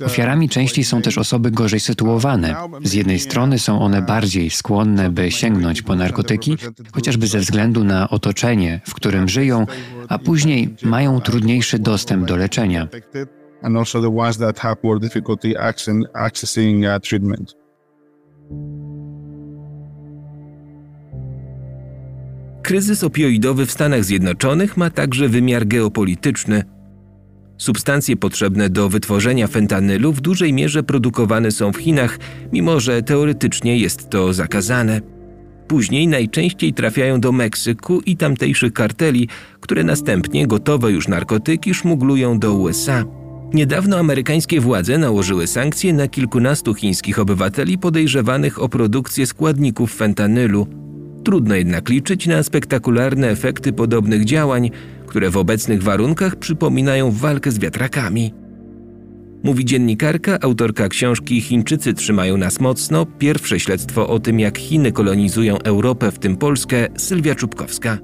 Ofiarami 0.04 0.48
częściej 0.48 0.84
są 0.84 1.02
też 1.02 1.18
osoby 1.18 1.50
gorzej 1.50 1.80
sytuowane. 1.80 2.56
Z 2.84 2.92
jednej 2.92 3.18
strony 3.18 3.58
są 3.58 3.80
one 3.80 4.02
bardziej 4.02 4.50
skłonne, 4.50 5.10
by 5.10 5.30
sięgnąć 5.30 5.82
po 5.82 5.96
narkotyki, 5.96 6.56
chociażby 6.92 7.26
ze 7.26 7.38
względu 7.38 7.84
na 7.84 8.10
otoczenie, 8.10 8.80
w 8.86 8.94
którym 8.94 9.28
żyją, 9.28 9.66
a 10.08 10.18
później 10.18 10.71
mają 10.82 11.20
trudniejszy 11.20 11.78
dostęp 11.78 12.26
do 12.26 12.36
leczenia. 12.36 12.88
Kryzys 22.62 23.04
opioidowy 23.04 23.66
w 23.66 23.72
Stanach 23.72 24.04
Zjednoczonych 24.04 24.76
ma 24.76 24.90
także 24.90 25.28
wymiar 25.28 25.66
geopolityczny. 25.66 26.64
Substancje 27.58 28.16
potrzebne 28.16 28.70
do 28.70 28.88
wytworzenia 28.88 29.46
fentanylu 29.46 30.12
w 30.12 30.20
dużej 30.20 30.52
mierze 30.52 30.82
produkowane 30.82 31.50
są 31.50 31.72
w 31.72 31.76
Chinach, 31.76 32.18
mimo 32.52 32.80
że 32.80 33.02
teoretycznie 33.02 33.78
jest 33.78 34.10
to 34.10 34.32
zakazane. 34.32 35.00
Później 35.68 36.08
najczęściej 36.08 36.74
trafiają 36.74 37.20
do 37.20 37.32
Meksyku 37.32 38.00
i 38.00 38.16
tamtejszych 38.16 38.72
karteli, 38.72 39.28
które 39.60 39.84
następnie 39.84 40.46
gotowe 40.46 40.92
już 40.92 41.08
narkotyki 41.08 41.74
szmuglują 41.74 42.38
do 42.38 42.54
USA. 42.54 43.04
Niedawno 43.54 43.98
amerykańskie 43.98 44.60
władze 44.60 44.98
nałożyły 44.98 45.46
sankcje 45.46 45.92
na 45.92 46.08
kilkunastu 46.08 46.74
chińskich 46.74 47.18
obywateli 47.18 47.78
podejrzewanych 47.78 48.62
o 48.62 48.68
produkcję 48.68 49.26
składników 49.26 49.94
fentanylu. 49.94 50.66
Trudno 51.24 51.54
jednak 51.54 51.88
liczyć 51.88 52.26
na 52.26 52.42
spektakularne 52.42 53.30
efekty 53.30 53.72
podobnych 53.72 54.24
działań, 54.24 54.70
które 55.06 55.30
w 55.30 55.36
obecnych 55.36 55.82
warunkach 55.82 56.36
przypominają 56.36 57.10
walkę 57.10 57.50
z 57.50 57.58
wiatrakami. 57.58 58.41
Mówi 59.44 59.64
dziennikarka, 59.64 60.38
autorka 60.40 60.88
książki 60.88 61.40
Chińczycy 61.40 61.94
trzymają 61.94 62.36
nas 62.36 62.60
mocno, 62.60 63.06
pierwsze 63.06 63.60
śledztwo 63.60 64.08
o 64.08 64.18
tym, 64.18 64.40
jak 64.40 64.58
Chiny 64.58 64.92
kolonizują 64.92 65.58
Europę, 65.58 66.10
w 66.10 66.18
tym 66.18 66.36
Polskę, 66.36 66.88
Sylwia 66.96 67.34
Czubkowska. 67.34 67.98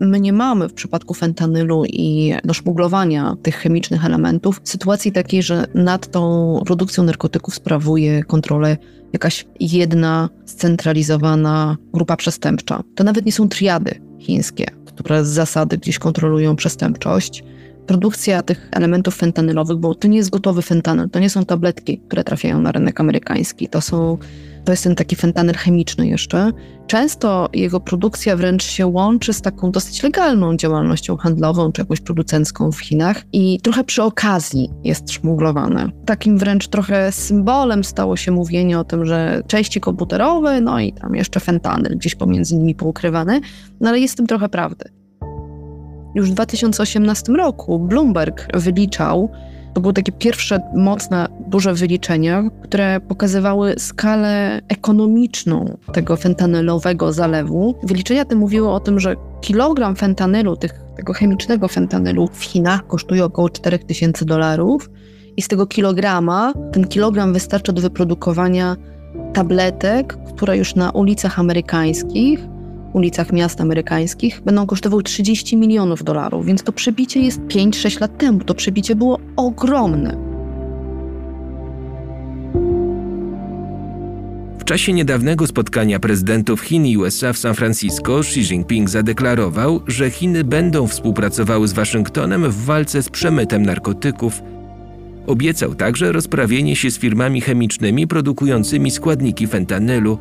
My 0.00 0.20
nie 0.20 0.32
mamy 0.32 0.68
w 0.68 0.72
przypadku 0.72 1.14
fentanylu 1.14 1.84
i 1.84 2.34
do 2.44 2.54
szmuglowania 2.54 3.36
tych 3.42 3.56
chemicznych 3.56 4.04
elementów 4.04 4.60
sytuacji 4.64 5.12
takiej, 5.12 5.42
że 5.42 5.66
nad 5.74 6.10
tą 6.10 6.60
produkcją 6.66 7.04
narkotyków 7.04 7.54
sprawuje 7.54 8.24
kontrolę 8.24 8.76
jakaś 9.12 9.46
jedna 9.60 10.28
scentralizowana 10.44 11.76
grupa 11.92 12.16
przestępcza. 12.16 12.82
To 12.94 13.04
nawet 13.04 13.26
nie 13.26 13.32
są 13.32 13.48
triady 13.48 13.94
chińskie, 14.18 14.66
które 14.84 15.24
z 15.24 15.28
zasady 15.28 15.78
gdzieś 15.78 15.98
kontrolują 15.98 16.56
przestępczość. 16.56 17.44
Produkcja 17.86 18.42
tych 18.42 18.68
elementów 18.72 19.16
fentanylowych, 19.16 19.76
bo 19.76 19.94
to 19.94 20.08
nie 20.08 20.16
jest 20.16 20.30
gotowy 20.30 20.62
fentanyl, 20.62 21.10
to 21.10 21.18
nie 21.18 21.30
są 21.30 21.44
tabletki, 21.44 21.98
które 21.98 22.24
trafiają 22.24 22.60
na 22.60 22.72
rynek 22.72 23.00
amerykański, 23.00 23.68
to 23.68 23.80
są 23.80 24.18
to 24.64 24.72
jest 24.72 24.84
ten 24.84 24.94
taki 24.94 25.16
fentanyl 25.16 25.54
chemiczny 25.54 26.08
jeszcze. 26.08 26.50
Często 26.86 27.48
jego 27.52 27.80
produkcja 27.80 28.36
wręcz 28.36 28.64
się 28.64 28.86
łączy 28.86 29.32
z 29.32 29.42
taką 29.42 29.70
dosyć 29.70 30.02
legalną 30.02 30.56
działalnością 30.56 31.16
handlową 31.16 31.72
czy 31.72 31.80
jakąś 31.80 32.00
producencką 32.00 32.72
w 32.72 32.80
Chinach 32.80 33.22
i 33.32 33.60
trochę 33.60 33.84
przy 33.84 34.02
okazji 34.02 34.70
jest 34.84 35.12
szmuglowane. 35.12 35.90
Takim 36.06 36.38
wręcz 36.38 36.68
trochę 36.68 37.12
symbolem 37.12 37.84
stało 37.84 38.16
się 38.16 38.32
mówienie 38.32 38.78
o 38.78 38.84
tym, 38.84 39.06
że 39.06 39.42
części 39.46 39.80
komputerowe, 39.80 40.60
no 40.60 40.80
i 40.80 40.92
tam 40.92 41.14
jeszcze 41.14 41.40
fentanyl 41.40 41.98
gdzieś 41.98 42.14
pomiędzy 42.14 42.56
nimi 42.56 42.74
poukrywany, 42.74 43.40
no 43.80 43.88
ale 43.88 44.00
jest 44.00 44.14
w 44.14 44.16
tym 44.16 44.26
trochę 44.26 44.48
prawdy. 44.48 45.03
Już 46.14 46.30
w 46.30 46.34
2018 46.34 47.32
roku 47.32 47.78
Bloomberg 47.78 48.56
wyliczał, 48.56 49.30
to 49.74 49.80
były 49.80 49.94
takie 49.94 50.12
pierwsze 50.12 50.60
mocne, 50.74 51.26
duże 51.46 51.74
wyliczenia, 51.74 52.42
które 52.62 53.00
pokazywały 53.00 53.74
skalę 53.78 54.60
ekonomiczną 54.68 55.76
tego 55.92 56.16
fentanylowego 56.16 57.12
zalewu. 57.12 57.74
Wyliczenia 57.82 58.24
te 58.24 58.36
mówiły 58.36 58.70
o 58.70 58.80
tym, 58.80 59.00
że 59.00 59.16
kilogram 59.40 59.96
fentanylu, 59.96 60.56
tych, 60.56 60.80
tego 60.96 61.12
chemicznego 61.12 61.68
fentanylu 61.68 62.28
w 62.32 62.44
Chinach 62.44 62.86
kosztuje 62.86 63.24
około 63.24 63.50
4000 63.50 64.24
dolarów 64.24 64.90
i 65.36 65.42
z 65.42 65.48
tego 65.48 65.66
kilograma, 65.66 66.52
ten 66.72 66.88
kilogram 66.88 67.32
wystarcza 67.32 67.72
do 67.72 67.82
wyprodukowania 67.82 68.76
tabletek, 69.32 70.18
które 70.34 70.56
już 70.58 70.74
na 70.74 70.90
ulicach 70.90 71.38
amerykańskich 71.38 72.40
ulicach 72.94 73.32
miast 73.32 73.60
amerykańskich 73.60 74.42
będą 74.44 74.66
kosztowały 74.66 75.02
30 75.02 75.56
milionów 75.56 76.04
dolarów, 76.04 76.46
więc 76.46 76.62
to 76.62 76.72
przebicie 76.72 77.20
jest 77.20 77.40
5-6 77.40 78.00
lat 78.00 78.18
temu. 78.18 78.40
To 78.44 78.54
przebicie 78.54 78.96
było 78.96 79.18
ogromne. 79.36 80.34
W 84.64 84.66
czasie 84.66 84.92
niedawnego 84.92 85.46
spotkania 85.46 86.00
prezydentów 86.00 86.60
Chin 86.60 86.86
i 86.86 86.96
USA 86.96 87.32
w 87.32 87.38
San 87.38 87.54
Francisco 87.54 88.20
Xi 88.20 88.40
Jinping 88.40 88.90
zadeklarował, 88.90 89.80
że 89.86 90.10
Chiny 90.10 90.44
będą 90.44 90.86
współpracowały 90.86 91.68
z 91.68 91.72
Waszyngtonem 91.72 92.50
w 92.50 92.64
walce 92.64 93.02
z 93.02 93.08
przemytem 93.08 93.62
narkotyków. 93.62 94.42
Obiecał 95.26 95.74
także 95.74 96.12
rozprawienie 96.12 96.76
się 96.76 96.90
z 96.90 96.98
firmami 96.98 97.40
chemicznymi 97.40 98.06
produkującymi 98.06 98.90
składniki 98.90 99.46
fentanylu. 99.46 100.18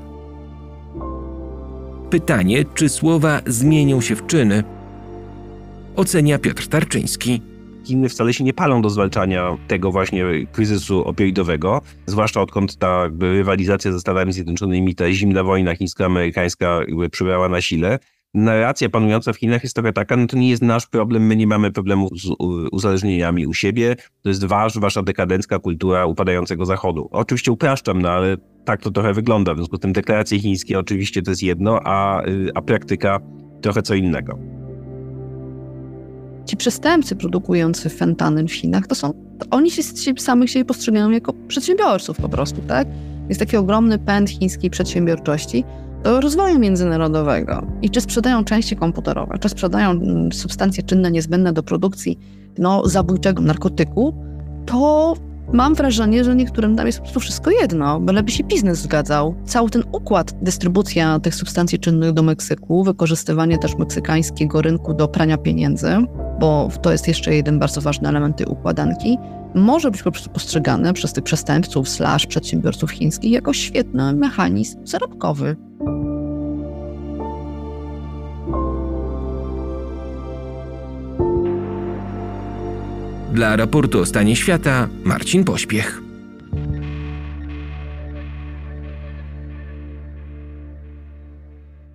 Pytanie, 2.13 2.65
czy 2.73 2.89
słowa 2.89 3.41
zmienią 3.45 4.01
się 4.01 4.15
w 4.15 4.25
czyny, 4.25 4.63
ocenia 5.95 6.39
Piotr 6.39 6.67
Tarczyński. 6.67 7.41
Chiny 7.85 8.09
wcale 8.09 8.33
się 8.33 8.43
nie 8.43 8.53
palą 8.53 8.81
do 8.81 8.89
zwalczania 8.89 9.57
tego 9.67 9.91
właśnie 9.91 10.25
kryzysu 10.51 11.05
opioidowego, 11.05 11.81
zwłaszcza 12.05 12.41
odkąd 12.41 12.77
ta 12.77 13.09
rywalizacja 13.19 13.91
ze 13.91 13.99
Stanami 13.99 14.33
Zjednoczonymi, 14.33 14.95
ta 14.95 15.11
zimna 15.11 15.43
wojna 15.43 15.75
chińsko-amerykańska 15.75 16.79
przybrała 17.11 17.49
na 17.49 17.61
sile. 17.61 17.99
Narracja 18.33 18.89
panująca 18.89 19.33
w 19.33 19.37
Chinach 19.37 19.63
jest 19.63 19.75
trochę 19.75 19.93
taka, 19.93 20.17
no 20.17 20.27
to 20.27 20.37
nie 20.37 20.49
jest 20.49 20.61
nasz 20.61 20.87
problem, 20.87 21.25
my 21.25 21.35
nie 21.35 21.47
mamy 21.47 21.71
problemu 21.71 22.09
z 22.15 22.29
uzależnieniami 22.71 23.47
u 23.47 23.53
siebie, 23.53 23.95
to 24.21 24.29
jest 24.29 24.45
wasz, 24.45 24.79
wasza 24.79 25.03
dekadencka 25.03 25.59
kultura 25.59 26.05
upadającego 26.05 26.65
Zachodu. 26.65 27.09
Oczywiście 27.11 27.51
upraszczam, 27.51 28.01
no 28.01 28.09
ale 28.09 28.37
tak 28.65 28.81
to 28.81 28.91
trochę 28.91 29.13
wygląda. 29.13 29.53
W 29.53 29.57
związku 29.57 29.77
z 29.77 29.79
tym 29.79 29.93
deklaracje 29.93 30.39
chińskie 30.39 30.79
oczywiście 30.79 31.21
to 31.21 31.31
jest 31.31 31.43
jedno, 31.43 31.79
a, 31.83 32.25
y, 32.27 32.51
a 32.55 32.61
praktyka 32.61 33.19
trochę 33.61 33.81
co 33.81 33.93
innego. 33.95 34.39
Ci 36.45 36.57
przestępcy 36.57 37.15
produkujący 37.15 37.89
fentanyl 37.89 38.47
w 38.47 38.53
Chinach, 38.53 38.87
to 38.87 38.95
są, 38.95 39.13
to 39.39 39.45
oni 39.51 39.71
się, 39.71 39.83
samych 40.17 40.49
siebie 40.49 40.65
postrzegają 40.65 41.09
jako 41.09 41.33
przedsiębiorców 41.47 42.17
po 42.17 42.29
prostu, 42.29 42.61
tak? 42.67 42.87
Jest 43.29 43.39
taki 43.39 43.57
ogromny 43.57 43.99
pęd 43.99 44.29
chińskiej 44.29 44.69
przedsiębiorczości 44.69 45.63
do 46.03 46.21
rozwoju 46.21 46.59
międzynarodowego. 46.59 47.67
I 47.81 47.89
czy 47.89 48.01
sprzedają 48.01 48.43
części 48.43 48.75
komputerowe, 48.75 49.37
czy 49.39 49.49
sprzedają 49.49 49.91
mm, 49.91 50.31
substancje 50.31 50.83
czynne 50.83 51.11
niezbędne 51.11 51.53
do 51.53 51.63
produkcji 51.63 52.19
no, 52.57 52.87
zabójczego 52.87 53.41
narkotyku, 53.41 54.13
to 54.65 55.13
Mam 55.51 55.75
wrażenie, 55.75 56.23
że 56.23 56.35
niektórym 56.35 56.75
tam 56.75 56.85
jest 56.85 56.97
po 56.97 57.03
prostu 57.03 57.19
wszystko 57.19 57.51
jedno, 57.51 57.99
byleby 57.99 58.31
się 58.31 58.43
biznes 58.43 58.79
zgadzał. 58.79 59.35
Cały 59.45 59.69
ten 59.69 59.83
układ, 59.91 60.33
dystrybucja 60.41 61.19
tych 61.19 61.35
substancji 61.35 61.79
czynnych 61.79 62.11
do 62.11 62.23
Meksyku, 62.23 62.83
wykorzystywanie 62.83 63.57
też 63.57 63.75
meksykańskiego 63.75 64.61
rynku 64.61 64.93
do 64.93 65.07
prania 65.07 65.37
pieniędzy, 65.37 65.87
bo 66.39 66.69
to 66.81 66.91
jest 66.91 67.07
jeszcze 67.07 67.35
jeden 67.35 67.59
bardzo 67.59 67.81
ważny 67.81 68.09
element 68.09 68.37
tej 68.37 68.47
układanki, 68.47 69.17
może 69.55 69.91
być 69.91 70.03
po 70.03 70.11
prostu 70.11 70.29
postrzegane 70.29 70.93
przez 70.93 71.13
tych 71.13 71.23
przestępców 71.23 71.89
slash 71.89 72.25
przedsiębiorców 72.25 72.91
chińskich 72.91 73.31
jako 73.31 73.53
świetny 73.53 74.13
mechanizm 74.13 74.85
zarobkowy. 74.85 75.55
Dla 83.33 83.55
raportu 83.55 83.99
o 83.99 84.05
stanie 84.05 84.35
świata 84.35 84.87
Marcin 85.03 85.43
Pośpiech. 85.43 86.01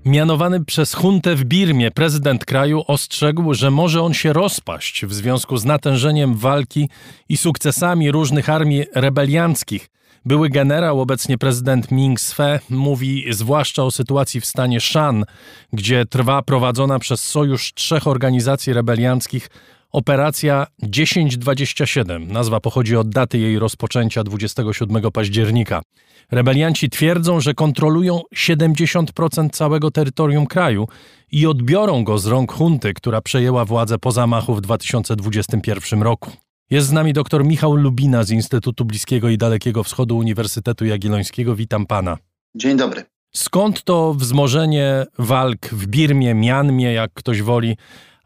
Mianowany 0.04 0.64
przez 0.64 0.94
huntę 0.94 1.36
w 1.36 1.44
Birmie 1.44 1.90
prezydent 1.90 2.44
kraju 2.44 2.82
ostrzegł, 2.86 3.54
że 3.54 3.70
może 3.70 4.02
on 4.02 4.14
się 4.14 4.32
rozpaść 4.32 5.06
w 5.06 5.14
związku 5.14 5.56
z 5.56 5.64
natężeniem 5.64 6.34
walki 6.34 6.88
i 7.28 7.36
sukcesami 7.36 8.10
różnych 8.10 8.50
armii 8.50 8.84
rebelianckich. 8.94 9.88
Były 10.24 10.48
generał, 10.48 11.00
obecnie 11.00 11.38
prezydent 11.38 11.90
Ming 11.90 12.20
Swe, 12.20 12.60
mówi 12.70 13.24
zwłaszcza 13.30 13.84
o 13.84 13.90
sytuacji 13.90 14.40
w 14.40 14.46
stanie 14.46 14.80
Shan, 14.80 15.24
gdzie 15.72 16.06
trwa 16.06 16.42
prowadzona 16.42 16.98
przez 16.98 17.24
sojusz 17.24 17.74
trzech 17.74 18.06
organizacji 18.06 18.72
rebelianckich 18.72 19.48
Operacja 19.92 20.66
1027. 20.92 22.32
Nazwa 22.32 22.60
pochodzi 22.60 22.96
od 22.96 23.08
daty 23.08 23.38
jej 23.38 23.58
rozpoczęcia 23.58 24.24
27 24.24 25.10
października. 25.12 25.82
Rebelianci 26.30 26.90
twierdzą, 26.90 27.40
że 27.40 27.54
kontrolują 27.54 28.20
70% 28.34 29.50
całego 29.50 29.90
terytorium 29.90 30.46
kraju 30.46 30.88
i 31.32 31.46
odbiorą 31.46 32.04
go 32.04 32.18
z 32.18 32.26
rąk 32.26 32.52
hunty, 32.52 32.94
która 32.94 33.20
przejęła 33.20 33.64
władzę 33.64 33.98
po 33.98 34.12
zamachu 34.12 34.54
w 34.54 34.60
2021 34.60 36.02
roku. 36.02 36.30
Jest 36.70 36.86
z 36.86 36.92
nami 36.92 37.12
dr 37.12 37.44
Michał 37.44 37.76
Lubina 37.76 38.24
z 38.24 38.30
Instytutu 38.30 38.84
Bliskiego 38.84 39.28
i 39.28 39.38
Dalekiego 39.38 39.82
Wschodu 39.82 40.18
Uniwersytetu 40.18 40.84
Jagiellońskiego. 40.84 41.56
Witam 41.56 41.86
pana. 41.86 42.18
Dzień 42.54 42.76
dobry. 42.76 43.04
Skąd 43.34 43.84
to 43.84 44.14
wzmożenie 44.14 45.06
walk 45.18 45.66
w 45.66 45.86
Birmie, 45.86 46.34
Mianmie, 46.34 46.92
jak 46.92 47.10
ktoś 47.14 47.42
woli, 47.42 47.76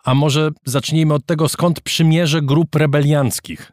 a 0.04 0.14
może 0.14 0.50
zacznijmy 0.64 1.14
od 1.14 1.26
tego, 1.26 1.48
skąd 1.48 1.80
przymierze 1.80 2.42
grup 2.42 2.74
rebelianckich? 2.74 3.72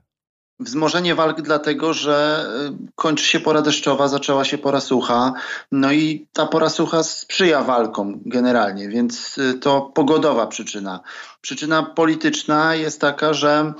Wzmożenie 0.59 1.15
walk 1.15 1.41
dlatego, 1.41 1.93
że 1.93 2.45
y, 2.69 2.91
kończy 2.95 3.25
się 3.25 3.39
pora 3.39 3.61
deszczowa, 3.61 4.07
zaczęła 4.07 4.45
się 4.45 4.57
pora 4.57 4.79
sucha, 4.79 5.33
no 5.71 5.91
i 5.91 6.27
ta 6.33 6.45
pora 6.45 6.69
sucha 6.69 7.03
sprzyja 7.03 7.63
walkom 7.63 8.19
generalnie, 8.25 8.89
więc 8.89 9.37
y, 9.37 9.53
to 9.53 9.81
pogodowa 9.81 10.47
przyczyna. 10.47 10.99
Przyczyna 11.41 11.83
polityczna 11.83 12.75
jest 12.75 13.01
taka, 13.01 13.33
że 13.33 13.73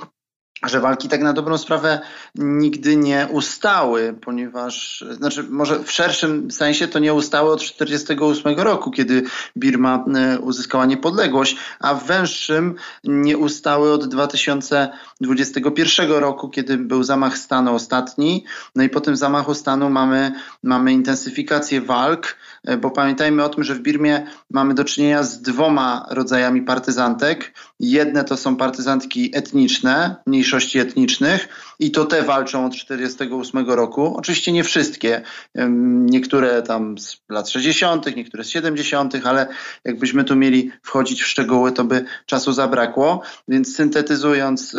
że 0.66 0.80
walki 0.80 1.08
tak 1.08 1.20
na 1.20 1.32
dobrą 1.32 1.58
sprawę 1.58 2.00
nigdy 2.34 2.96
nie 2.96 3.28
ustały, 3.30 4.14
ponieważ, 4.20 5.04
znaczy 5.10 5.44
może 5.50 5.78
w 5.78 5.92
szerszym 5.92 6.50
sensie 6.50 6.88
to 6.88 6.98
nie 6.98 7.14
ustały 7.14 7.52
od 7.52 7.60
1948 7.60 8.60
roku, 8.60 8.90
kiedy 8.90 9.22
Birma 9.56 10.04
e, 10.14 10.38
uzyskała 10.38 10.86
niepodległość, 10.86 11.56
a 11.80 11.94
w 11.94 12.06
węższym 12.06 12.74
nie 13.04 13.38
ustały 13.38 13.92
od 13.92 14.08
2021 14.08 16.10
roku, 16.10 16.48
kiedy 16.48 16.78
był 16.78 17.02
zamach 17.02 17.38
stanu 17.38 17.74
ostatni. 17.74 18.44
No 18.76 18.82
i 18.82 18.88
po 18.88 19.00
tym 19.00 19.16
zamachu 19.16 19.54
stanu 19.54 19.90
mamy, 19.90 20.32
mamy 20.62 20.92
intensyfikację 20.92 21.80
walk, 21.80 22.36
bo 22.80 22.90
pamiętajmy 22.90 23.44
o 23.44 23.48
tym, 23.48 23.64
że 23.64 23.74
w 23.74 23.80
Birmie 23.80 24.26
mamy 24.50 24.74
do 24.74 24.84
czynienia 24.84 25.22
z 25.22 25.42
dwoma 25.42 26.06
rodzajami 26.10 26.62
partyzantek. 26.62 27.54
Jedne 27.80 28.24
to 28.24 28.36
są 28.36 28.56
partyzantki 28.56 29.30
etniczne, 29.34 30.16
mniejszości 30.26 30.78
etnicznych 30.78 31.48
i 31.78 31.90
to 31.90 32.04
te 32.04 32.22
walczą 32.22 32.66
od 32.66 32.72
1948 32.72 33.70
roku. 33.70 34.16
Oczywiście 34.16 34.52
nie 34.52 34.64
wszystkie, 34.64 35.22
niektóre 36.04 36.62
tam 36.62 36.98
z 36.98 37.22
lat 37.28 37.50
60., 37.50 38.16
niektóre 38.16 38.44
z 38.44 38.48
70., 38.48 39.14
ale 39.24 39.48
jakbyśmy 39.84 40.24
tu 40.24 40.36
mieli 40.36 40.70
wchodzić 40.82 41.22
w 41.22 41.26
szczegóły, 41.26 41.72
to 41.72 41.84
by 41.84 42.04
czasu 42.26 42.52
zabrakło. 42.52 43.22
Więc 43.48 43.76
syntetyzując, 43.76 44.76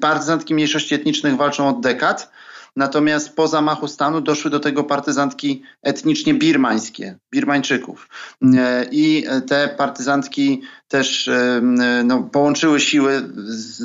partyzantki 0.00 0.54
mniejszości 0.54 0.94
etnicznych 0.94 1.36
walczą 1.36 1.68
od 1.68 1.80
dekad. 1.80 2.30
Natomiast 2.76 3.36
po 3.36 3.48
zamachu 3.48 3.88
stanu 3.88 4.20
doszły 4.20 4.50
do 4.50 4.60
tego 4.60 4.84
partyzantki 4.84 5.62
etnicznie 5.82 6.34
birmańskie, 6.34 7.18
Birmańczyków. 7.32 8.08
E, 8.56 8.86
I 8.90 9.26
te 9.48 9.68
partyzantki 9.68 10.62
też 10.88 11.28
e, 11.28 11.60
no, 12.04 12.22
połączyły 12.22 12.80
siły 12.80 13.30
z, 13.36 13.78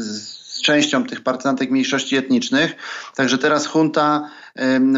z 0.57 0.61
częścią 0.61 1.03
tych 1.03 1.23
partyzantek 1.23 1.71
mniejszości 1.71 2.15
etnicznych. 2.15 2.75
Także 3.15 3.37
teraz 3.37 3.75
junta 3.75 4.29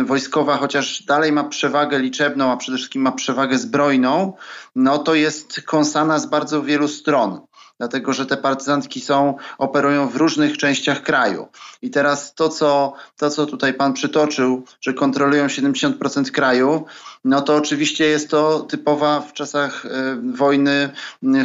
wojskowa, 0.05 0.57
chociaż 0.57 1.03
dalej 1.03 1.31
ma 1.31 1.43
przewagę 1.43 1.99
liczebną, 1.99 2.51
a 2.51 2.57
przede 2.57 2.77
wszystkim 2.77 3.01
ma 3.01 3.11
przewagę 3.11 3.57
zbrojną, 3.57 4.33
no 4.75 4.97
to 4.97 5.15
jest 5.15 5.61
konsana 5.61 6.19
z 6.19 6.25
bardzo 6.25 6.63
wielu 6.63 6.87
stron 6.87 7.39
dlatego 7.77 8.13
że 8.13 8.25
te 8.25 8.37
partyzantki 8.37 9.01
są, 9.01 9.35
operują 9.57 10.09
w 10.09 10.15
różnych 10.15 10.57
częściach 10.57 11.03
kraju. 11.03 11.47
I 11.81 11.89
teraz 11.89 12.33
to, 12.33 12.49
co, 12.49 12.93
to, 13.17 13.29
co 13.29 13.45
tutaj 13.45 13.73
pan 13.73 13.93
przytoczył, 13.93 14.63
że 14.81 14.93
kontrolują 14.93 15.47
70% 15.47 16.31
kraju, 16.31 16.85
no 17.25 17.41
to 17.41 17.55
oczywiście 17.55 18.05
jest 18.05 18.29
to 18.29 18.59
typowa 18.59 19.21
w 19.21 19.33
czasach 19.33 19.85
e, 19.85 19.89
wojny 20.33 20.89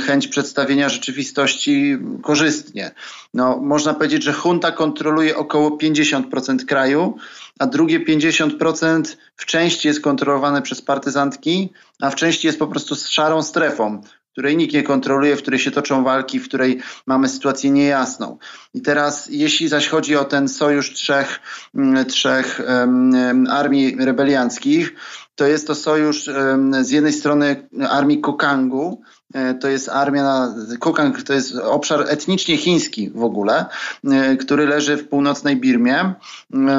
chęć 0.07 0.29
przedstawienia 0.29 0.89
rzeczywistości 0.89 1.99
korzystnie. 2.23 2.91
No, 3.35 3.59
można 3.63 3.95
powiedzieć, 3.95 4.25
że 4.25 4.35
junta 4.45 4.73
kontroluje 4.73 5.37
około 5.37 5.71
50% 5.71 6.65
kraju, 6.65 7.17
a 7.59 7.67
drugie 7.67 8.01
50% 8.01 9.17
w 9.37 9.47
części 9.47 9.89
jest 9.89 10.01
kontrolowane 10.01 10.63
przez 10.63 10.83
partyzantki, 10.83 11.73
a 12.01 12.11
w 12.11 12.15
części 12.15 12.47
jest 12.47 12.59
po 12.59 12.67
prostu 12.67 12.97
szarą 12.97 13.43
strefą, 13.43 14.03
której 14.39 14.57
nikt 14.57 14.75
nie 14.75 14.83
kontroluje, 14.83 15.37
w 15.37 15.43
której 15.43 15.61
się 15.61 15.71
toczą 15.71 16.05
walki, 16.05 16.41
w 16.41 16.49
której 16.49 16.79
mamy 17.07 17.29
sytuację 17.29 17.71
niejasną. 17.71 18.39
I 18.75 18.83
teraz, 18.83 19.29
jeśli 19.31 19.69
zaś 19.69 19.89
chodzi 19.89 20.17
o 20.17 20.25
ten 20.25 20.49
sojusz 20.49 20.95
trzech, 20.95 21.41
mm, 21.75 22.05
trzech 22.07 22.61
um, 22.69 23.47
armii 23.51 23.97
rebelianckich, 23.99 24.95
to 25.35 25.47
jest 25.47 25.67
to 25.67 25.75
sojusz 25.75 26.29
um, 26.29 26.85
z 26.85 26.91
jednej 26.91 27.13
strony 27.13 27.69
armii 27.89 28.21
Kokangu, 28.21 29.03
e, 29.35 29.55
to 29.55 29.69
jest 29.69 29.89
armia, 29.89 30.55
Kokang 30.81 31.23
to 31.23 31.33
jest 31.33 31.57
obszar 31.57 32.05
etnicznie 32.09 32.57
chiński 32.57 33.11
w 33.11 33.23
ogóle, 33.23 33.67
e, 34.05 34.37
który 34.37 34.67
leży 34.67 34.97
w 34.97 35.09
północnej 35.09 35.57
Birmie. 35.57 36.15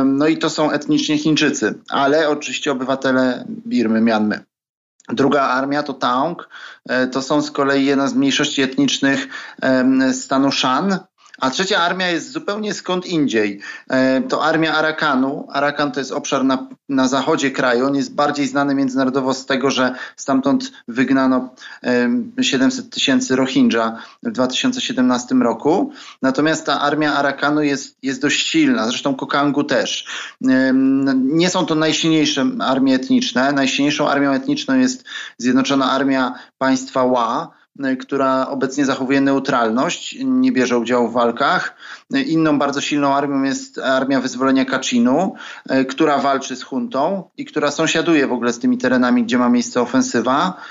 No 0.06 0.28
i 0.28 0.38
to 0.38 0.50
są 0.50 0.72
etnicznie 0.72 1.18
Chińczycy, 1.18 1.74
ale 1.90 2.30
oczywiście 2.30 2.72
obywatele 2.72 3.46
Birmy, 3.48 4.02
Mianmy. 4.02 4.49
Druga 5.10 5.42
armia 5.42 5.84
to 5.84 5.94
Taung, 5.94 6.50
e, 6.90 7.08
to 7.08 7.22
są 7.22 7.42
z 7.42 7.52
kolei 7.52 7.86
jedna 7.86 8.08
z 8.08 8.14
mniejszości 8.14 8.62
etnicznych 8.62 9.28
stanu 10.14 10.52
Shan, 10.52 11.00
a 11.40 11.50
trzecia 11.50 11.78
armia 11.78 12.10
jest 12.10 12.32
zupełnie 12.32 12.74
skąd 12.74 13.06
indziej. 13.06 13.60
E, 13.90 14.22
to 14.22 14.44
armia 14.44 14.74
Arakanu. 14.74 15.48
Arakan 15.52 15.92
to 15.92 16.00
jest 16.00 16.12
obszar 16.12 16.44
na, 16.44 16.68
na 16.90 17.08
zachodzie 17.08 17.52
kraju. 17.52 17.86
On 17.86 17.96
jest 17.96 18.16
bardziej 18.16 18.48
znany 18.48 18.76
międzynarodowo 18.76 19.34
z 19.34 19.46
tego, 19.46 19.72
że 19.72 19.96
stamtąd 20.16 20.72
wygnano 20.88 21.50
700 22.42 22.90
tysięcy 22.90 23.36
Rohingya 23.36 23.98
w 24.24 24.32
2017 24.32 25.36
roku. 25.36 25.92
Natomiast 26.22 26.66
ta 26.66 26.82
armia 26.82 27.14
Arakanu 27.14 27.62
jest, 27.62 27.98
jest 28.04 28.22
dość 28.22 28.48
silna, 28.48 28.88
zresztą 28.88 29.16
Kokangu 29.16 29.64
też. 29.64 30.06
Nie 31.16 31.50
są 31.50 31.66
to 31.66 31.76
najsilniejsze 31.76 32.46
armie 32.60 32.96
etniczne. 32.96 33.52
Najsilniejszą 33.52 34.10
armią 34.10 34.32
etniczną 34.32 34.78
jest 34.78 35.04
Zjednoczona 35.38 35.92
Armia 35.92 36.34
Państwa 36.58 37.04
Ła 37.04 37.59
która 38.00 38.48
obecnie 38.48 38.86
zachowuje 38.86 39.22
neutralność, 39.22 40.18
nie 40.24 40.52
bierze 40.52 40.78
udziału 40.78 41.08
w 41.08 41.14
walkach. 41.14 41.76
Inną 42.26 42.60
bardzo 42.60 42.82
silną 42.82 43.16
armią 43.16 43.44
jest 43.44 43.78
Armia 43.78 44.22
Wyzwolenia 44.22 44.66
Kaczinu, 44.66 45.36
e, 45.70 45.86
która 45.86 46.18
walczy 46.18 46.56
z 46.56 46.64
huntą 46.64 47.30
i 47.38 47.46
która 47.46 47.72
sąsiaduje 47.72 48.28
w 48.28 48.34
ogóle 48.34 48.54
z 48.54 48.60
tymi 48.60 48.78
terenami, 48.78 49.24
gdzie 49.24 49.38
ma 49.38 49.50
miejsce 49.50 49.82
ofensywa. 49.82 50.62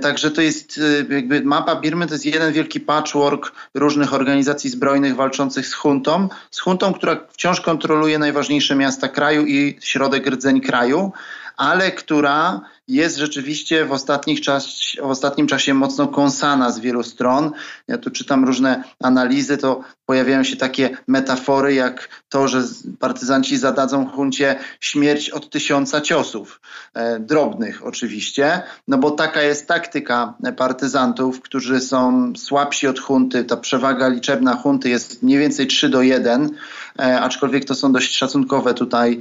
Także 0.00 0.30
to 0.30 0.40
jest 0.40 0.80
jakby 1.10 1.40
mapa 1.40 1.76
Birmy, 1.76 2.06
to 2.06 2.14
jest 2.14 2.26
jeden 2.26 2.52
wielki 2.52 2.80
patchwork 2.80 3.52
różnych 3.74 4.14
organizacji 4.14 4.70
zbrojnych 4.70 5.16
walczących 5.16 5.66
z 5.66 5.74
huntą, 5.74 6.28
z 6.50 6.60
huntą, 6.60 6.92
która 6.92 7.16
wciąż 7.30 7.60
kontroluje 7.60 8.18
najważniejsze 8.18 8.74
miasta 8.74 9.08
kraju 9.08 9.46
i 9.46 9.78
środek 9.80 10.26
rdzeń 10.26 10.60
kraju, 10.60 11.12
ale 11.56 11.90
która 11.90 12.60
jest 12.88 13.16
rzeczywiście 13.16 13.84
w, 13.84 13.92
ostatnich 13.92 14.40
czas, 14.40 14.66
w 15.02 15.10
ostatnim 15.10 15.46
czasie 15.46 15.74
mocno 15.74 16.08
kąsana 16.08 16.70
z 16.70 16.78
wielu 16.78 17.02
stron. 17.02 17.52
Ja 17.88 17.98
tu 17.98 18.10
czytam 18.10 18.44
różne 18.44 18.84
analizy, 19.02 19.56
to 19.56 19.80
pojawiają 20.06 20.44
się 20.44 20.56
takie 20.56 20.96
metafory 21.06 21.74
jak 21.74 22.08
to, 22.28 22.48
że 22.48 22.62
partyzanci 22.98 23.58
zadadzą 23.58 24.06
huncie 24.06 24.58
śmierć 24.80 25.30
od 25.30 25.50
tysiąca 25.50 26.00
ciosów, 26.00 26.60
e, 26.94 27.20
drobnych 27.20 27.86
oczywiście, 27.86 28.62
no 28.88 28.98
bo 28.98 29.10
taka 29.10 29.42
jest 29.42 29.66
taktyka 29.66 30.34
partyzantów, 30.56 31.40
którzy 31.40 31.80
są 31.80 32.32
słabsi 32.36 32.86
od 32.86 32.98
hunty. 33.00 33.44
Ta 33.44 33.56
przewaga 33.56 34.08
liczebna 34.08 34.56
hunty 34.56 34.88
jest 34.88 35.22
mniej 35.22 35.38
więcej 35.38 35.66
3 35.66 35.88
do 35.88 36.02
1, 36.02 36.50
e, 36.98 37.20
aczkolwiek 37.20 37.64
to 37.64 37.74
są 37.74 37.92
dość 37.92 38.16
szacunkowe 38.16 38.74
tutaj 38.74 39.18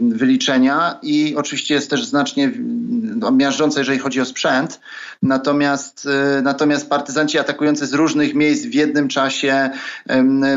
wyliczenia 0.00 0.98
i 1.02 1.34
oczywiście 1.36 1.74
jest 1.74 1.90
też 1.90 2.04
znacznie 2.04 2.49
no, 3.16 3.30
miażdżące, 3.30 3.80
jeżeli 3.80 3.98
chodzi 3.98 4.20
o 4.20 4.24
sprzęt. 4.24 4.80
Natomiast, 5.22 6.08
y, 6.38 6.42
natomiast 6.42 6.90
partyzanci 6.90 7.38
atakujący 7.38 7.86
z 7.86 7.94
różnych 7.94 8.34
miejsc 8.34 8.66
w 8.66 8.74
jednym 8.74 9.08
czasie 9.08 9.70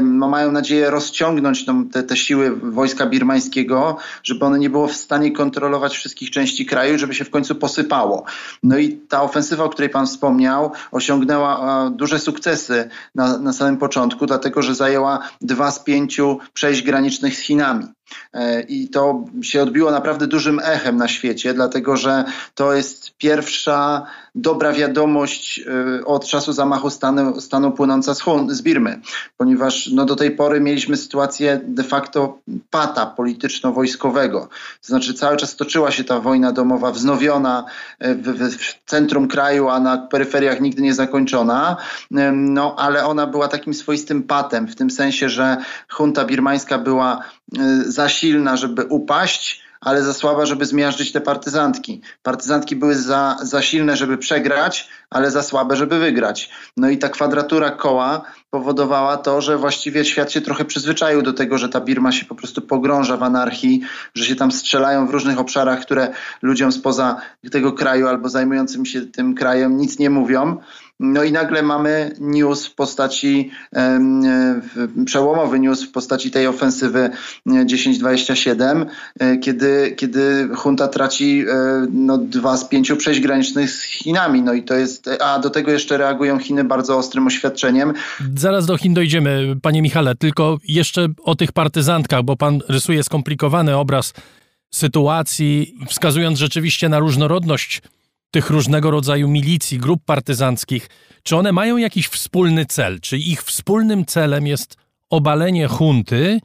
no, 0.01 0.27
mają 0.27 0.51
nadzieję 0.51 0.89
rozciągnąć 0.89 1.65
te, 1.91 2.03
te 2.03 2.17
siły 2.17 2.55
wojska 2.55 3.05
birmańskiego, 3.05 3.97
żeby 4.23 4.45
one 4.45 4.59
nie 4.59 4.69
było 4.69 4.87
w 4.87 4.95
stanie 4.95 5.31
kontrolować 5.31 5.95
wszystkich 5.95 6.31
części 6.31 6.65
kraju, 6.65 6.97
żeby 6.97 7.13
się 7.13 7.25
w 7.25 7.29
końcu 7.29 7.55
posypało. 7.55 8.25
No 8.63 8.77
i 8.77 8.91
ta 8.91 9.21
ofensywa, 9.21 9.63
o 9.63 9.69
której 9.69 9.89
Pan 9.89 10.07
wspomniał, 10.07 10.71
osiągnęła 10.91 11.89
duże 11.89 12.19
sukcesy 12.19 12.89
na, 13.15 13.37
na 13.37 13.53
samym 13.53 13.77
początku, 13.77 14.25
dlatego 14.25 14.61
że 14.61 14.75
zajęła 14.75 15.19
dwa 15.41 15.71
z 15.71 15.83
pięciu 15.83 16.39
przejść 16.53 16.81
granicznych 16.83 17.35
z 17.35 17.39
Chinami. 17.39 17.85
E, 18.33 18.61
I 18.61 18.89
to 18.89 19.25
się 19.41 19.61
odbiło 19.61 19.91
naprawdę 19.91 20.27
dużym 20.27 20.59
echem 20.63 20.97
na 20.97 21.07
świecie, 21.07 21.53
dlatego 21.53 21.97
że 21.97 22.23
to 22.55 22.73
jest 22.73 23.17
pierwsza 23.17 24.05
dobra 24.35 24.73
wiadomość 24.73 25.59
y, 25.99 26.05
od 26.05 26.25
czasu 26.25 26.53
zamachu 26.53 26.89
stanu, 26.89 27.41
stanu 27.41 27.71
płynąca 27.71 28.15
z, 28.15 28.23
z 28.47 28.61
Birmy, 28.61 29.01
ponieważ 29.37 29.89
no, 29.93 30.05
do 30.05 30.15
tej 30.15 30.31
pory 30.31 30.61
mieliśmy 30.61 30.97
sytuację 30.97 31.61
de 31.63 31.83
facto 31.83 32.37
pata 32.69 33.05
polityczno-wojskowego. 33.05 34.39
To 34.81 34.87
znaczy 34.87 35.13
cały 35.13 35.37
czas 35.37 35.55
toczyła 35.55 35.91
się 35.91 36.03
ta 36.03 36.19
wojna 36.19 36.51
domowa 36.51 36.91
wznowiona 36.91 37.65
y, 38.05 38.15
w, 38.15 38.21
w, 38.21 38.57
w 38.57 38.85
centrum 38.85 39.27
kraju, 39.27 39.69
a 39.69 39.79
na 39.79 39.97
peryferiach 39.97 40.61
nigdy 40.61 40.81
nie 40.81 40.93
zakończona, 40.93 41.77
no 42.31 42.75
ale 42.77 43.05
ona 43.05 43.27
była 43.27 43.47
takim 43.47 43.73
swoistym 43.73 44.23
patem, 44.23 44.67
w 44.67 44.75
tym 44.75 44.89
sensie, 44.91 45.29
że 45.29 45.57
junta 45.99 46.25
birmańska 46.25 46.77
była 46.77 47.23
za 47.85 48.09
silna, 48.09 48.57
żeby 48.57 48.83
upaść, 48.83 49.63
ale 49.83 50.03
za 50.03 50.13
słaba, 50.13 50.45
żeby 50.45 50.65
zmiażdżyć 50.65 51.11
te 51.11 51.21
partyzantki. 51.21 52.01
Partyzantki 52.23 52.75
były 52.75 52.95
za, 52.95 53.37
za 53.41 53.61
silne, 53.61 53.97
żeby 53.97 54.17
przegrać, 54.17 54.89
ale 55.09 55.31
za 55.31 55.43
słabe, 55.43 55.75
żeby 55.75 55.99
wygrać. 55.99 56.49
No 56.77 56.89
i 56.89 56.97
ta 56.97 57.09
kwadratura 57.09 57.71
koła 57.71 58.21
powodowała 58.49 59.17
to, 59.17 59.41
że 59.41 59.57
właściwie 59.57 60.05
świat 60.05 60.31
się 60.31 60.41
trochę 60.41 60.65
przyzwyczaił 60.65 61.21
do 61.21 61.33
tego, 61.33 61.57
że 61.57 61.69
ta 61.69 61.81
Birma 61.81 62.11
się 62.11 62.25
po 62.25 62.35
prostu 62.35 62.61
pogrąża 62.61 63.17
w 63.17 63.23
anarchii, 63.23 63.81
że 64.15 64.25
się 64.25 64.35
tam 64.35 64.51
strzelają 64.51 65.07
w 65.07 65.09
różnych 65.09 65.39
obszarach, 65.39 65.81
które 65.81 66.13
ludziom 66.41 66.71
spoza 66.71 67.21
tego 67.51 67.73
kraju 67.73 68.07
albo 68.07 68.29
zajmującym 68.29 68.85
się 68.85 69.01
tym 69.01 69.35
krajem 69.35 69.77
nic 69.77 69.99
nie 69.99 70.09
mówią. 70.09 70.57
No 71.05 71.23
i 71.23 71.31
nagle 71.31 71.63
mamy 71.63 72.15
news 72.19 72.67
w 72.67 72.75
postaci, 72.75 73.51
przełomowy 75.05 75.59
news 75.59 75.83
w 75.83 75.91
postaci 75.91 76.31
tej 76.31 76.47
ofensywy 76.47 77.09
1027, 77.69 78.85
kiedy, 79.41 79.95
kiedy 79.97 80.49
junta 80.65 80.87
traci 80.87 81.45
no, 81.91 82.17
dwa 82.17 82.57
z 82.57 82.69
pięciu 82.69 82.97
przejść 82.97 83.19
granicznych 83.19 83.71
z 83.71 83.81
Chinami. 83.81 84.41
No 84.41 84.53
i 84.53 84.63
to 84.63 84.73
jest, 84.73 85.09
a 85.21 85.39
do 85.39 85.49
tego 85.49 85.71
jeszcze 85.71 85.97
reagują 85.97 86.39
Chiny 86.39 86.63
bardzo 86.63 86.97
ostrym 86.97 87.27
oświadczeniem. 87.27 87.93
Zaraz 88.37 88.65
do 88.65 88.77
Chin 88.77 88.93
dojdziemy, 88.93 89.55
panie 89.61 89.81
Michale, 89.81 90.15
tylko 90.15 90.57
jeszcze 90.67 91.07
o 91.23 91.35
tych 91.35 91.51
partyzantkach, 91.51 92.23
bo 92.23 92.35
pan 92.35 92.59
rysuje 92.69 93.03
skomplikowany 93.03 93.77
obraz 93.77 94.13
sytuacji, 94.71 95.75
wskazując 95.89 96.39
rzeczywiście 96.39 96.89
na 96.89 96.99
różnorodność 96.99 97.81
tych 98.33 98.49
różnego 98.49 98.91
rodzaju 98.91 99.27
milicji, 99.27 99.77
grup 99.77 100.05
partyzanckich. 100.05 100.89
Czy 101.23 101.37
one 101.37 101.51
mają 101.51 101.77
jakiś 101.77 102.07
wspólny 102.07 102.65
cel? 102.65 102.99
Czy 102.99 103.17
ich 103.17 103.43
wspólnym 103.43 104.05
celem 104.05 104.47
jest 104.47 104.75
obalenie 105.09 105.67
hunty 105.67 106.39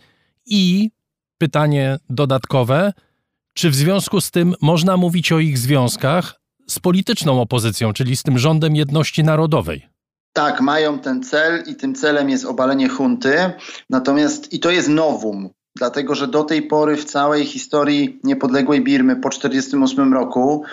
i 0.46 0.90
pytanie 1.38 1.96
dodatkowe, 2.10 2.92
czy 3.54 3.70
w 3.70 3.74
związku 3.74 4.20
z 4.20 4.30
tym 4.30 4.54
można 4.62 4.96
mówić 4.96 5.32
o 5.32 5.38
ich 5.38 5.58
związkach 5.58 6.40
z 6.66 6.78
polityczną 6.78 7.40
opozycją, 7.40 7.92
czyli 7.92 8.16
z 8.16 8.22
tym 8.22 8.38
rządem 8.38 8.76
jedności 8.76 9.24
narodowej? 9.24 9.86
Tak, 10.32 10.60
mają 10.60 10.98
ten 10.98 11.22
cel 11.22 11.62
i 11.66 11.76
tym 11.76 11.94
celem 11.94 12.30
jest 12.30 12.44
obalenie 12.44 12.88
hunty. 12.88 13.52
Natomiast 13.90 14.52
i 14.52 14.60
to 14.60 14.70
jest 14.70 14.88
nowum, 14.88 15.50
dlatego 15.76 16.14
że 16.14 16.28
do 16.28 16.44
tej 16.44 16.62
pory 16.62 16.96
w 16.96 17.04
całej 17.04 17.46
historii 17.46 18.20
niepodległej 18.24 18.84
Birmy 18.84 19.16
po 19.16 19.28
1948 19.28 20.14
roku 20.14 20.64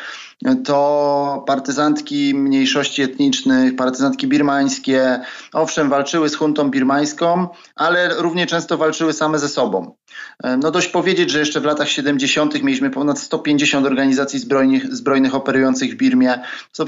to 0.65 1.43
partyzantki 1.47 2.35
mniejszości 2.35 3.01
etnicznych, 3.01 3.75
partyzantki 3.75 4.27
birmańskie, 4.27 5.19
owszem, 5.53 5.89
walczyły 5.89 6.29
z 6.29 6.35
huntą 6.35 6.71
birmańską, 6.71 7.47
ale 7.75 8.09
równie 8.21 8.45
często 8.45 8.77
walczyły 8.77 9.13
same 9.13 9.39
ze 9.39 9.49
sobą. 9.49 9.95
E, 10.43 10.57
no 10.57 10.71
dość 10.71 10.87
powiedzieć, 10.87 11.31
że 11.31 11.39
jeszcze 11.39 11.61
w 11.61 11.65
latach 11.65 11.89
70. 11.89 12.63
mieliśmy 12.63 12.89
ponad 12.89 13.19
150 13.19 13.85
organizacji 13.85 14.39
zbrojnych, 14.39 14.95
zbrojnych 14.95 15.35
operujących 15.35 15.93
w 15.93 15.95
Birmie, 15.95 16.39
co 16.71 16.85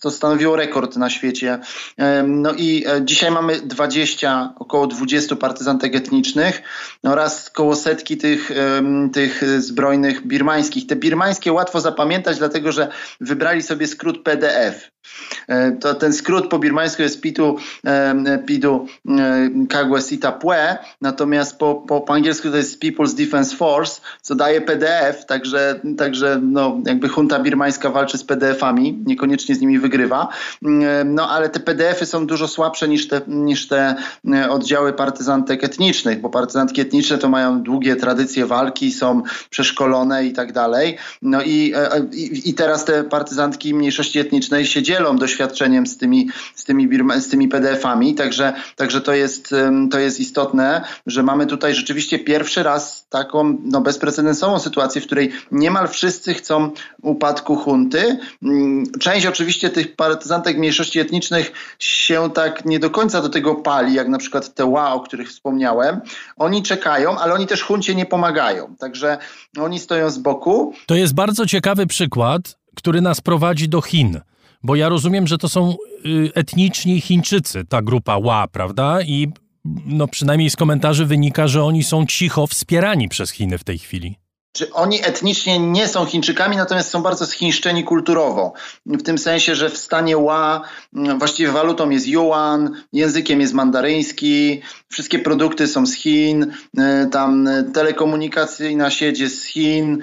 to 0.00 0.10
stanowiło 0.10 0.56
rekord 0.56 0.96
na 0.96 1.10
świecie. 1.10 1.58
E, 1.96 2.22
no 2.22 2.52
i 2.52 2.84
e, 2.86 3.04
dzisiaj 3.04 3.30
mamy 3.30 3.60
20, 3.60 4.54
około 4.58 4.86
20 4.86 5.36
partyzantek 5.36 5.96
etnicznych 5.96 6.62
oraz 7.02 7.50
koło 7.50 7.76
setki 7.76 8.16
tych, 8.16 8.50
tych 9.12 9.60
zbrojnych 9.60 10.26
birmańskich. 10.26 10.86
Te 10.86 10.96
birmańskie 10.96 11.52
łatwo 11.52 11.80
zapamiętać, 11.80 12.38
dlatego 12.38 12.72
że 12.72 12.88
wybrali 13.20 13.62
sobie 13.62 13.86
skrót 13.86 14.22
PDF. 14.22 14.90
E, 15.48 15.72
to 15.72 15.94
ten 15.94 16.12
skrót 16.12 16.48
po 16.48 16.58
birmańsku 16.58 17.02
jest 17.02 17.20
Pitu, 17.20 17.56
e, 17.86 18.38
Pitu 18.46 18.86
e, 19.08 19.50
Kagwesita 19.68 20.32
Pue, 20.32 20.78
natomiast 21.00 21.58
po, 21.58 21.74
po, 21.74 22.00
po 22.00 22.14
angielsku 22.14 22.50
to 22.50 22.56
jest 22.56 22.82
People's 22.82 23.14
Defense 23.14 23.56
Force, 23.56 24.00
co 24.22 24.34
daje 24.34 24.60
PDF, 24.60 25.26
także, 25.26 25.80
także 25.98 26.40
no, 26.42 26.80
jakby 26.86 27.08
junta 27.16 27.38
birmańska 27.38 27.90
walczy 27.90 28.18
z 28.18 28.24
PDF-ami, 28.24 29.02
niekoniecznie 29.06 29.54
z 29.54 29.60
nimi 29.60 29.78
wygrywa, 29.78 30.28
no 31.04 31.30
ale 31.30 31.48
te 31.48 31.60
PDF-y 31.60 32.06
są 32.06 32.26
dużo 32.26 32.48
słabsze 32.48 32.88
niż 32.88 33.08
te, 33.08 33.20
niż 33.26 33.68
te 33.68 33.94
oddziały 34.50 34.92
partyzantek 34.92 35.64
etnicznych, 35.64 36.20
bo 36.20 36.30
partyzantki 36.30 36.80
etniczne 36.80 37.18
to 37.18 37.28
mają 37.28 37.62
długie 37.62 37.96
tradycje 37.96 38.46
walki, 38.46 38.92
są 38.92 39.22
przeszkolone 39.50 40.24
i 40.24 40.32
tak 40.32 40.52
dalej, 40.52 40.96
no 41.22 41.42
i, 41.42 41.74
i, 42.12 42.50
i 42.50 42.54
teraz 42.54 42.84
te 42.84 43.04
partyzantki 43.04 43.74
mniejszości 43.74 44.18
etnicznej 44.18 44.66
się 44.66 44.82
dzielą 44.82 44.97
dzielą 44.98 45.16
doświadczeniem 45.16 45.86
z 45.86 45.96
tymi, 45.96 46.28
z 46.54 46.64
tymi, 46.64 46.88
z 47.20 47.28
tymi 47.28 47.48
PDF-ami, 47.48 48.14
także, 48.14 48.52
także 48.76 49.00
to, 49.00 49.12
jest, 49.12 49.54
to 49.90 49.98
jest 49.98 50.20
istotne, 50.20 50.84
że 51.06 51.22
mamy 51.22 51.46
tutaj 51.46 51.74
rzeczywiście 51.74 52.18
pierwszy 52.18 52.62
raz 52.62 53.06
taką 53.08 53.58
no, 53.64 53.80
bezprecedensową 53.80 54.58
sytuację, 54.58 55.00
w 55.00 55.06
której 55.06 55.30
niemal 55.52 55.88
wszyscy 55.88 56.34
chcą 56.34 56.70
upadku 57.02 57.56
hunty. 57.56 58.18
Mm, 58.42 58.84
część 59.00 59.26
oczywiście 59.26 59.70
tych 59.70 59.96
partyzantek 59.96 60.58
mniejszości 60.58 61.00
etnicznych 61.00 61.52
się 61.78 62.30
tak 62.34 62.64
nie 62.64 62.78
do 62.78 62.90
końca 62.90 63.22
do 63.22 63.28
tego 63.28 63.54
pali, 63.54 63.94
jak 63.94 64.08
na 64.08 64.18
przykład 64.18 64.54
te 64.54 64.64
ła, 64.64 64.92
o 64.94 65.00
których 65.00 65.28
wspomniałem. 65.28 66.00
Oni 66.36 66.62
czekają, 66.62 67.18
ale 67.18 67.34
oni 67.34 67.46
też 67.46 67.62
huncie 67.62 67.94
nie 67.94 68.06
pomagają, 68.06 68.76
także 68.78 69.18
oni 69.58 69.78
stoją 69.78 70.10
z 70.10 70.18
boku. 70.18 70.74
To 70.86 70.94
jest 70.94 71.14
bardzo 71.14 71.46
ciekawy 71.46 71.86
przykład, 71.86 72.58
który 72.76 73.00
nas 73.00 73.20
prowadzi 73.20 73.68
do 73.68 73.80
Chin. 73.80 74.20
Bo 74.62 74.76
ja 74.76 74.88
rozumiem, 74.88 75.26
że 75.26 75.38
to 75.38 75.48
są 75.48 75.76
y, 76.06 76.30
etniczni 76.34 77.00
Chińczycy, 77.00 77.64
ta 77.64 77.82
grupa 77.82 78.16
Ła, 78.16 78.48
prawda? 78.52 79.02
I 79.02 79.28
no 79.86 80.08
przynajmniej 80.08 80.50
z 80.50 80.56
komentarzy 80.56 81.06
wynika, 81.06 81.48
że 81.48 81.64
oni 81.64 81.84
są 81.84 82.06
cicho 82.06 82.46
wspierani 82.46 83.08
przez 83.08 83.30
Chiny 83.30 83.58
w 83.58 83.64
tej 83.64 83.78
chwili 83.78 84.16
czy 84.58 84.72
oni 84.72 85.00
etnicznie 85.06 85.58
nie 85.58 85.88
są 85.88 86.06
Chińczykami, 86.06 86.56
natomiast 86.56 86.90
są 86.90 87.02
bardzo 87.02 87.26
zchińszczeni 87.26 87.84
kulturowo. 87.84 88.52
W 88.86 89.02
tym 89.02 89.18
sensie, 89.18 89.54
że 89.54 89.70
w 89.70 89.78
stanie 89.78 90.18
Ła 90.18 90.60
mm, 90.94 91.18
właściwie 91.18 91.52
walutą 91.52 91.90
jest 91.90 92.06
yuan, 92.06 92.74
językiem 92.92 93.40
jest 93.40 93.54
mandaryński, 93.54 94.60
wszystkie 94.88 95.18
produkty 95.18 95.66
są 95.66 95.86
z 95.86 95.94
Chin, 95.94 96.42
y, 96.42 97.08
tam 97.10 97.48
telekomunikacyjna 97.74 98.90
sieć 98.90 99.20
jest 99.20 99.40
z 99.40 99.44
Chin, 99.44 100.02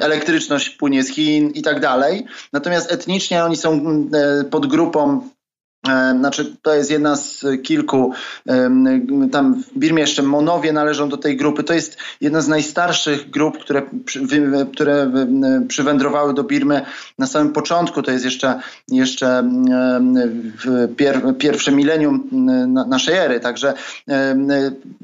elektryczność 0.00 0.70
płynie 0.70 1.02
z 1.04 1.08
Chin 1.08 1.50
i 1.50 1.62
tak 1.62 1.80
dalej. 1.80 2.24
Natomiast 2.52 2.92
etnicznie 2.92 3.44
oni 3.44 3.56
są 3.56 3.80
y, 4.40 4.44
pod 4.44 4.66
grupą 4.66 5.28
E, 5.32 5.41
znaczy, 6.18 6.56
to 6.62 6.74
jest 6.74 6.90
jedna 6.90 7.16
z 7.16 7.44
kilku, 7.62 8.12
tam 9.32 9.62
w 9.62 9.78
Birmie 9.78 10.00
jeszcze 10.00 10.22
Monowie 10.22 10.72
należą 10.72 11.08
do 11.08 11.16
tej 11.16 11.36
grupy. 11.36 11.62
To 11.62 11.74
jest 11.74 11.96
jedna 12.20 12.40
z 12.40 12.48
najstarszych 12.48 13.30
grup, 13.30 13.58
które, 13.58 13.82
które 14.72 15.10
przywędrowały 15.68 16.34
do 16.34 16.44
Birmy 16.44 16.82
na 17.18 17.26
samym 17.26 17.52
początku. 17.52 18.02
To 18.02 18.10
jest 18.10 18.24
jeszcze, 18.24 18.60
jeszcze 18.88 19.50
pier, 20.96 21.22
pierwsze 21.38 21.72
milenium 21.72 22.28
naszej 22.88 23.16
ery. 23.16 23.40
Także, 23.40 23.74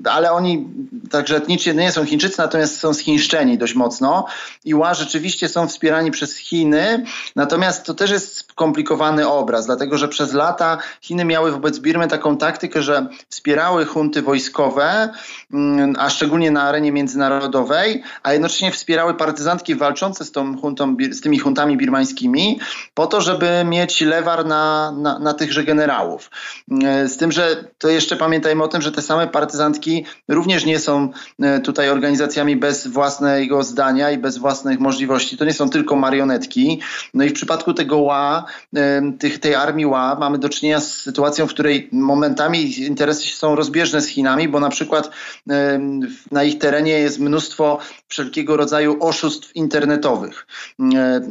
ale 0.05 0.33
oni 0.33 0.69
także 1.11 1.37
etnicznie 1.37 1.75
nie 1.75 1.93
są 1.93 2.05
Chińczycy, 2.05 2.39
natomiast 2.39 2.79
są 2.79 2.95
zchińszczeni 2.95 3.59
dość 3.59 3.75
mocno. 3.75 4.27
I 4.65 4.75
Ła 4.75 4.95
rzeczywiście 4.95 5.49
są 5.49 5.69
wspierani 5.69 6.11
przez 6.11 6.37
Chiny. 6.37 7.05
Natomiast 7.37 7.85
to 7.85 7.95
też 7.95 8.11
jest 8.11 8.37
skomplikowany 8.37 9.29
obraz, 9.29 9.67
dlatego 9.67 9.99
że 9.99 10.09
przez 10.09 10.33
lata 10.33 10.68
Chiny 11.01 11.25
miały 11.25 11.53
wobec 11.53 11.79
Birmy 11.79 12.09
taką 12.09 12.37
taktykę, 12.37 12.83
że 12.83 13.07
wspierały 13.29 13.87
hunty 13.87 14.23
wojskowe, 14.23 15.09
a 15.99 16.11
szczególnie 16.11 16.51
na 16.51 16.63
arenie 16.63 16.93
międzynarodowej, 16.93 18.03
a 18.23 18.33
jednocześnie 18.33 18.71
wspierały 18.71 19.15
partyzantki 19.15 19.75
walczące 19.75 20.25
z, 20.25 20.33
tą 20.33 20.59
huntą, 20.59 20.97
z 21.11 21.21
tymi 21.21 21.39
huntami 21.39 21.77
birmańskimi 21.77 22.61
po 22.95 23.07
to, 23.07 23.21
żeby 23.21 23.65
mieć 23.65 24.01
lewar 24.01 24.47
na, 24.47 24.93
na, 24.93 25.19
na 25.19 25.35
tychże 25.35 25.65
generałów. 25.65 26.31
Z 27.07 27.17
tym, 27.17 27.33
że 27.33 27.65
to 27.79 27.89
jeszcze 27.89 28.17
pamiętajmy 28.17 28.65
o 28.65 28.69
tym, 28.69 28.83
że 28.83 28.93
te 28.93 29.03
same 29.03 29.27
partyzantki 29.27 30.05
również 30.29 30.65
nie 30.65 30.79
są 30.79 31.11
e, 31.43 31.61
tutaj 31.61 31.91
organizacjami 31.91 32.57
bez 32.57 32.87
własnego 32.87 33.63
zdania 33.63 34.11
i 34.11 34.19
bez 34.19 34.39
własnych 34.39 34.81
możliwości. 34.81 35.37
To 35.37 35.45
nie 35.45 35.53
są 35.53 35.71
tylko 35.71 35.97
marionetki. 35.97 36.81
No 37.15 37.25
i 37.25 37.29
w 37.29 37.33
przypadku 37.33 37.75
tego 37.75 37.99
ła, 37.99 38.45
e, 38.77 39.13
tych, 39.19 39.39
tej 39.39 39.55
armii 39.55 39.87
ła 39.87 40.17
mamy 40.21 40.39
do 40.39 40.49
czynienia 40.49 40.81
z 40.81 40.95
sytuacją, 40.95 41.47
w 41.47 41.51
której 41.51 41.89
momentami 41.93 42.81
interesy 42.81 43.29
są 43.29 43.55
rozbieżne 43.55 44.01
z 44.01 44.07
Chinami, 44.07 44.49
bo 44.49 44.61
na 44.61 44.69
przykład 44.69 45.11
na 46.31 46.45
ich 46.45 46.59
terenie 46.59 46.93
jest 46.93 47.19
mnóstwo 47.19 47.79
wszelkiego 48.09 48.57
rodzaju 48.57 48.97
oszustw 49.01 49.57
internetowych 49.57 50.47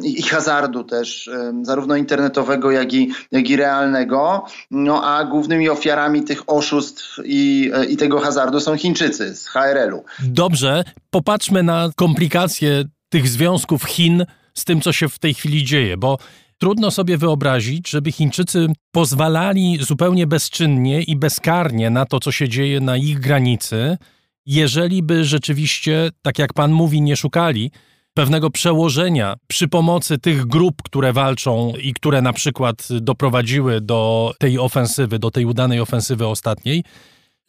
i 0.04 0.24
hazardu 0.24 0.84
też, 0.84 1.30
zarówno 1.62 1.96
internetowego, 1.96 2.72
jak 2.72 2.94
i, 2.94 3.12
jak 3.32 3.50
i 3.50 3.56
realnego. 3.56 4.46
No 4.72 5.04
a 5.06 5.24
głównymi 5.24 5.70
ofiarami 5.70 6.24
tych 6.24 6.50
oszustw 6.50 7.20
i, 7.26 7.72
i 7.90 7.98
tego 7.98 8.20
hazardu 8.20 8.60
są 8.60 8.78
Chińczycy 8.78 9.36
z 9.36 9.48
HRL-u. 9.48 10.04
Dobrze, 10.20 10.84
popatrzmy 11.10 11.64
na 11.64 11.90
komplikacje 11.96 12.84
tych 13.10 13.28
związków 13.28 13.84
Chin 13.84 14.26
z 14.54 14.66
tym, 14.66 14.82
co 14.82 14.92
się 14.92 15.10
w 15.10 15.20
tej 15.20 15.34
chwili 15.34 15.64
dzieje, 15.64 15.98
bo 15.98 16.18
Trudno 16.58 16.92
sobie 16.92 17.18
wyobrazić, 17.18 17.90
żeby 17.90 18.12
Chińczycy 18.12 18.68
pozwalali 18.92 19.78
zupełnie 19.82 20.28
bezczynnie 20.28 21.02
i 21.02 21.16
bezkarnie 21.16 21.90
na 21.90 22.06
to, 22.06 22.20
co 22.20 22.32
się 22.32 22.50
dzieje 22.50 22.80
na 22.80 22.98
ich 22.98 23.20
granicy, 23.20 23.98
jeżeli 24.46 25.04
by 25.04 25.26
rzeczywiście, 25.26 26.10
tak 26.22 26.40
jak 26.40 26.54
pan 26.54 26.72
mówi, 26.72 27.02
nie 27.02 27.16
szukali 27.16 27.72
pewnego 28.14 28.50
przełożenia 28.50 29.36
przy 29.48 29.68
pomocy 29.68 30.18
tych 30.18 30.46
grup, 30.46 30.82
które 30.84 31.14
walczą 31.14 31.74
i 31.82 31.94
które 31.94 32.22
na 32.22 32.34
przykład 32.34 32.88
doprowadziły 33.02 33.82
do 33.82 34.34
tej 34.40 34.60
ofensywy, 34.60 35.20
do 35.20 35.32
tej 35.32 35.46
udanej 35.46 35.80
ofensywy 35.80 36.28
ostatniej, 36.28 36.84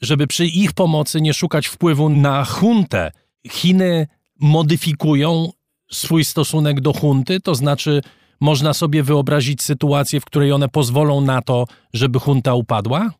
żeby 0.01 0.27
przy 0.27 0.47
ich 0.47 0.73
pomocy 0.73 1.21
nie 1.21 1.35
szukać 1.35 1.67
wpływu 1.67 2.09
na 2.09 2.45
huntę. 2.45 3.11
Chiny 3.51 4.07
modyfikują 4.41 5.51
swój 5.93 6.25
stosunek 6.25 6.81
do 6.81 6.93
hunty, 6.93 7.41
to 7.41 7.55
znaczy 7.55 8.03
można 8.41 8.75
sobie 8.75 9.03
wyobrazić 9.03 9.63
sytuację, 9.63 10.21
w 10.21 10.25
której 10.25 10.53
one 10.53 10.69
pozwolą 10.69 11.21
na 11.21 11.43
to, 11.43 11.65
żeby 11.93 12.19
junta 12.27 12.55
upadła? 12.55 13.11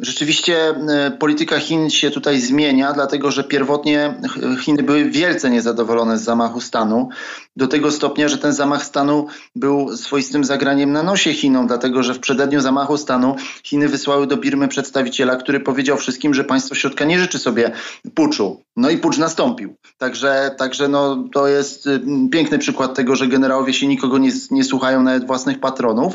Rzeczywiście 0.00 0.68
e, 0.68 1.10
polityka 1.10 1.58
Chin 1.58 1.90
się 1.90 2.10
tutaj 2.10 2.40
zmienia, 2.40 2.92
dlatego 2.92 3.30
że 3.30 3.44
pierwotnie 3.44 4.14
Chiny 4.60 4.82
były 4.82 5.10
wielce 5.10 5.50
niezadowolone 5.50 6.18
z 6.18 6.22
zamachu 6.22 6.60
stanu, 6.60 7.08
do 7.56 7.66
tego 7.66 7.90
stopnia, 7.90 8.28
że 8.28 8.38
ten 8.38 8.52
zamach 8.52 8.84
stanu 8.84 9.26
był 9.56 9.96
swoistym 9.96 10.44
zagraniem 10.44 10.92
na 10.92 11.02
nosie 11.02 11.32
Chinom, 11.32 11.66
dlatego 11.66 12.02
że 12.02 12.14
w 12.14 12.18
przededniu 12.18 12.60
zamachu 12.60 12.96
stanu 12.96 13.36
Chiny 13.64 13.88
wysłały 13.88 14.26
do 14.26 14.36
Birmy 14.36 14.68
przedstawiciela, 14.68 15.36
który 15.36 15.60
powiedział 15.60 15.96
wszystkim, 15.96 16.34
że 16.34 16.44
państwo 16.44 16.74
środka 16.74 17.04
nie 17.04 17.18
życzy 17.18 17.38
sobie 17.38 17.72
puczu. 18.14 18.62
No 18.76 18.90
i 18.90 18.98
pucz 18.98 19.18
nastąpił. 19.18 19.74
Także, 19.98 20.54
także 20.58 20.88
no, 20.88 21.24
to 21.32 21.48
jest 21.48 21.86
y, 21.86 22.00
piękny 22.32 22.58
przykład 22.58 22.94
tego, 22.94 23.16
że 23.16 23.26
generałowie 23.26 23.74
się 23.74 23.86
nikogo 23.86 24.18
nie, 24.18 24.30
nie 24.50 24.64
słuchają, 24.64 25.02
nawet 25.02 25.26
własnych 25.26 25.60
patronów. 25.60 26.14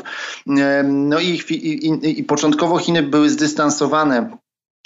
No 0.84 1.20
i, 1.20 1.40
i, 1.50 1.86
i, 1.86 2.20
i 2.20 2.24
początkowo 2.24 2.78
Chiny 2.78 3.02
były 3.02 3.30
zdystansowane 3.30 3.73
finansowane 3.74 4.38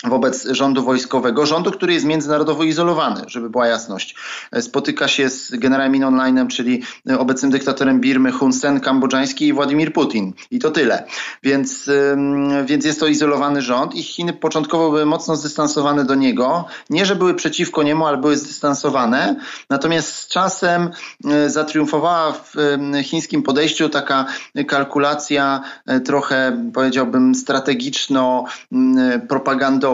wobec 0.05 0.47
rządu 0.51 0.85
wojskowego, 0.85 1.47
rządu, 1.47 1.71
który 1.71 1.93
jest 1.93 2.07
międzynarodowo 2.07 2.65
izolowany, 2.65 3.21
żeby 3.27 3.51
była 3.51 3.67
jasność. 3.67 4.15
Spotyka 4.61 5.09
się 5.09 5.31
z 5.31 5.51
generałem 5.51 5.93
Min 5.93 6.05
Onlinem, 6.05 6.49
czyli 6.49 6.83
obecnym 7.19 7.51
dyktatorem 7.51 8.01
Birmy 8.01 8.33
Hun 8.33 8.53
Sen 8.53 8.81
kambodżański 8.81 9.47
i 9.47 9.53
Władimir 9.53 9.93
Putin. 9.93 10.33
I 10.51 10.59
to 10.59 10.71
tyle. 10.71 11.05
Więc, 11.43 11.91
więc 12.65 12.85
jest 12.85 13.01
to 13.01 13.07
izolowany 13.07 13.63
rząd 13.63 13.95
i 13.95 14.03
Chiny 14.03 14.33
początkowo 14.33 14.91
były 14.91 15.07
mocno 15.07 15.37
zdystansowane 15.37 16.05
do 16.05 16.15
niego. 16.15 16.65
Nie, 16.91 17.07
że 17.07 17.17
były 17.17 17.35
przeciwko 17.35 17.83
niemu, 17.83 18.07
ale 18.07 18.17
były 18.17 18.37
zdystansowane. 18.37 19.37
Natomiast 19.71 20.15
z 20.15 20.29
czasem 20.29 20.91
e, 21.25 21.51
zatriumfowała 21.51 22.33
w 22.33 22.55
chińskim 23.03 23.43
podejściu 23.43 23.89
taka 23.89 24.27
kalkulacja 24.67 25.61
e, 25.87 26.01
trochę, 26.01 26.71
powiedziałbym, 26.75 27.35
strategiczno-propagandowa, 27.35 29.88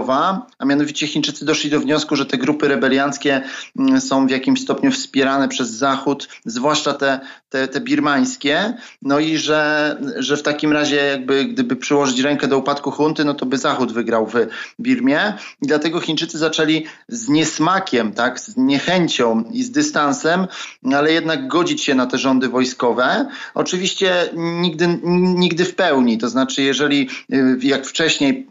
a 0.58 0.64
mianowicie 0.64 1.06
Chińczycy 1.06 1.44
doszli 1.44 1.70
do 1.70 1.80
wniosku, 1.80 2.16
że 2.16 2.26
te 2.26 2.38
grupy 2.38 2.68
rebelianckie 2.68 3.42
mm, 3.78 4.00
są 4.00 4.26
w 4.26 4.30
jakimś 4.30 4.60
stopniu 4.60 4.90
wspierane 4.90 5.48
przez 5.48 5.70
Zachód, 5.70 6.28
zwłaszcza 6.44 6.92
te, 6.92 7.20
te, 7.48 7.68
te 7.68 7.80
birmańskie, 7.80 8.74
no 9.02 9.18
i 9.18 9.36
że, 9.36 9.96
że 10.16 10.36
w 10.36 10.42
takim 10.42 10.72
razie 10.72 10.96
jakby 10.96 11.44
gdyby 11.44 11.76
przyłożyć 11.76 12.20
rękę 12.20 12.48
do 12.48 12.58
upadku 12.58 12.90
hunty, 12.90 13.24
no 13.24 13.34
to 13.34 13.46
by 13.46 13.58
Zachód 13.58 13.92
wygrał 13.92 14.26
w 14.26 14.34
Birmie 14.80 15.34
i 15.62 15.66
dlatego 15.66 16.00
Chińczycy 16.00 16.38
zaczęli 16.38 16.84
z 17.08 17.28
niesmakiem, 17.28 18.12
tak, 18.12 18.40
z 18.40 18.56
niechęcią 18.56 19.44
i 19.52 19.62
z 19.62 19.70
dystansem, 19.70 20.46
ale 20.96 21.12
jednak 21.12 21.48
godzić 21.48 21.82
się 21.82 21.94
na 21.94 22.06
te 22.06 22.18
rządy 22.18 22.48
wojskowe. 22.48 23.28
Oczywiście 23.54 24.30
nigdy, 24.34 25.00
nigdy 25.34 25.64
w 25.64 25.74
pełni, 25.74 26.18
to 26.18 26.28
znaczy 26.28 26.62
jeżeli 26.62 27.08
y, 27.32 27.58
jak 27.62 27.86
wcześniej 27.86 28.46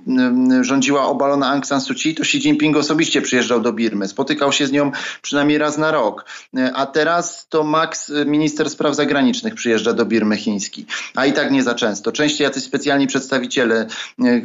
y, 0.60 0.64
rządziła 0.64 1.06
obalona 1.06 1.33
na 1.38 1.52
Aung 1.52 1.66
San 1.66 1.82
Suu 1.82 1.96
Kyi, 1.96 2.16
to 2.16 2.24
Xi 2.24 2.38
Jinping 2.38 2.78
osobiście 2.78 3.22
przyjeżdżał 3.22 3.62
do 3.62 3.74
Birmy. 3.74 4.08
Spotykał 4.08 4.52
się 4.52 4.68
z 4.68 4.72
nią 4.72 4.92
przynajmniej 5.22 5.58
raz 5.58 5.78
na 5.78 5.92
rok. 5.92 6.26
A 6.74 6.86
teraz 6.86 7.48
to 7.50 7.64
Max, 7.64 8.12
minister 8.26 8.70
spraw 8.70 8.96
zagranicznych, 8.96 9.56
przyjeżdża 9.56 9.94
do 9.94 10.06
Birmy 10.06 10.38
chiński. 10.38 10.86
A 11.16 11.26
i 11.26 11.34
tak 11.34 11.52
nie 11.52 11.64
za 11.64 11.76
często. 11.76 12.12
Częściej 12.12 12.46
jacyś 12.46 12.64
specjalni 12.64 13.08
przedstawiciele, 13.08 13.88
e, 14.24 14.42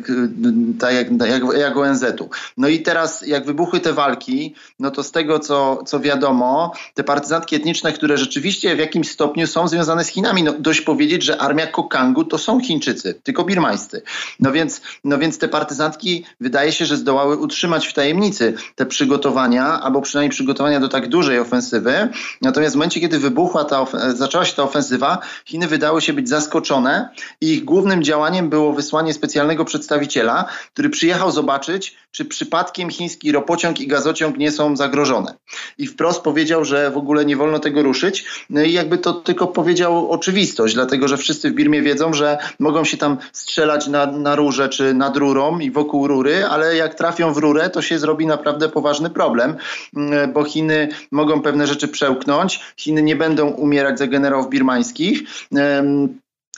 tak 0.79 0.95
jak, 0.95 1.09
jak, 1.29 1.43
jak 1.59 1.77
ONZ-u. 1.77 2.31
No 2.57 2.69
i 2.69 2.81
teraz, 2.83 3.27
jak 3.27 3.47
wybuchły 3.47 3.81
te 3.81 3.93
walki, 3.93 4.55
no 4.79 4.91
to 4.91 5.03
z 5.03 5.13
tego, 5.13 5.39
co, 5.39 5.83
co 5.87 6.01
wiadomo, 6.01 6.73
te 6.95 7.05
partyzantki 7.05 7.57
etniczne, 7.57 7.93
które 7.93 8.19
rzeczywiście 8.19 8.77
w 8.77 8.79
jakimś 8.79 9.11
stopniu 9.11 9.47
są 9.47 9.69
związane 9.69 10.05
z 10.05 10.09
Chinami, 10.09 10.43
no 10.43 10.53
dość 10.53 10.81
powiedzieć, 10.81 11.23
że 11.23 11.39
armia 11.39 11.67
Kokangu 11.67 12.25
to 12.25 12.39
są 12.39 12.61
Chińczycy, 12.61 13.15
tylko 13.23 13.45
birmańscy. 13.45 14.03
No 14.41 14.53
więc, 14.53 14.81
no 15.05 15.19
więc 15.19 15.39
te 15.39 15.49
partyzantki 15.49 16.25
wydaje 16.41 16.73
się 16.73 16.78
się, 16.79 16.87
że 16.87 16.97
zdołały 16.97 17.37
utrzymać 17.37 17.87
w 17.87 17.93
tajemnicy 17.93 18.55
te 18.75 18.87
przygotowania, 18.87 19.81
albo 19.81 20.03
przynajmniej 20.03 20.31
przygotowania 20.31 20.81
do 20.81 20.89
tak 20.89 21.09
dużej 21.09 21.39
ofensywy. 21.39 22.09
Natomiast 22.43 22.75
w 22.75 22.77
momencie, 22.77 23.01
kiedy 23.01 23.19
wybuchła 23.19 23.65
ta, 23.65 23.87
zaczęła 24.15 24.45
się 24.45 24.57
ta 24.57 24.63
ofensywa, 24.63 25.19
Chiny 25.45 25.67
wydały 25.67 26.01
się 26.01 26.13
być 26.13 26.29
zaskoczone 26.29 27.09
i 27.41 27.53
ich 27.53 27.65
głównym 27.65 28.03
działaniem 28.03 28.49
było 28.49 28.73
wysłanie 28.73 29.15
specjalnego 29.15 29.65
przedstawiciela, 29.65 30.45
który 30.73 30.91
przyjechał 30.91 31.31
zobaczyć, 31.31 31.97
czy 32.11 32.25
przypadkiem 32.25 32.91
chiński 32.91 33.33
ropociąg 33.33 33.81
i 33.81 33.87
gazociąg 33.87 34.39
nie 34.39 34.53
są 34.53 34.77
zagrożone. 34.77 35.35
I 35.79 35.87
wprost 35.87 36.21
powiedział, 36.21 36.65
że 36.65 36.91
w 36.91 36.97
ogóle 36.97 37.25
nie 37.25 37.37
wolno 37.37 37.59
tego 37.59 37.83
ruszyć. 37.83 38.25
No 38.51 38.63
i 38.63 38.73
jakby 38.73 38.99
to 38.99 39.13
tylko 39.13 39.47
powiedział 39.47 40.11
oczywistość, 40.11 40.75
dlatego 40.75 41.09
że 41.09 41.17
wszyscy 41.17 41.51
w 41.51 41.55
Birmie 41.55 41.83
wiedzą, 41.83 42.13
że 42.13 42.39
mogą 42.59 42.85
się 42.85 42.97
tam 42.97 43.17
strzelać 43.33 43.87
na, 43.87 44.07
na 44.07 44.37
rurze 44.37 44.69
czy 44.69 44.95
nad 44.95 45.17
rurą 45.17 45.59
i 45.59 45.71
wokół 45.71 46.07
rury, 46.07 46.47
ale 46.47 46.68
jak 46.77 46.95
trafią 46.95 47.33
w 47.33 47.37
rurę, 47.39 47.71
to 47.71 47.83
się 47.83 47.99
zrobi 47.99 48.27
naprawdę 48.27 48.69
poważny 48.69 49.11
problem, 49.11 49.57
mm, 49.97 50.33
bo 50.33 50.45
Chiny 50.45 50.89
mogą 51.11 51.43
pewne 51.43 51.67
rzeczy 51.67 51.89
przełknąć, 51.89 52.61
Chiny 52.77 53.03
nie 53.03 53.17
będą 53.17 53.49
umierać 53.51 53.99
za 53.99 54.07
generałów 54.07 54.51
birmańskich. 54.51 55.23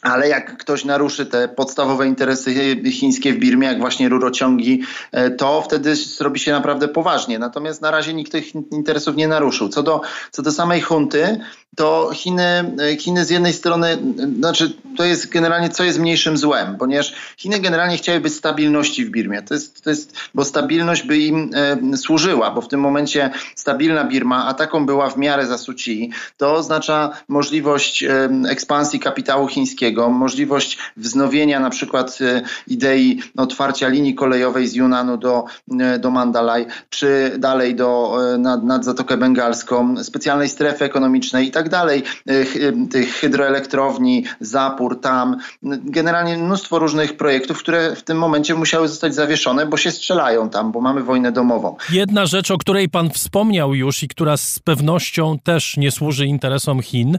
Ale 0.03 0.29
jak 0.29 0.59
ktoś 0.59 0.85
naruszy 0.85 1.27
te 1.27 1.49
podstawowe 1.49 2.07
interesy 2.07 2.55
chińskie 2.91 3.33
w 3.33 3.39
Birmie, 3.39 3.67
jak 3.67 3.79
właśnie 3.79 4.09
rurociągi, 4.09 4.83
e, 5.13 5.31
to 5.31 5.63
wtedy 5.63 5.97
zrobi 5.97 6.41
się 6.41 6.53
naprawdę 6.53 6.89
poważnie. 6.89 7.39
Natomiast 7.39 7.83
na 7.83 7.91
razie 7.91 8.15
nikt 8.15 8.33
tych 8.33 8.55
interesów 8.55 9.17
nie 9.17 9.29
naruszył. 9.29 9.69
Co 9.69 9.83
do, 9.83 10.01
co 10.31 10.43
do 10.43 10.53
samej 10.53 10.81
hunty, 10.81 11.41
to 11.77 12.11
Chiny, 12.15 12.77
Chiny 12.99 13.25
z 13.25 13.31
jednej 13.31 13.53
strony, 13.53 13.99
znaczy 14.39 14.73
to 14.97 15.05
jest 15.05 15.29
generalnie 15.29 15.69
co 15.69 15.85
jest 15.85 15.99
mniejszym 15.99 16.37
złem, 16.37 16.77
ponieważ 16.79 17.15
Chiny 17.37 17.61
generalnie 17.61 17.97
chciałyby 17.97 18.31
stabilności 18.31 19.05
w 19.05 19.11
Birmie. 19.11 19.43
To 19.43 19.55
jest, 19.55 19.83
to 19.85 19.91
jest, 19.91 20.17
bo 20.35 20.45
stabilność 20.45 21.03
by 21.03 21.19
im 21.19 21.51
e, 21.93 21.97
służyła, 21.97 22.51
bo 22.51 22.61
w 22.61 22.69
tym 22.69 22.81
momencie 22.81 23.31
stabilna 23.55 24.05
Birma, 24.05 24.47
a 24.47 24.55
taką 24.55 24.87
była 24.87 25.11
w 25.11 25.17
miarę 25.17 25.47
za 25.47 25.59
Suci, 25.59 26.11
to 26.37 26.55
oznacza 26.55 27.11
możliwość 27.29 28.03
e, 28.03 28.29
ekspansji 28.49 29.01
kapitału 29.01 29.49
chińskiego, 29.49 30.11
możliwość 30.11 30.79
wznowienia 30.97 31.61
na 31.61 31.71
przykład 31.71 32.19
e, 32.21 32.43
idei 32.67 33.23
otwarcia 33.37 33.89
linii 33.89 34.15
kolejowej 34.15 34.67
z 34.67 34.75
Yunanu 34.75 35.17
do, 35.17 35.45
e, 35.81 35.99
do 35.99 36.11
Mandalay, 36.11 36.67
czy 36.91 37.33
dalej 37.39 37.75
do, 37.75 38.19
e, 38.35 38.39
nad, 38.39 38.65
nad 38.65 38.85
Zatokę 38.85 39.17
Bengalską, 39.17 40.05
specjalnej 40.05 40.49
strefy 40.49 40.85
ekonomicznej 40.85 41.47
i 41.47 41.51
tak 41.51 41.60
tak 41.61 41.69
dalej, 41.69 42.03
y, 42.31 42.75
tych 42.91 43.15
hydroelektrowni, 43.15 44.25
zapór 44.41 45.01
tam, 45.01 45.37
generalnie 45.85 46.39
mnóstwo 46.39 46.79
różnych 46.79 47.17
projektów, 47.17 47.59
które 47.59 47.97
w 47.97 48.03
tym 48.03 48.19
momencie 48.19 48.55
musiały 48.55 48.89
zostać 48.89 49.15
zawieszone, 49.15 49.67
bo 49.67 49.77
się 49.77 49.91
strzelają 49.91 50.51
tam, 50.51 50.73
bo 50.73 50.81
mamy 50.81 51.03
wojnę 51.03 51.33
domową. 51.33 51.77
Jedna 51.91 52.27
rzecz, 52.27 52.51
o 52.51 52.59
której 52.59 52.89
pan 52.89 53.11
wspomniał 53.11 53.75
już 53.75 54.03
i 54.03 54.09
która 54.09 54.37
z 54.37 54.59
pewnością 54.59 55.39
też 55.45 55.77
nie 55.77 55.91
służy 55.91 56.27
interesom 56.27 56.83
Chin, 56.83 57.19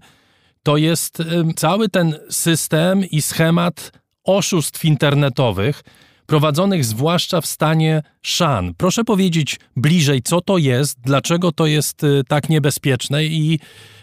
to 0.64 0.78
jest 0.78 1.18
cały 1.56 1.90
ten 1.90 2.16
system 2.30 3.06
i 3.06 3.22
schemat 3.22 3.92
oszustw 4.24 4.86
internetowych, 4.86 5.84
prowadzonych 6.26 6.86
zwłaszcza 6.86 7.42
w 7.42 7.46
stanie 7.46 8.02
Shan. 8.24 8.74
Proszę 8.78 9.04
powiedzieć 9.04 9.60
bliżej, 9.76 10.22
co 10.22 10.42
to 10.42 10.58
jest, 10.58 10.98
dlaczego 11.02 11.52
to 11.52 11.66
jest 11.66 12.02
tak 12.28 12.50
niebezpieczne 12.50 13.26
i 13.26 13.60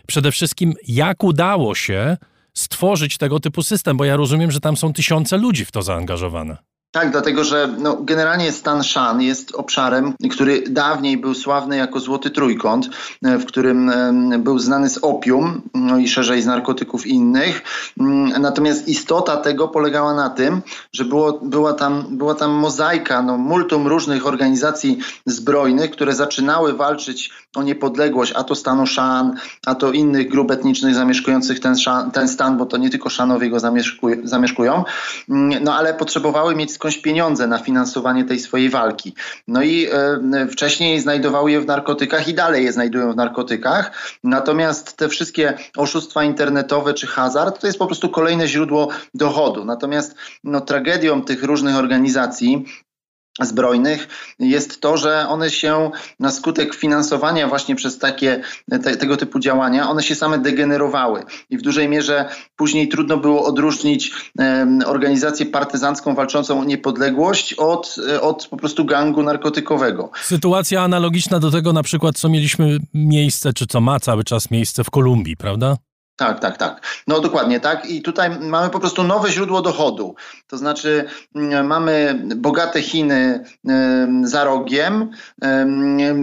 przede 0.09 0.33
wszystkim 0.33 0.75
jak 0.89 1.25
udało 1.25 1.75
się 1.75 2.17
stworzyć 2.55 3.19
tego 3.19 3.41
typu 3.41 3.63
system, 3.63 3.97
bo 3.97 4.05
ja 4.05 4.17
rozumiem, 4.17 4.51
że 4.51 4.61
tam 4.61 4.77
są 4.77 4.93
tysiące 4.93 5.37
ludzi 5.37 5.65
w 5.65 5.73
to 5.73 5.83
zaangażowane. 5.83 6.57
Tak, 6.91 7.11
dlatego 7.11 7.45
że 7.45 7.75
no, 7.79 7.97
generalnie 8.01 8.53
stan 8.53 8.85
Shan 8.85 9.23
jest 9.23 9.55
obszarem, 9.55 10.15
który 10.31 10.63
dawniej 10.69 11.19
był 11.19 11.35
sławny 11.35 11.77
jako 11.77 12.01
Złoty 12.01 12.31
Trójkąt, 12.31 12.89
e, 13.25 13.39
w 13.39 13.47
którym 13.47 13.93
był 14.39 14.59
znany 14.59 14.91
z 14.91 14.99
opium, 14.99 15.63
no 15.75 15.99
i 15.99 16.09
szerzej 16.09 16.43
z 16.43 16.47
narkotyków 16.47 17.07
innych. 17.07 17.63
Mm, 18.01 18.43
natomiast 18.43 18.89
istota 18.89 19.37
tego 19.37 19.69
polegała 19.69 20.15
na 20.15 20.31
tym, 20.31 20.63
że 20.93 21.05
było, 21.05 21.33
była, 21.43 21.73
tam, 21.73 22.05
była 22.11 22.35
tam 22.35 22.51
mozaika, 22.51 23.23
no, 23.23 23.39
multum 23.39 23.87
różnych 23.87 24.27
organizacji 24.27 24.99
zbrojnych, 25.27 25.91
które 25.91 26.15
zaczynały 26.15 26.73
walczyć 26.73 27.31
o 27.57 27.63
niepodległość, 27.63 28.33
a 28.37 28.45
to 28.45 28.55
stanu 28.55 28.87
Shan, 28.87 29.37
a 29.67 29.75
to 29.75 29.93
innych 29.93 30.29
grup 30.29 30.51
etnicznych 30.51 30.95
zamieszkujących 30.95 31.61
ten, 31.61 31.75
ten 32.13 32.29
stan, 32.29 32.57
bo 32.57 32.67
to 32.67 32.77
nie 32.77 32.91
tylko 32.91 33.11
Shanowie 33.11 33.51
go 33.51 33.59
zamieszkują, 34.25 34.85
mm, 35.29 35.65
no 35.65 35.75
ale 35.75 35.95
potrzebowały 35.95 36.55
mieć 36.55 36.78
skądś 36.79 36.99
pieniądze 36.99 37.47
na 37.47 37.59
finansowanie 37.59 38.25
tej 38.25 38.39
swojej 38.39 38.71
walki. 38.71 39.15
No 39.49 39.63
i 39.63 39.87
e, 40.33 40.47
wcześniej 40.51 41.01
znajdowały 41.01 41.51
je 41.51 41.61
w 41.61 41.67
narkotykach 41.67 42.29
i 42.29 42.35
dalej 42.35 42.65
je 42.65 42.73
znajdują 42.73 43.13
w 43.13 43.17
narkotykach. 43.17 43.93
Natomiast 44.25 44.97
te 44.97 45.09
wszystkie 45.09 45.59
oszustwa 45.77 46.25
internetowe 46.25 46.95
czy 46.95 47.07
hazard 47.07 47.61
to 47.61 47.67
jest 47.67 47.79
po 47.79 47.87
prostu 47.87 48.09
kolejne 48.09 48.49
źródło 48.49 48.89
dochodu. 49.15 49.65
Natomiast 49.65 50.15
no, 50.45 50.61
tragedią 50.61 51.23
tych 51.23 51.43
różnych 51.43 51.77
organizacji 51.77 52.65
zbrojnych 53.47 54.09
jest 54.39 54.81
to, 54.81 54.97
że 54.97 55.29
one 55.29 55.51
się 55.51 55.91
na 56.21 56.31
skutek 56.31 56.75
finansowania 56.75 57.49
właśnie 57.49 57.77
przez 57.77 57.99
takie 57.99 58.41
te, 58.83 58.97
tego 58.97 59.17
typu 59.17 59.39
działania, 59.39 59.91
one 59.91 60.03
się 60.03 60.15
same 60.15 60.39
degenerowały 60.39 61.23
i 61.51 61.59
w 61.59 61.63
dużej 61.63 61.89
mierze 61.89 62.29
później 62.57 62.89
trudno 62.89 63.17
było 63.17 63.45
odróżnić 63.45 64.13
organizację 64.87 65.47
partyzancką 65.47 66.15
walczącą 66.15 66.61
o 66.61 66.65
niepodległość 66.65 67.55
od, 67.55 67.97
od 68.21 68.47
po 68.47 68.57
prostu 68.57 68.85
gangu 68.85 69.23
narkotykowego. 69.23 70.11
Sytuacja 70.23 70.83
analogiczna 70.83 71.41
do 71.41 71.51
tego 71.51 71.73
na 71.73 71.83
przykład, 71.83 72.19
co 72.19 72.29
mieliśmy 72.29 72.79
miejsce, 72.95 73.53
czy 73.53 73.67
co 73.67 73.81
ma 73.81 74.01
cały 74.01 74.25
czas 74.25 74.51
miejsce 74.51 74.85
w 74.85 74.91
Kolumbii, 74.91 75.37
prawda? 75.37 75.77
Tak, 76.19 76.41
tak, 76.41 76.57
tak. 76.57 77.03
No 77.07 77.21
dokładnie 77.21 77.61
tak. 77.61 77.91
I 77.91 78.03
tutaj 78.03 78.31
mamy 78.41 78.71
po 78.71 78.81
prostu 78.81 79.05
nowe 79.05 79.31
źródło 79.31 79.63
dochodu. 79.63 80.15
To 80.47 80.59
znaczy 80.59 81.05
mm, 81.35 81.67
mamy 81.67 82.23
bogate 82.37 82.83
Chiny 82.83 83.45
za 84.23 84.45
rogiem. 84.45 85.11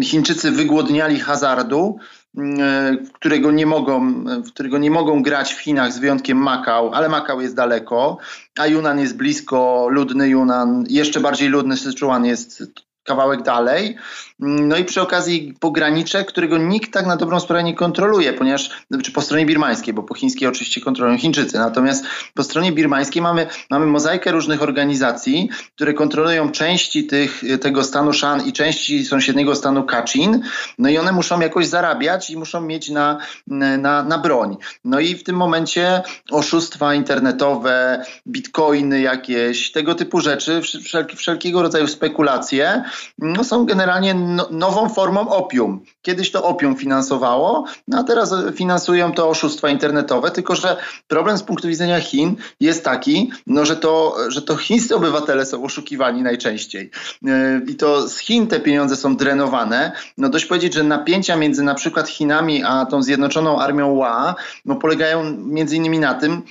Chińczycy 0.03 0.51
wygłodniali 0.51 1.19
hazardu 1.19 1.97
mm, 2.37 3.07
którego 3.13 3.51
nie, 3.51 3.65
mogą, 3.65 4.23
którego 4.47 4.77
nie 4.77 4.91
mogą 4.91 5.23
grać 5.23 5.53
w 5.53 5.59
Chinach 5.59 5.93
z 5.93 5.99
wyjątkiem 5.99 6.37
Makał, 6.37 6.93
ale 6.93 7.09
Makał 7.09 7.41
jest 7.41 7.55
daleko, 7.55 8.17
a 8.59 8.67
Yunan 8.67 8.99
jest 8.99 9.17
blisko, 9.17 9.87
ludny 9.89 10.29
Yunan, 10.29 10.83
jeszcze 10.89 11.19
bardziej 11.19 11.49
ludny 11.49 11.77
Sichuan 11.77 12.25
jest 12.25 12.63
kawałek 13.05 13.41
dalej. 13.41 13.95
No 14.39 14.77
i 14.77 14.85
przy 14.85 15.01
okazji 15.01 15.53
pogranicze, 15.59 16.25
którego 16.25 16.57
nikt 16.57 16.93
tak 16.93 17.05
na 17.05 17.15
dobrą 17.17 17.39
sprawę 17.39 17.63
nie 17.63 17.75
kontroluje, 17.75 18.33
ponieważ, 18.33 18.69
czy 19.03 19.11
po 19.11 19.21
stronie 19.21 19.45
birmańskiej, 19.45 19.93
bo 19.93 20.03
po 20.03 20.13
chińskiej 20.13 20.47
oczywiście 20.47 20.81
kontrolują 20.81 21.17
Chińczycy, 21.17 21.57
natomiast 21.57 22.05
po 22.33 22.43
stronie 22.43 22.71
birmańskiej 22.71 23.21
mamy, 23.21 23.47
mamy 23.69 23.85
mozaikę 23.85 24.31
różnych 24.31 24.61
organizacji, 24.61 25.49
które 25.75 25.93
kontrolują 25.93 26.51
części 26.51 27.03
tych, 27.03 27.41
tego 27.61 27.83
stanu 27.83 28.13
Shan 28.13 28.47
i 28.47 28.53
części 28.53 29.05
sąsiedniego 29.05 29.55
stanu 29.55 29.83
Kachin, 29.83 30.41
no 30.77 30.89
i 30.89 30.97
one 30.97 31.11
muszą 31.11 31.39
jakoś 31.39 31.67
zarabiać 31.67 32.29
i 32.29 32.37
muszą 32.37 32.61
mieć 32.61 32.89
na, 32.89 33.17
na, 33.47 34.03
na 34.03 34.17
broń. 34.17 34.57
No 34.83 34.99
i 34.99 35.15
w 35.15 35.23
tym 35.23 35.35
momencie 35.35 36.01
oszustwa 36.31 36.93
internetowe, 36.93 38.05
bitcoiny 38.27 39.01
jakieś, 39.01 39.71
tego 39.71 39.95
typu 39.95 40.19
rzeczy, 40.21 40.61
wszelki, 40.61 41.17
wszelkiego 41.17 41.61
rodzaju 41.61 41.87
spekulacje, 41.87 42.83
no 43.17 43.43
są 43.43 43.65
generalnie 43.65 44.13
no, 44.13 44.47
nową 44.51 44.89
formą 44.89 45.29
opium. 45.29 45.81
Kiedyś 46.01 46.31
to 46.31 46.43
opium 46.43 46.75
finansowało, 46.75 47.65
no 47.87 47.99
a 47.99 48.03
teraz 48.03 48.33
finansują 48.55 49.11
to 49.11 49.29
oszustwa 49.29 49.69
internetowe, 49.69 50.31
tylko 50.31 50.55
że 50.55 50.77
problem 51.07 51.37
z 51.37 51.43
punktu 51.43 51.67
widzenia 51.67 51.99
Chin 51.99 52.35
jest 52.59 52.83
taki, 52.83 53.31
no, 53.47 53.65
że, 53.65 53.75
to, 53.75 54.15
że 54.27 54.41
to 54.41 54.55
chińscy 54.55 54.95
obywatele 54.95 55.45
są 55.45 55.63
oszukiwani 55.63 56.21
najczęściej. 56.21 56.91
Yy, 57.21 57.31
I 57.67 57.75
to 57.75 58.07
z 58.07 58.17
Chin 58.17 58.47
te 58.47 58.59
pieniądze 58.59 58.95
są 58.95 59.17
drenowane. 59.17 59.91
No 60.17 60.29
dość 60.29 60.45
powiedzieć, 60.45 60.73
że 60.73 60.83
napięcia 60.83 61.35
między 61.35 61.63
na 61.63 61.73
przykład 61.73 62.09
Chinami 62.09 62.63
a 62.63 62.85
tą 62.85 63.03
zjednoczoną 63.03 63.59
armią 63.59 63.91
Ła 63.91 64.35
no, 64.65 64.75
polegają 64.75 65.23
między 65.37 65.75
innymi 65.75 65.99
na 65.99 66.13
tym, 66.13 66.43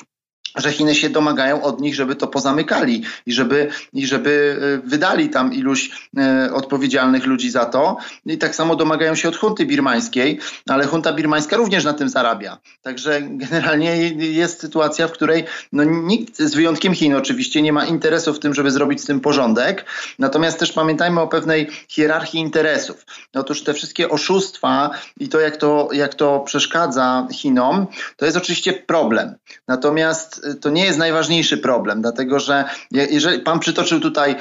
że 0.56 0.72
Chiny 0.72 0.94
się 0.94 1.10
domagają 1.10 1.62
od 1.62 1.80
nich, 1.80 1.94
żeby 1.94 2.16
to 2.16 2.26
pozamykali 2.26 3.02
i 3.26 3.32
żeby, 3.32 3.70
i 3.92 4.06
żeby 4.06 4.60
e, 4.84 4.88
wydali 4.88 5.28
tam 5.28 5.52
iluś 5.52 5.90
e, 6.16 6.52
odpowiedzialnych 6.52 7.26
ludzi 7.26 7.50
za 7.50 7.64
to. 7.64 7.96
I 8.26 8.38
tak 8.38 8.54
samo 8.54 8.76
domagają 8.76 9.14
się 9.14 9.28
od 9.28 9.36
hunty 9.36 9.66
birmańskiej, 9.66 10.38
ale 10.68 10.86
hunta 10.86 11.12
birmańska 11.12 11.56
również 11.56 11.84
na 11.84 11.92
tym 11.92 12.08
zarabia. 12.08 12.58
Także 12.82 13.20
generalnie 13.22 13.96
jest 14.12 14.60
sytuacja, 14.60 15.08
w 15.08 15.12
której 15.12 15.44
no, 15.72 15.84
nikt, 15.84 16.38
z 16.38 16.54
wyjątkiem 16.54 16.94
Chin 16.94 17.14
oczywiście, 17.14 17.62
nie 17.62 17.72
ma 17.72 17.84
interesu 17.86 18.34
w 18.34 18.38
tym, 18.38 18.54
żeby 18.54 18.70
zrobić 18.70 19.00
z 19.00 19.04
tym 19.04 19.20
porządek. 19.20 19.84
Natomiast 20.18 20.58
też 20.58 20.72
pamiętajmy 20.72 21.20
o 21.20 21.28
pewnej 21.28 21.70
hierarchii 21.88 22.40
interesów. 22.40 23.06
Otóż 23.34 23.62
te 23.62 23.74
wszystkie 23.74 24.08
oszustwa 24.08 24.90
i 25.20 25.28
to, 25.28 25.40
jak 25.40 25.56
to, 25.56 25.88
jak 25.92 26.14
to 26.14 26.40
przeszkadza 26.40 27.28
Chinom, 27.32 27.86
to 28.16 28.24
jest 28.24 28.36
oczywiście 28.36 28.72
problem. 28.72 29.34
Natomiast 29.68 30.43
to 30.60 30.70
nie 30.70 30.84
jest 30.84 30.98
najważniejszy 30.98 31.58
problem, 31.58 32.02
dlatego 32.02 32.40
że 32.40 32.64
jeżeli 32.90 33.38
pan 33.38 33.60
przytoczył 33.60 34.00
tutaj 34.00 34.36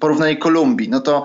porównanie 0.00 0.36
Kolumbii, 0.36 0.88
no 0.88 1.00
to 1.00 1.24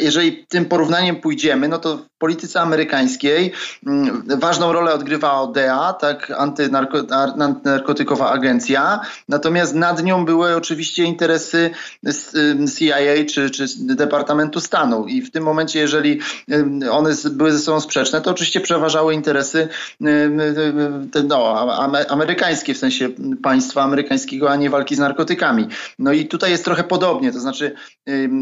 jeżeli 0.00 0.46
tym 0.46 0.64
porównaniem 0.64 1.16
pójdziemy, 1.16 1.68
no 1.68 1.78
to 1.78 1.96
w 1.96 2.18
polityce 2.18 2.60
amerykańskiej 2.60 3.52
mm, 3.86 4.22
ważną 4.26 4.72
rolę 4.72 4.94
odgrywała 4.94 5.40
ODEA, 5.40 5.92
tak, 6.00 6.32
antynarkotykowa 6.38 8.30
agencja, 8.30 9.00
natomiast 9.28 9.74
nad 9.74 10.04
nią 10.04 10.24
były 10.24 10.56
oczywiście 10.56 11.04
interesy 11.04 11.70
CIA 12.78 13.24
czy, 13.28 13.50
czy 13.50 13.64
Departamentu 13.78 14.60
Stanu. 14.60 15.06
I 15.06 15.22
w 15.22 15.30
tym 15.30 15.44
momencie, 15.44 15.78
jeżeli 15.78 16.20
one 16.90 17.10
były 17.30 17.52
ze 17.52 17.58
sobą 17.58 17.80
sprzeczne, 17.80 18.20
to 18.20 18.30
oczywiście 18.30 18.60
przeważały 18.60 19.14
interesy 19.14 19.68
no, 21.28 21.70
amerykańskie 22.08 22.51
amerykańskie, 22.52 22.74
w 22.74 22.78
sensie 22.78 23.08
państwa 23.42 23.82
amerykańskiego, 23.82 24.50
a 24.50 24.56
nie 24.56 24.70
walki 24.70 24.94
z 24.94 24.98
narkotykami. 24.98 25.66
No 25.98 26.12
i 26.12 26.26
tutaj 26.26 26.50
jest 26.50 26.64
trochę 26.64 26.84
podobnie, 26.84 27.32
to 27.32 27.40
znaczy 27.40 27.74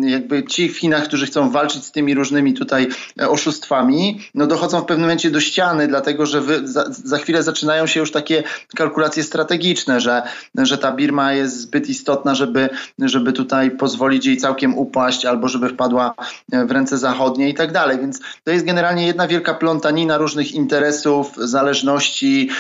jakby 0.03 0.45
ci 0.45 0.69
w 0.69 0.79
Chinach, 0.79 1.05
którzy 1.05 1.27
chcą 1.27 1.51
walczyć 1.51 1.85
z 1.85 1.93
tymi 1.93 2.15
różnymi 2.15 2.55
tutaj 2.55 2.89
e, 3.21 3.29
oszustwami, 3.29 4.21
no 4.35 4.47
dochodzą 4.47 4.81
w 4.81 4.85
pewnym 4.85 5.01
momencie 5.01 5.31
do 5.31 5.41
ściany, 5.41 5.89
dlatego 5.89 6.27
że 6.27 6.41
wy, 6.41 6.69
za, 6.69 6.85
za 6.91 7.19
chwilę 7.19 7.43
zaczynają 7.43 7.87
się 7.87 8.01
już 8.01 8.13
takie 8.13 8.43
kalkulacje 8.77 9.23
strategiczne, 9.23 10.01
że, 10.01 10.23
że 10.55 10.79
ta 10.79 10.93
Birma 10.93 11.33
jest 11.33 11.61
zbyt 11.61 11.89
istotna, 11.89 12.35
żeby, 12.35 12.69
żeby 12.99 13.33
tutaj 13.33 13.71
pozwolić 13.71 14.27
jej 14.27 14.37
całkiem 14.37 14.79
upaść 14.79 15.25
albo 15.25 15.49
żeby 15.49 15.69
wpadła 15.69 16.15
e, 16.53 16.65
w 16.65 16.71
ręce 16.71 16.99
zachodnie 16.99 17.49
i 17.49 17.55
tak 17.55 17.73
dalej. 17.73 17.99
Więc 17.99 18.21
to 18.45 18.51
jest 18.51 18.65
generalnie 18.65 19.07
jedna 19.07 19.27
wielka 19.29 19.55
plątanina 19.55 20.19
różnych 20.19 20.53
interesów, 20.53 21.37
zależności, 21.37 22.51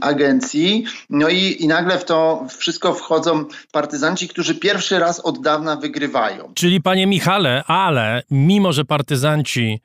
agencji 0.00 0.73
no 1.10 1.28
i, 1.28 1.56
i 1.62 1.68
nagle 1.68 1.98
w 1.98 2.04
to 2.04 2.46
wszystko 2.58 2.94
wchodzą 2.94 3.44
partyzanci, 3.72 4.28
którzy 4.28 4.54
pierwszy 4.54 4.98
raz 4.98 5.20
od 5.20 5.42
dawna 5.42 5.76
wygrywają. 5.76 6.52
Czyli 6.54 6.82
panie 6.82 7.06
Michale, 7.06 7.64
ale 7.64 8.22
mimo, 8.30 8.72
że 8.72 8.84
partyzanci 8.84 9.80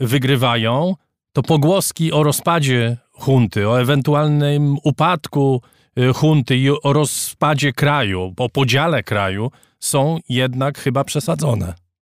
wygrywają, 0.00 0.94
to 1.32 1.42
pogłoski 1.42 2.12
o 2.12 2.22
rozpadzie 2.22 2.96
hunty, 3.12 3.68
o 3.68 3.80
ewentualnym 3.80 4.76
upadku 4.84 5.62
y, 5.98 6.12
hunty 6.12 6.56
i 6.56 6.70
o 6.70 6.92
rozpadzie 6.92 7.72
kraju, 7.72 8.34
o 8.36 8.48
podziale 8.48 9.02
kraju 9.02 9.50
są 9.80 10.18
jednak 10.28 10.78
chyba 10.78 11.04
przesadzone. 11.04 11.74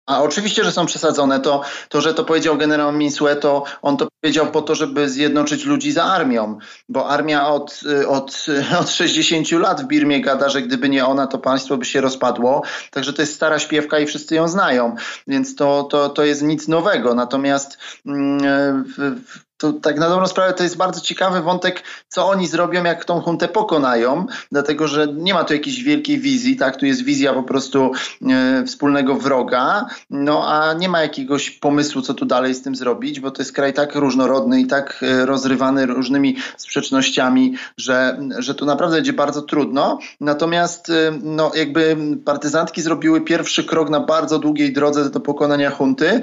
A 0.05 0.21
oczywiście, 0.21 0.63
że 0.63 0.71
są 0.71 0.85
przesadzone. 0.85 1.39
To, 1.39 1.61
to 1.89 2.01
że 2.01 2.13
to 2.13 2.23
powiedział 2.23 2.57
generał 2.57 2.91
Minsue, 2.91 3.35
to 3.41 3.63
on 3.81 3.97
to 3.97 4.07
powiedział 4.21 4.47
po 4.47 4.61
to, 4.61 4.75
żeby 4.75 5.09
zjednoczyć 5.09 5.65
ludzi 5.65 5.91
za 5.91 6.03
armią, 6.03 6.57
bo 6.89 7.09
armia 7.09 7.47
od, 7.47 7.81
od, 8.07 8.45
od 8.81 8.89
60 8.89 9.51
lat 9.51 9.81
w 9.81 9.87
Birmie 9.87 10.21
gada, 10.21 10.49
że 10.49 10.61
gdyby 10.61 10.89
nie 10.89 11.05
ona, 11.05 11.27
to 11.27 11.37
państwo 11.37 11.77
by 11.77 11.85
się 11.85 12.01
rozpadło. 12.01 12.61
Także 12.91 13.13
to 13.13 13.21
jest 13.21 13.35
stara 13.35 13.59
śpiewka 13.59 13.99
i 13.99 14.05
wszyscy 14.05 14.35
ją 14.35 14.47
znają, 14.47 14.95
więc 15.27 15.55
to, 15.55 15.83
to, 15.83 16.09
to 16.09 16.23
jest 16.23 16.41
nic 16.41 16.67
nowego. 16.67 17.15
Natomiast 17.15 17.77
mm, 18.05 18.83
w, 18.83 19.19
to 19.61 19.73
tak 19.73 19.99
na 19.99 20.09
dobrą 20.09 20.27
sprawę 20.27 20.53
to 20.53 20.63
jest 20.63 20.77
bardzo 20.77 21.01
ciekawy 21.01 21.41
wątek, 21.41 21.83
co 22.09 22.27
oni 22.27 22.47
zrobią, 22.47 22.83
jak 22.83 23.05
tą 23.05 23.21
huntę 23.21 23.47
pokonają, 23.47 24.25
dlatego 24.51 24.87
że 24.87 25.07
nie 25.07 25.33
ma 25.33 25.43
tu 25.43 25.53
jakiejś 25.53 25.83
wielkiej 25.83 26.19
wizji, 26.19 26.55
tak? 26.55 26.77
Tu 26.77 26.85
jest 26.85 27.03
wizja 27.03 27.33
po 27.33 27.43
prostu 27.43 27.91
e, 28.29 28.63
wspólnego 28.65 29.15
wroga, 29.15 29.85
no 30.09 30.47
a 30.47 30.73
nie 30.73 30.89
ma 30.89 31.01
jakiegoś 31.01 31.49
pomysłu, 31.49 32.01
co 32.01 32.13
tu 32.13 32.25
dalej 32.25 32.53
z 32.53 32.61
tym 32.61 32.75
zrobić, 32.75 33.19
bo 33.19 33.31
to 33.31 33.41
jest 33.41 33.53
kraj 33.53 33.73
tak 33.73 33.95
różnorodny 33.95 34.61
i 34.61 34.67
tak 34.67 35.03
e, 35.03 35.25
rozrywany 35.25 35.85
różnymi 35.85 36.37
sprzecznościami, 36.57 37.55
że, 37.77 38.19
że 38.39 38.55
tu 38.55 38.65
naprawdę 38.65 38.95
będzie 38.95 39.13
bardzo 39.13 39.41
trudno. 39.41 39.99
Natomiast 40.19 40.89
e, 40.89 40.93
no, 41.23 41.51
jakby 41.55 41.97
partyzantki 42.25 42.81
zrobiły 42.81 43.21
pierwszy 43.21 43.63
krok 43.63 43.89
na 43.89 43.99
bardzo 43.99 44.39
długiej 44.39 44.73
drodze 44.73 45.09
do 45.09 45.19
pokonania 45.19 45.69
hunty, 45.69 46.21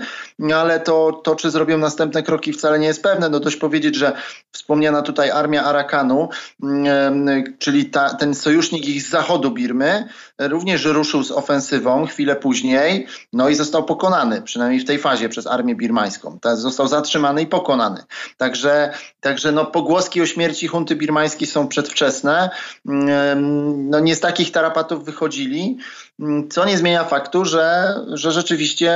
ale 0.57 0.81
to, 0.81 1.21
to 1.25 1.37
czy 1.37 1.51
zrobią 1.51 1.79
następne 1.79 2.23
kroki 2.23 2.53
wcale 2.53 2.79
nie 2.79 2.87
jest 2.87 3.03
pewne 3.03 3.29
no 3.29 3.41
dość 3.41 3.57
powiedzieć, 3.57 3.95
że 3.95 4.13
wspomniana 4.53 5.03
tutaj 5.03 5.31
armia 5.31 5.65
Arakanu, 5.65 6.29
mm, 6.63 7.57
czyli 7.59 7.87
ta, 7.91 8.15
ten 8.15 8.35
sojusznik 8.35 8.89
ich 8.89 9.03
z 9.03 9.11
zachodu 9.11 9.51
Birmy, 9.51 10.09
również 10.39 10.85
ruszył 10.85 11.23
z 11.23 11.31
ofensywą 11.31 12.07
chwilę 12.07 12.37
później, 12.37 13.07
no 13.33 13.49
i 13.49 13.55
został 13.55 13.85
pokonany, 13.85 14.43
przynajmniej 14.43 14.81
w 14.81 14.85
tej 14.85 14.99
fazie 14.99 15.29
przez 15.29 15.47
armię 15.47 15.75
birmańską. 15.75 16.39
Został 16.55 16.89
zatrzymany 16.89 17.43
i 17.43 17.47
pokonany. 17.47 18.05
Także, 18.37 18.93
także 19.21 19.53
no, 19.53 19.67
pogłoski 19.67 20.23
o 20.23 20.27
śmierci 20.27 20.67
hunty 20.67 20.97
birmańskiej 20.97 21.49
są 21.49 21.69
przedwczesne. 21.69 22.51
Mm, 22.89 23.91
no 23.91 24.01
nie 24.01 24.17
z 24.17 24.21
takich 24.21 24.53
tarapatów 24.53 25.05
wychodzili, 25.05 25.79
mm, 26.21 26.49
co 26.49 26.65
nie 26.65 26.79
zmienia 26.79 27.05
faktu, 27.05 27.45
że, 27.45 27.95
że 28.13 28.33
rzeczywiście 28.33 28.93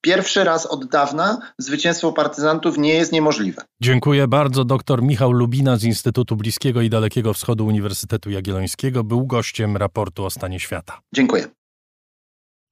pierwszy 0.00 0.44
raz 0.44 0.66
od 0.66 0.86
dawna 0.86 1.38
zwycięstwo 1.58 2.12
partyzantów 2.12 2.78
nie 2.78 2.94
jest 2.94 3.12
niemożliwe. 3.12 3.62
Dziękuję 3.82 4.28
bardzo. 4.28 4.64
Dr 4.64 5.02
Michał 5.02 5.32
Lubina 5.32 5.76
z 5.76 5.84
Instytutu 5.84 6.36
Bliskiego 6.36 6.80
i 6.80 6.90
Dalekiego 6.90 7.34
Wschodu 7.34 7.66
Uniwersytetu 7.66 8.30
Jagiellońskiego 8.30 9.04
był 9.04 9.26
gościem 9.26 9.76
raportu 9.76 10.24
o 10.24 10.30
stanie 10.30 10.60
świata. 10.60 11.00
Dziękuję. 11.14 11.46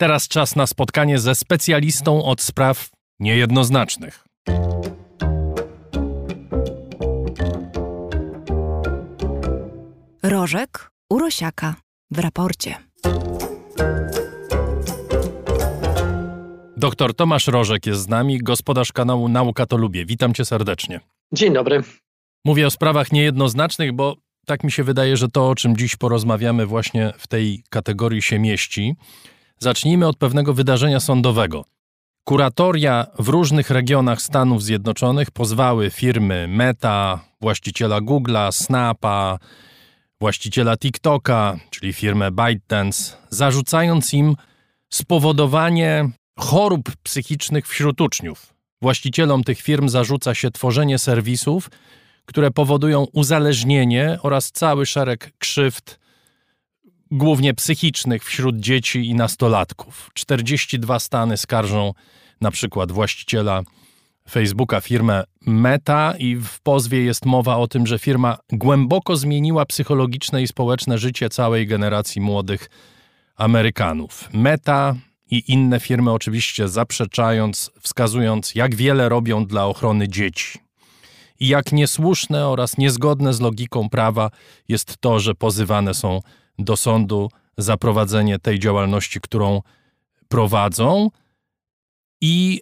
Teraz 0.01 0.29
czas 0.29 0.57
na 0.57 0.67
spotkanie 0.67 1.19
ze 1.19 1.35
specjalistą 1.35 2.25
od 2.25 2.41
spraw 2.41 2.91
niejednoznacznych. 3.21 4.25
Rożek 10.31 10.91
Urosiaka 11.13 11.75
w 12.11 12.19
raporcie. 12.19 12.75
Doktor 16.77 17.15
Tomasz 17.15 17.47
Rożek 17.47 17.87
jest 17.87 18.03
z 18.03 18.09
nami, 18.09 18.39
gospodarz 18.39 18.93
kanału 18.93 19.29
Nauka 19.29 19.67
to 19.67 19.77
Lubię. 19.77 20.07
Witam 20.07 20.35
cię 20.35 20.45
serdecznie. 20.45 21.01
Dzień 21.33 21.53
dobry. 21.53 21.83
Mówię 22.45 22.67
o 22.67 22.71
sprawach 22.71 23.13
niejednoznacznych, 23.13 23.93
bo 23.93 24.17
tak 24.47 24.65
mi 24.65 24.73
się 24.73 24.85
wydaje, 24.85 25.17
że 25.17 25.29
to, 25.29 25.49
o 25.49 25.55
czym 25.55 25.77
dziś 25.77 25.97
porozmawiamy, 25.97 26.67
właśnie 26.67 27.13
w 27.19 27.27
tej 27.27 27.65
kategorii 27.71 28.23
się 28.23 28.39
mieści. 28.39 28.95
Zacznijmy 29.59 30.07
od 30.07 30.17
pewnego 30.17 30.55
wydarzenia 30.55 31.01
sądowego. 31.01 31.65
Kuratoria 32.25 33.07
w 33.19 33.29
różnych 33.29 33.71
regionach 33.71 34.23
Stanów 34.23 34.63
Zjednoczonych 34.63 35.31
pozwały 35.31 35.91
firmy 35.91 36.49
Meta, 36.49 37.21
właściciela 37.41 38.01
Google'a, 38.01 38.53
Snapa, 38.53 39.39
właściciela 40.21 40.77
TikToka, 40.77 41.59
czyli 41.71 41.93
firmę 41.93 42.31
ByteDance, 42.31 43.17
zarzucając 43.31 44.15
im 44.15 44.37
spowodowanie 44.91 46.11
chorób 46.39 46.97
psychicznych 47.03 47.69
wśród 47.69 48.01
uczniów. 48.01 48.55
Właścicielom 48.83 49.45
tych 49.45 49.61
firm 49.61 49.89
zarzuca 49.89 50.35
się 50.35 50.51
tworzenie 50.51 50.99
serwisów, 50.99 51.71
które 52.25 52.51
powodują 52.51 53.07
uzależnienie 53.13 54.19
oraz 54.23 54.53
cały 54.53 54.87
szereg 54.87 55.33
krzywd, 55.39 56.01
głównie 57.11 57.55
psychicznych, 57.55 58.25
wśród 58.25 58.57
dzieci 58.57 59.07
i 59.07 59.15
nastolatków. 59.15 60.11
42 60.15 60.99
stany 60.99 61.37
skarżą 61.37 61.93
na 62.41 62.51
przykład 62.51 62.93
właściciela 62.93 63.63
Facebooka, 64.29 64.81
firmę 64.81 65.25
Meta, 65.47 66.15
i 66.19 66.37
w 66.37 66.61
pozwie 66.61 67.05
jest 67.05 67.27
mowa 67.27 67.57
o 67.57 67.69
tym, 67.69 67.87
że 67.87 67.99
firma 67.99 68.39
głęboko 68.53 69.17
zmieniła 69.17 69.67
psychologiczne 69.67 70.43
i 70.43 70.47
społeczne 70.47 70.99
życie 70.99 71.29
całej 71.29 71.67
generacji 71.67 72.21
młodych 72.21 72.71
Amerykanów. 73.37 74.29
Meta 74.33 74.95
i 75.31 75.53
inne 75.53 75.81
firmy 75.81 76.13
oczywiście 76.13 76.69
zaprzeczając, 76.69 77.71
wskazując, 77.81 78.55
jak 78.55 78.75
wiele 78.75 79.09
robią 79.09 79.47
dla 79.47 79.67
ochrony 79.67 80.09
dzieci. 80.09 80.59
I 81.41 81.49
jak 81.49 81.73
niesłuszne 81.73 82.49
oraz 82.49 82.79
niezgodne 82.79 83.35
z 83.35 83.41
logiką 83.41 83.89
prawa 83.89 84.31
jest 84.69 84.97
to, 85.01 85.21
że 85.21 85.35
pozywane 85.35 85.95
są 85.95 86.21
do 86.59 86.77
sądu 86.77 87.31
za 87.59 87.77
prowadzenie 87.77 88.39
tej 88.39 88.59
działalności, 88.59 89.21
którą 89.21 89.63
prowadzą. 90.29 91.11
I 92.21 92.61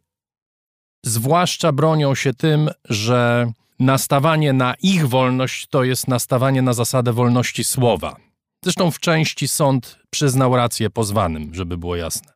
zwłaszcza 1.05 1.73
bronią 1.73 2.15
się 2.15 2.35
tym, 2.35 2.71
że 2.85 3.53
nastawanie 3.79 4.53
na 4.53 4.75
ich 4.83 5.09
wolność 5.09 5.67
to 5.67 5.85
jest 5.85 6.09
nastawanie 6.09 6.63
na 6.63 6.73
zasadę 6.73 7.13
wolności 7.13 7.65
słowa. 7.65 8.17
Zresztą 8.65 8.91
w 8.91 9.01
części 9.01 9.49
sąd 9.49 9.99
przyznał 10.11 10.57
rację 10.57 10.91
pozwanym, 10.91 11.55
żeby 11.55 11.79
było 11.79 11.97
jasne. 11.97 12.33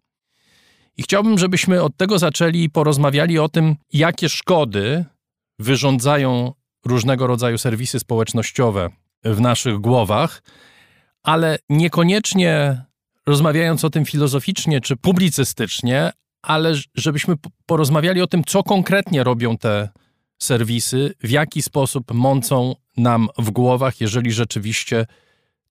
I 0.96 1.02
chciałbym, 1.02 1.38
żebyśmy 1.38 1.82
od 1.82 1.96
tego 1.96 2.18
zaczęli 2.18 2.62
i 2.62 2.70
porozmawiali 2.70 3.38
o 3.38 3.48
tym, 3.48 3.76
jakie 3.92 4.28
szkody 4.28 5.04
wyrządzają 5.58 6.52
różnego 6.86 7.26
rodzaju 7.26 7.58
serwisy 7.58 7.98
społecznościowe 7.98 8.90
w 9.24 9.40
naszych 9.40 9.78
głowach, 9.78 10.42
ale 11.22 11.58
niekoniecznie 11.68 12.84
rozmawiając 13.26 13.84
o 13.84 13.90
tym 13.90 14.04
filozoficznie 14.04 14.80
czy 14.80 14.96
publicystycznie, 14.96 16.12
ale 16.42 16.74
żebyśmy 16.94 17.34
porozmawiali 17.66 18.22
o 18.22 18.26
tym, 18.26 18.44
co 18.44 18.62
konkretnie 18.62 19.24
robią 19.24 19.58
te 19.58 19.88
serwisy, 20.38 21.14
w 21.20 21.30
jaki 21.30 21.62
sposób 21.62 22.14
mącą 22.14 22.74
nam 22.96 23.28
w 23.38 23.50
głowach, 23.50 24.00
jeżeli 24.00 24.32
rzeczywiście 24.32 25.06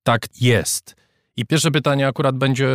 tak 0.04 0.42
jest. 0.42 0.96
I 1.36 1.46
pierwsze 1.46 1.72
pytanie 1.72 2.08
akurat 2.08 2.38
będzie 2.38 2.68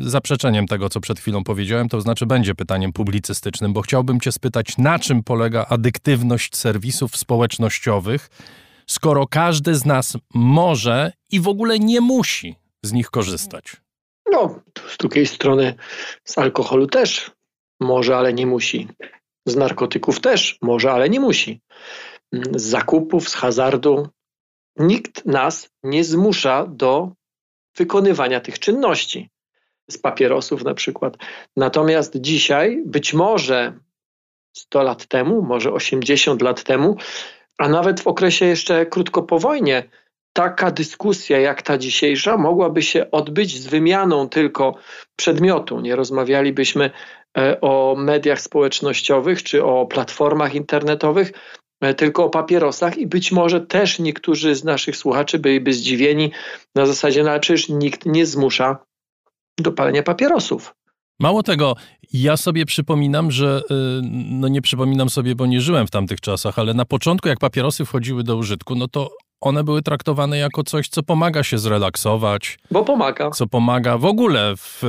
zaprzeczeniem 0.00 0.66
tego, 0.66 0.88
co 0.88 1.00
przed 1.00 1.20
chwilą 1.20 1.44
powiedziałem, 1.44 1.88
to 1.88 2.00
znaczy 2.00 2.26
będzie 2.26 2.54
pytaniem 2.54 2.92
publicystycznym, 2.92 3.72
bo 3.72 3.82
chciałbym 3.82 4.20
Cię 4.20 4.32
spytać, 4.32 4.78
na 4.78 4.98
czym 4.98 5.22
polega 5.22 5.66
adyktywność 5.68 6.56
serwisów 6.56 7.16
społecznościowych, 7.16 8.30
skoro 8.86 9.26
każdy 9.26 9.74
z 9.74 9.84
nas 9.84 10.16
może 10.34 11.12
i 11.30 11.40
w 11.40 11.48
ogóle 11.48 11.78
nie 11.78 12.00
musi 12.00 12.56
z 12.82 12.92
nich 12.92 13.10
korzystać? 13.10 13.83
No, 14.30 14.60
z 14.88 14.96
drugiej 14.96 15.26
strony 15.26 15.74
z 16.24 16.38
alkoholu 16.38 16.86
też 16.86 17.30
może, 17.80 18.16
ale 18.16 18.32
nie 18.32 18.46
musi. 18.46 18.88
Z 19.46 19.56
narkotyków 19.56 20.20
też 20.20 20.58
może, 20.62 20.92
ale 20.92 21.08
nie 21.08 21.20
musi. 21.20 21.60
Z 22.32 22.62
zakupów, 22.62 23.28
z 23.28 23.34
hazardu. 23.34 24.08
Nikt 24.76 25.26
nas 25.26 25.70
nie 25.82 26.04
zmusza 26.04 26.66
do 26.66 27.12
wykonywania 27.76 28.40
tych 28.40 28.58
czynności. 28.58 29.30
Z 29.90 29.98
papierosów 29.98 30.64
na 30.64 30.74
przykład. 30.74 31.16
Natomiast 31.56 32.16
dzisiaj, 32.16 32.82
być 32.86 33.14
może 33.14 33.78
100 34.56 34.82
lat 34.82 35.06
temu, 35.06 35.42
może 35.42 35.72
80 35.72 36.42
lat 36.42 36.64
temu, 36.64 36.96
a 37.58 37.68
nawet 37.68 38.00
w 38.00 38.06
okresie 38.06 38.46
jeszcze 38.46 38.86
krótko 38.86 39.22
po 39.22 39.38
wojnie, 39.38 39.88
taka 40.34 40.70
dyskusja 40.70 41.38
jak 41.40 41.62
ta 41.62 41.78
dzisiejsza 41.78 42.36
mogłaby 42.36 42.82
się 42.82 43.10
odbyć 43.10 43.60
z 43.60 43.66
wymianą 43.66 44.28
tylko 44.28 44.74
przedmiotu. 45.16 45.80
Nie 45.80 45.96
rozmawialibyśmy 45.96 46.90
e, 47.38 47.60
o 47.60 47.94
mediach 47.98 48.40
społecznościowych 48.40 49.42
czy 49.42 49.64
o 49.64 49.86
platformach 49.86 50.54
internetowych, 50.54 51.32
e, 51.80 51.94
tylko 51.94 52.24
o 52.24 52.30
papierosach 52.30 52.98
i 52.98 53.06
być 53.06 53.32
może 53.32 53.60
też 53.60 53.98
niektórzy 53.98 54.54
z 54.54 54.64
naszych 54.64 54.96
słuchaczy 54.96 55.38
byliby 55.38 55.72
zdziwieni 55.72 56.30
na 56.74 56.86
zasadzie, 56.86 57.24
no 57.24 57.40
przecież 57.40 57.68
nikt 57.68 58.06
nie 58.06 58.26
zmusza 58.26 58.78
do 59.60 59.72
palenia 59.72 60.02
papierosów. 60.02 60.74
Mało 61.20 61.42
tego, 61.42 61.74
ja 62.12 62.36
sobie 62.36 62.66
przypominam, 62.66 63.30
że 63.30 63.62
y, 63.70 63.74
no 64.30 64.48
nie 64.48 64.62
przypominam 64.62 65.10
sobie, 65.10 65.34
bo 65.34 65.46
nie 65.46 65.60
żyłem 65.60 65.86
w 65.86 65.90
tamtych 65.90 66.20
czasach, 66.20 66.58
ale 66.58 66.74
na 66.74 66.84
początku, 66.84 67.28
jak 67.28 67.38
papierosy 67.38 67.84
wchodziły 67.84 68.24
do 68.24 68.36
użytku, 68.36 68.74
no 68.74 68.88
to 68.88 69.10
one 69.44 69.64
były 69.64 69.82
traktowane 69.82 70.38
jako 70.38 70.62
coś, 70.62 70.88
co 70.88 71.02
pomaga 71.02 71.42
się 71.42 71.58
zrelaksować. 71.58 72.58
Bo 72.70 72.84
pomaga. 72.84 73.30
Co 73.30 73.46
pomaga 73.46 73.98
w 73.98 74.04
ogóle 74.04 74.56
w, 74.56 74.82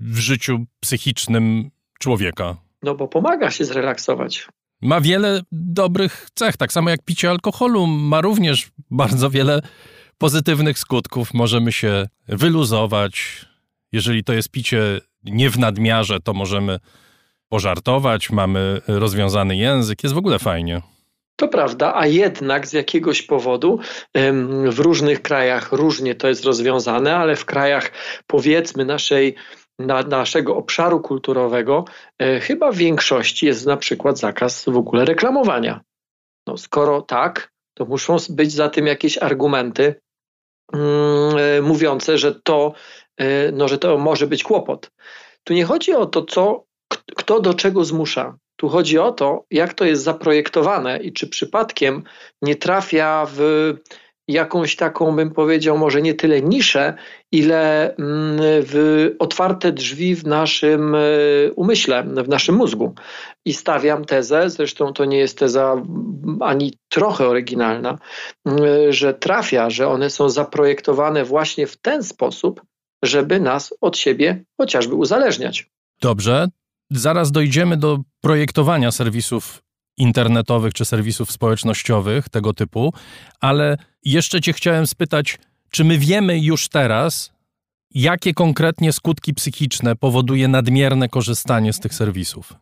w 0.00 0.18
życiu 0.18 0.64
psychicznym 0.80 1.70
człowieka. 1.98 2.56
No 2.82 2.94
bo 2.94 3.08
pomaga 3.08 3.50
się 3.50 3.64
zrelaksować. 3.64 4.48
Ma 4.82 5.00
wiele 5.00 5.40
dobrych 5.52 6.28
cech, 6.34 6.56
tak 6.56 6.72
samo 6.72 6.90
jak 6.90 7.02
picie 7.02 7.30
alkoholu 7.30 7.86
ma 7.86 8.20
również 8.20 8.68
bardzo 8.90 9.30
wiele 9.30 9.62
pozytywnych 10.18 10.78
skutków. 10.78 11.34
Możemy 11.34 11.72
się 11.72 12.08
wyluzować. 12.28 13.44
Jeżeli 13.92 14.24
to 14.24 14.32
jest 14.32 14.50
picie 14.50 15.00
nie 15.24 15.50
w 15.50 15.58
nadmiarze, 15.58 16.20
to 16.20 16.34
możemy 16.34 16.78
pożartować, 17.48 18.30
mamy 18.30 18.80
rozwiązany 18.86 19.56
język, 19.56 20.02
jest 20.02 20.14
w 20.14 20.18
ogóle 20.18 20.38
fajnie. 20.38 20.82
To 21.36 21.48
prawda, 21.48 21.92
a 21.94 22.06
jednak 22.06 22.66
z 22.66 22.72
jakiegoś 22.72 23.22
powodu 23.22 23.78
w 24.70 24.78
różnych 24.78 25.22
krajach 25.22 25.72
różnie 25.72 26.14
to 26.14 26.28
jest 26.28 26.44
rozwiązane, 26.44 27.16
ale 27.16 27.36
w 27.36 27.44
krajach 27.44 27.92
powiedzmy 28.26 28.84
naszej 28.84 29.36
na, 29.78 30.02
naszego 30.02 30.56
obszaru 30.56 31.00
kulturowego 31.00 31.84
e, 32.18 32.40
chyba 32.40 32.72
w 32.72 32.76
większości 32.76 33.46
jest 33.46 33.66
na 33.66 33.76
przykład 33.76 34.18
zakaz 34.18 34.64
w 34.64 34.76
ogóle 34.76 35.04
reklamowania. 35.04 35.80
No, 36.46 36.56
skoro 36.56 37.02
tak, 37.02 37.52
to 37.74 37.84
muszą 37.84 38.16
być 38.30 38.52
za 38.52 38.68
tym 38.68 38.86
jakieś 38.86 39.18
argumenty 39.18 40.00
mm, 40.72 41.36
e, 41.38 41.62
mówiące, 41.62 42.18
że 42.18 42.34
to, 42.34 42.72
e, 43.16 43.52
no, 43.52 43.68
że 43.68 43.78
to 43.78 43.98
może 43.98 44.26
być 44.26 44.42
kłopot. 44.42 44.90
Tu 45.44 45.54
nie 45.54 45.64
chodzi 45.64 45.92
o 45.92 46.06
to, 46.06 46.24
co, 46.24 46.64
kto 47.16 47.40
do 47.40 47.54
czego 47.54 47.84
zmusza. 47.84 48.36
Tu 48.56 48.68
chodzi 48.68 48.98
o 48.98 49.12
to, 49.12 49.44
jak 49.50 49.74
to 49.74 49.84
jest 49.84 50.02
zaprojektowane 50.02 50.98
i 50.98 51.12
czy 51.12 51.28
przypadkiem 51.28 52.02
nie 52.42 52.56
trafia 52.56 53.26
w 53.34 53.72
jakąś 54.28 54.76
taką, 54.76 55.16
bym 55.16 55.30
powiedział, 55.30 55.78
może 55.78 56.02
nie 56.02 56.14
tyle 56.14 56.42
niszę, 56.42 56.94
ile 57.32 57.94
mm, 57.96 58.36
w 58.40 59.10
otwarte 59.18 59.72
drzwi 59.72 60.14
w 60.14 60.26
naszym 60.26 60.94
e, 60.94 60.98
umyśle, 61.56 62.02
w 62.02 62.28
naszym 62.28 62.54
mózgu. 62.54 62.94
I 63.44 63.52
stawiam 63.52 64.04
tezę, 64.04 64.50
zresztą 64.50 64.92
to 64.92 65.04
nie 65.04 65.18
jest 65.18 65.38
teza 65.38 65.82
ani 66.40 66.78
trochę 66.88 67.28
oryginalna, 67.28 67.98
że 68.88 69.14
trafia, 69.14 69.70
że 69.70 69.88
one 69.88 70.10
są 70.10 70.28
zaprojektowane 70.28 71.24
właśnie 71.24 71.66
w 71.66 71.76
ten 71.76 72.02
sposób, 72.02 72.62
żeby 73.02 73.40
nas 73.40 73.74
od 73.80 73.96
siebie 73.98 74.44
chociażby 74.60 74.94
uzależniać. 74.94 75.70
Dobrze, 76.00 76.48
zaraz 76.90 77.32
dojdziemy 77.32 77.76
do 77.76 77.98
projektowania 78.20 78.90
serwisów 78.92 79.62
internetowych 79.96 80.74
czy 80.74 80.84
serwisów 80.84 81.32
społecznościowych 81.32 82.28
tego 82.28 82.54
typu, 82.54 82.92
ale 83.40 83.76
jeszcze 84.04 84.40
Cię 84.40 84.52
chciałem 84.52 84.86
spytać, 84.86 85.38
czy 85.70 85.84
my 85.84 85.98
wiemy 85.98 86.38
już 86.40 86.68
teraz, 86.68 87.36
Jakie 87.94 88.34
konkretnie 88.34 88.92
skutki 88.92 89.34
psychiczne 89.34 89.96
powoduje 89.96 90.48
nadmierne 90.48 91.08
korzystanie 91.08 91.72
z 91.72 91.80
tych 91.80 91.94
serwisów? 91.94 92.52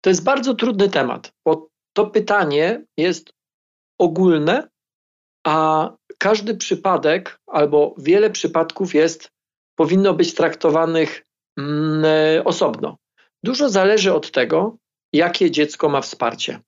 To 0.00 0.10
jest 0.10 0.24
bardzo 0.24 0.54
trudny 0.54 0.88
temat, 0.88 1.32
bo 1.44 1.68
to 1.92 2.06
pytanie 2.06 2.84
jest 2.96 3.32
ogólne, 3.98 4.68
a 5.46 5.90
każdy 6.18 6.54
przypadek 6.54 7.40
albo 7.46 7.94
wiele 7.98 8.30
przypadków 8.30 8.94
jest, 8.94 9.30
powinno 9.74 10.14
być 10.14 10.34
traktowanych 10.34 11.26
mm, 11.58 12.04
osobno. 12.44 12.96
Dużo 13.44 13.68
zależy 13.68 14.14
od 14.14 14.30
tego, 14.30 14.76
jakie 15.12 15.50
dziecko 15.50 15.88
ma 15.88 16.00
wsparcie. 16.00 16.60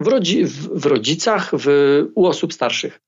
W, 0.00 0.06
rodzi 0.06 0.44
w, 0.44 0.68
w 0.68 0.86
rodzicach, 0.86 1.50
w, 1.52 1.66
u 2.14 2.26
osób 2.26 2.52
starszych. 2.52 3.00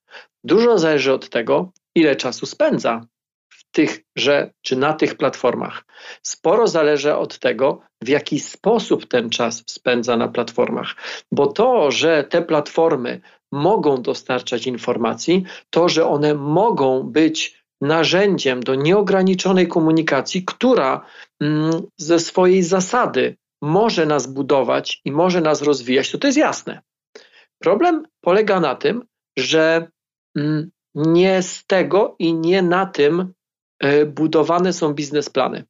Dużo 0.45 0.79
zależy 0.79 1.13
od 1.13 1.29
tego, 1.29 1.73
ile 1.95 2.17
czasu 2.17 2.47
spędza 2.47 3.07
w 3.49 3.71
tych, 3.71 4.01
że, 4.17 4.51
czy 4.63 4.77
na 4.77 4.93
tych 4.93 5.15
platformach. 5.15 5.85
Sporo 6.23 6.67
zależy 6.67 7.15
od 7.15 7.39
tego, 7.39 7.81
w 8.03 8.09
jaki 8.09 8.41
sposób 8.41 9.07
ten 9.07 9.31
czas 9.31 9.65
spędza 9.67 10.17
na 10.17 10.29
platformach. 10.29 10.95
Bo 11.33 11.47
to, 11.47 11.91
że 11.91 12.25
te 12.25 12.43
platformy 12.43 13.21
mogą 13.53 14.03
dostarczać 14.03 14.67
informacji, 14.67 15.45
to, 15.71 15.89
że 15.89 16.07
one 16.07 16.35
mogą 16.35 17.03
być 17.03 17.64
narzędziem 17.85 18.63
do 18.63 18.75
nieograniczonej 18.75 19.69
komunikacji, 19.69 20.45
która 20.45 21.07
mm, 21.41 21.83
ze 21.97 22.19
swojej 22.19 22.63
zasady 22.63 23.37
może 23.63 24.07
nas 24.07 24.27
budować 24.27 25.01
i 25.05 25.13
może 25.13 25.41
nas 25.41 25.63
rozwijać, 25.63 26.11
to 26.11 26.19
to 26.19 26.27
jest 26.27 26.39
jasne. 26.39 26.83
Problem 27.59 28.05
polega 28.21 28.61
na 28.61 28.75
tym, 28.75 29.03
że 29.39 29.89
mm, 30.37 30.71
nie 30.95 31.43
z 31.43 31.67
tego 31.67 32.17
i 32.19 32.35
nie 32.35 32.63
na 32.63 32.87
tym 32.87 33.33
e, 33.81 34.07
budowane 34.07 34.73
są 34.73 34.95
biznesplany 34.95 35.65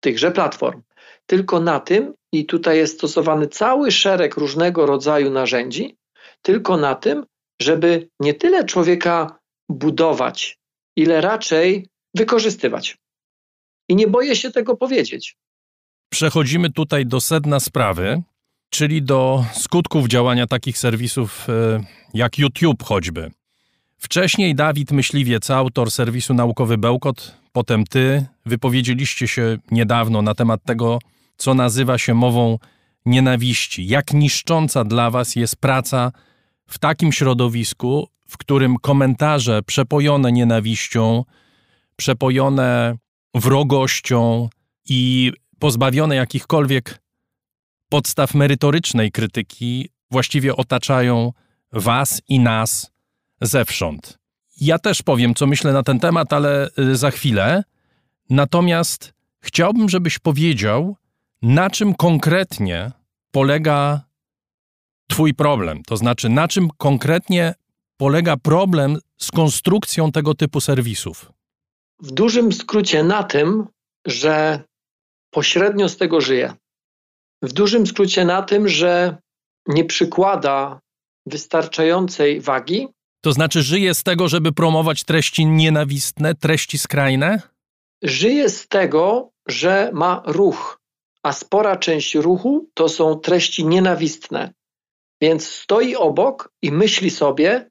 tychże 0.00 0.30
platform, 0.30 0.82
tylko 1.26 1.60
na 1.60 1.80
tym, 1.80 2.14
i 2.32 2.46
tutaj 2.46 2.76
jest 2.76 2.94
stosowany 2.94 3.46
cały 3.46 3.90
szereg 3.90 4.36
różnego 4.36 4.86
rodzaju 4.86 5.30
narzędzi, 5.30 5.96
tylko 6.42 6.76
na 6.76 6.94
tym, 6.94 7.26
żeby 7.62 8.08
nie 8.20 8.34
tyle 8.34 8.64
człowieka 8.64 9.38
budować, 9.68 10.59
ile 10.96 11.20
raczej 11.20 11.88
wykorzystywać. 12.14 12.98
I 13.88 13.96
nie 13.96 14.06
boję 14.06 14.36
się 14.36 14.50
tego 14.50 14.76
powiedzieć. 14.76 15.36
Przechodzimy 16.08 16.70
tutaj 16.70 17.06
do 17.06 17.20
sedna 17.20 17.60
sprawy, 17.60 18.22
czyli 18.70 19.02
do 19.02 19.44
skutków 19.52 20.08
działania 20.08 20.46
takich 20.46 20.78
serwisów 20.78 21.48
e, 21.48 21.84
jak 22.14 22.38
YouTube 22.38 22.82
choćby. 22.82 23.30
Wcześniej 23.98 24.54
Dawid 24.54 24.92
Myśliwiec, 24.92 25.50
autor 25.50 25.90
serwisu 25.90 26.34
Naukowy 26.34 26.78
Bełkot, 26.78 27.36
potem 27.52 27.84
ty, 27.84 28.26
wypowiedzieliście 28.46 29.28
się 29.28 29.58
niedawno 29.70 30.22
na 30.22 30.34
temat 30.34 30.60
tego, 30.64 30.98
co 31.36 31.54
nazywa 31.54 31.98
się 31.98 32.14
mową 32.14 32.58
nienawiści. 33.06 33.86
Jak 33.86 34.12
niszcząca 34.12 34.84
dla 34.84 35.10
was 35.10 35.36
jest 35.36 35.56
praca 35.56 36.12
w 36.66 36.78
takim 36.78 37.12
środowisku, 37.12 38.08
w 38.30 38.38
którym 38.38 38.76
komentarze 38.76 39.62
przepojone 39.62 40.32
nienawiścią, 40.32 41.24
przepojone 41.96 42.96
wrogością 43.34 44.48
i 44.88 45.32
pozbawione 45.58 46.16
jakichkolwiek 46.16 47.00
podstaw 47.88 48.34
merytorycznej 48.34 49.12
krytyki 49.12 49.88
właściwie 50.10 50.56
otaczają 50.56 51.32
was 51.72 52.22
i 52.28 52.40
nas 52.40 52.92
zewsząd. 53.40 54.18
Ja 54.60 54.78
też 54.78 55.02
powiem, 55.02 55.34
co 55.34 55.46
myślę 55.46 55.72
na 55.72 55.82
ten 55.82 56.00
temat, 56.00 56.32
ale 56.32 56.68
y, 56.78 56.96
za 56.96 57.10
chwilę. 57.10 57.62
Natomiast 58.30 59.14
chciałbym, 59.40 59.88
żebyś 59.88 60.18
powiedział, 60.18 60.96
na 61.42 61.70
czym 61.70 61.94
konkretnie 61.94 62.92
polega 63.30 64.10
Twój 65.10 65.34
problem. 65.34 65.82
To 65.82 65.96
znaczy, 65.96 66.28
na 66.28 66.48
czym 66.48 66.68
konkretnie 66.78 67.54
polega 68.00 68.36
problem 68.36 68.98
z 69.18 69.30
konstrukcją 69.30 70.12
tego 70.12 70.34
typu 70.34 70.60
serwisów? 70.60 71.32
W 72.02 72.10
dużym 72.10 72.52
skrócie 72.52 73.04
na 73.04 73.22
tym, 73.22 73.66
że 74.06 74.64
pośrednio 75.30 75.88
z 75.88 75.96
tego 75.96 76.20
żyje. 76.20 76.54
W 77.42 77.52
dużym 77.52 77.86
skrócie 77.86 78.24
na 78.24 78.42
tym, 78.42 78.68
że 78.68 79.16
nie 79.66 79.84
przykłada 79.84 80.80
wystarczającej 81.26 82.40
wagi. 82.40 82.88
To 83.24 83.32
znaczy, 83.32 83.62
żyje 83.62 83.94
z 83.94 84.02
tego, 84.02 84.28
żeby 84.28 84.52
promować 84.52 85.04
treści 85.04 85.46
nienawistne, 85.46 86.34
treści 86.34 86.78
skrajne? 86.78 87.42
Żyje 88.02 88.48
z 88.48 88.68
tego, 88.68 89.30
że 89.48 89.90
ma 89.94 90.22
ruch, 90.26 90.80
a 91.22 91.32
spora 91.32 91.76
część 91.76 92.14
ruchu 92.14 92.68
to 92.74 92.88
są 92.88 93.14
treści 93.14 93.66
nienawistne. 93.66 94.52
Więc 95.22 95.48
stoi 95.48 95.96
obok 95.96 96.52
i 96.62 96.72
myśli 96.72 97.10
sobie, 97.10 97.70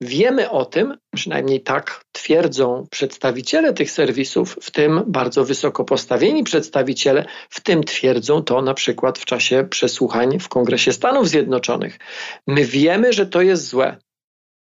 Wiemy 0.00 0.50
o 0.50 0.64
tym, 0.64 0.98
przynajmniej 1.14 1.60
tak 1.60 2.04
twierdzą 2.12 2.86
przedstawiciele 2.90 3.72
tych 3.72 3.90
serwisów, 3.90 4.58
w 4.62 4.70
tym 4.70 5.02
bardzo 5.06 5.44
wysoko 5.44 5.84
postawieni 5.84 6.44
przedstawiciele, 6.44 7.24
w 7.50 7.60
tym 7.60 7.84
twierdzą 7.84 8.42
to 8.42 8.62
na 8.62 8.74
przykład 8.74 9.18
w 9.18 9.24
czasie 9.24 9.66
przesłuchań 9.70 10.38
w 10.38 10.48
Kongresie 10.48 10.92
Stanów 10.92 11.28
Zjednoczonych. 11.28 11.98
My 12.46 12.64
wiemy, 12.64 13.12
że 13.12 13.26
to 13.26 13.42
jest 13.42 13.66
złe 13.66 13.96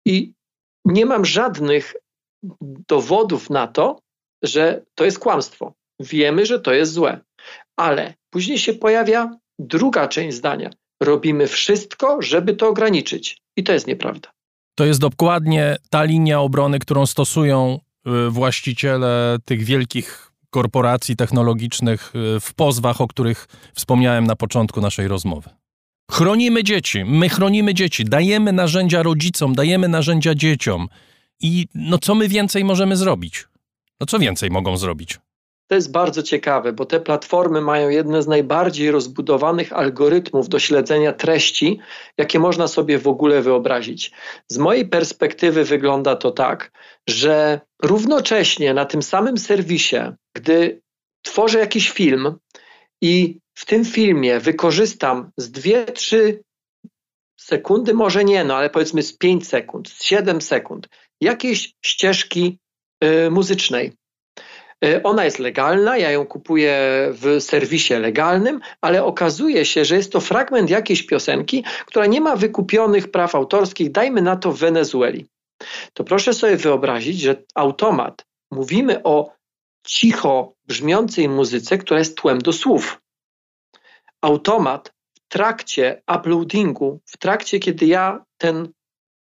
i 0.06 0.34
nie 0.86 1.06
mam 1.06 1.26
żadnych 1.26 1.94
dowodów 2.88 3.50
na 3.50 3.68
to, 3.68 4.00
że 4.44 4.84
to 4.96 5.06
jest 5.06 5.20
kłamstwo. 5.20 5.74
Wiemy, 6.00 6.46
że 6.46 6.60
to 6.60 6.74
jest 6.74 6.92
złe, 6.92 7.20
ale 7.80 8.14
później 8.30 8.58
się 8.58 8.74
pojawia 8.74 9.38
druga 9.60 10.08
część 10.08 10.38
zdania. 10.38 10.70
Robimy 11.04 11.48
wszystko, 11.48 12.22
żeby 12.22 12.56
to 12.56 12.68
ograniczyć. 12.68 13.38
I 13.58 13.64
to 13.64 13.74
jest 13.74 13.88
nieprawda. 13.88 14.32
To 14.76 14.86
jest 14.86 15.00
dokładnie 15.00 15.78
ta 15.90 16.04
linia 16.04 16.40
obrony, 16.40 16.80
którą 16.80 17.06
stosują 17.06 17.80
y, 18.28 18.30
właściciele 18.30 19.38
tych 19.46 19.64
wielkich 19.64 20.32
korporacji 20.50 21.16
technologicznych 21.16 22.14
y, 22.36 22.40
w 22.40 22.54
pozwach, 22.54 23.02
o 23.02 23.08
których 23.08 23.48
wspomniałem 23.76 24.28
na 24.28 24.36
początku 24.36 24.82
naszej 24.82 25.08
rozmowy. 25.08 25.50
Chronimy 26.12 26.64
dzieci, 26.64 27.06
my 27.06 27.30
chronimy 27.30 27.74
dzieci, 27.74 28.06
dajemy 28.06 28.52
narzędzia 28.52 29.04
rodzicom, 29.04 29.56
dajemy 29.56 29.88
narzędzia 29.88 30.36
dzieciom. 30.36 30.88
I 31.40 31.68
no 31.76 31.98
co 31.98 32.16
my 32.16 32.28
więcej 32.28 32.64
możemy 32.64 32.98
zrobić? 32.98 33.48
No 34.00 34.06
co 34.06 34.20
więcej 34.20 34.50
mogą 34.50 34.78
zrobić? 34.78 35.20
To 35.72 35.76
jest 35.76 35.92
bardzo 35.92 36.24
ciekawe, 36.24 36.74
bo 36.74 36.86
te 36.86 37.00
platformy 37.00 37.62
mają 37.62 37.90
jedne 37.90 38.22
z 38.22 38.28
najbardziej 38.28 38.92
rozbudowanych 38.92 39.74
algorytmów 39.74 40.50
do 40.50 40.60
śledzenia 40.60 41.14
treści, 41.14 41.80
jakie 42.18 42.40
można 42.40 42.68
sobie 42.68 43.00
w 43.00 43.08
ogóle 43.08 43.42
wyobrazić. 43.42 44.12
Z 44.48 44.58
mojej 44.58 44.90
perspektywy 44.90 45.64
wygląda 45.64 46.16
to 46.16 46.32
tak, 46.32 46.72
że 47.10 47.62
równocześnie 47.84 48.74
na 48.74 48.86
tym 48.86 49.02
samym 49.02 49.38
serwisie, 49.38 49.98
gdy 50.36 50.82
tworzę 51.22 51.60
jakiś 51.60 51.90
film 51.90 52.36
i 53.02 53.40
w 53.54 53.66
tym 53.66 53.86
filmie 53.86 54.40
wykorzystam 54.40 55.32
z 55.38 55.52
2-3 55.52 56.38
sekundy, 57.40 57.94
może 57.94 58.24
nie, 58.24 58.44
no 58.44 58.56
ale 58.56 58.70
powiedzmy 58.70 59.04
z 59.04 59.18
5 59.18 59.48
sekund, 59.48 59.90
z 59.90 60.04
7 60.04 60.42
sekund, 60.42 60.90
jakiejś 61.22 61.74
ścieżki 61.86 62.60
y, 63.04 63.32
muzycznej 63.32 64.01
ona 65.04 65.26
jest 65.26 65.40
legalna, 65.40 65.98
ja 65.98 66.12
ją 66.12 66.26
kupuję 66.26 66.78
w 67.12 67.38
serwisie 67.40 67.94
legalnym, 67.94 68.60
ale 68.82 69.04
okazuje 69.04 69.66
się, 69.66 69.86
że 69.86 69.96
jest 69.96 70.12
to 70.12 70.22
fragment 70.22 70.70
jakiejś 70.70 71.04
piosenki, 71.04 71.64
która 71.86 72.06
nie 72.06 72.22
ma 72.22 72.36
wykupionych 72.36 73.12
praw 73.12 73.36
autorskich, 73.36 73.92
dajmy 73.92 74.22
na 74.22 74.36
to 74.36 74.52
w 74.52 74.60
Wenezueli. 74.60 75.26
To 75.94 76.04
proszę 76.04 76.34
sobie 76.34 76.58
wyobrazić, 76.58 77.20
że 77.20 77.44
automat, 77.56 78.26
mówimy 78.52 79.04
o 79.04 79.34
cicho 79.88 80.54
brzmiącej 80.66 81.30
muzyce, 81.30 81.78
która 81.78 82.00
jest 82.00 82.18
tłem 82.18 82.40
do 82.40 82.54
słów. 82.54 83.02
Automat 84.22 84.94
w 85.16 85.20
trakcie 85.28 86.02
uploadingu, 86.16 87.00
w 87.06 87.18
trakcie 87.18 87.60
kiedy 87.60 87.86
ja 87.86 88.26
ten 88.38 88.70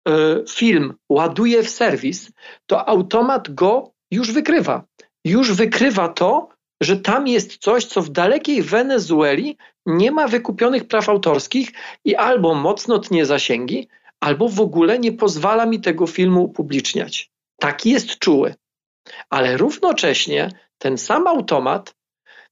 y, 0.10 0.14
film 0.50 0.94
ładuję 1.10 1.64
w 1.64 1.70
serwis, 1.70 2.32
to 2.66 2.90
automat 2.90 3.54
go 3.54 3.92
już 4.12 4.32
wykrywa 4.32 4.84
już 5.28 5.54
wykrywa 5.54 6.10
to, 6.10 6.50
że 6.82 6.98
tam 6.98 7.28
jest 7.28 7.58
coś, 7.58 7.86
co 7.86 8.02
w 8.02 8.10
dalekiej 8.10 8.62
Wenezueli 8.62 9.58
nie 9.86 10.12
ma 10.12 10.28
wykupionych 10.28 10.88
praw 10.88 11.10
autorskich 11.10 11.72
i 12.06 12.16
albo 12.16 12.56
mocno 12.56 13.00
tnie 13.00 13.26
zasięgi, 13.26 13.88
albo 14.20 14.50
w 14.50 14.62
ogóle 14.62 15.00
nie 15.00 15.12
pozwala 15.12 15.66
mi 15.66 15.82
tego 15.82 16.08
filmu 16.08 16.44
upubliczniać. 16.44 17.32
Taki 17.60 17.90
jest 17.90 18.18
czuły. 18.18 18.56
Ale 19.30 19.58
równocześnie 19.58 20.52
ten 20.78 20.98
sam 20.98 21.28
automat 21.28 21.96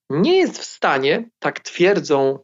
nie 0.09 0.37
jest 0.37 0.57
w 0.57 0.65
stanie, 0.65 1.29
tak 1.39 1.59
twierdzą 1.59 2.39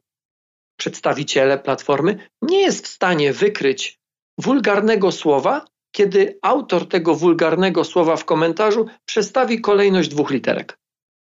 przedstawiciele 0.79 1.59
platformy, 1.59 2.27
nie 2.41 2.61
jest 2.61 2.85
w 2.85 2.89
stanie 2.89 3.33
wykryć 3.33 3.99
wulgarnego 4.37 5.11
słowa 5.11 5.65
kiedy 5.91 6.39
autor 6.41 6.87
tego 6.87 7.15
wulgarnego 7.15 7.83
słowa 7.83 8.15
w 8.15 8.25
komentarzu 8.25 8.85
przestawi 9.05 9.61
kolejność 9.61 10.09
dwóch 10.09 10.31
literek. 10.31 10.79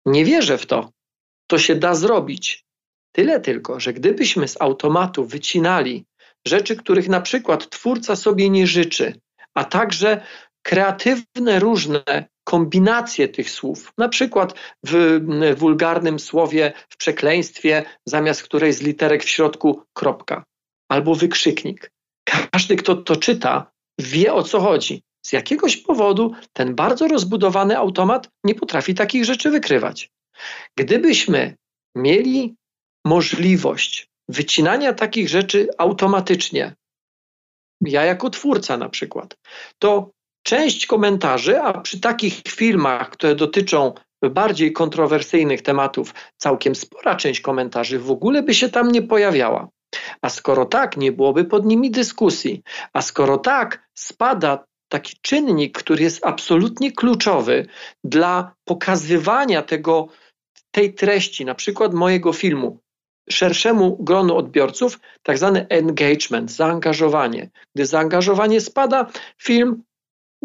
Nie 0.06 0.26
wierzę 0.26 0.58
w 0.58 0.66
to. 0.66 0.92
To 1.48 1.60
się 1.60 1.76
da 1.76 1.96
zrobić. 1.96 2.66
Tyle 3.12 3.40
tylko, 3.40 3.80
że 3.80 3.94
gdybyśmy 3.94 4.48
z 4.48 4.62
automatu 4.62 5.26
wycinali 5.26 6.06
rzeczy, 6.48 6.76
których 6.76 7.10
na 7.10 7.22
przykład 7.22 7.70
twórca 7.70 8.16
sobie 8.16 8.50
nie 8.50 8.68
życzy, 8.68 9.20
a 9.54 9.64
także 9.64 10.22
kreatywne 10.62 11.60
różne 11.60 12.04
kombinacje 12.44 13.28
tych 13.28 13.50
słów, 13.50 13.94
na 13.98 14.10
przykład 14.10 14.54
w 14.84 15.20
wulgarnym 15.58 16.20
słowie, 16.20 16.74
w 16.90 16.98
przekleństwie, 16.98 17.84
zamiast 18.06 18.44
której 18.44 18.74
z 18.74 18.82
literek 18.82 19.24
w 19.24 19.30
środku 19.30 19.84
kropka 19.94 20.44
albo 20.90 21.16
wykrzyknik. 21.16 21.92
Każdy, 22.52 22.76
kto 22.76 22.96
to 22.96 23.16
czyta, 23.16 23.72
wie 24.02 24.34
o 24.34 24.44
co 24.44 24.60
chodzi. 24.60 25.04
Z 25.26 25.34
jakiegoś 25.34 25.78
powodu 25.78 26.32
ten 26.54 26.76
bardzo 26.76 27.08
rozbudowany 27.08 27.78
automat 27.78 28.30
nie 28.44 28.56
potrafi 28.56 28.94
takich 28.94 29.26
rzeczy 29.26 29.52
wykrywać. 29.52 30.10
Gdybyśmy 30.78 31.56
mieli 31.96 32.56
możliwość 33.06 34.08
wycinania 34.30 34.94
takich 34.94 35.30
rzeczy 35.30 35.68
automatycznie, 35.78 36.76
ja 37.82 38.04
jako 38.04 38.30
twórca 38.30 38.78
na 38.78 38.90
przykład, 38.90 39.36
to 39.80 40.12
część 40.44 40.86
komentarzy, 40.86 41.62
a 41.62 41.82
przy 41.82 42.00
takich 42.00 42.42
filmach, 42.48 43.10
które 43.10 43.36
dotyczą 43.36 43.94
bardziej 44.30 44.74
kontrowersyjnych 44.74 45.62
tematów, 45.62 46.14
całkiem 46.38 46.76
spora 46.76 47.16
część 47.16 47.42
komentarzy 47.42 48.00
w 48.00 48.12
ogóle 48.12 48.44
by 48.44 48.54
się 48.54 48.70
tam 48.70 48.92
nie 48.92 49.02
pojawiała. 49.02 49.70
A 50.22 50.30
skoro 50.30 50.66
tak, 50.66 50.98
nie 50.98 51.12
byłoby 51.12 51.46
pod 51.46 51.66
nimi 51.66 51.92
dyskusji. 51.92 52.64
A 52.94 53.02
skoro 53.02 53.38
tak, 53.38 53.90
spada 53.94 54.66
taki 54.90 55.14
czynnik, 55.22 55.78
który 55.78 56.04
jest 56.04 56.26
absolutnie 56.26 56.92
kluczowy 56.92 57.66
dla 58.04 58.54
pokazywania 58.66 59.62
tego, 59.62 60.08
tej 60.72 60.94
treści, 60.94 61.46
na 61.46 61.56
przykład 61.56 61.94
mojego 61.94 62.34
filmu, 62.34 62.80
szerszemu 63.30 63.98
gronu 64.00 64.38
odbiorców, 64.38 65.00
tak 65.24 65.38
zwany 65.38 65.68
engagement, 65.68 66.52
zaangażowanie. 66.52 67.50
Gdy 67.76 67.86
zaangażowanie 67.86 68.62
spada, 68.62 69.06
film 69.44 69.84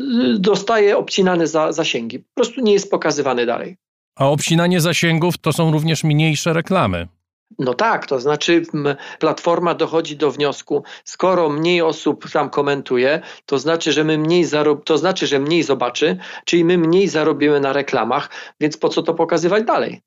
y, 0.00 0.04
dostaje 0.38 0.96
obcinane 0.96 1.46
za, 1.46 1.72
zasięgi. 1.72 2.18
Po 2.18 2.34
prostu 2.34 2.60
nie 2.60 2.72
jest 2.72 2.90
pokazywany 2.90 3.46
dalej. 3.46 3.76
A 4.16 4.28
obcinanie 4.28 4.80
zasięgów 4.80 5.38
to 5.38 5.52
są 5.52 5.72
również 5.72 6.04
mniejsze 6.04 6.52
reklamy. 6.52 7.08
No 7.58 7.74
tak, 7.74 8.06
to 8.06 8.20
znaczy 8.20 8.62
platforma 9.18 9.74
dochodzi 9.74 10.16
do 10.16 10.30
wniosku, 10.30 10.84
skoro 11.04 11.48
mniej 11.48 11.82
osób 11.82 12.30
tam 12.30 12.50
komentuje, 12.50 13.20
to 13.46 13.58
znaczy, 13.58 13.92
że 13.92 14.04
my 14.04 14.18
mniej 14.18 14.44
zarob- 14.44 14.84
to 14.84 14.98
znaczy, 14.98 15.26
że 15.26 15.38
mniej 15.38 15.62
zobaczy, 15.62 16.16
czyli 16.44 16.64
my 16.64 16.78
mniej 16.78 17.08
zarobimy 17.08 17.60
na 17.60 17.72
reklamach, 17.72 18.30
więc 18.60 18.76
po 18.76 18.88
co 18.88 19.02
to 19.02 19.14
pokazywać 19.14 19.64
dalej? 19.64 20.02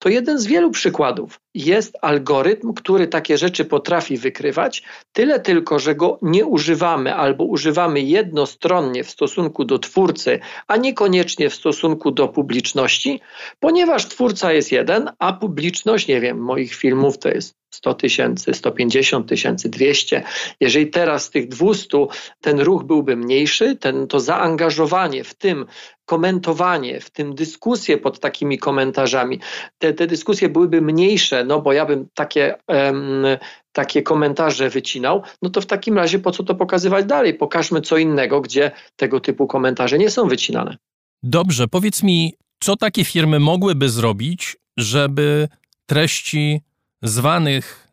To 0.00 0.08
jeden 0.08 0.38
z 0.38 0.46
wielu 0.46 0.70
przykładów. 0.70 1.40
Jest 1.54 1.98
algorytm, 2.02 2.72
który 2.72 3.08
takie 3.08 3.38
rzeczy 3.38 3.64
potrafi 3.64 4.16
wykrywać, 4.16 4.82
tyle 5.12 5.40
tylko, 5.40 5.78
że 5.78 5.94
go 5.94 6.18
nie 6.22 6.46
używamy 6.46 7.14
albo 7.14 7.44
używamy 7.44 8.00
jednostronnie 8.00 9.04
w 9.04 9.10
stosunku 9.10 9.64
do 9.64 9.78
twórcy, 9.78 10.40
a 10.66 10.76
niekoniecznie 10.76 11.50
w 11.50 11.54
stosunku 11.54 12.10
do 12.10 12.28
publiczności, 12.28 13.20
ponieważ 13.60 14.08
twórca 14.08 14.52
jest 14.52 14.72
jeden, 14.72 15.10
a 15.18 15.32
publiczność, 15.32 16.08
nie 16.08 16.20
wiem, 16.20 16.38
moich 16.38 16.74
filmów 16.74 17.18
to 17.18 17.28
jest 17.28 17.60
100 17.70 17.94
tysięcy, 17.94 18.54
150 18.54 19.28
tysięcy, 19.28 19.68
200. 19.68 20.22
Jeżeli 20.60 20.90
teraz 20.90 21.24
z 21.24 21.30
tych 21.30 21.48
200 21.48 22.06
ten 22.40 22.60
ruch 22.60 22.84
byłby 22.84 23.16
mniejszy, 23.16 23.76
ten, 23.76 24.06
to 24.06 24.20
zaangażowanie 24.20 25.24
w 25.24 25.34
tym 25.34 25.66
komentowanie, 26.10 27.00
w 27.00 27.10
tym 27.10 27.34
dyskusje 27.34 27.98
pod 27.98 28.20
takimi 28.20 28.58
komentarzami, 28.58 29.40
te, 29.78 29.92
te 29.94 30.06
dyskusje 30.06 30.48
byłyby 30.48 30.80
mniejsze, 30.80 31.44
no 31.44 31.60
bo 31.60 31.72
ja 31.72 31.86
bym 31.86 32.08
takie, 32.14 32.54
um, 32.68 33.24
takie 33.72 34.02
komentarze 34.02 34.70
wycinał, 34.70 35.22
no 35.42 35.50
to 35.50 35.60
w 35.60 35.66
takim 35.66 35.96
razie 35.96 36.18
po 36.18 36.30
co 36.30 36.42
to 36.42 36.54
pokazywać 36.54 37.04
dalej? 37.04 37.34
Pokażmy 37.34 37.80
co 37.80 37.96
innego, 37.96 38.40
gdzie 38.40 38.70
tego 38.96 39.20
typu 39.20 39.46
komentarze 39.46 39.98
nie 39.98 40.10
są 40.10 40.28
wycinane. 40.28 40.76
Dobrze, 41.22 41.68
powiedz 41.68 42.02
mi, 42.02 42.34
co 42.60 42.76
takie 42.76 43.04
firmy 43.04 43.40
mogłyby 43.40 43.88
zrobić, 43.88 44.56
żeby 44.76 45.48
treści 45.86 46.60
zwanych 47.02 47.88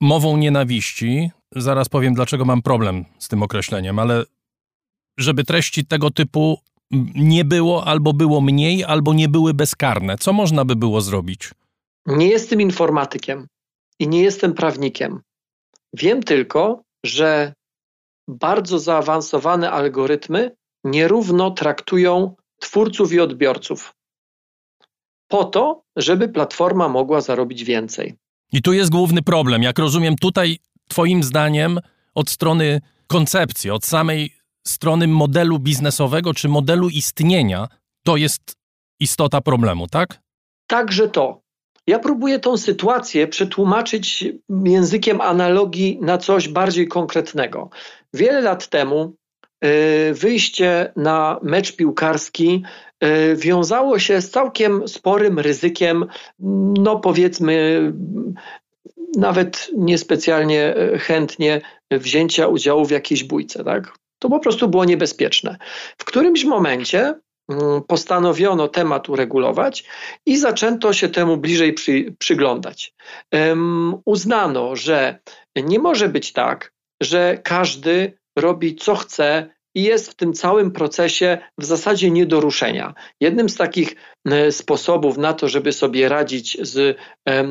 mową 0.00 0.36
nienawiści, 0.36 1.30
zaraz 1.56 1.88
powiem 1.88 2.14
dlaczego 2.14 2.44
mam 2.44 2.62
problem 2.62 3.04
z 3.18 3.28
tym 3.28 3.42
określeniem, 3.42 3.98
ale 3.98 4.24
żeby 5.18 5.44
treści 5.44 5.86
tego 5.86 6.10
typu 6.10 6.58
nie 7.14 7.44
było, 7.44 7.84
albo 7.84 8.12
było 8.12 8.40
mniej, 8.40 8.84
albo 8.84 9.14
nie 9.14 9.28
były 9.28 9.54
bezkarne. 9.54 10.18
Co 10.18 10.32
można 10.32 10.64
by 10.64 10.76
było 10.76 11.00
zrobić? 11.00 11.50
Nie 12.06 12.28
jestem 12.28 12.60
informatykiem 12.60 13.46
i 13.98 14.08
nie 14.08 14.22
jestem 14.22 14.54
prawnikiem. 14.54 15.20
Wiem 15.92 16.22
tylko, 16.22 16.82
że 17.04 17.52
bardzo 18.28 18.78
zaawansowane 18.78 19.70
algorytmy 19.70 20.56
nierówno 20.84 21.50
traktują 21.50 22.34
twórców 22.60 23.12
i 23.12 23.20
odbiorców. 23.20 23.92
Po 25.28 25.44
to, 25.44 25.82
żeby 25.96 26.28
platforma 26.28 26.88
mogła 26.88 27.20
zarobić 27.20 27.64
więcej. 27.64 28.14
I 28.52 28.62
tu 28.62 28.72
jest 28.72 28.90
główny 28.90 29.22
problem. 29.22 29.62
Jak 29.62 29.78
rozumiem, 29.78 30.16
tutaj 30.16 30.58
Twoim 30.88 31.22
zdaniem 31.22 31.80
od 32.14 32.30
strony 32.30 32.80
koncepcji, 33.06 33.70
od 33.70 33.84
samej 33.84 34.34
strony 34.66 35.08
modelu 35.08 35.58
biznesowego 35.58 36.34
czy 36.34 36.48
modelu 36.48 36.88
istnienia, 36.88 37.68
to 38.06 38.16
jest 38.16 38.56
istota 39.00 39.40
problemu, 39.40 39.86
tak? 39.86 40.20
Także 40.66 41.08
to. 41.08 41.40
Ja 41.86 41.98
próbuję 41.98 42.38
tą 42.38 42.56
sytuację 42.56 43.26
przetłumaczyć 43.26 44.24
językiem 44.64 45.20
analogii 45.20 45.98
na 46.02 46.18
coś 46.18 46.48
bardziej 46.48 46.88
konkretnego. 46.88 47.70
Wiele 48.14 48.40
lat 48.40 48.68
temu 48.68 49.14
y, 49.64 50.14
wyjście 50.14 50.92
na 50.96 51.40
mecz 51.42 51.76
piłkarski 51.76 52.62
y, 53.04 53.36
wiązało 53.36 53.98
się 53.98 54.20
z 54.20 54.30
całkiem 54.30 54.88
sporym 54.88 55.38
ryzykiem, 55.38 56.06
no 56.78 57.00
powiedzmy, 57.00 57.92
nawet 59.16 59.70
niespecjalnie 59.76 60.76
y, 60.76 60.98
chętnie 60.98 61.60
wzięcia 61.90 62.46
udziału 62.46 62.84
w 62.84 62.90
jakiejś 62.90 63.24
bójce. 63.24 63.64
Tak? 63.64 63.98
To 64.26 64.30
po 64.30 64.40
prostu 64.40 64.68
było 64.68 64.84
niebezpieczne. 64.84 65.56
W 65.98 66.04
którymś 66.04 66.44
momencie 66.44 67.14
mm, 67.48 67.82
postanowiono 67.88 68.68
temat 68.68 69.08
uregulować 69.08 69.84
i 70.26 70.38
zaczęto 70.38 70.92
się 70.92 71.08
temu 71.08 71.36
bliżej 71.36 71.72
przy, 71.72 72.14
przyglądać. 72.18 72.94
Um, 73.32 73.94
uznano, 74.04 74.76
że 74.76 75.18
nie 75.56 75.78
może 75.78 76.08
być 76.08 76.32
tak, 76.32 76.72
że 77.02 77.38
każdy 77.44 78.18
robi 78.38 78.76
co 78.76 78.94
chce 78.94 79.50
i 79.74 79.82
jest 79.82 80.10
w 80.10 80.14
tym 80.14 80.32
całym 80.32 80.70
procesie 80.70 81.38
w 81.58 81.64
zasadzie 81.64 82.10
nie 82.10 82.26
do 82.26 82.40
ruszenia. 82.40 82.94
Jednym 83.20 83.48
z 83.48 83.56
takich 83.56 83.96
sposobów 84.50 85.18
na 85.18 85.34
to, 85.34 85.48
żeby 85.48 85.72
sobie 85.72 86.08
radzić 86.08 86.58
z, 86.60 86.98
e, 87.28 87.44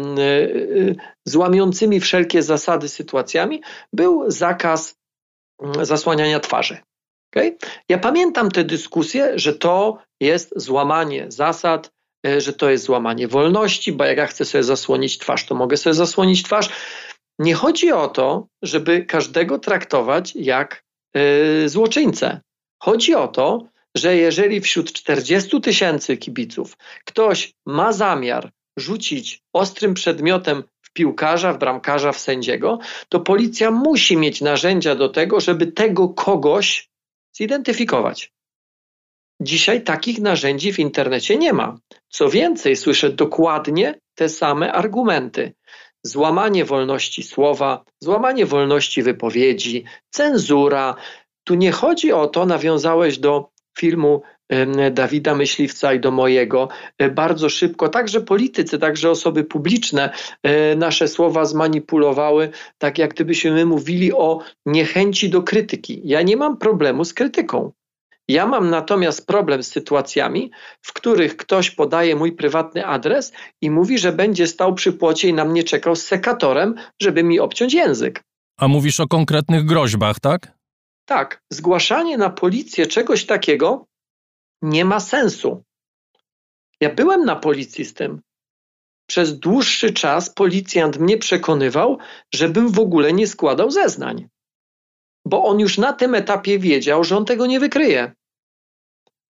z 1.26 1.36
łamiącymi 1.36 2.00
wszelkie 2.00 2.42
zasady 2.42 2.90
sytuacjami, 2.90 3.62
był 3.94 4.32
zakaz 4.32 4.96
zasłaniania 5.82 6.40
twarzy. 6.40 6.78
Okay? 7.36 7.58
Ja 7.90 7.98
pamiętam 7.98 8.52
te 8.52 8.64
dyskusje, 8.64 9.40
że 9.40 9.54
to 9.54 9.98
jest 10.20 10.54
złamanie 10.56 11.26
zasad, 11.32 11.92
e, 12.28 12.42
że 12.42 12.54
to 12.54 12.70
jest 12.70 12.84
złamanie 12.84 13.28
wolności, 13.28 13.92
bo 13.92 14.04
jak 14.04 14.18
ja 14.18 14.28
chcę 14.28 14.46
sobie 14.46 14.64
zasłonić 14.64 15.18
twarz, 15.18 15.46
to 15.46 15.56
mogę 15.56 15.78
sobie 15.78 15.94
zasłonić 15.94 16.44
twarz. 16.44 16.70
Nie 17.40 17.54
chodzi 17.54 17.92
o 17.92 18.08
to, 18.08 18.48
żeby 18.62 19.06
każdego 19.06 19.60
traktować 19.60 20.36
jak 20.36 20.84
yy, 21.16 21.70
złoczyńcę. 21.70 22.42
Chodzi 22.84 23.16
o 23.16 23.28
to, 23.28 23.68
że 23.96 24.16
jeżeli 24.16 24.62
wśród 24.62 24.94
40 24.94 25.62
tysięcy 25.62 26.18
kibiców 26.18 26.78
ktoś 27.06 27.54
ma 27.66 27.94
zamiar 27.94 28.52
rzucić 28.78 29.42
ostrym 29.54 29.94
przedmiotem 29.94 30.64
piłkarza, 30.96 31.54
w 31.54 31.58
bramkarza, 31.58 32.12
w 32.12 32.20
sędziego, 32.20 32.80
to 33.10 33.20
policja 33.20 33.72
musi 33.72 34.18
mieć 34.18 34.42
narzędzia 34.42 34.96
do 34.96 35.10
tego, 35.10 35.40
żeby 35.40 35.68
tego 35.68 36.10
kogoś 36.10 36.90
zidentyfikować. 37.38 38.34
Dzisiaj 39.42 39.84
takich 39.84 40.20
narzędzi 40.20 40.74
w 40.74 40.80
internecie 40.80 41.38
nie 41.38 41.54
ma. 41.54 41.78
Co 42.10 42.30
więcej, 42.30 42.76
słyszę 42.76 43.10
dokładnie 43.10 44.00
te 44.16 44.30
same 44.30 44.74
argumenty. 44.74 45.54
Złamanie 46.04 46.66
wolności 46.66 47.24
słowa, 47.24 47.84
złamanie 48.00 48.46
wolności 48.46 49.04
wypowiedzi, 49.04 49.84
cenzura. 50.10 50.96
Tu 51.44 51.56
nie 51.56 51.72
chodzi 51.72 52.12
o 52.12 52.28
to, 52.28 52.46
nawiązałeś 52.46 53.18
do 53.18 53.50
filmu 53.78 54.22
Dawida 54.92 55.36
Myśliwca 55.36 55.94
i 55.94 56.00
do 56.00 56.12
mojego. 56.12 56.68
E, 56.98 57.10
bardzo 57.10 57.50
szybko, 57.50 57.90
także 57.90 58.22
politycy, 58.22 58.80
także 58.80 59.10
osoby 59.10 59.44
publiczne 59.44 60.10
e, 60.44 60.76
nasze 60.76 61.08
słowa 61.08 61.46
zmanipulowały, 61.46 62.50
tak 62.78 62.98
jak 62.98 63.14
gdybyśmy 63.14 63.52
my 63.52 63.66
mówili 63.66 64.14
o 64.14 64.40
niechęci 64.66 65.30
do 65.30 65.44
krytyki. 65.44 66.02
Ja 66.04 66.22
nie 66.22 66.38
mam 66.38 66.58
problemu 66.58 67.06
z 67.06 67.14
krytyką. 67.14 67.72
Ja 68.28 68.48
mam 68.48 68.70
natomiast 68.70 69.28
problem 69.28 69.64
z 69.64 69.68
sytuacjami, 69.68 70.52
w 70.82 70.94
których 70.94 71.38
ktoś 71.38 71.72
podaje 71.72 72.16
mój 72.16 72.32
prywatny 72.32 72.86
adres 72.86 73.34
i 73.62 73.72
mówi, 73.72 73.98
że 73.98 74.12
będzie 74.12 74.48
stał 74.48 74.74
przy 74.74 74.94
płocie 74.94 75.30
i 75.30 75.34
na 75.34 75.46
mnie 75.46 75.64
czekał 75.64 75.96
z 75.96 76.04
sekatorem, 76.04 76.76
żeby 77.02 77.24
mi 77.24 77.40
obciąć 77.40 77.74
język. 77.74 78.24
A 78.60 78.68
mówisz 78.68 79.00
o 79.00 79.08
konkretnych 79.08 79.66
groźbach, 79.66 80.20
tak? 80.20 80.52
Tak. 81.06 81.42
Zgłaszanie 81.54 82.18
na 82.18 82.30
policję 82.30 82.88
czegoś 82.88 83.26
takiego 83.26 83.86
nie 84.66 84.86
ma 84.86 85.00
sensu. 85.00 85.64
Ja 86.82 86.94
byłem 86.94 87.26
na 87.26 87.36
policji 87.36 87.86
z 87.86 87.94
tym. 87.94 88.22
Przez 89.08 89.40
dłuższy 89.40 89.94
czas 89.94 90.30
policjant 90.30 90.98
mnie 90.98 91.18
przekonywał, 91.18 91.98
żebym 92.34 92.72
w 92.72 92.80
ogóle 92.80 93.14
nie 93.14 93.28
składał 93.28 93.72
zeznań 93.72 94.28
bo 95.26 95.44
on 95.44 95.60
już 95.60 95.78
na 95.78 95.94
tym 95.94 96.16
etapie 96.16 96.60
wiedział, 96.60 97.04
że 97.04 97.18
on 97.18 97.26
tego 97.26 97.46
nie 97.46 97.60
wykryje. 97.60 98.12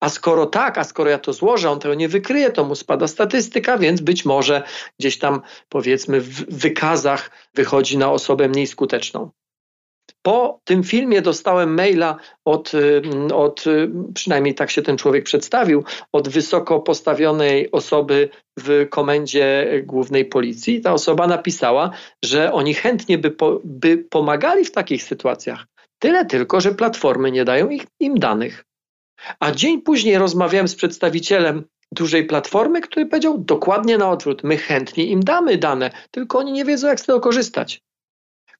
A 0.00 0.08
skoro 0.08 0.46
tak, 0.46 0.78
a 0.78 0.84
skoro 0.84 1.10
ja 1.10 1.18
to 1.18 1.32
złożę, 1.32 1.70
on 1.70 1.80
tego 1.80 1.94
nie 1.94 2.08
wykryje, 2.08 2.50
to 2.50 2.64
mu 2.64 2.74
spada 2.74 3.08
statystyka, 3.08 3.78
więc 3.78 4.00
być 4.00 4.24
może 4.24 4.62
gdzieś 5.00 5.18
tam 5.18 5.42
powiedzmy 5.68 6.20
w 6.20 6.58
wykazach 6.58 7.30
wychodzi 7.54 7.98
na 7.98 8.12
osobę 8.12 8.48
mniej 8.48 8.66
skuteczną. 8.66 9.30
Po 10.26 10.60
tym 10.64 10.82
filmie 10.82 11.22
dostałem 11.22 11.74
maila 11.74 12.16
od, 12.44 12.72
od, 13.34 13.64
przynajmniej 14.14 14.54
tak 14.54 14.70
się 14.70 14.82
ten 14.82 14.96
człowiek 14.96 15.24
przedstawił, 15.24 15.84
od 16.12 16.28
wysoko 16.28 16.80
postawionej 16.80 17.70
osoby 17.70 18.28
w 18.58 18.86
komendzie 18.90 19.66
głównej 19.84 20.24
policji. 20.24 20.80
Ta 20.80 20.92
osoba 20.92 21.26
napisała, 21.26 21.90
że 22.24 22.52
oni 22.52 22.74
chętnie 22.74 23.18
by, 23.18 23.30
po, 23.30 23.60
by 23.64 23.98
pomagali 23.98 24.64
w 24.64 24.72
takich 24.72 25.02
sytuacjach, 25.02 25.66
Tyle 25.98 26.24
tylko, 26.24 26.60
że 26.60 26.74
platformy 26.74 27.32
nie 27.32 27.44
dają 27.44 27.68
ich, 27.68 27.82
im 28.00 28.18
danych. 28.18 28.64
A 29.40 29.50
dzień 29.52 29.82
później 29.82 30.18
rozmawiałem 30.18 30.68
z 30.68 30.74
przedstawicielem 30.74 31.64
dużej 31.92 32.24
platformy, 32.24 32.80
który 32.80 33.06
powiedział 33.06 33.38
dokładnie 33.38 33.98
na 33.98 34.10
odwrót: 34.10 34.44
My 34.44 34.56
chętnie 34.56 35.04
im 35.04 35.24
damy 35.24 35.58
dane, 35.58 35.90
tylko 36.10 36.38
oni 36.38 36.52
nie 36.52 36.64
wiedzą, 36.64 36.88
jak 36.88 37.00
z 37.00 37.06
tego 37.06 37.20
korzystać. 37.20 37.80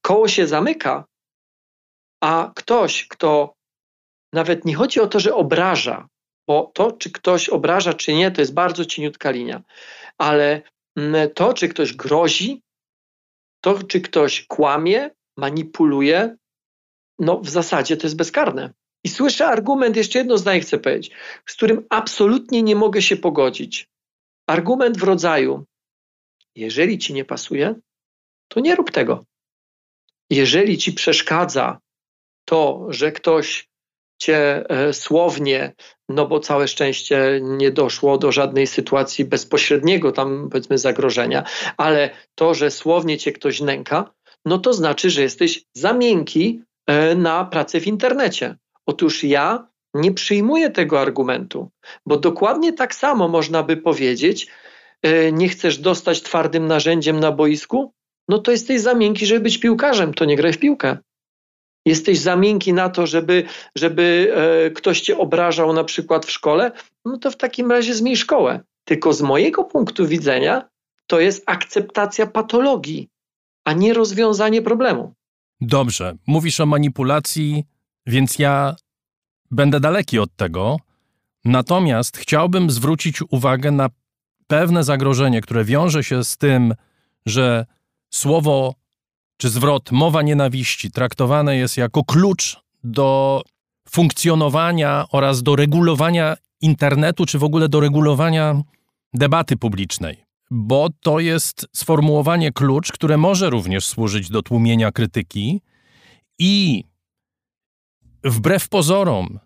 Koło 0.02 0.28
się 0.28 0.46
zamyka, 0.46 1.04
a 2.20 2.52
ktoś, 2.54 3.08
kto 3.08 3.54
nawet 4.32 4.64
nie 4.64 4.74
chodzi 4.74 5.00
o 5.00 5.06
to, 5.06 5.20
że 5.20 5.34
obraża, 5.34 6.08
bo 6.48 6.70
to, 6.74 6.92
czy 6.92 7.10
ktoś 7.10 7.48
obraża, 7.48 7.94
czy 7.94 8.14
nie, 8.14 8.30
to 8.30 8.40
jest 8.40 8.54
bardzo 8.54 8.84
cieniutka 8.84 9.30
linia, 9.30 9.62
ale 10.18 10.62
mm, 10.96 11.30
to, 11.30 11.54
czy 11.54 11.68
ktoś 11.68 11.92
grozi, 11.92 12.62
to, 13.60 13.82
czy 13.82 14.00
ktoś 14.00 14.46
kłamie, 14.46 15.10
manipuluje, 15.36 16.36
no 17.18 17.40
w 17.40 17.48
zasadzie 17.48 17.96
to 17.96 18.06
jest 18.06 18.16
bezkarne. 18.16 18.72
I 19.04 19.08
słyszę 19.08 19.46
argument, 19.46 19.96
jeszcze 19.96 20.18
jedno 20.18 20.38
zdanie 20.38 20.60
chcę 20.60 20.78
powiedzieć, 20.78 21.14
z 21.46 21.54
którym 21.54 21.86
absolutnie 21.90 22.62
nie 22.62 22.76
mogę 22.76 23.02
się 23.02 23.16
pogodzić. 23.16 23.88
Argument 24.46 24.98
w 24.98 25.02
rodzaju: 25.02 25.64
jeżeli 26.54 26.98
ci 26.98 27.14
nie 27.14 27.24
pasuje, 27.24 27.74
to 28.48 28.60
nie 28.60 28.74
rób 28.74 28.90
tego. 28.90 29.24
Jeżeli 30.30 30.78
ci 30.78 30.92
przeszkadza 30.92 31.78
to, 32.48 32.86
że 32.88 33.12
ktoś 33.12 33.68
cię 34.18 34.64
e, 34.70 34.92
słownie, 34.92 35.72
no 36.08 36.26
bo 36.26 36.40
całe 36.40 36.68
szczęście 36.68 37.40
nie 37.42 37.70
doszło 37.70 38.18
do 38.18 38.32
żadnej 38.32 38.66
sytuacji 38.66 39.24
bezpośredniego 39.24 40.12
tam 40.12 40.48
powiedzmy 40.50 40.78
zagrożenia, 40.78 41.44
ale 41.76 42.10
to, 42.34 42.54
że 42.54 42.70
słownie 42.70 43.18
cię 43.18 43.32
ktoś 43.32 43.60
nęka, 43.60 44.10
no 44.44 44.58
to 44.58 44.72
znaczy, 44.72 45.10
że 45.10 45.22
jesteś 45.22 45.64
za 45.74 45.92
miękki 45.92 46.62
E, 46.86 47.14
na 47.14 47.44
pracę 47.44 47.80
w 47.80 47.86
internecie. 47.86 48.56
Otóż 48.86 49.24
ja 49.24 49.68
nie 49.94 50.12
przyjmuję 50.12 50.70
tego 50.70 51.00
argumentu, 51.00 51.70
bo 52.06 52.16
dokładnie 52.16 52.72
tak 52.72 52.94
samo 52.94 53.28
można 53.28 53.62
by 53.62 53.76
powiedzieć, 53.76 54.46
e, 55.02 55.32
nie 55.32 55.48
chcesz 55.48 55.78
dostać 55.78 56.22
twardym 56.22 56.66
narzędziem 56.66 57.20
na 57.20 57.32
boisku? 57.32 57.92
No 58.28 58.38
to 58.38 58.50
jesteś 58.50 58.80
za 58.80 58.94
miękki, 58.94 59.26
żeby 59.26 59.40
być 59.40 59.58
piłkarzem, 59.58 60.14
to 60.14 60.24
nie 60.24 60.36
graj 60.36 60.52
w 60.52 60.58
piłkę. 60.58 60.98
Jesteś 61.86 62.18
za 62.18 62.36
miękki 62.36 62.72
na 62.72 62.88
to, 62.88 63.06
żeby, 63.06 63.44
żeby 63.76 64.34
e, 64.34 64.70
ktoś 64.70 65.00
cię 65.00 65.18
obrażał 65.18 65.72
na 65.72 65.84
przykład 65.84 66.26
w 66.26 66.30
szkole? 66.30 66.72
No 67.04 67.18
to 67.18 67.30
w 67.30 67.36
takim 67.36 67.70
razie 67.70 67.94
zmień 67.94 68.16
szkołę. 68.16 68.60
Tylko 68.84 69.12
z 69.12 69.22
mojego 69.22 69.64
punktu 69.64 70.06
widzenia 70.06 70.68
to 71.06 71.20
jest 71.20 71.42
akceptacja 71.46 72.26
patologii, 72.26 73.08
a 73.64 73.72
nie 73.72 73.94
rozwiązanie 73.94 74.62
problemu. 74.62 75.14
Dobrze, 75.60 76.16
mówisz 76.26 76.60
o 76.60 76.66
manipulacji, 76.66 77.64
więc 78.06 78.38
ja 78.38 78.76
będę 79.50 79.80
daleki 79.80 80.18
od 80.18 80.36
tego. 80.36 80.76
Natomiast 81.44 82.16
chciałbym 82.16 82.70
zwrócić 82.70 83.22
uwagę 83.30 83.70
na 83.70 83.88
pewne 84.46 84.84
zagrożenie, 84.84 85.40
które 85.40 85.64
wiąże 85.64 86.04
się 86.04 86.24
z 86.24 86.36
tym, 86.36 86.74
że 87.26 87.66
słowo 88.10 88.74
czy 89.36 89.48
zwrot 89.48 89.92
mowa 89.92 90.22
nienawiści 90.22 90.90
traktowane 90.90 91.56
jest 91.56 91.76
jako 91.76 92.04
klucz 92.04 92.60
do 92.84 93.42
funkcjonowania 93.88 95.04
oraz 95.10 95.42
do 95.42 95.56
regulowania 95.56 96.36
internetu, 96.60 97.26
czy 97.26 97.38
w 97.38 97.44
ogóle 97.44 97.68
do 97.68 97.80
regulowania 97.80 98.62
debaty 99.14 99.56
publicznej? 99.56 100.24
Bo 100.50 100.88
to 101.00 101.20
jest 101.20 101.66
sformułowanie 101.76 102.52
klucz, 102.52 102.92
które 102.92 103.16
może 103.16 103.50
również 103.50 103.86
służyć 103.86 104.30
do 104.30 104.42
tłumienia 104.42 104.92
krytyki 104.92 105.60
i 106.38 106.84
wbrew 108.24 108.68
pozorom 108.68 109.38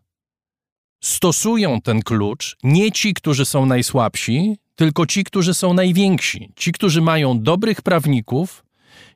stosują 1.03 1.81
ten 1.81 2.03
klucz 2.03 2.57
nie 2.63 2.93
ci, 2.93 3.15
którzy 3.15 3.45
są 3.45 3.67
najsłabsi, 3.67 4.57
tylko 4.77 5.07
ci, 5.07 5.25
którzy 5.25 5.55
są 5.55 5.75
najwięksi, 5.75 6.53
ci, 6.57 6.73
którzy 6.73 7.01
mają 7.01 7.43
dobrych 7.43 7.83
prawników, 7.83 8.65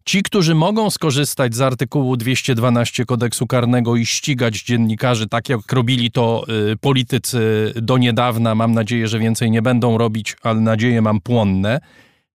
Ci, 0.05 0.23
którzy 0.23 0.55
mogą 0.55 0.91
skorzystać 0.91 1.55
z 1.55 1.61
artykułu 1.61 2.17
212 2.17 3.05
kodeksu 3.05 3.47
karnego 3.47 3.97
i 3.97 4.07
ścigać 4.07 4.63
dziennikarzy, 4.63 5.29
tak 5.29 5.49
jak 5.49 5.73
robili 5.73 6.11
to 6.11 6.45
y, 6.73 6.77
politycy 6.77 7.73
do 7.77 7.99
niedawna, 7.99 8.55
mam 8.55 8.73
nadzieję, 8.73 9.09
że 9.09 9.19
więcej 9.19 9.51
nie 9.51 9.63
będą 9.63 9.99
robić, 9.99 10.37
ale 10.43 10.61
nadzieję 10.61 11.03
mam 11.03 11.21
płonne. 11.21 11.81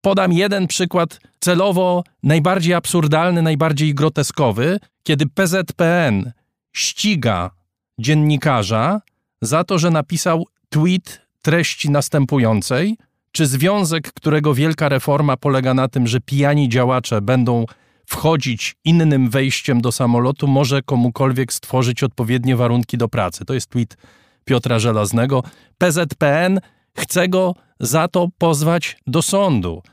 Podam 0.02 0.34
jeden 0.34 0.68
przykład 0.68 1.20
celowo 1.40 2.04
najbardziej 2.24 2.74
absurdalny, 2.74 3.42
najbardziej 3.42 3.96
groteskowy, 3.96 4.80
kiedy 5.04 5.26
PZPN 5.28 6.32
ściga 6.74 7.52
dziennikarza 8.00 9.02
za 9.42 9.64
to, 9.64 9.80
że 9.80 9.92
napisał 9.92 10.46
tweet 10.70 11.22
treści 11.42 11.90
następującej– 11.90 12.98
czy 13.32 13.46
związek, 13.46 14.14
którego 14.14 14.54
wielka 14.54 14.90
reforma 14.90 15.38
polega 15.38 15.74
na 15.74 15.88
tym, 15.88 16.08
że 16.08 16.20
pijani 16.20 16.70
działacze 16.70 17.22
będą 17.22 17.66
wchodzić 18.06 18.76
innym 18.84 19.30
wejściem 19.30 19.82
do 19.82 19.92
samolotu, 19.92 20.48
może 20.48 20.82
komukolwiek 20.82 21.54
stworzyć 21.54 22.04
odpowiednie 22.04 22.56
warunki 22.56 22.98
do 22.98 23.08
pracy? 23.08 23.46
To 23.46 23.54
jest 23.54 23.70
tweet 23.70 23.98
Piotra 24.46 24.80
Żelaznego. 24.80 25.44
PZPN 25.78 26.60
chce 26.98 27.28
go 27.28 27.56
za 27.80 28.08
to 28.08 28.28
pozwać 28.38 28.98
do 29.08 29.22
sądu. 29.22 29.84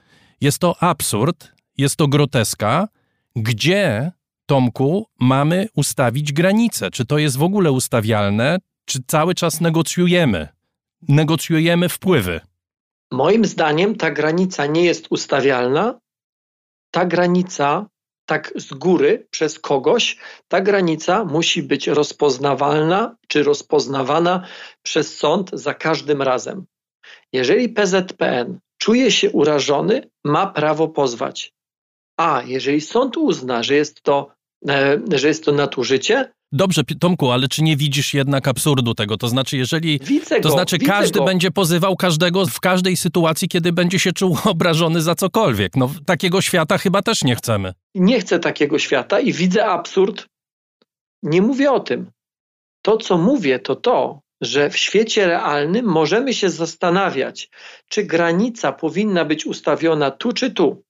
Jest 0.41 0.59
to 0.59 0.83
absurd, 0.83 1.53
jest 1.79 1.97
to 1.97 2.09
groteska. 2.09 2.89
Gdzie, 3.37 4.13
Tomku, 4.47 5.07
mamy 5.21 5.69
ustawić 5.75 6.33
granice? 6.33 6.91
Czy 6.91 7.05
to 7.05 7.19
jest 7.19 7.37
w 7.37 7.43
ogóle 7.43 7.73
ustawialne, 7.73 8.59
czy 8.85 8.99
cały 9.07 9.35
czas 9.35 9.61
negocjujemy? 9.61 10.49
Negocjujemy 11.09 11.89
wpływy. 11.89 12.41
Moim 13.12 13.45
zdaniem 13.45 13.95
ta 13.95 14.11
granica 14.11 14.66
nie 14.66 14.85
jest 14.85 15.07
ustawialna. 15.11 16.01
Ta 16.91 17.05
granica, 17.05 17.87
tak 18.27 18.53
z 18.57 18.74
góry, 18.74 19.27
przez 19.31 19.59
kogoś, 19.59 20.16
ta 20.49 20.61
granica 20.61 21.24
musi 21.24 21.62
być 21.62 21.87
rozpoznawalna 21.87 23.16
czy 23.28 23.43
rozpoznawana 23.43 24.47
przez 24.83 25.19
sąd 25.19 25.51
za 25.53 25.74
każdym 25.74 26.23
razem. 26.23 26.66
Jeżeli 27.33 27.69
PZPN 27.69 28.59
czuje 28.78 29.11
się 29.11 29.31
urażony, 29.31 30.11
ma 30.24 30.47
prawo 30.47 30.89
pozwać. 30.89 31.55
A 32.16 32.43
jeżeli 32.47 32.81
sąd 32.81 33.16
uzna, 33.16 33.62
że 33.62 33.74
jest 33.74 34.03
to, 34.03 34.33
e, 34.69 35.01
że 35.15 35.28
jest 35.28 35.45
to 35.45 35.53
nadużycie, 35.53 36.33
Dobrze, 36.52 36.82
Tomku, 37.01 37.31
ale 37.31 37.48
czy 37.48 37.62
nie 37.62 37.77
widzisz 37.77 38.14
jednak 38.14 38.48
absurdu 38.48 38.94
tego? 38.94 39.16
To 39.16 39.28
znaczy, 39.28 39.56
jeżeli. 39.56 39.98
Widzę 40.02 40.40
to 40.40 40.48
go, 40.48 40.55
znaczy, 40.55 40.78
każdy 40.78 41.18
go. 41.18 41.24
będzie 41.24 41.51
pozywał 41.51 41.97
każdego 41.97 42.47
w 42.47 42.60
każdej 42.60 42.97
sytuacji, 42.97 43.48
kiedy 43.48 43.73
będzie 43.73 43.98
się 43.98 44.12
czuł 44.12 44.36
obrażony 44.44 45.02
za 45.02 45.14
cokolwiek. 45.14 45.77
No, 45.77 45.90
takiego 46.06 46.40
świata 46.40 46.78
chyba 46.78 47.02
też 47.02 47.24
nie 47.24 47.36
chcemy. 47.36 47.73
Nie 47.94 48.20
chcę 48.20 48.39
takiego 48.39 48.78
świata 48.78 49.20
i 49.20 49.32
widzę 49.32 49.66
absurd. 49.66 50.27
Nie 51.23 51.43
mówię 51.43 51.73
o 51.73 51.81
tym. 51.81 52.10
To, 52.82 52.97
co 52.97 53.18
mówię, 53.18 53.59
to 53.59 53.77
to, 53.77 54.20
że 54.40 54.70
w 54.70 54.77
świecie 54.77 55.27
realnym 55.27 55.86
możemy 55.86 56.35
się 56.35 56.51
zastanawiać, 56.51 57.51
czy 57.89 58.05
granica 58.05 58.73
powinna 58.73 59.24
być 59.24 59.47
ustawiona 59.47 60.10
tu 60.10 60.32
czy 60.32 60.51
tu. 60.51 60.86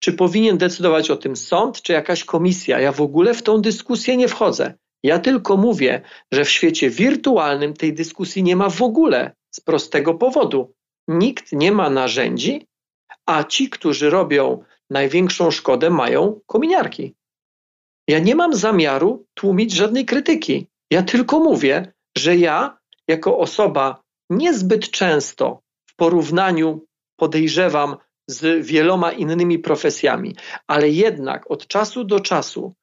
Czy 0.00 0.12
powinien 0.12 0.58
decydować 0.58 1.10
o 1.10 1.16
tym 1.16 1.36
sąd, 1.36 1.82
czy 1.82 1.92
jakaś 1.92 2.24
komisja? 2.24 2.80
Ja 2.80 2.92
w 2.92 3.00
ogóle 3.00 3.34
w 3.34 3.42
tą 3.42 3.60
dyskusję 3.60 4.16
nie 4.16 4.28
wchodzę. 4.28 4.74
Ja 5.02 5.18
tylko 5.18 5.56
mówię, 5.56 6.02
że 6.32 6.44
w 6.44 6.50
świecie 6.50 6.90
wirtualnym 6.90 7.74
tej 7.74 7.94
dyskusji 7.94 8.42
nie 8.42 8.56
ma 8.56 8.70
w 8.70 8.82
ogóle 8.82 9.32
z 9.50 9.60
prostego 9.60 10.14
powodu. 10.14 10.74
Nikt 11.08 11.52
nie 11.52 11.72
ma 11.72 11.90
narzędzi, 11.90 12.66
a 13.26 13.44
ci, 13.44 13.70
którzy 13.70 14.10
robią 14.10 14.64
największą 14.90 15.50
szkodę, 15.50 15.90
mają 15.90 16.40
kominiarki. 16.46 17.14
Ja 18.08 18.18
nie 18.18 18.34
mam 18.34 18.54
zamiaru 18.54 19.26
tłumić 19.34 19.72
żadnej 19.72 20.04
krytyki. 20.04 20.66
Ja 20.90 21.02
tylko 21.02 21.40
mówię, 21.40 21.92
że 22.18 22.36
ja, 22.36 22.78
jako 23.08 23.38
osoba 23.38 24.02
niezbyt 24.30 24.90
często 24.90 25.60
w 25.86 25.96
porównaniu, 25.96 26.86
podejrzewam, 27.16 27.96
z 28.28 28.66
wieloma 28.66 29.12
innymi 29.12 29.58
profesjami, 29.58 30.36
ale 30.66 30.88
jednak 30.88 31.50
od 31.50 31.66
czasu 31.66 32.04
do 32.04 32.20
czasu 32.20 32.74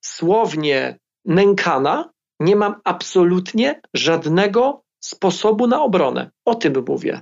słownie 0.00 0.98
nękana, 1.24 2.10
nie 2.40 2.56
mam 2.56 2.74
absolutnie 2.84 3.80
żadnego 3.94 4.82
sposobu 5.00 5.66
na 5.66 5.82
obronę. 5.82 6.30
O 6.44 6.54
tym 6.54 6.84
mówię. 6.88 7.20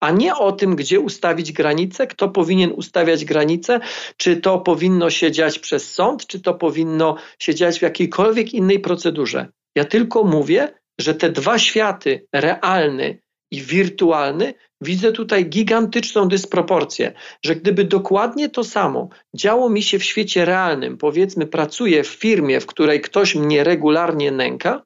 A 0.00 0.10
nie 0.10 0.36
o 0.36 0.52
tym, 0.52 0.76
gdzie 0.76 1.00
ustawić 1.00 1.52
granice, 1.52 2.06
kto 2.06 2.28
powinien 2.28 2.72
ustawiać 2.72 3.24
granice, 3.24 3.80
czy 4.16 4.36
to 4.36 4.58
powinno 4.58 5.10
się 5.10 5.32
dziać 5.32 5.58
przez 5.58 5.94
sąd, 5.94 6.26
czy 6.26 6.40
to 6.40 6.54
powinno 6.54 7.16
się 7.38 7.54
dziać 7.54 7.78
w 7.78 7.82
jakiejkolwiek 7.82 8.54
innej 8.54 8.80
procedurze. 8.80 9.48
Ja 9.76 9.84
tylko 9.84 10.24
mówię, 10.24 10.78
że 11.00 11.14
te 11.14 11.30
dwa 11.30 11.58
światy, 11.58 12.26
realny 12.32 13.18
i 13.50 13.62
wirtualny, 13.62 14.54
widzę 14.80 15.12
tutaj 15.12 15.46
gigantyczną 15.46 16.28
dysproporcję, 16.28 17.12
że 17.44 17.56
gdyby 17.56 17.84
dokładnie 17.84 18.48
to 18.48 18.64
samo 18.64 19.08
działo 19.34 19.70
mi 19.70 19.82
się 19.82 19.98
w 19.98 20.04
świecie 20.04 20.44
realnym, 20.44 20.98
powiedzmy, 20.98 21.46
pracuję 21.46 22.04
w 22.04 22.08
firmie, 22.08 22.60
w 22.60 22.66
której 22.66 23.00
ktoś 23.00 23.34
mnie 23.34 23.64
regularnie 23.64 24.32
nęka, 24.32 24.82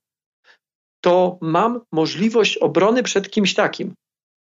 to 1.01 1.39
mam 1.40 1.81
możliwość 1.93 2.56
obrony 2.56 3.02
przed 3.02 3.31
kimś 3.31 3.55
takim. 3.55 3.94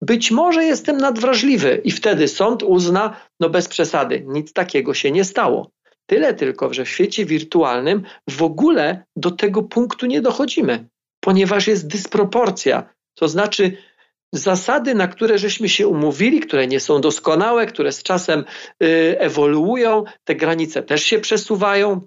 Być 0.03 0.31
może 0.31 0.65
jestem 0.65 0.97
nadwrażliwy 0.97 1.81
i 1.85 1.91
wtedy 1.91 2.29
sąd 2.29 2.63
uzna, 2.63 3.17
no 3.41 3.51
bez 3.51 3.69
przesady, 3.69 4.25
nic 4.27 4.53
takiego 4.53 4.95
się 4.95 5.11
nie 5.11 5.25
stało. 5.25 5.71
Tyle 6.07 6.35
tylko, 6.35 6.75
że 6.75 6.85
w 6.85 6.89
świecie 6.89 7.25
wirtualnym 7.25 8.03
w 8.31 8.43
ogóle 8.43 9.05
do 9.17 9.31
tego 9.31 9.63
punktu 9.63 10.07
nie 10.07 10.21
dochodzimy, 10.21 10.89
ponieważ 11.21 11.67
jest 11.67 11.87
dysproporcja. 11.87 12.95
To 13.15 13.29
znaczy, 13.29 13.77
zasady, 14.37 14.95
na 14.95 15.09
które 15.09 15.39
żeśmy 15.39 15.69
się 15.69 15.89
umówili, 15.89 16.41
które 16.41 16.67
nie 16.67 16.81
są 16.81 17.01
doskonałe, 17.01 17.67
które 17.67 17.93
z 17.93 18.03
czasem 18.03 18.45
y, 18.83 19.17
ewoluują, 19.19 20.05
te 20.25 20.35
granice 20.35 20.83
też 20.83 21.03
się 21.03 21.19
przesuwają. 21.19 22.01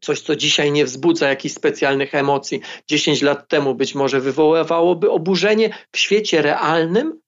Coś, 0.00 0.20
co 0.20 0.36
dzisiaj 0.36 0.72
nie 0.72 0.84
wzbudza 0.84 1.28
jakichś 1.28 1.54
specjalnych 1.54 2.14
emocji, 2.14 2.60
10 2.88 3.22
lat 3.22 3.48
temu 3.48 3.74
być 3.74 3.94
może 3.94 4.20
wywoływałoby 4.20 5.10
oburzenie. 5.10 5.76
W 5.92 5.98
świecie 5.98 6.42
realnym, 6.42 7.20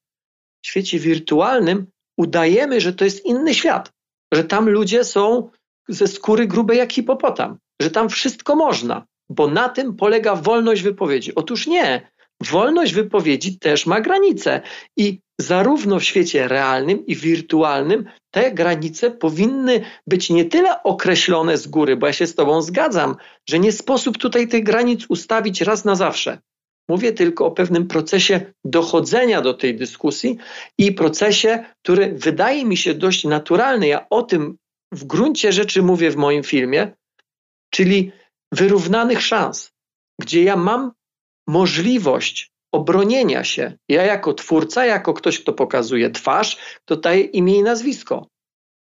w 0.63 0.67
świecie 0.67 0.99
wirtualnym 0.99 1.87
udajemy, 2.17 2.81
że 2.81 2.93
to 2.93 3.05
jest 3.05 3.25
inny 3.25 3.53
świat, 3.53 3.91
że 4.33 4.43
tam 4.43 4.69
ludzie 4.69 5.03
są 5.03 5.49
ze 5.87 6.07
skóry 6.07 6.47
grubej 6.47 6.77
jak 6.77 6.93
hipopotam, 6.93 7.57
że 7.81 7.91
tam 7.91 8.09
wszystko 8.09 8.55
można, 8.55 9.05
bo 9.29 9.47
na 9.47 9.69
tym 9.69 9.95
polega 9.95 10.35
wolność 10.35 10.81
wypowiedzi. 10.81 11.35
Otóż 11.35 11.67
nie. 11.67 12.11
Wolność 12.43 12.93
wypowiedzi 12.93 13.59
też 13.59 13.85
ma 13.85 14.01
granice 14.01 14.61
i 14.97 15.19
zarówno 15.41 15.99
w 15.99 16.03
świecie 16.03 16.47
realnym 16.47 17.05
i 17.05 17.15
wirtualnym 17.15 18.05
te 18.31 18.51
granice 18.51 19.11
powinny 19.11 19.81
być 20.07 20.29
nie 20.29 20.45
tyle 20.45 20.83
określone 20.83 21.57
z 21.57 21.67
góry, 21.67 21.97
bo 21.97 22.07
ja 22.07 22.13
się 22.13 22.27
z 22.27 22.35
Tobą 22.35 22.61
zgadzam, 22.61 23.15
że 23.49 23.59
nie 23.59 23.71
sposób 23.71 24.17
tutaj 24.17 24.47
tych 24.47 24.63
granic 24.63 25.05
ustawić 25.09 25.61
raz 25.61 25.85
na 25.85 25.95
zawsze. 25.95 26.39
Mówię 26.89 27.11
tylko 27.11 27.45
o 27.45 27.51
pewnym 27.51 27.87
procesie 27.87 28.53
dochodzenia 28.65 29.41
do 29.41 29.53
tej 29.53 29.75
dyskusji 29.75 30.37
i 30.77 30.91
procesie, 30.91 31.65
który 31.83 32.13
wydaje 32.13 32.65
mi 32.65 32.77
się 32.77 32.93
dość 32.93 33.23
naturalny. 33.23 33.87
Ja 33.87 34.09
o 34.09 34.23
tym 34.23 34.57
w 34.91 35.03
gruncie 35.05 35.51
rzeczy 35.51 35.83
mówię 35.83 36.11
w 36.11 36.15
moim 36.15 36.43
filmie, 36.43 36.91
czyli 37.73 38.11
wyrównanych 38.51 39.21
szans, 39.21 39.71
gdzie 40.21 40.43
ja 40.43 40.55
mam 40.55 40.91
możliwość 41.47 42.51
obronienia 42.71 43.43
się. 43.43 43.77
Ja 43.89 44.03
jako 44.03 44.33
twórca, 44.33 44.85
jako 44.85 45.13
ktoś, 45.13 45.39
kto 45.39 45.53
pokazuje 45.53 46.09
twarz, 46.09 46.57
kto 46.85 46.95
daje 46.95 47.21
imię 47.21 47.57
i 47.57 47.63
nazwisko. 47.63 48.27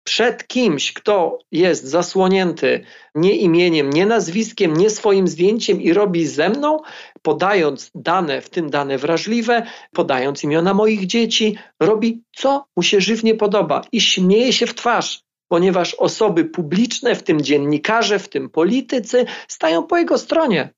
Przed 0.05 0.47
kimś, 0.47 0.93
kto 0.93 1.39
jest 1.53 1.85
zasłonięty 1.85 2.85
nie 3.15 3.37
imieniem, 3.37 3.91
nie 3.91 4.07
nazwiskiem, 4.07 4.77
nie 4.77 4.91
swoim 4.91 5.28
zdjęciem 5.28 5.81
i 5.81 5.93
robi 5.93 6.27
ze 6.27 6.51
mną, 6.51 6.78
podając 7.23 7.91
dane, 7.95 8.41
w 8.41 8.51
tym 8.51 8.70
dane 8.70 8.99
wrażliwe, 8.99 9.66
podając 9.93 10.45
imiona 10.45 10.74
moich 10.74 11.07
dzieci, 11.07 11.59
robi 11.81 12.23
co 12.37 12.65
mu 12.77 12.82
się 12.82 13.01
żywnie 13.01 13.35
podoba 13.35 13.82
i 13.93 14.01
śmieje 14.01 14.53
się 14.53 14.66
w 14.66 14.74
twarz, 14.74 15.23
ponieważ 15.49 15.95
osoby 15.95 16.45
publiczne, 16.45 17.15
w 17.15 17.23
tym 17.23 17.41
dziennikarze, 17.41 18.19
w 18.19 18.28
tym 18.28 18.51
politycy, 18.51 19.27
stają 19.49 19.82
po 19.82 19.97
jego 19.97 20.19
stronie. 20.19 20.70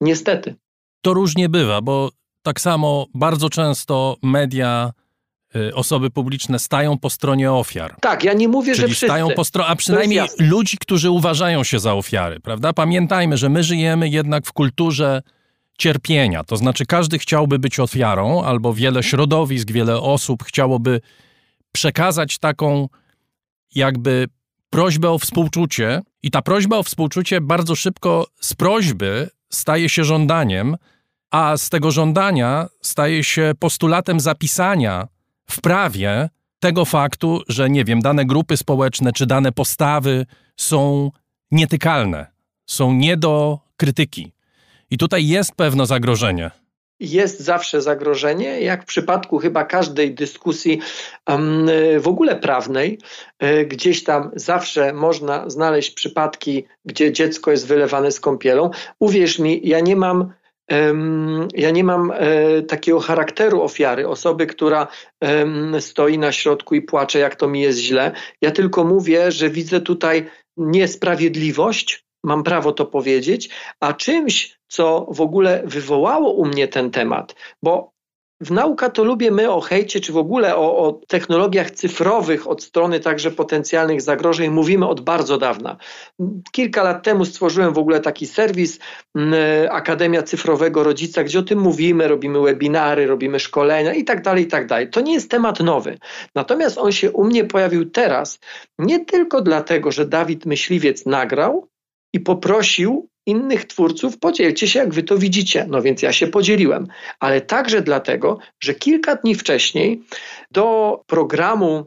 Niestety. 0.00 0.54
To 1.06 1.14
różnie 1.14 1.48
bywa, 1.48 1.80
bo 1.80 2.10
tak 2.42 2.60
samo 2.60 3.06
bardzo 3.14 3.50
często 3.50 4.16
media, 4.22 4.92
y, 5.56 5.74
osoby 5.74 6.10
publiczne 6.10 6.58
stają 6.58 6.98
po 6.98 7.10
stronie 7.10 7.52
ofiar. 7.52 7.96
Tak, 8.00 8.24
ja 8.24 8.32
nie 8.32 8.48
mówię, 8.48 8.74
Czyli 8.74 8.80
że 8.80 8.86
wszyscy. 8.86 9.06
stają 9.06 9.28
po 9.36 9.44
stronie, 9.44 9.68
a 9.68 9.76
przynajmniej 9.76 10.20
ludzi, 10.38 10.78
którzy 10.78 11.10
uważają 11.10 11.64
się 11.64 11.78
za 11.78 11.94
ofiary, 11.94 12.40
prawda? 12.40 12.72
Pamiętajmy, 12.72 13.36
że 13.36 13.48
my 13.48 13.62
żyjemy 13.62 14.08
jednak 14.08 14.46
w 14.46 14.52
kulturze 14.52 15.22
cierpienia. 15.78 16.44
To 16.44 16.56
znaczy, 16.56 16.86
każdy 16.86 17.18
chciałby 17.18 17.58
być 17.58 17.80
ofiarą, 17.80 18.42
albo 18.42 18.74
wiele 18.74 19.02
środowisk, 19.02 19.70
wiele 19.70 20.00
osób 20.00 20.44
chciałoby 20.44 21.00
przekazać 21.72 22.38
taką 22.38 22.88
jakby 23.74 24.28
prośbę 24.70 25.10
o 25.10 25.18
współczucie, 25.18 26.02
i 26.22 26.30
ta 26.30 26.42
prośba 26.42 26.76
o 26.76 26.82
współczucie 26.82 27.40
bardzo 27.40 27.74
szybko 27.74 28.26
z 28.40 28.54
prośby 28.54 29.30
staje 29.50 29.88
się 29.88 30.04
żądaniem, 30.04 30.76
a 31.30 31.56
z 31.56 31.70
tego 31.70 31.90
żądania 31.90 32.68
staje 32.82 33.24
się 33.24 33.52
postulatem 33.58 34.20
zapisania 34.20 35.08
w 35.50 35.60
prawie 35.60 36.28
tego 36.60 36.84
faktu, 36.84 37.42
że 37.48 37.70
nie 37.70 37.84
wiem, 37.84 38.00
dane 38.00 38.24
grupy 38.24 38.56
społeczne 38.56 39.12
czy 39.12 39.26
dane 39.26 39.52
postawy 39.52 40.26
są 40.56 41.10
nietykalne, 41.50 42.26
są 42.66 42.92
nie 42.92 43.16
do 43.16 43.58
krytyki. 43.76 44.32
I 44.90 44.98
tutaj 44.98 45.26
jest 45.26 45.54
pewne 45.54 45.86
zagrożenie 45.86 46.50
jest 47.00 47.40
zawsze 47.40 47.82
zagrożenie, 47.82 48.60
jak 48.60 48.82
w 48.82 48.86
przypadku 48.86 49.38
chyba 49.38 49.64
każdej 49.64 50.14
dyskusji 50.14 50.80
w 52.00 52.08
ogóle 52.08 52.36
prawnej, 52.36 52.98
e, 53.38 53.64
gdzieś 53.64 54.04
tam 54.04 54.30
zawsze 54.34 54.92
można 54.92 55.50
znaleźć 55.50 55.90
przypadki, 55.90 56.64
gdzie 56.84 57.12
dziecko 57.12 57.50
jest 57.50 57.66
wylewane 57.66 58.12
z 58.12 58.20
kąpielą. 58.20 58.70
Uwierz 58.98 59.38
mi, 59.38 59.60
ja 59.64 59.80
nie 59.80 59.96
mam 59.96 60.32
ja 61.54 61.70
nie 61.70 61.84
mam 61.84 62.12
e, 62.14 62.62
takiego 62.62 63.00
charakteru 63.00 63.62
ofiary, 63.62 64.08
osoby, 64.08 64.46
która 64.46 64.86
stoi 65.80 66.18
na 66.18 66.32
środku 66.32 66.74
i 66.74 66.82
płacze, 66.82 67.18
jak 67.18 67.36
to 67.36 67.48
mi 67.48 67.60
jest 67.60 67.78
źle. 67.78 68.12
Ja 68.40 68.50
tylko 68.50 68.84
mówię, 68.84 69.32
że 69.32 69.50
widzę 69.50 69.80
tutaj 69.80 70.26
niesprawiedliwość, 70.56 72.06
mam 72.24 72.42
prawo 72.42 72.72
to 72.72 72.86
powiedzieć, 72.86 73.50
a 73.80 73.92
czymś, 73.92 74.58
co 74.68 75.06
w 75.10 75.20
ogóle 75.20 75.62
wywołało 75.64 76.32
u 76.32 76.46
mnie 76.46 76.68
ten 76.68 76.90
temat, 76.90 77.34
bo 77.62 77.95
w 78.40 78.50
nauka 78.50 78.90
to 78.90 79.04
lubię 79.04 79.30
my 79.30 79.50
o 79.50 79.60
hejcie, 79.60 80.00
czy 80.00 80.12
w 80.12 80.16
ogóle 80.16 80.56
o, 80.56 80.78
o, 80.78 80.92
technologiach 81.08 81.70
cyfrowych 81.70 82.48
od 82.48 82.62
strony 82.62 83.00
także 83.00 83.30
potencjalnych 83.30 84.02
zagrożeń 84.02 84.50
mówimy 84.50 84.88
od 84.88 85.00
bardzo 85.00 85.38
dawna. 85.38 85.76
Kilka 86.52 86.82
lat 86.82 87.04
temu 87.04 87.24
stworzyłem 87.24 87.72
w 87.72 87.78
ogóle 87.78 88.00
taki 88.00 88.26
serwis 88.26 88.78
Akademia 89.70 90.22
Cyfrowego 90.22 90.82
Rodzica, 90.82 91.24
gdzie 91.24 91.38
o 91.38 91.42
tym 91.42 91.58
mówimy, 91.58 92.08
robimy 92.08 92.40
webinary, 92.40 93.06
robimy 93.06 93.40
szkolenia 93.40 93.94
i 93.94 94.04
tak 94.04 94.22
dalej, 94.22 94.44
i 94.44 94.46
tak 94.46 94.66
dalej. 94.66 94.90
To 94.90 95.00
nie 95.00 95.14
jest 95.14 95.30
temat 95.30 95.60
nowy. 95.60 95.98
Natomiast 96.34 96.78
on 96.78 96.92
się 96.92 97.12
u 97.12 97.24
mnie 97.24 97.44
pojawił 97.44 97.90
teraz 97.90 98.38
nie 98.78 99.04
tylko 99.04 99.42
dlatego, 99.42 99.92
że 99.92 100.06
Dawid 100.06 100.46
Myśliwiec 100.46 101.06
nagrał 101.06 101.68
i 102.12 102.20
poprosił 102.20 103.08
innych 103.26 103.64
twórców, 103.64 104.18
podzielcie 104.18 104.68
się, 104.68 104.78
jak 104.78 104.94
wy 104.94 105.02
to 105.02 105.18
widzicie. 105.18 105.66
No 105.68 105.82
więc 105.82 106.02
ja 106.02 106.12
się 106.12 106.26
podzieliłem, 106.26 106.86
ale 107.20 107.40
także 107.40 107.82
dlatego, 107.82 108.38
że 108.60 108.74
kilka 108.74 109.14
dni 109.14 109.34
wcześniej 109.34 110.02
do 110.50 110.98
programu 111.06 111.86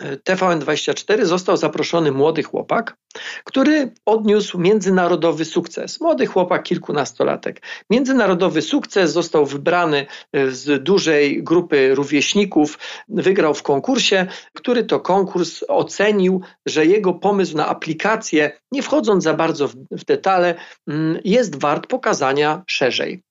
TVN24 0.00 1.24
został 1.24 1.56
zaproszony 1.56 2.12
młody 2.12 2.42
chłopak, 2.42 2.96
który 3.44 3.92
odniósł 4.06 4.58
międzynarodowy 4.58 5.44
sukces. 5.44 6.00
Młody 6.00 6.26
chłopak, 6.26 6.62
kilkunastolatek. 6.62 7.62
Międzynarodowy 7.90 8.62
sukces 8.62 9.12
został 9.12 9.46
wybrany 9.46 10.06
e, 10.32 10.50
z 10.50 10.82
dużej 10.82 11.42
grupy 11.42 11.94
rówieśników, 11.94 12.78
wygrał 13.08 13.54
w 13.54 13.62
konkursie, 13.62 14.26
który 14.54 14.84
to 14.84 15.00
konkurs 15.00 15.64
ocenił, 15.68 16.40
że 16.66 16.86
jego 16.86 17.14
pomysł 17.14 17.56
na 17.56 17.68
aplikację, 17.68 18.52
nie 18.72 18.82
wchodząc 18.82 19.24
za 19.24 19.34
bardzo 19.34 19.68
w, 19.68 19.74
w 19.90 20.04
detale, 20.04 20.54
mm, 20.88 21.18
jest 21.24 21.60
wart 21.60 21.86
pokazania 21.86 22.62
szerzej. 22.66 23.22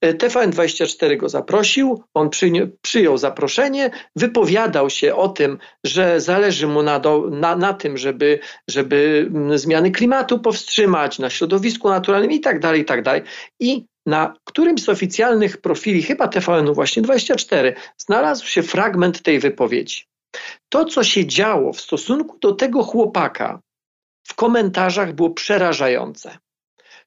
E, 0.00 0.14
TVN24 0.14 1.16
go 1.16 1.28
zaprosił, 1.28 2.04
on 2.14 2.30
przyjął 2.82 3.18
zaproszenie, 3.18 3.90
wypowiadał 4.16 4.90
się 4.90 5.14
o 5.14 5.28
tym, 5.28 5.58
że 5.84 6.20
zależy 6.20 6.66
mu 6.66 6.82
na, 6.82 7.00
do, 7.00 7.28
na, 7.30 7.56
na 7.56 7.74
tym, 7.74 7.96
żeby, 7.96 8.38
żeby 8.70 9.28
mm, 9.34 9.58
zmiany 9.58 9.90
klimatu 9.90 10.38
powstrzymać, 10.38 11.18
na 11.18 11.30
środowisku 11.30 11.88
naturalnym 11.88 12.32
i 12.32 12.40
tak 12.40 12.60
dalej, 12.60 12.80
i 12.80 12.84
tak 12.84 13.02
dalej. 13.02 13.22
I 13.60 13.86
na 14.06 14.34
którymś 14.44 14.82
z 14.82 14.88
oficjalnych 14.88 15.56
profili, 15.56 16.02
chyba 16.02 16.28
TVN-u 16.28 16.74
właśnie 16.74 17.02
24, 17.02 17.74
znalazł 17.96 18.46
się 18.46 18.62
fragment 18.62 19.22
tej 19.22 19.38
wypowiedzi. 19.38 20.04
To, 20.68 20.84
co 20.84 21.04
się 21.04 21.26
działo 21.26 21.72
w 21.72 21.80
stosunku 21.80 22.38
do 22.38 22.52
tego 22.52 22.82
chłopaka 22.82 23.60
w 24.28 24.34
komentarzach 24.34 25.12
było 25.12 25.30
przerażające. 25.30 26.38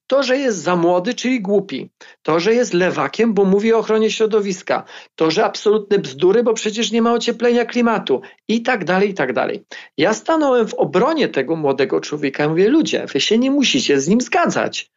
To, 0.06 0.22
że 0.22 0.38
jest 0.38 0.58
za 0.58 0.76
młody, 0.76 1.14
czyli 1.14 1.40
głupi. 1.40 1.90
To, 2.22 2.40
że 2.40 2.54
jest 2.54 2.74
lewakiem, 2.74 3.34
bo 3.34 3.44
mówi 3.44 3.72
o 3.72 3.78
ochronie 3.78 4.10
środowiska. 4.10 4.84
To, 5.14 5.30
że 5.30 5.44
absolutne 5.44 5.98
bzdury, 5.98 6.42
bo 6.42 6.54
przecież 6.54 6.92
nie 6.92 7.02
ma 7.02 7.12
ocieplenia 7.12 7.64
klimatu. 7.64 8.20
I 8.48 8.62
tak 8.62 8.84
dalej, 8.84 9.10
i 9.10 9.14
tak 9.14 9.32
dalej. 9.32 9.64
Ja 9.98 10.14
stanąłem 10.14 10.68
w 10.68 10.74
obronie 10.74 11.28
tego 11.28 11.56
młodego 11.56 12.00
człowieka 12.00 12.48
mówię, 12.48 12.68
ludzie, 12.68 13.06
wy 13.12 13.20
się 13.20 13.38
nie 13.38 13.50
musicie 13.50 14.00
z 14.00 14.08
nim 14.08 14.20
zgadzać. 14.20 14.90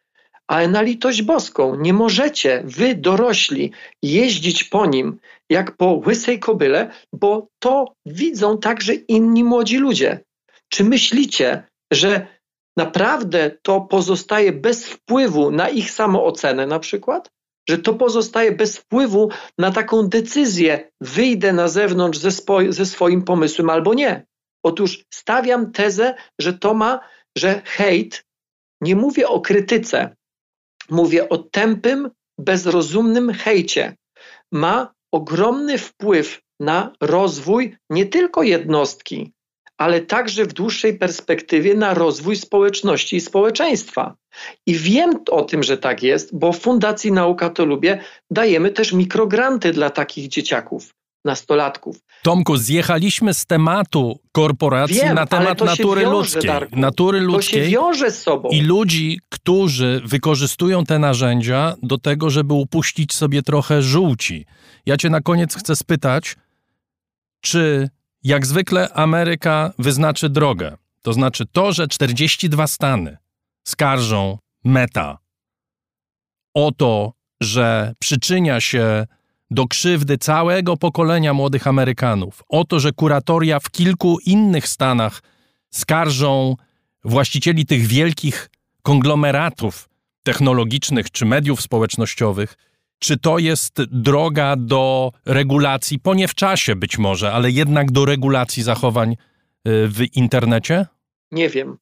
Ale 0.47 0.67
na 0.67 0.81
litość 0.81 1.21
boską 1.21 1.75
nie 1.75 1.93
możecie, 1.93 2.63
wy 2.65 2.95
dorośli, 2.95 3.71
jeździć 4.03 4.63
po 4.63 4.85
nim 4.85 5.19
jak 5.49 5.77
po 5.77 6.01
łysej 6.07 6.39
kobyle, 6.39 6.91
bo 7.13 7.47
to 7.59 7.93
widzą 8.05 8.57
także 8.57 8.93
inni 8.93 9.43
młodzi 9.43 9.77
ludzie. 9.77 10.19
Czy 10.69 10.83
myślicie, 10.83 11.63
że 11.91 12.27
naprawdę 12.83 13.51
to 13.61 13.81
pozostaje 13.81 14.51
bez 14.51 14.87
wpływu 14.87 15.51
na 15.51 15.69
ich 15.69 15.91
samoocenę 15.91 16.67
na 16.67 16.79
przykład? 16.79 17.31
Że 17.69 17.77
to 17.77 17.93
pozostaje 17.93 18.51
bez 18.51 18.77
wpływu 18.77 19.29
na 19.57 19.71
taką 19.71 20.07
decyzję, 20.07 20.91
wyjdę 21.01 21.53
na 21.53 21.67
zewnątrz 21.67 22.19
ze, 22.19 22.31
spo, 22.31 22.59
ze 22.69 22.85
swoim 22.85 23.21
pomysłem 23.23 23.69
albo 23.69 23.93
nie. 23.93 24.25
Otóż 24.63 25.05
stawiam 25.13 25.71
tezę, 25.71 26.15
że 26.41 26.53
to 26.53 26.73
ma, 26.73 26.99
że 27.37 27.61
hejt, 27.65 28.25
nie 28.81 28.95
mówię 28.95 29.27
o 29.27 29.39
krytyce, 29.39 30.15
mówię 30.89 31.29
o 31.29 31.37
tępym, 31.37 32.09
bezrozumnym 32.39 33.33
hejcie, 33.33 33.95
ma 34.51 34.93
ogromny 35.11 35.77
wpływ 35.77 36.41
na 36.59 36.93
rozwój 37.01 37.77
nie 37.89 38.05
tylko 38.05 38.43
jednostki, 38.43 39.33
ale 39.79 40.01
także 40.01 40.45
w 40.45 40.53
dłuższej 40.53 40.97
perspektywie 40.97 41.75
na 41.75 41.93
rozwój 41.93 42.35
społeczności 42.35 43.15
i 43.15 43.21
społeczeństwa. 43.21 44.15
I 44.65 44.75
wiem 44.75 45.11
o 45.31 45.41
tym, 45.41 45.63
że 45.63 45.77
tak 45.77 46.03
jest, 46.03 46.37
bo 46.37 46.53
w 46.53 46.59
Fundacji 46.59 47.11
Nauka 47.11 47.49
to 47.49 47.65
Lubię 47.65 47.99
dajemy 48.31 48.71
też 48.71 48.93
mikrogranty 48.93 49.71
dla 49.71 49.89
takich 49.89 50.27
dzieciaków 50.27 50.93
nastolatków. 51.25 51.97
Tomku, 52.23 52.57
zjechaliśmy 52.57 53.33
z 53.33 53.45
tematu 53.45 54.19
korporacji 54.31 54.95
Wiem, 54.95 55.15
na 55.15 55.25
temat 55.25 55.61
natury 55.61 56.01
wiąże, 56.01 56.13
ludzkiej. 56.13 56.47
Darku. 56.47 56.79
Natury 56.79 57.19
ludzkiej. 57.19 57.59
To 57.59 57.65
się 57.65 57.71
wiąże 57.71 58.11
z 58.11 58.21
sobą. 58.21 58.49
I 58.49 58.61
ludzi, 58.61 59.19
którzy 59.29 60.01
wykorzystują 60.05 60.83
te 60.83 60.99
narzędzia 60.99 61.75
do 61.83 61.97
tego, 61.97 62.29
żeby 62.29 62.53
upuścić 62.53 63.13
sobie 63.13 63.43
trochę 63.43 63.81
żółci. 63.81 64.45
Ja 64.85 64.97
cię 64.97 65.09
na 65.09 65.21
koniec 65.21 65.55
chcę 65.55 65.75
spytać, 65.75 66.35
czy 67.41 67.89
jak 68.23 68.45
zwykle 68.45 68.93
Ameryka 68.93 69.73
wyznaczy 69.79 70.29
drogę. 70.29 70.77
To 71.01 71.13
znaczy 71.13 71.45
to, 71.51 71.71
że 71.73 71.87
42 71.87 72.67
stany 72.67 73.17
skarżą 73.63 74.37
Meta 74.63 75.17
o 76.53 76.71
to, 76.71 77.13
że 77.41 77.93
przyczynia 77.99 78.61
się 78.61 79.07
do 79.51 79.67
krzywdy 79.67 80.17
całego 80.17 80.77
pokolenia 80.77 81.33
młodych 81.33 81.67
Amerykanów, 81.67 82.43
o 82.49 82.65
to, 82.65 82.79
że 82.79 82.91
kuratoria 82.91 83.59
w 83.59 83.71
kilku 83.71 84.17
innych 84.25 84.67
stanach 84.67 85.21
skarżą 85.71 86.55
właścicieli 87.03 87.65
tych 87.65 87.87
wielkich 87.87 88.49
konglomeratów 88.81 89.89
technologicznych 90.23 91.11
czy 91.11 91.25
mediów 91.25 91.61
społecznościowych, 91.61 92.57
czy 92.99 93.17
to 93.17 93.39
jest 93.39 93.83
droga 93.83 94.55
do 94.55 95.11
regulacji, 95.25 95.99
po 95.99 96.13
nie 96.13 96.27
w 96.27 96.35
czasie 96.35 96.75
być 96.75 96.97
może, 96.97 97.31
ale 97.31 97.51
jednak 97.51 97.91
do 97.91 98.05
regulacji 98.05 98.63
zachowań 98.63 99.11
y, 99.11 99.17
w 99.87 100.15
internecie? 100.15 100.85
Nie 101.31 101.49
wiem. 101.49 101.77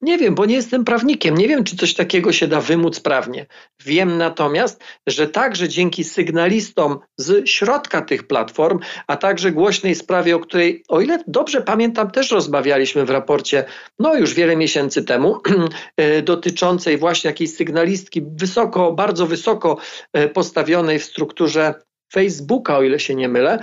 Nie 0.00 0.18
wiem, 0.18 0.34
bo 0.34 0.46
nie 0.46 0.54
jestem 0.54 0.84
prawnikiem. 0.84 1.36
Nie 1.36 1.48
wiem, 1.48 1.64
czy 1.64 1.76
coś 1.76 1.94
takiego 1.94 2.32
się 2.32 2.48
da 2.48 2.60
wymóc 2.60 3.00
prawnie. 3.00 3.46
Wiem 3.84 4.18
natomiast, 4.18 4.84
że 5.06 5.28
także 5.28 5.68
dzięki 5.68 6.04
sygnalistom 6.04 6.98
z 7.16 7.48
środka 7.48 8.02
tych 8.02 8.26
platform, 8.26 8.78
a 9.06 9.16
także 9.16 9.52
głośnej 9.52 9.94
sprawie, 9.94 10.36
o 10.36 10.40
której, 10.40 10.84
o 10.88 11.00
ile 11.00 11.18
dobrze 11.26 11.62
pamiętam, 11.62 12.10
też 12.10 12.30
rozmawialiśmy 12.30 13.04
w 13.04 13.10
raporcie, 13.10 13.64
no 13.98 14.14
już 14.14 14.34
wiele 14.34 14.56
miesięcy 14.56 15.04
temu, 15.04 15.40
e, 15.96 16.22
dotyczącej 16.22 16.98
właśnie 16.98 17.28
jakiejś 17.28 17.54
sygnalistki 17.54 18.22
wysoko, 18.36 18.92
bardzo 18.92 19.26
wysoko 19.26 19.78
e, 20.12 20.28
postawionej 20.28 20.98
w 20.98 21.04
strukturze 21.04 21.74
Facebooka, 22.12 22.78
o 22.78 22.82
ile 22.82 23.00
się 23.00 23.14
nie 23.14 23.28
mylę, 23.28 23.58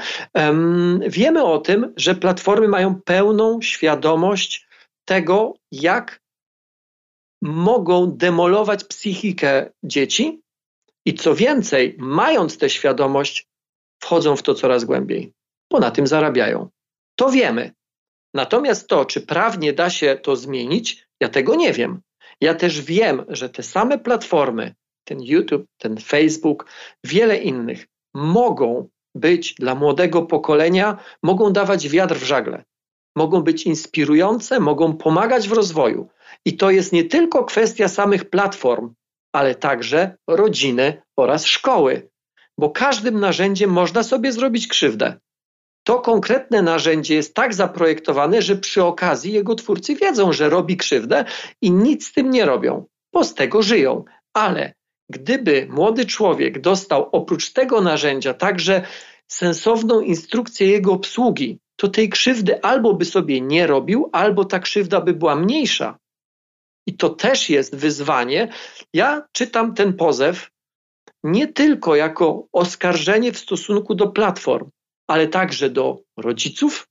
wiemy 1.08 1.44
o 1.44 1.58
tym, 1.58 1.94
że 1.98 2.16
platformy 2.16 2.68
mają 2.68 3.02
pełną 3.06 3.62
świadomość 3.62 4.69
tego, 5.10 5.54
jak 5.72 6.22
mogą 7.42 8.12
demolować 8.12 8.84
psychikę 8.84 9.72
dzieci 9.84 10.42
i 11.06 11.14
co 11.14 11.36
więcej, 11.36 11.96
mając 12.00 12.58
tę 12.58 12.70
świadomość, 12.70 13.48
wchodzą 14.04 14.36
w 14.36 14.44
to 14.44 14.54
coraz 14.54 14.86
głębiej, 14.86 15.34
bo 15.72 15.80
na 15.80 15.92
tym 15.92 16.08
zarabiają. 16.08 16.70
To 17.16 17.30
wiemy. 17.30 17.72
Natomiast 18.34 18.88
to, 18.88 19.06
czy 19.06 19.22
prawnie 19.22 19.74
da 19.74 19.90
się 19.90 20.20
to 20.24 20.36
zmienić, 20.36 21.08
ja 21.20 21.30
tego 21.30 21.56
nie 21.56 21.74
wiem. 21.74 22.02
Ja 22.42 22.54
też 22.54 22.82
wiem, 22.82 23.26
że 23.28 23.50
te 23.50 23.64
same 23.64 24.00
platformy, 24.00 24.76
ten 25.04 25.22
YouTube, 25.22 25.66
ten 25.78 25.98
Facebook, 25.98 26.66
wiele 27.04 27.38
innych, 27.38 27.88
mogą 28.14 28.90
być 29.16 29.54
dla 29.54 29.76
młodego 29.76 30.22
pokolenia, 30.22 30.98
mogą 31.24 31.54
dawać 31.54 31.90
wiatr 31.90 32.16
w 32.16 32.24
żagle 32.24 32.64
mogą 33.20 33.42
być 33.42 33.66
inspirujące, 33.66 34.60
mogą 34.60 34.98
pomagać 34.98 35.50
w 35.50 35.52
rozwoju. 35.52 36.08
I 36.46 36.58
to 36.58 36.72
jest 36.72 36.94
nie 36.94 37.04
tylko 37.04 37.44
kwestia 37.44 37.88
samych 37.88 38.30
platform, 38.30 38.94
ale 39.34 39.56
także 39.56 40.18
rodziny 40.28 41.02
oraz 41.18 41.46
szkoły, 41.46 42.10
bo 42.58 42.70
każdym 42.70 43.20
narzędziem 43.20 43.70
można 43.70 44.04
sobie 44.04 44.32
zrobić 44.32 44.68
krzywdę. 44.68 45.20
To 45.84 46.00
konkretne 46.00 46.62
narzędzie 46.62 47.16
jest 47.16 47.34
tak 47.34 47.54
zaprojektowane, 47.54 48.42
że 48.42 48.56
przy 48.56 48.84
okazji 48.84 49.34
jego 49.34 49.56
twórcy 49.56 49.96
wiedzą, 49.96 50.34
że 50.34 50.50
robi 50.50 50.78
krzywdę 50.78 51.26
i 51.62 51.72
nic 51.72 52.08
z 52.08 52.14
tym 52.14 52.30
nie 52.30 52.46
robią, 52.46 52.86
bo 53.14 53.24
z 53.24 53.34
tego 53.34 53.62
żyją. 53.62 54.04
Ale 54.34 54.74
gdyby 55.10 55.68
młody 55.70 56.06
człowiek 56.06 56.62
dostał 56.62 57.10
oprócz 57.12 57.54
tego 57.54 57.82
narzędzia 57.82 58.34
także 58.34 58.82
sensowną 59.28 60.02
instrukcję 60.02 60.68
jego 60.68 60.94
obsługi, 60.94 61.60
to 61.80 61.88
tej 61.88 62.10
krzywdy 62.10 62.62
albo 62.62 62.94
by 62.94 63.06
sobie 63.06 63.42
nie 63.42 63.68
robił, 63.68 64.10
albo 64.12 64.46
ta 64.46 64.60
krzywda 64.60 65.02
by 65.02 65.14
była 65.14 65.36
mniejsza. 65.36 65.98
I 66.88 66.94
to 66.94 67.10
też 67.10 67.50
jest 67.50 67.76
wyzwanie. 67.76 68.48
Ja 68.94 69.28
czytam 69.32 69.74
ten 69.74 69.94
pozew 69.94 70.50
nie 71.24 71.48
tylko 71.48 71.96
jako 71.96 72.48
oskarżenie 72.54 73.32
w 73.32 73.40
stosunku 73.40 73.96
do 73.96 74.08
platform, 74.08 74.70
ale 75.08 75.28
także 75.28 75.70
do 75.70 76.02
rodziców, 76.18 76.88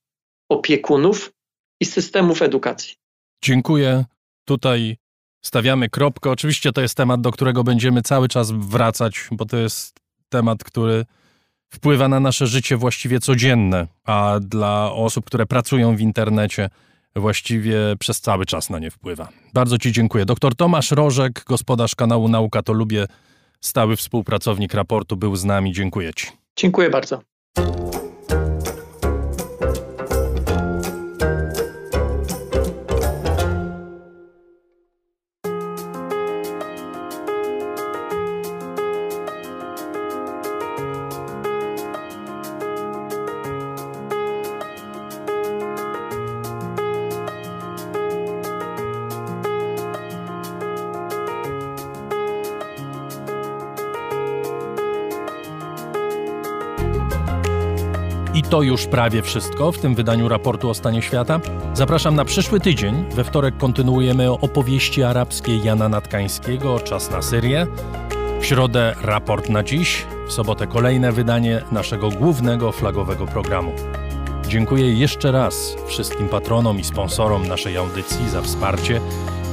opiekunów 0.50 1.32
i 1.80 1.84
systemów 1.84 2.42
edukacji. 2.42 2.94
Dziękuję. 3.44 4.04
Tutaj 4.44 4.96
stawiamy 5.44 5.88
kropkę. 5.88 6.30
Oczywiście 6.30 6.72
to 6.72 6.80
jest 6.80 6.96
temat, 6.96 7.20
do 7.20 7.30
którego 7.30 7.64
będziemy 7.64 8.02
cały 8.02 8.28
czas 8.28 8.50
wracać, 8.50 9.28
bo 9.30 9.44
to 9.44 9.56
jest 9.56 9.98
temat, 10.28 10.64
który 10.64 11.04
wpływa 11.70 12.08
na 12.08 12.20
nasze 12.20 12.46
życie 12.46 12.76
właściwie 12.76 13.20
codzienne, 13.20 13.86
a 14.04 14.40
dla 14.40 14.92
osób, 14.92 15.24
które 15.24 15.46
pracują 15.46 15.96
w 15.96 16.00
internecie, 16.00 16.70
właściwie 17.16 17.78
przez 17.98 18.20
cały 18.20 18.46
czas 18.46 18.70
na 18.70 18.78
nie 18.78 18.90
wpływa. 18.90 19.28
Bardzo 19.54 19.78
Ci 19.78 19.92
dziękuję. 19.92 20.24
Doktor 20.24 20.54
Tomasz 20.54 20.90
Rożek, 20.90 21.44
gospodarz 21.46 21.94
kanału 21.94 22.28
Nauka 22.28 22.62
to 22.62 22.72
Lubię, 22.72 23.06
stały 23.60 23.96
współpracownik 23.96 24.74
raportu, 24.74 25.16
był 25.16 25.36
z 25.36 25.44
nami. 25.44 25.72
Dziękuję 25.72 26.14
Ci. 26.14 26.26
Dziękuję 26.56 26.90
bardzo. 26.90 27.22
To 58.50 58.62
już 58.62 58.86
prawie 58.86 59.22
wszystko 59.22 59.72
w 59.72 59.78
tym 59.78 59.94
wydaniu 59.94 60.28
raportu 60.28 60.70
o 60.70 60.74
stanie 60.74 61.02
świata. 61.02 61.40
Zapraszam 61.74 62.14
na 62.14 62.24
przyszły 62.24 62.60
tydzień. 62.60 63.04
We 63.14 63.24
wtorek 63.24 63.56
kontynuujemy 63.56 64.30
opowieści 64.30 65.02
arabskie 65.02 65.56
Jana 65.56 65.88
Natkańskiego, 65.88 66.80
Czas 66.80 67.10
na 67.10 67.22
Syrię. 67.22 67.66
W 68.40 68.46
środę 68.46 68.94
raport 69.02 69.48
na 69.48 69.62
dziś, 69.62 70.06
w 70.28 70.32
sobotę 70.32 70.66
kolejne 70.66 71.12
wydanie 71.12 71.62
naszego 71.72 72.10
głównego 72.10 72.72
flagowego 72.72 73.26
programu. 73.26 73.72
Dziękuję 74.48 74.94
jeszcze 74.94 75.32
raz 75.32 75.76
wszystkim 75.86 76.28
patronom 76.28 76.78
i 76.78 76.84
sponsorom 76.84 77.48
naszej 77.48 77.76
audycji 77.76 78.28
za 78.30 78.42
wsparcie. 78.42 79.00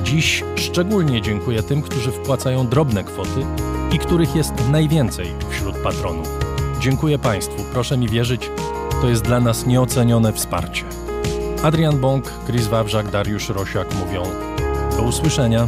Dziś 0.04 0.44
szczególnie 0.56 1.22
dziękuję 1.22 1.64
tym, 1.64 1.82
którzy 1.82 2.12
wpłacają 2.12 2.68
drobne 2.68 3.04
kwoty 3.04 3.46
i 3.92 4.00
których 4.00 4.36
jest 4.36 4.54
najwięcej 4.72 5.28
wśród 5.50 5.76
patronów. 5.78 6.28
Dziękuję 6.80 7.20
Państwu, 7.20 7.64
proszę 7.74 7.98
mi 7.98 8.10
wierzyć, 8.10 8.50
to 9.06 9.10
jest 9.10 9.24
dla 9.24 9.40
nas 9.40 9.66
nieocenione 9.66 10.34
wsparcie. 10.34 10.84
Adrian 11.64 12.00
Bąk, 12.00 12.34
Chris 12.46 12.68
Wawrzak, 12.68 13.12
Dariusz 13.12 13.50
Rosiak 13.50 13.96
mówią 13.96 14.24
do 14.98 15.04
usłyszenia. 15.04 15.68